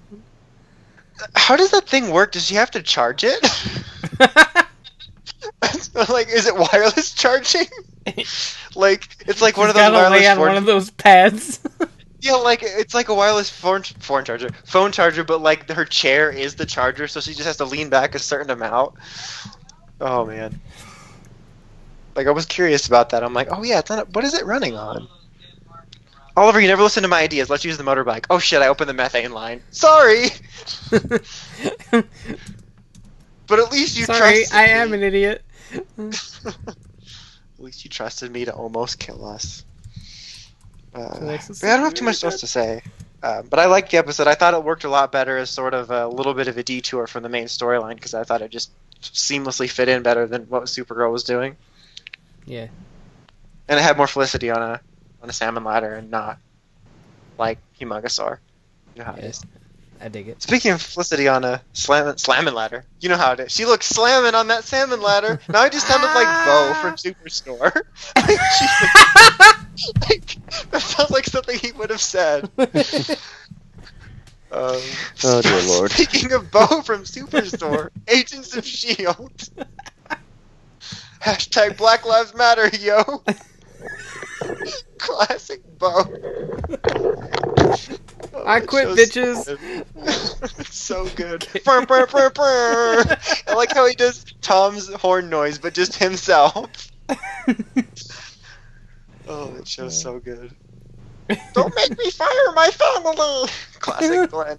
how 1.34 1.56
does 1.56 1.70
that 1.70 1.88
thing 1.88 2.10
work? 2.10 2.32
Does 2.32 2.46
she 2.46 2.54
have 2.56 2.70
to 2.72 2.82
charge 2.82 3.24
it? 3.24 3.40
like, 6.08 6.28
is 6.28 6.46
it 6.46 6.56
wireless 6.56 7.12
charging? 7.12 7.66
like, 8.74 9.08
it's 9.26 9.40
like 9.42 9.56
one 9.56 9.68
She's 9.68 9.70
of 9.70 9.74
those 9.74 9.90
wireless 9.92 10.26
on 10.26 10.38
one 10.38 10.56
of 10.56 10.66
those 10.66 10.90
pads. 10.90 11.60
Yeah, 12.20 12.34
like 12.34 12.60
it's 12.62 12.94
like 12.94 13.08
a 13.08 13.14
wireless 13.14 13.50
phone 13.50 13.82
phone 13.82 14.24
charger, 14.24 14.50
phone 14.64 14.90
charger, 14.92 15.22
but 15.24 15.40
like 15.42 15.70
her 15.70 15.84
chair 15.84 16.30
is 16.30 16.54
the 16.56 16.66
charger, 16.66 17.06
so 17.08 17.20
she 17.20 17.34
just 17.34 17.46
has 17.46 17.58
to 17.58 17.64
lean 17.64 17.90
back 17.90 18.14
a 18.14 18.18
certain 18.18 18.50
amount. 18.50 18.94
Oh 20.00 20.26
man. 20.26 20.60
Like 22.14 22.26
I 22.26 22.30
was 22.30 22.46
curious 22.46 22.86
about 22.86 23.10
that. 23.10 23.22
I'm 23.22 23.34
like, 23.34 23.48
oh 23.50 23.62
yeah, 23.62 23.78
it's 23.78 23.90
not. 23.90 23.98
A, 23.98 24.04
what 24.10 24.24
is 24.24 24.34
it 24.34 24.46
running 24.46 24.76
on? 24.76 25.08
Oliver, 26.36 26.60
you 26.60 26.68
never 26.68 26.82
listen 26.82 27.02
to 27.02 27.08
my 27.08 27.22
ideas. 27.22 27.48
Let's 27.48 27.64
use 27.64 27.78
the 27.78 27.84
motorbike. 27.84 28.26
Oh 28.28 28.38
shit, 28.38 28.60
I 28.60 28.68
opened 28.68 28.90
the 28.90 28.94
methane 28.94 29.32
line. 29.32 29.62
Sorry, 29.70 30.26
but 30.90 31.24
at 33.58 33.72
least 33.72 33.96
you 33.96 34.04
Sorry, 34.04 34.44
trusted 34.44 34.54
I 34.56 34.66
am 34.68 34.90
me. 34.90 34.98
an 34.98 35.02
idiot. 35.02 35.44
At 37.58 37.64
least 37.64 37.84
you 37.84 37.90
trusted 37.90 38.30
me 38.30 38.44
to 38.44 38.54
almost 38.54 38.98
kill 38.98 39.24
us. 39.24 39.64
Uh, 40.94 41.18
Makes 41.22 41.50
us 41.50 41.62
yeah, 41.62 41.72
I 41.72 41.76
don't 41.76 41.84
have 41.84 41.94
too 41.94 42.04
much 42.04 42.22
else 42.22 42.40
to 42.40 42.46
say. 42.46 42.82
Uh, 43.22 43.42
but 43.42 43.58
I 43.58 43.64
liked 43.64 43.90
the 43.90 43.96
episode. 43.96 44.26
I 44.26 44.34
thought 44.34 44.52
it 44.52 44.62
worked 44.62 44.84
a 44.84 44.90
lot 44.90 45.10
better 45.10 45.38
as 45.38 45.48
sort 45.50 45.72
of 45.72 45.90
a 45.90 46.06
little 46.06 46.34
bit 46.34 46.48
of 46.48 46.58
a 46.58 46.62
detour 46.62 47.06
from 47.06 47.22
the 47.22 47.30
main 47.30 47.46
storyline 47.46 47.94
because 47.94 48.12
I 48.12 48.24
thought 48.24 48.42
it 48.42 48.50
just 48.50 48.70
seamlessly 49.12 49.68
fit 49.70 49.88
in 49.88 50.02
better 50.02 50.26
than 50.26 50.42
what 50.42 50.64
Supergirl 50.64 51.12
was 51.12 51.24
doing, 51.24 51.56
Yeah. 52.44 52.68
and 53.68 53.78
it 53.78 53.82
had 53.82 53.96
more 53.96 54.06
Felicity 54.06 54.50
on 54.50 54.62
a 54.62 54.80
on 55.22 55.28
a 55.28 55.32
salmon 55.32 55.64
ladder 55.64 55.94
and 55.94 56.10
not 56.10 56.38
like 57.38 57.58
Humongosaur. 57.80 58.38
You 58.94 59.00
know 59.00 59.04
how 59.06 59.14
it 59.14 59.24
is. 59.24 59.42
I 59.98 60.08
dig 60.08 60.28
it. 60.28 60.42
Speaking 60.42 60.72
of 60.72 60.82
Felicity 60.82 61.26
on 61.26 61.42
a 61.44 61.62
slam 61.72 62.18
slamming 62.18 62.52
ladder, 62.54 62.84
you 63.00 63.08
know 63.08 63.16
how 63.16 63.32
it 63.32 63.40
is. 63.40 63.52
She 63.52 63.64
looks 63.64 63.86
slamming 63.86 64.34
on 64.34 64.48
that 64.48 64.64
salmon 64.64 65.00
ladder. 65.00 65.40
Now 65.48 65.60
I 65.60 65.68
just 65.70 65.86
sounded 65.88 66.08
like 66.08 66.26
Bo 66.46 66.74
from 66.82 66.96
Superstore. 66.96 67.74
like, 68.16 68.40
like, 70.08 70.70
that 70.70 70.82
felt 70.82 71.10
like 71.10 71.24
something 71.24 71.58
he 71.58 71.72
would 71.72 71.90
have 71.90 72.00
said. 72.00 72.50
Um, 74.56 74.80
Oh, 75.22 75.42
dear 75.42 75.62
Lord. 75.68 75.90
Speaking 75.90 76.32
of 76.32 76.50
Bo 76.50 76.80
from 76.80 77.04
Superstore, 77.04 77.90
Agents 78.08 78.56
of 78.56 78.66
Shield. 78.66 79.30
Hashtag 81.22 81.76
Black 81.76 82.06
Lives 82.06 82.34
Matter, 82.34 82.68
yo. 82.68 83.02
Classic 84.98 85.60
Bo. 85.78 86.04
Oh, 88.32 88.46
I 88.46 88.60
quit, 88.60 88.88
bitches. 88.88 89.44
so 89.44 89.56
good. 89.56 89.84
it's 90.58 90.78
so 90.78 91.06
good. 91.10 91.46
Brr, 91.64 91.84
brr, 91.84 92.06
brr, 92.06 92.30
brr. 92.30 93.18
I 93.48 93.54
like 93.54 93.72
how 93.72 93.86
he 93.86 93.94
does 93.94 94.24
Tom's 94.40 94.92
horn 94.94 95.28
noise, 95.28 95.58
but 95.58 95.74
just 95.74 95.96
himself. 95.96 96.70
Oh, 99.26 99.52
that 99.54 99.68
show's 99.68 100.00
so 100.00 100.18
good. 100.18 100.50
Don't 101.52 101.74
make 101.74 101.98
me 101.98 102.10
fire 102.10 102.52
my 102.54 102.70
family. 102.70 103.50
Classic 103.80 104.30
Glenn. 104.30 104.58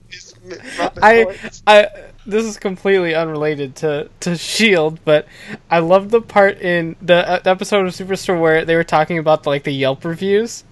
I, 1.01 1.23
voice. 1.23 1.63
I, 1.65 1.87
this 2.25 2.45
is 2.45 2.57
completely 2.57 3.15
unrelated 3.15 3.75
to 3.77 4.09
to 4.21 4.37
Shield, 4.37 4.99
but 5.05 5.27
I 5.69 5.79
love 5.79 6.09
the 6.09 6.21
part 6.21 6.59
in 6.61 6.95
the 7.01 7.27
uh, 7.27 7.39
episode 7.45 7.87
of 7.87 7.93
Superstore 7.93 8.39
where 8.39 8.65
they 8.65 8.75
were 8.75 8.83
talking 8.83 9.17
about 9.17 9.43
the, 9.43 9.49
like 9.49 9.63
the 9.63 9.71
Yelp 9.71 10.03
reviews, 10.05 10.63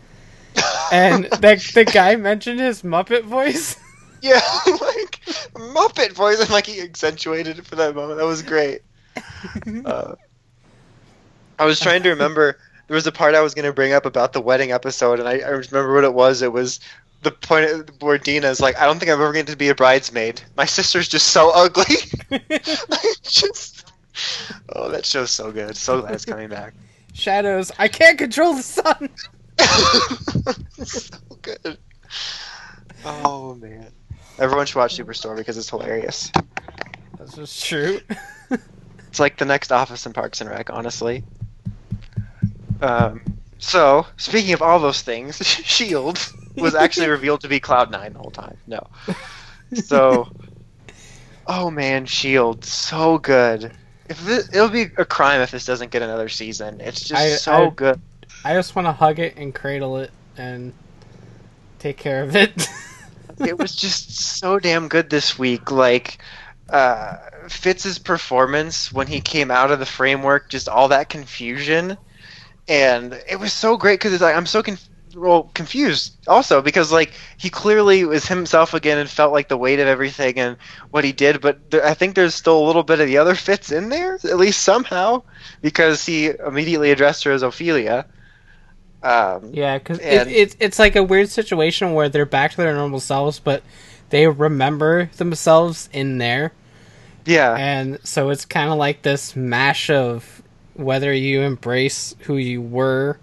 and 0.92 1.26
the 1.42 1.72
the 1.74 1.86
guy 1.86 2.16
mentioned 2.16 2.60
his 2.60 2.82
Muppet 2.82 3.24
voice. 3.24 3.78
Yeah, 4.22 4.42
like 4.66 5.22
Muppet 5.54 6.12
voice, 6.14 6.40
and 6.40 6.50
like 6.50 6.66
he 6.66 6.82
accentuated 6.82 7.60
it 7.60 7.66
for 7.66 7.76
that 7.76 7.96
moment. 7.96 8.20
That 8.20 8.26
was 8.26 8.42
great. 8.42 8.82
Uh, 9.86 10.16
I 11.58 11.66
was 11.66 11.80
trying 11.80 12.04
to 12.04 12.10
remember. 12.10 12.58
There 12.88 12.96
was 12.96 13.08
a 13.08 13.12
part 13.12 13.36
I 13.36 13.42
was 13.42 13.54
going 13.54 13.66
to 13.66 13.74
bring 13.74 13.94
up 13.94 14.06
about 14.06 14.34
the 14.34 14.42
wedding 14.42 14.72
episode, 14.72 15.20
and 15.20 15.28
I, 15.28 15.40
I 15.40 15.50
remember 15.50 15.94
what 15.94 16.04
it 16.04 16.14
was. 16.14 16.42
It 16.42 16.52
was 16.52 16.80
the 17.24 17.32
point 17.32 18.02
where 18.02 18.18
Dina's 18.18 18.60
like, 18.60 18.78
"I 18.80 18.86
don't 18.86 19.00
think 19.00 19.10
I'm 19.12 19.20
ever 19.20 19.34
going 19.34 19.46
to 19.48 19.56
be 19.56 19.70
a 19.70 19.76
bridesmaid. 19.76 20.42
My 20.56 20.66
sister's 20.66 21.08
just 21.08 21.28
so 21.30 21.52
ugly." 21.54 21.96
just 23.24 23.92
oh, 24.76 24.90
that 24.90 25.06
show's 25.06 25.32
so 25.32 25.52
good. 25.52 25.76
So 25.76 26.02
glad 26.02 26.14
it's 26.14 26.26
coming 26.26 26.50
back. 26.50 26.74
Shadows. 27.14 27.72
I 27.80 27.88
can't 27.88 28.18
control 28.18 28.54
the 28.54 28.62
sun. 28.62 29.10
so 30.84 31.18
good. 31.42 31.78
Oh 33.04 33.56
man. 33.56 33.88
Everyone 34.38 34.66
should 34.66 34.78
watch 34.78 34.98
Superstore 34.98 35.38
because 35.38 35.58
it's 35.58 35.70
hilarious. 35.70 36.32
That's 37.18 37.36
just 37.36 37.66
true. 37.66 38.02
It's 39.08 39.20
like 39.20 39.38
the 39.38 39.46
next 39.46 39.72
Office 39.72 40.06
in 40.06 40.12
Parks 40.12 40.42
and 40.42 40.50
Rec, 40.50 40.70
honestly. 40.70 41.24
Um, 42.82 43.22
so, 43.58 44.06
speaking 44.18 44.54
of 44.54 44.62
all 44.62 44.80
those 44.80 45.02
things, 45.02 45.38
Shield 45.46 46.20
was 46.56 46.76
actually 46.76 47.08
revealed 47.18 47.42
to 47.42 47.48
be 47.48 47.60
Cloud 47.60 47.92
Nine 47.92 48.14
the 48.14 48.20
whole 48.20 48.32
time. 48.32 48.58
No. 48.68 48.86
So, 49.74 50.28
oh 51.48 51.72
man, 51.72 52.06
Shield, 52.06 52.64
so 52.64 53.18
good. 53.18 53.72
If 54.08 54.24
this, 54.24 54.50
it'll 54.54 54.70
be 54.70 54.88
a 54.98 55.06
crime 55.06 55.42
if 55.42 55.52
this 55.52 55.66
doesn't 55.66 55.92
get 55.92 56.02
another 56.02 56.30
season. 56.30 56.80
It's 56.82 57.02
just 57.02 57.22
I- 57.22 57.30
so 57.36 57.68
I- 57.68 57.70
good. 57.72 58.02
I 58.44 58.54
just 58.54 58.76
want 58.76 58.86
to 58.88 58.92
hug 58.92 59.18
it 59.18 59.38
and 59.38 59.56
cradle 59.56 59.98
it 59.98 60.12
and 60.38 60.72
take 61.80 61.98
care 61.98 62.22
of 62.22 62.36
it. 62.36 62.68
it 63.40 63.58
was 63.58 63.76
just 63.76 64.12
so 64.12 64.60
damn 64.60 64.88
good 64.88 65.10
this 65.10 65.40
week. 65.40 65.72
Like 65.72 66.20
uh, 66.70 67.18
Fitz's 67.50 67.98
performance 67.98 68.92
when 68.92 69.08
he 69.08 69.20
came 69.20 69.50
out 69.50 69.72
of 69.72 69.80
the 69.80 69.86
framework, 69.86 70.50
just 70.50 70.70
all 70.70 70.90
that 70.90 71.10
confusion, 71.10 71.98
and 72.68 73.14
it 73.30 73.40
was 73.40 73.54
so 73.54 73.78
great 73.78 74.00
because 74.00 74.14
it's 74.14 74.22
like 74.22 74.36
I'm 74.36 74.46
so 74.46 74.64
conf- 74.64 74.90
well 75.16 75.50
confused 75.54 76.16
also 76.28 76.62
because 76.62 76.92
like 76.92 77.12
he 77.38 77.50
clearly 77.50 78.04
was 78.04 78.28
himself 78.28 78.74
again 78.74 78.98
and 78.98 79.10
felt 79.10 79.32
like 79.32 79.48
the 79.48 79.58
weight 79.58 79.80
of 79.80 79.88
everything 79.88 80.38
and 80.38 80.58
what 80.92 81.04
he 81.04 81.12
did, 81.12 81.42
but 81.42 81.60
I 81.74 81.94
think 81.94 82.16
there's 82.16 82.36
still 82.36 82.60
a 82.60 82.66
little 82.66 82.84
bit 82.84 83.00
of 83.00 83.08
the 83.08 83.18
other 83.18 83.36
Fitz 83.36 83.72
in 83.72 83.90
there 83.90 84.16
at 84.16 84.38
least 84.38 84.62
somehow 84.62 85.24
because 85.62 86.06
he 86.06 86.28
immediately 86.28 86.92
addressed 86.92 87.24
her 87.24 87.32
as 87.32 87.44
Ophelia. 87.44 88.06
Um, 89.04 89.52
yeah, 89.54 89.78
because 89.78 90.00
it, 90.00 90.28
it's 90.28 90.56
it's 90.60 90.80
like 90.80 90.96
a 90.96 91.04
weird 91.04 91.30
situation 91.30 91.94
where 91.94 92.10
they're 92.10 92.26
back 92.26 92.52
to 92.52 92.58
their 92.58 92.74
normal 92.74 93.00
selves, 93.00 93.40
but 93.40 93.62
they 94.10 94.28
remember 94.28 95.12
themselves 95.18 95.90
in 95.94 96.18
there, 96.18 96.54
yeah, 97.24 97.56
and 97.56 98.00
so 98.04 98.32
it's 98.32 98.46
kind 98.46 98.72
of 98.72 98.80
like 98.80 99.04
this 99.04 99.36
mash 99.36 99.92
of 99.92 100.42
whether 100.76 101.14
you 101.14 101.42
embrace 101.42 102.16
who 102.22 102.38
you 102.38 102.62
were 102.62 103.18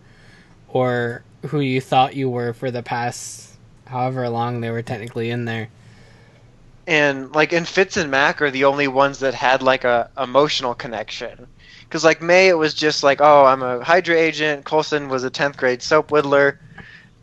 or 0.68 1.22
who 1.46 1.60
you 1.60 1.80
thought 1.80 2.16
you 2.16 2.28
were 2.28 2.52
for 2.52 2.70
the 2.70 2.82
past 2.82 3.52
however 3.86 4.28
long 4.28 4.60
they 4.60 4.70
were 4.70 4.82
technically 4.82 5.30
in 5.30 5.44
there. 5.44 5.68
and 6.86 7.32
like 7.34 7.52
and 7.52 7.68
Fitz 7.68 7.96
and 7.96 8.10
Mack 8.10 8.40
are 8.42 8.50
the 8.50 8.64
only 8.64 8.88
ones 8.88 9.20
that 9.20 9.34
had 9.34 9.62
like 9.62 9.84
a 9.84 10.10
emotional 10.18 10.74
connection. 10.74 11.46
Because 11.80 12.04
like 12.04 12.22
May, 12.22 12.48
it 12.48 12.56
was 12.56 12.72
just 12.72 13.02
like, 13.02 13.20
oh, 13.20 13.44
I'm 13.44 13.62
a 13.62 13.84
Hydra 13.84 14.16
agent. 14.16 14.64
Coulson 14.64 15.10
was 15.10 15.24
a 15.24 15.30
tenth 15.30 15.58
grade 15.58 15.82
soap 15.82 16.08
whittler, 16.08 16.56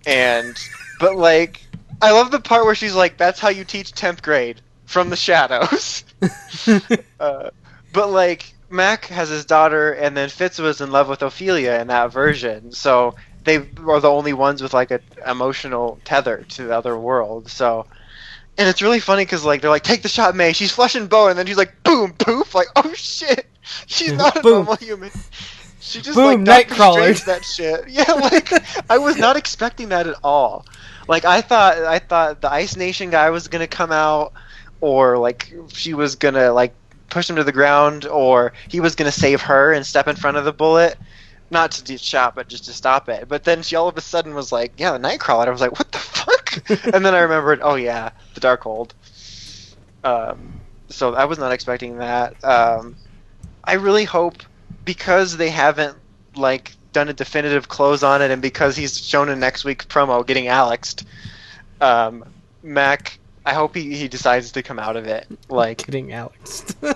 and 0.06 0.56
but 1.00 1.16
like, 1.16 1.64
I 2.04 2.12
love 2.12 2.30
the 2.30 2.40
part 2.40 2.66
where 2.66 2.76
she's 2.76 2.94
like, 2.94 3.18
that's 3.18 3.40
how 3.40 3.50
you 3.50 3.64
teach 3.64 3.94
tenth 3.94 4.22
grade 4.22 4.62
from 4.86 5.10
the 5.10 5.16
shadows. 5.16 6.04
uh, 7.20 7.50
but 7.94 8.12
like 8.12 8.54
Mack 8.70 9.06
has 9.06 9.30
his 9.30 9.46
daughter, 9.46 9.92
and 9.92 10.16
then 10.16 10.30
Fitz 10.30 10.60
was 10.60 10.82
in 10.82 10.92
love 10.92 11.10
with 11.10 11.22
Ophelia 11.22 11.80
in 11.80 11.88
that 11.88 12.12
version, 12.12 12.72
so 12.72 13.16
they 13.44 13.58
are 13.58 14.00
the 14.00 14.10
only 14.10 14.34
ones 14.34 14.62
with 14.62 14.74
like 14.74 14.92
a 14.92 15.02
emotional 15.28 16.00
tether 16.06 16.46
to 16.50 16.64
the 16.66 16.76
other 16.76 16.98
world. 16.98 17.50
So. 17.50 17.86
And 18.58 18.68
it's 18.68 18.82
really 18.82 19.00
funny 19.00 19.24
because 19.24 19.46
like 19.46 19.62
they're 19.62 19.70
like, 19.70 19.84
take 19.84 20.02
the 20.02 20.10
shot, 20.10 20.36
May. 20.36 20.52
She's 20.52 20.72
flushing 20.72 21.08
Bo, 21.08 21.30
and 21.30 21.40
then 21.40 21.46
she's 21.46 21.56
like, 21.56 21.82
boom, 21.84 22.12
poof, 22.12 22.54
like, 22.54 22.68
oh 22.76 22.92
shit, 22.94 23.46
she's 23.86 24.12
not 24.12 24.36
a 24.36 24.42
normal 24.42 24.76
human. 24.76 25.12
She 25.80 26.02
just 26.02 26.16
Boom, 26.16 26.44
like 26.44 26.68
Nightcrawler. 26.68 27.24
That 27.26 27.44
shit. 27.46 27.86
Yeah, 27.90 28.12
like 28.14 28.52
I 28.90 28.98
was 28.98 29.18
not 29.18 29.38
expecting 29.38 29.90
that 29.90 30.08
at 30.08 30.16
all. 30.24 30.66
Like 31.08 31.26
I 31.26 31.42
thought, 31.42 31.78
I 31.78 32.00
thought 32.00 32.42
the 32.42 32.52
Ice 32.52 32.76
Nation 32.76 33.10
guy 33.10 33.30
was 33.30 33.48
gonna 33.48 33.68
come 33.68 33.92
out, 33.92 34.34
or 34.82 35.18
like 35.18 35.54
she 35.70 35.94
was 35.94 36.16
gonna 36.16 36.52
like 36.52 36.76
push 37.10 37.30
him 37.30 37.36
to 37.36 37.44
the 37.44 37.52
ground, 37.52 38.06
or 38.06 38.54
he 38.68 38.80
was 38.80 38.96
gonna 38.96 39.12
save 39.12 39.42
her 39.42 39.74
and 39.74 39.86
step 39.86 40.08
in 40.08 40.16
front 40.16 40.38
of 40.38 40.46
the 40.46 40.54
bullet. 40.54 40.98
Not 41.52 41.72
to 41.72 41.84
do 41.84 41.98
shot, 41.98 42.36
but 42.36 42.48
just 42.48 42.66
to 42.66 42.74
stop 42.74 43.10
it. 43.10 43.28
But 43.28 43.44
then 43.44 43.64
she 43.64 43.76
all 43.76 43.88
of 43.88 43.98
a 43.98 44.02
sudden 44.02 44.36
was 44.36 44.52
like, 44.52 44.74
"Yeah, 44.78 44.92
the 44.92 45.00
Nightcrawler." 45.00 45.48
I 45.48 45.50
was 45.50 45.62
like, 45.62 45.78
"What 45.80 45.92
the 45.92 45.98
fuck?" 45.98 46.64
and 46.94 47.06
then 47.06 47.16
I 47.16 47.20
remembered, 47.20 47.60
"Oh 47.64 47.76
yeah, 47.76 48.12
the 48.36 48.42
Darkhold." 48.42 48.92
Um, 50.04 50.60
so 50.90 51.14
I 51.16 51.26
was 51.26 51.40
not 51.40 51.52
expecting 51.52 51.98
that. 51.98 52.42
Um, 52.44 52.96
I 53.64 53.74
really 53.74 54.06
hope 54.06 54.44
because 54.86 55.38
they 55.38 55.50
haven't 55.50 55.96
like 56.36 56.72
done 56.94 57.10
a 57.10 57.14
definitive 57.14 57.68
close 57.68 58.04
on 58.04 58.22
it, 58.22 58.32
and 58.32 58.42
because 58.42 58.76
he's 58.76 59.00
shown 59.00 59.30
in 59.30 59.40
next 59.40 59.64
week's 59.64 59.86
promo 59.86 60.26
getting 60.26 60.48
Alexed, 60.48 61.06
um, 61.82 62.26
Mack. 62.64 63.19
I 63.50 63.54
hope 63.54 63.76
he, 63.76 63.96
he 63.96 64.08
decides 64.08 64.52
to 64.52 64.62
come 64.62 64.78
out 64.78 64.96
of 64.96 65.08
it. 65.08 65.28
Like, 65.50 65.80
Kidding, 65.80 66.14
Alex. 66.14 66.64
yeah, 66.84 66.94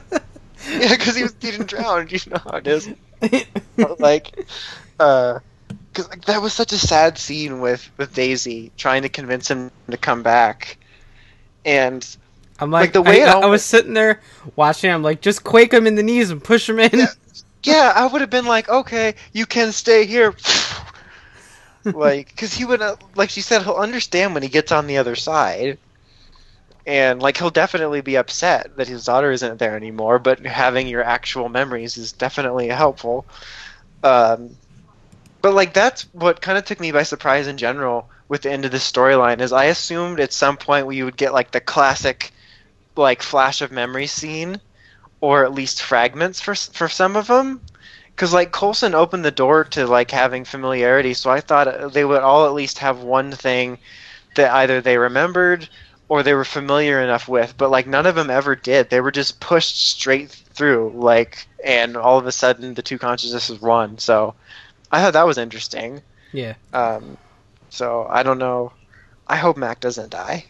because 0.89 1.15
he 1.15 1.23
was 1.23 1.35
he 1.41 1.49
didn't 1.51 1.67
drown. 1.67 2.07
You 2.09 2.19
know 2.27 2.37
how 2.37 2.57
it 2.57 2.67
is. 2.67 2.89
But, 3.75 3.99
like, 3.99 4.45
uh, 4.99 5.39
because 5.91 6.09
like, 6.09 6.25
that 6.25 6.41
was 6.41 6.53
such 6.53 6.71
a 6.73 6.77
sad 6.77 7.17
scene 7.17 7.59
with 7.61 7.89
with 7.97 8.13
Daisy 8.13 8.71
trying 8.77 9.01
to 9.01 9.09
convince 9.09 9.49
him 9.49 9.71
to 9.89 9.97
come 9.97 10.21
back, 10.21 10.77
and 11.65 12.05
I'm 12.59 12.69
like, 12.69 12.81
Like, 12.81 12.93
the 12.93 13.01
way 13.01 13.23
I, 13.23 13.29
I 13.29 13.33
almost- 13.33 13.49
was 13.49 13.63
sitting 13.65 13.93
there 13.93 14.21
watching. 14.55 14.91
I'm 14.91 15.01
like, 15.01 15.21
just 15.21 15.43
quake 15.43 15.73
him 15.73 15.87
in 15.87 15.95
the 15.95 16.03
knees 16.03 16.29
and 16.29 16.43
push 16.43 16.69
him 16.69 16.79
in. 16.79 16.91
Yeah. 16.93 17.07
yeah, 17.63 17.93
I 17.95 18.05
would 18.05 18.21
have 18.21 18.29
been 18.29 18.45
like, 18.45 18.69
okay, 18.69 19.15
you 19.31 19.45
can 19.47 19.71
stay 19.71 20.05
here. 20.05 20.35
like, 21.85 22.29
because 22.29 22.53
he 22.53 22.65
would, 22.65 22.81
uh, 22.81 22.95
like 23.15 23.29
she 23.29 23.41
said, 23.41 23.63
he'll 23.63 23.73
understand 23.75 24.33
when 24.33 24.43
he 24.43 24.49
gets 24.49 24.71
on 24.71 24.85
the 24.87 24.97
other 24.97 25.15
side. 25.15 25.77
And, 26.85 27.21
like, 27.21 27.37
he'll 27.37 27.49
definitely 27.49 28.01
be 28.01 28.15
upset 28.17 28.75
that 28.77 28.87
his 28.87 29.05
daughter 29.05 29.31
isn't 29.31 29.59
there 29.59 29.75
anymore, 29.75 30.19
but 30.19 30.45
having 30.45 30.87
your 30.87 31.03
actual 31.03 31.49
memories 31.49 31.97
is 31.97 32.11
definitely 32.13 32.67
helpful. 32.67 33.25
Um, 34.03 34.57
but, 35.41 35.53
like, 35.53 35.73
that's 35.73 36.03
what 36.13 36.41
kind 36.41 36.57
of 36.57 36.65
took 36.65 36.79
me 36.79 36.91
by 36.91 37.03
surprise 37.03 37.47
in 37.47 37.57
general 37.57 38.09
with 38.27 38.41
the 38.43 38.51
end 38.51 38.65
of 38.65 38.71
this 38.71 38.89
storyline, 38.89 39.41
is 39.41 39.53
I 39.53 39.65
assumed 39.65 40.19
at 40.19 40.33
some 40.33 40.57
point 40.57 40.87
we 40.87 41.03
would 41.03 41.17
get, 41.17 41.33
like, 41.33 41.51
the 41.51 41.61
classic, 41.61 42.33
like, 42.95 43.21
flash 43.21 43.61
of 43.61 43.71
memory 43.71 44.07
scene 44.07 44.59
or 45.21 45.45
at 45.45 45.53
least 45.53 45.81
fragments 45.81 46.41
for 46.41 46.53
for 46.55 46.89
some 46.89 47.15
of 47.15 47.27
them 47.27 47.61
because 48.15 48.33
like 48.33 48.51
Coulson 48.51 48.93
opened 48.93 49.23
the 49.25 49.31
door 49.31 49.63
to 49.65 49.87
like 49.87 50.11
having 50.11 50.43
familiarity 50.45 51.13
so 51.13 51.29
I 51.31 51.39
thought 51.39 51.67
uh, 51.67 51.87
they 51.87 52.03
would 52.05 52.21
all 52.21 52.45
at 52.45 52.53
least 52.53 52.79
have 52.79 52.99
one 52.99 53.31
thing 53.31 53.77
that 54.35 54.53
either 54.53 54.81
they 54.81 54.97
remembered 54.97 55.69
or 56.09 56.21
they 56.23 56.33
were 56.33 56.45
familiar 56.45 57.01
enough 57.01 57.27
with 57.27 57.55
but 57.57 57.71
like 57.71 57.87
none 57.87 58.05
of 58.05 58.15
them 58.15 58.29
ever 58.29 58.55
did 58.55 58.89
they 58.89 59.01
were 59.01 59.11
just 59.11 59.39
pushed 59.39 59.89
straight 59.89 60.29
through 60.29 60.91
like 60.95 61.47
and 61.63 61.95
all 61.97 62.17
of 62.17 62.27
a 62.27 62.31
sudden 62.31 62.73
the 62.73 62.81
two 62.81 62.97
consciousnesses 62.97 63.61
one 63.61 63.97
so 63.97 64.35
I 64.91 65.01
thought 65.01 65.13
that 65.13 65.25
was 65.25 65.37
interesting 65.37 66.01
Yeah. 66.31 66.55
um, 66.73 67.17
so 67.69 68.05
I 68.09 68.23
don't 68.23 68.39
know 68.39 68.73
I 69.27 69.37
hope 69.37 69.57
Mack 69.57 69.79
doesn't 69.79 70.11
die 70.11 70.45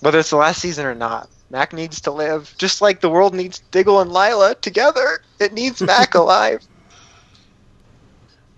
whether 0.00 0.18
it's 0.18 0.30
the 0.30 0.36
last 0.36 0.60
season 0.60 0.86
or 0.86 0.94
not 0.94 1.28
Mack 1.50 1.72
needs 1.72 2.02
to 2.02 2.10
live, 2.10 2.54
just 2.58 2.82
like 2.82 3.00
the 3.00 3.08
world 3.08 3.34
needs 3.34 3.60
Diggle 3.70 4.00
and 4.00 4.12
Lyla 4.12 4.54
together. 4.56 5.20
It 5.40 5.54
needs 5.54 5.80
Mack 5.80 6.14
alive. 6.14 6.62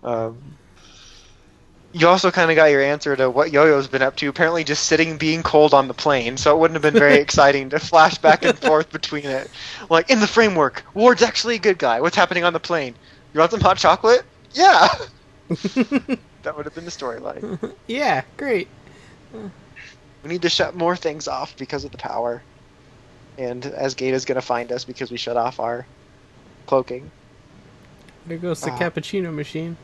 Um, 0.02 0.56
you 1.92 2.06
also 2.06 2.30
kind 2.30 2.50
of 2.50 2.56
got 2.56 2.66
your 2.66 2.82
answer 2.82 3.16
to 3.16 3.28
what 3.30 3.50
Yo-Yo's 3.50 3.88
been 3.88 4.02
up 4.02 4.16
to. 4.16 4.28
Apparently, 4.28 4.62
just 4.62 4.86
sitting, 4.86 5.16
being 5.16 5.42
cold 5.42 5.74
on 5.74 5.88
the 5.88 5.94
plane. 5.94 6.36
So 6.36 6.54
it 6.54 6.60
wouldn't 6.60 6.76
have 6.82 6.82
been 6.82 6.98
very 6.98 7.18
exciting 7.20 7.70
to 7.70 7.78
flash 7.80 8.16
back 8.18 8.44
and 8.44 8.56
forth 8.58 8.92
between 8.92 9.26
it. 9.26 9.50
Like 9.88 10.10
in 10.10 10.20
the 10.20 10.26
framework, 10.26 10.84
Ward's 10.94 11.22
actually 11.22 11.56
a 11.56 11.58
good 11.58 11.78
guy. 11.78 12.00
What's 12.00 12.16
happening 12.16 12.44
on 12.44 12.52
the 12.52 12.60
plane? 12.60 12.94
You 13.34 13.40
want 13.40 13.50
some 13.50 13.60
hot 13.60 13.78
chocolate? 13.78 14.24
Yeah. 14.52 14.88
that 15.48 16.56
would 16.56 16.64
have 16.64 16.74
been 16.74 16.84
the 16.84 16.90
storyline. 16.90 17.74
yeah, 17.86 18.22
great. 18.36 18.68
We 19.32 20.28
need 20.28 20.42
to 20.42 20.50
shut 20.50 20.76
more 20.76 20.96
things 20.96 21.26
off 21.26 21.56
because 21.56 21.84
of 21.84 21.90
the 21.90 21.98
power. 21.98 22.42
And 23.38 23.64
as 23.66 23.94
is 23.94 24.24
going 24.24 24.36
to 24.36 24.42
find 24.42 24.70
us 24.70 24.84
because 24.84 25.10
we 25.10 25.16
shut 25.16 25.36
off 25.36 25.58
our 25.58 25.86
cloaking. 26.66 27.10
There 28.26 28.38
goes 28.38 28.60
the 28.60 28.70
Ah. 28.70 28.78
cappuccino 28.78 29.32
machine. 29.32 29.76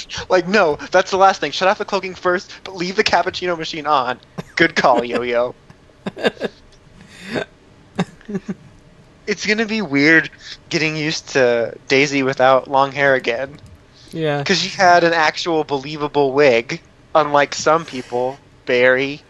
like, 0.28 0.48
no, 0.48 0.76
that's 0.90 1.10
the 1.10 1.16
last 1.16 1.40
thing. 1.40 1.52
Shut 1.52 1.68
off 1.68 1.78
the 1.78 1.84
cloaking 1.84 2.14
first, 2.14 2.52
but 2.64 2.76
leave 2.76 2.96
the 2.96 3.04
cappuccino 3.04 3.56
machine 3.56 3.86
on. 3.86 4.18
Good 4.56 4.76
call, 4.76 5.04
Yo 5.04 5.22
Yo. 5.22 5.54
it's 9.26 9.46
going 9.46 9.58
to 9.58 9.66
be 9.66 9.82
weird 9.82 10.30
getting 10.68 10.96
used 10.96 11.30
to 11.30 11.76
Daisy 11.88 12.22
without 12.22 12.68
long 12.68 12.92
hair 12.92 13.14
again. 13.14 13.58
Yeah. 14.10 14.38
Because 14.38 14.58
she 14.60 14.68
had 14.68 15.04
an 15.04 15.12
actual 15.12 15.64
believable 15.64 16.32
wig, 16.32 16.80
unlike 17.14 17.54
some 17.54 17.84
people, 17.84 18.38
Barry. 18.66 19.22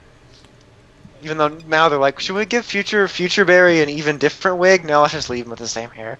Even 1.22 1.38
though 1.38 1.48
now 1.68 1.88
they're 1.88 1.98
like, 1.98 2.18
should 2.18 2.34
we 2.34 2.44
give 2.46 2.64
future 2.64 3.06
future 3.06 3.44
Barry 3.44 3.80
an 3.80 3.88
even 3.88 4.18
different 4.18 4.58
wig? 4.58 4.84
No, 4.84 5.02
let's 5.02 5.12
just 5.12 5.30
leave 5.30 5.44
him 5.44 5.50
with 5.50 5.60
the 5.60 5.68
same 5.68 5.90
hair. 5.90 6.18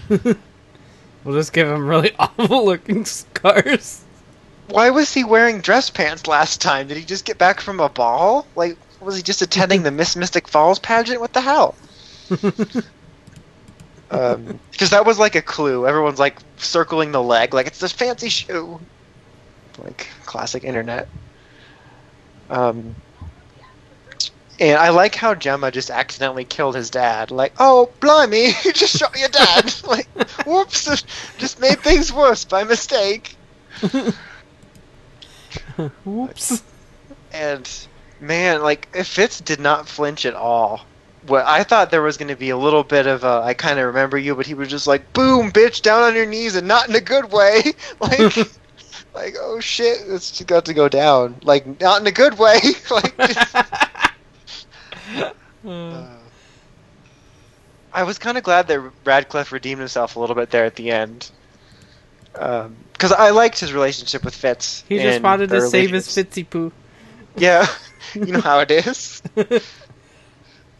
We'll 1.24 1.36
just 1.36 1.52
give 1.52 1.68
him 1.68 1.86
really 1.86 2.12
awful 2.18 2.64
looking 2.64 3.04
scars. 3.04 4.04
Why 4.68 4.90
was 4.90 5.12
he 5.12 5.24
wearing 5.24 5.60
dress 5.60 5.90
pants 5.90 6.26
last 6.26 6.60
time? 6.60 6.88
Did 6.88 6.96
he 6.96 7.04
just 7.04 7.24
get 7.24 7.38
back 7.38 7.60
from 7.60 7.80
a 7.80 7.88
ball? 7.88 8.46
Like, 8.56 8.76
was 9.00 9.16
he 9.16 9.22
just 9.22 9.42
attending 9.42 9.82
the 9.82 9.90
Miss 9.90 10.16
Mystic 10.16 10.48
Falls 10.48 10.78
pageant? 10.78 11.20
What 11.20 11.32
the 11.32 11.40
hell? 11.40 11.74
Um, 14.10 14.60
because 14.70 14.90
that 14.90 15.04
was 15.04 15.18
like 15.18 15.34
a 15.34 15.42
clue. 15.42 15.86
Everyone's 15.86 16.20
like 16.20 16.38
circling 16.56 17.10
the 17.10 17.22
leg, 17.22 17.52
like 17.52 17.66
it's 17.66 17.80
this 17.80 17.90
fancy 17.90 18.28
shoe. 18.28 18.78
Like 19.78 20.06
classic 20.24 20.62
internet. 20.62 21.08
Um, 22.48 22.94
and 24.60 24.78
I 24.78 24.90
like 24.90 25.14
how 25.14 25.34
Jemma 25.34 25.72
just 25.72 25.90
accidentally 25.90 26.44
killed 26.44 26.76
his 26.76 26.90
dad. 26.90 27.30
Like, 27.30 27.54
oh, 27.58 27.90
blimey, 28.00 28.46
you 28.64 28.72
just 28.72 28.96
shot 28.96 29.18
your 29.18 29.28
dad. 29.28 29.74
like, 29.86 30.08
whoops, 30.46 30.84
just 31.38 31.60
made 31.60 31.80
things 31.80 32.12
worse 32.12 32.44
by 32.44 32.64
mistake. 32.64 33.36
Whoops. 36.04 36.62
And 37.32 37.68
man, 38.20 38.62
like 38.62 38.94
Fitz 38.94 39.40
did 39.40 39.60
not 39.60 39.88
flinch 39.88 40.24
at 40.26 40.34
all. 40.34 40.84
What 41.26 41.46
I 41.46 41.62
thought 41.62 41.90
there 41.90 42.02
was 42.02 42.16
going 42.16 42.28
to 42.28 42.36
be 42.36 42.50
a 42.50 42.56
little 42.56 42.84
bit 42.84 43.06
of 43.06 43.24
a, 43.24 43.42
I 43.42 43.54
kind 43.54 43.78
of 43.78 43.86
remember 43.86 44.18
you, 44.18 44.34
but 44.34 44.46
he 44.46 44.54
was 44.54 44.68
just 44.68 44.86
like, 44.86 45.12
boom, 45.14 45.50
bitch, 45.50 45.80
down 45.80 46.02
on 46.02 46.14
your 46.14 46.26
knees, 46.26 46.54
and 46.54 46.68
not 46.68 46.88
in 46.88 46.94
a 46.94 47.00
good 47.00 47.32
way. 47.32 47.62
like, 48.00 48.36
like, 49.14 49.34
oh 49.40 49.58
shit, 49.58 50.02
it's 50.06 50.42
got 50.42 50.66
to 50.66 50.74
go 50.74 50.88
down. 50.88 51.36
Like, 51.42 51.80
not 51.80 52.02
in 52.02 52.06
a 52.06 52.12
good 52.12 52.38
way. 52.38 52.60
like, 52.90 53.16
just, 53.16 53.56
uh, 55.66 56.06
I 57.92 58.02
was 58.02 58.18
kind 58.18 58.36
of 58.36 58.44
glad 58.44 58.68
that 58.68 58.80
Radcliffe 59.04 59.52
redeemed 59.52 59.80
himself 59.80 60.16
a 60.16 60.20
little 60.20 60.36
bit 60.36 60.50
there 60.50 60.64
at 60.64 60.76
the 60.76 60.90
end. 60.90 61.30
Because 62.32 63.12
I 63.12 63.30
liked 63.30 63.60
his 63.60 63.72
relationship 63.72 64.24
with 64.24 64.34
Fitz. 64.34 64.84
he 64.88 64.98
just 64.98 65.22
wanted 65.22 65.50
to 65.50 65.68
save 65.68 65.90
his. 65.90 66.08
Fitzy 66.08 66.48
Poo. 66.48 66.72
Yeah, 67.36 67.66
you 68.14 68.26
know 68.26 68.40
how 68.40 68.60
it 68.60 68.70
is. 68.70 69.22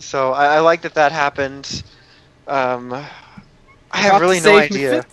So 0.05 0.32
I, 0.32 0.56
I 0.56 0.60
like 0.60 0.82
that 0.82 0.94
that 0.94 1.12
happened. 1.12 1.82
Um, 2.46 2.92
I 2.92 3.98
have 3.98 4.20
really 4.20 4.40
no 4.40 4.56
idea 4.56 5.05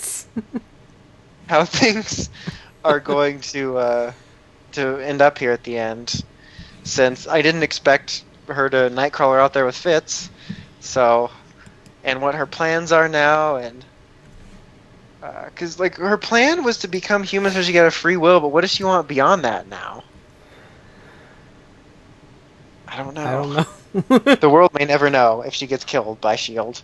how 1.47 1.63
things 1.63 2.29
are 2.83 2.99
going 2.99 3.39
to 3.41 3.77
uh, 3.77 4.13
to 4.73 4.97
end 4.97 5.21
up 5.21 5.37
here 5.37 5.51
at 5.51 5.63
the 5.63 5.77
end, 5.77 6.23
since 6.83 7.25
I 7.25 7.41
didn't 7.41 7.63
expect 7.63 8.23
her 8.47 8.69
to 8.69 8.89
Nightcrawler 8.89 9.39
out 9.39 9.53
there 9.53 9.65
with 9.65 9.75
Fitz. 9.75 10.29
So, 10.79 11.29
and 12.03 12.21
what 12.21 12.35
her 12.35 12.45
plans 12.45 12.91
are 12.91 13.07
now, 13.07 13.57
and 13.57 13.85
uh, 15.21 15.45
because 15.45 15.79
like 15.79 15.95
her 15.97 16.17
plan 16.17 16.63
was 16.63 16.79
to 16.79 16.87
become 16.87 17.23
human 17.23 17.51
so 17.51 17.61
she 17.61 17.73
got 17.73 17.85
a 17.85 17.91
free 17.91 18.17
will, 18.17 18.39
but 18.39 18.49
what 18.49 18.61
does 18.61 18.71
she 18.71 18.83
want 18.83 19.07
beyond 19.07 19.43
that 19.43 19.67
now? 19.67 20.03
I 22.87 22.97
don't 22.97 23.13
know. 23.13 23.25
I 23.25 23.31
don't 23.31 23.53
know. 23.53 23.65
the 24.35 24.49
world 24.49 24.73
may 24.73 24.85
never 24.85 25.09
know 25.09 25.41
if 25.41 25.53
she 25.53 25.67
gets 25.67 25.83
killed 25.83 26.21
by 26.21 26.35
Shield. 26.35 26.81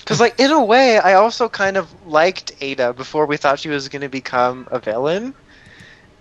Because, 0.00 0.20
like, 0.20 0.40
in 0.40 0.50
a 0.50 0.64
way, 0.64 0.98
I 0.98 1.14
also 1.14 1.48
kind 1.48 1.76
of 1.76 1.88
liked 2.06 2.52
Ada 2.60 2.92
before 2.94 3.26
we 3.26 3.36
thought 3.36 3.60
she 3.60 3.68
was 3.68 3.88
going 3.88 4.02
to 4.02 4.08
become 4.08 4.66
a 4.70 4.80
villain. 4.80 5.34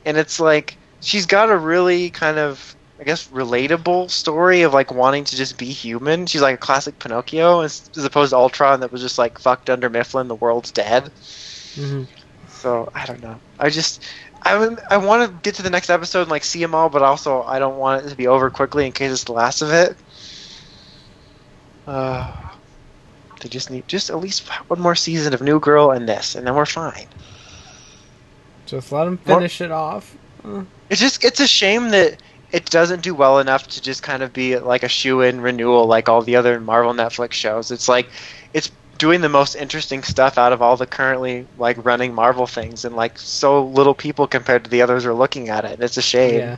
And 0.05 0.17
it's 0.17 0.39
like, 0.39 0.77
she's 1.01 1.25
got 1.25 1.49
a 1.49 1.57
really 1.57 2.09
kind 2.11 2.37
of, 2.37 2.75
I 2.99 3.03
guess, 3.05 3.27
relatable 3.29 4.11
story 4.11 4.63
of, 4.63 4.73
like, 4.73 4.91
wanting 4.93 5.23
to 5.23 5.35
just 5.37 5.57
be 5.57 5.67
human. 5.67 6.25
She's 6.25 6.41
like 6.41 6.55
a 6.55 6.57
classic 6.57 6.99
Pinocchio, 6.99 7.61
as, 7.61 7.89
as 7.95 8.03
opposed 8.03 8.31
to 8.31 8.35
Ultron 8.37 8.81
that 8.81 8.91
was 8.91 9.01
just, 9.01 9.17
like, 9.17 9.39
fucked 9.39 9.69
under 9.69 9.89
Mifflin, 9.89 10.27
the 10.27 10.35
world's 10.35 10.71
dead. 10.71 11.11
Mhm. 11.75 12.07
So, 12.49 12.91
I 12.93 13.05
don't 13.05 13.21
know. 13.23 13.39
I 13.57 13.69
just. 13.69 14.03
I, 14.41 14.57
would- 14.57 14.79
I 14.89 14.97
want 14.97 15.29
to 15.29 15.37
get 15.43 15.55
to 15.55 15.63
the 15.63 15.69
next 15.69 15.89
episode 15.89 16.21
and 16.23 16.31
like 16.31 16.45
see 16.45 16.61
them 16.61 16.73
all, 16.73 16.89
but 16.89 17.01
also 17.01 17.43
I 17.43 17.59
don't 17.59 17.77
want 17.77 18.05
it 18.05 18.09
to 18.09 18.15
be 18.15 18.27
over 18.27 18.49
quickly 18.49 18.85
in 18.85 18.93
case 18.93 19.11
it's 19.11 19.25
the 19.25 19.33
last 19.33 19.61
of 19.61 19.71
it. 19.71 19.97
Uh, 21.85 22.31
they 23.41 23.49
just 23.49 23.69
need 23.69 23.87
just 23.87 24.09
at 24.09 24.17
least 24.19 24.47
one 24.69 24.79
more 24.79 24.95
season 24.95 25.33
of 25.33 25.41
New 25.41 25.59
Girl 25.59 25.91
and 25.91 26.07
this, 26.07 26.35
and 26.35 26.47
then 26.47 26.55
we're 26.55 26.65
fine. 26.65 27.07
Just 28.65 28.91
let 28.91 29.05
them 29.05 29.17
finish 29.17 29.59
it 29.61 29.71
off. 29.71 30.15
It's 30.89 31.01
just 31.01 31.23
it's 31.25 31.39
a 31.41 31.47
shame 31.47 31.89
that 31.89 32.21
it 32.51 32.65
doesn't 32.69 33.03
do 33.03 33.13
well 33.13 33.39
enough 33.39 33.67
to 33.67 33.81
just 33.81 34.01
kind 34.03 34.23
of 34.23 34.33
be 34.33 34.57
like 34.57 34.83
a 34.83 34.89
shoe 34.89 35.21
in 35.21 35.41
renewal 35.41 35.85
like 35.85 36.09
all 36.09 36.21
the 36.21 36.35
other 36.35 36.59
Marvel 36.59 36.93
Netflix 36.93 37.33
shows. 37.33 37.71
It's 37.71 37.87
like 37.87 38.09
it's 38.53 38.71
doing 38.97 39.21
the 39.21 39.29
most 39.29 39.55
interesting 39.55 40.03
stuff 40.03 40.37
out 40.37 40.51
of 40.51 40.61
all 40.61 40.75
the 40.75 40.85
currently 40.85 41.47
like 41.57 41.83
running 41.85 42.13
Marvel 42.13 42.47
things, 42.47 42.85
and 42.85 42.95
like 42.95 43.17
so 43.17 43.65
little 43.65 43.93
people 43.93 44.27
compared 44.27 44.63
to 44.63 44.69
the 44.69 44.81
others 44.81 45.05
are 45.05 45.13
looking 45.13 45.49
at 45.49 45.65
it. 45.65 45.79
It's 45.79 45.97
a 45.97 46.01
shame. 46.01 46.39
Yeah. 46.39 46.57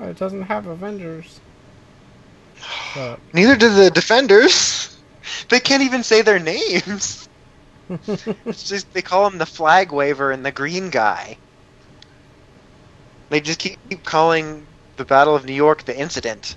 It 0.00 0.18
doesn't 0.18 0.42
have 0.42 0.66
Avengers. 0.66 1.40
So, 2.94 3.18
Neither 3.32 3.56
do 3.56 3.72
the 3.72 3.90
Defenders. 3.90 4.96
They 5.48 5.60
can't 5.60 5.82
even 5.82 6.02
say 6.02 6.22
their 6.22 6.38
names. 6.38 7.28
It's 8.44 8.68
just 8.68 8.92
they 8.92 9.00
call 9.00 9.26
him 9.26 9.38
the 9.38 9.46
flag 9.46 9.92
waver 9.92 10.30
and 10.30 10.44
the 10.44 10.52
green 10.52 10.90
guy. 10.90 11.38
They 13.30 13.40
just 13.40 13.58
keep, 13.58 13.78
keep 13.90 14.04
calling 14.04 14.66
the 14.96 15.04
Battle 15.04 15.34
of 15.36 15.44
New 15.44 15.52
York 15.54 15.84
the 15.84 15.98
incident. 15.98 16.56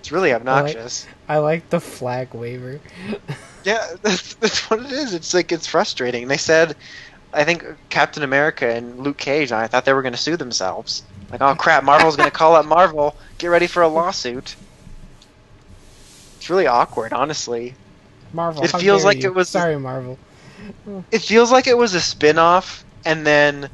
It's 0.00 0.10
really 0.10 0.32
obnoxious. 0.32 1.06
I 1.28 1.38
like 1.38 1.68
the 1.70 1.80
flag 1.80 2.34
waiver. 2.34 2.80
Yeah, 3.62 3.86
that's, 4.02 4.32
that's 4.36 4.70
what 4.70 4.80
it 4.80 4.90
is. 4.90 5.12
It's 5.12 5.34
like 5.34 5.52
it's 5.52 5.66
frustrating. 5.66 6.28
They 6.28 6.38
said, 6.38 6.74
I 7.34 7.44
think 7.44 7.62
Captain 7.90 8.22
America 8.22 8.66
and 8.66 9.00
Luke 9.00 9.18
Cage. 9.18 9.52
I 9.52 9.66
thought 9.66 9.84
they 9.84 9.92
were 9.92 10.00
going 10.00 10.14
to 10.14 10.18
sue 10.18 10.38
themselves. 10.38 11.02
Like, 11.30 11.42
oh 11.42 11.54
crap, 11.54 11.84
Marvel's 11.84 12.16
going 12.16 12.30
to 12.30 12.34
call 12.34 12.56
up 12.56 12.64
Marvel. 12.64 13.14
Get 13.36 13.48
ready 13.48 13.66
for 13.66 13.82
a 13.82 13.88
lawsuit. 13.88 14.56
It's 16.38 16.48
really 16.48 16.66
awkward, 16.66 17.12
honestly. 17.12 17.74
Marvel. 18.32 18.64
It 18.64 18.68
feels 18.68 19.04
like 19.04 19.22
you. 19.22 19.28
it 19.28 19.34
was- 19.34 19.50
Sorry, 19.50 19.78
Marvel. 19.78 20.18
it 21.10 21.20
feels 21.20 21.52
like 21.52 21.66
it 21.66 21.76
was 21.76 21.92
a 21.94 22.00
spin-off 22.00 22.82
and 23.04 23.26
then 23.26 23.68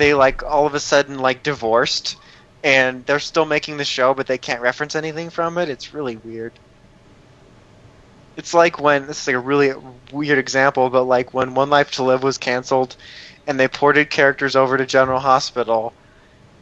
they 0.00 0.14
like 0.14 0.42
all 0.42 0.66
of 0.66 0.74
a 0.74 0.80
sudden 0.80 1.18
like 1.18 1.42
divorced 1.42 2.16
and 2.64 3.04
they're 3.06 3.18
still 3.18 3.44
making 3.44 3.76
the 3.76 3.84
show 3.84 4.14
but 4.14 4.26
they 4.26 4.38
can't 4.38 4.62
reference 4.62 4.94
anything 4.94 5.30
from 5.30 5.58
it. 5.58 5.68
It's 5.68 5.94
really 5.94 6.16
weird. 6.16 6.52
It's 8.36 8.54
like 8.54 8.80
when 8.80 9.06
this 9.06 9.20
is 9.22 9.26
like 9.26 9.36
a 9.36 9.40
really 9.40 9.72
weird 10.12 10.38
example 10.38 10.88
but 10.90 11.04
like 11.04 11.34
when 11.34 11.54
one 11.54 11.70
life 11.70 11.92
to 11.92 12.02
live 12.02 12.22
was 12.22 12.38
canceled 12.38 12.96
and 13.46 13.60
they 13.60 13.68
ported 13.68 14.10
characters 14.10 14.56
over 14.56 14.76
to 14.78 14.86
general 14.86 15.20
hospital 15.20 15.92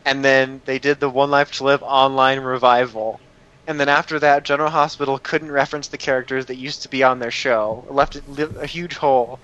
and 0.05 0.25
then 0.25 0.63
they 0.65 0.79
did 0.79 1.01
the 1.01 1.11
one 1.11 1.31
life 1.31 1.53
to 1.53 1.65
live 1.65 1.83
online 1.83 2.41
revival. 2.41 3.21
And 3.67 3.79
then 3.79 3.89
after 3.89 4.19
that 4.19 4.45
general 4.45 4.71
hospital 4.71 5.19
couldn't 5.19 5.53
reference 5.53 5.89
the 5.89 5.99
characters 5.99 6.47
that 6.47 6.57
used 6.57 6.83
to 6.83 6.89
be 6.89 7.03
on 7.03 7.19
their 7.19 7.31
show. 7.31 7.85
It 7.89 7.93
left 7.93 8.17
a 8.17 8.67
huge 8.67 8.97
hole. 8.97 9.39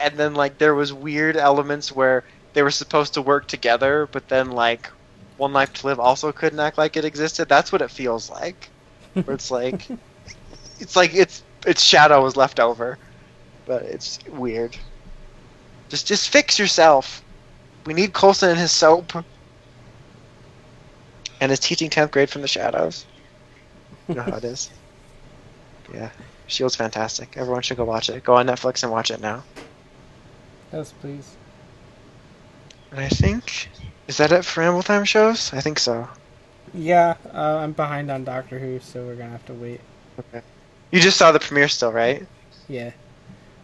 And 0.00 0.18
then 0.18 0.34
like 0.34 0.58
there 0.58 0.74
was 0.74 0.92
weird 0.92 1.36
elements 1.36 1.92
where 1.92 2.24
they 2.56 2.62
were 2.62 2.70
supposed 2.70 3.12
to 3.12 3.20
work 3.20 3.46
together, 3.48 4.08
but 4.10 4.28
then 4.28 4.50
like 4.50 4.90
One 5.36 5.52
Life 5.52 5.74
to 5.74 5.86
Live 5.88 6.00
also 6.00 6.32
couldn't 6.32 6.58
act 6.58 6.78
like 6.78 6.96
it 6.96 7.04
existed. 7.04 7.50
That's 7.50 7.70
what 7.70 7.82
it 7.82 7.90
feels 7.90 8.30
like. 8.30 8.70
Where 9.12 9.34
it's 9.34 9.50
like 9.50 9.86
it's 10.80 10.96
like 10.96 11.12
it's 11.14 11.42
its 11.66 11.82
shadow 11.82 12.22
was 12.22 12.34
left 12.34 12.58
over. 12.58 12.96
But 13.66 13.82
it's 13.82 14.18
weird. 14.26 14.74
Just 15.90 16.06
just 16.06 16.30
fix 16.30 16.58
yourself. 16.58 17.22
We 17.84 17.92
need 17.92 18.14
Coulson 18.14 18.48
and 18.48 18.58
his 18.58 18.72
soap. 18.72 19.12
And 21.38 21.50
his 21.50 21.60
teaching 21.60 21.90
tenth 21.90 22.10
grade 22.10 22.30
from 22.30 22.40
the 22.40 22.48
shadows. 22.48 23.04
You 24.08 24.14
know 24.14 24.22
how 24.22 24.36
it 24.36 24.44
is. 24.44 24.70
Yeah. 25.94 26.10
Shield's 26.48 26.74
fantastic. 26.74 27.36
Everyone 27.36 27.62
should 27.62 27.76
go 27.76 27.84
watch 27.84 28.10
it. 28.10 28.24
Go 28.24 28.34
on 28.34 28.48
Netflix 28.48 28.82
and 28.82 28.90
watch 28.90 29.12
it 29.12 29.20
now. 29.20 29.44
Yes, 30.72 30.92
please. 31.00 31.35
And 32.90 33.00
I 33.00 33.08
think 33.08 33.68
is 34.08 34.16
that 34.18 34.32
it 34.32 34.44
for 34.44 34.60
Ramble 34.60 34.82
Time 34.82 35.04
shows? 35.04 35.52
I 35.52 35.60
think 35.60 35.78
so. 35.78 36.08
Yeah, 36.74 37.16
uh, 37.32 37.58
I'm 37.58 37.72
behind 37.72 38.10
on 38.10 38.24
Doctor 38.24 38.58
Who, 38.58 38.80
so 38.80 39.04
we're 39.04 39.16
gonna 39.16 39.30
have 39.30 39.46
to 39.46 39.54
wait. 39.54 39.80
Okay. 40.18 40.42
You 40.90 41.00
just 41.00 41.16
saw 41.16 41.32
the 41.32 41.40
premiere 41.40 41.68
still, 41.68 41.92
right? 41.92 42.26
Yeah, 42.68 42.92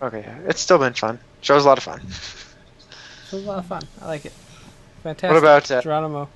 Okay. 0.02 0.24
It's 0.46 0.60
still 0.60 0.78
been 0.78 0.94
fun. 0.94 1.18
Show's 1.40 1.64
a 1.64 1.68
lot 1.68 1.78
of 1.78 1.84
fun. 1.84 2.00
it 3.32 3.32
was 3.32 3.44
a 3.44 3.46
lot 3.46 3.58
of 3.58 3.66
fun. 3.66 3.82
I 4.00 4.06
like 4.06 4.26
it. 4.26 4.32
Fantastic. 5.02 5.30
What 5.30 5.38
about 5.38 5.70
uh, 5.70 5.80
Geronimo? 5.80 6.28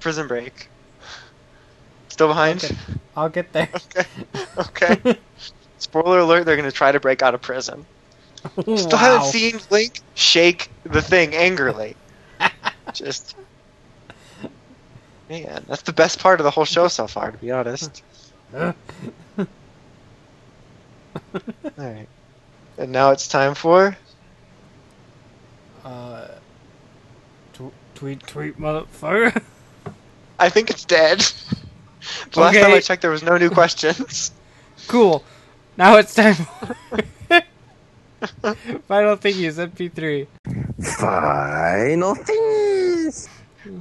Prison 0.00 0.26
Break? 0.26 0.68
Still 2.08 2.28
behind? 2.28 2.64
Okay. 2.64 2.76
I'll 3.16 3.28
get 3.28 3.52
there. 3.52 3.68
Okay. 3.96 4.04
Okay. 4.58 5.18
Spoiler 5.78 6.18
alert, 6.18 6.44
they're 6.44 6.56
gonna 6.56 6.70
try 6.70 6.92
to 6.92 7.00
break 7.00 7.22
out 7.22 7.34
of 7.34 7.40
prison. 7.40 7.86
Still 8.76 8.98
haven't 8.98 9.26
seen 9.26 9.60
Linc 9.70 10.00
shake 10.14 10.70
the 10.84 11.02
thing 11.02 11.34
angrily. 11.34 11.96
Just 12.94 13.36
Man, 15.30 15.64
that's 15.68 15.82
the 15.82 15.92
best 15.92 16.18
part 16.18 16.40
of 16.40 16.44
the 16.44 16.50
whole 16.50 16.64
show 16.64 16.88
so 16.88 17.06
far, 17.06 17.30
to 17.30 17.38
be 17.38 17.52
honest. 17.52 18.02
Alright. 18.52 18.74
And 22.76 22.90
now 22.90 23.12
it's 23.12 23.28
time 23.28 23.54
for. 23.54 23.96
Uh, 25.84 26.26
tw- 27.52 27.72
tweet, 27.94 28.26
tweet, 28.26 28.58
motherfucker. 28.58 29.40
I 30.40 30.48
think 30.48 30.68
it's 30.68 30.84
dead. 30.84 31.20
the 32.32 32.40
last 32.40 32.58
time 32.58 32.72
I 32.72 32.80
checked, 32.80 33.02
there 33.02 33.12
was 33.12 33.22
no 33.22 33.38
new 33.38 33.50
questions. 33.50 34.32
cool. 34.88 35.22
Now 35.76 35.96
it's 35.98 36.12
time 36.12 36.34
for 36.34 37.42
final 38.86 39.16
thingies 39.16 39.56
MP3. 39.70 40.26
Final 40.98 42.14
thingies. 42.14 43.28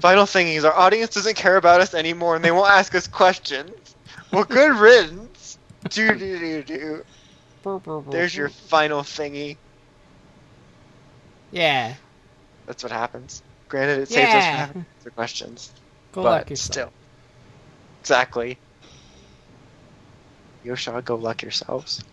Final 0.01 0.25
thing 0.25 0.47
is, 0.49 0.65
our 0.65 0.73
audience 0.73 1.13
doesn't 1.13 1.35
care 1.35 1.57
about 1.57 1.79
us 1.81 1.93
anymore, 1.93 2.35
and 2.35 2.43
they 2.43 2.51
won't 2.51 2.69
ask 2.69 2.93
us 2.95 3.07
questions. 3.07 3.95
Well, 4.31 4.43
good 4.43 4.75
riddance. 4.77 5.57
Do 5.89 6.13
do 6.15 6.39
do 6.39 6.63
do. 6.63 7.03
There's 8.11 8.35
your 8.35 8.49
final 8.49 9.01
thingy. 9.01 9.57
yeah. 11.51 11.95
That's 12.65 12.83
what 12.83 12.91
happens. 12.91 13.41
Granted, 13.67 13.99
it 14.01 14.09
saves 14.09 14.33
us 14.33 14.45
from 14.45 14.53
Yeah. 14.53 14.57
having 14.57 14.83
to 14.83 14.89
answer 14.99 15.09
questions, 15.11 15.73
Go 16.11 16.21
luck 16.21 16.41
but 16.43 16.49
yourself. 16.51 16.73
still. 16.73 16.93
Exactly. 18.01 18.57
Yosha, 20.65 21.03
go 21.03 21.15
luck 21.15 21.41
yourselves. 21.41 22.03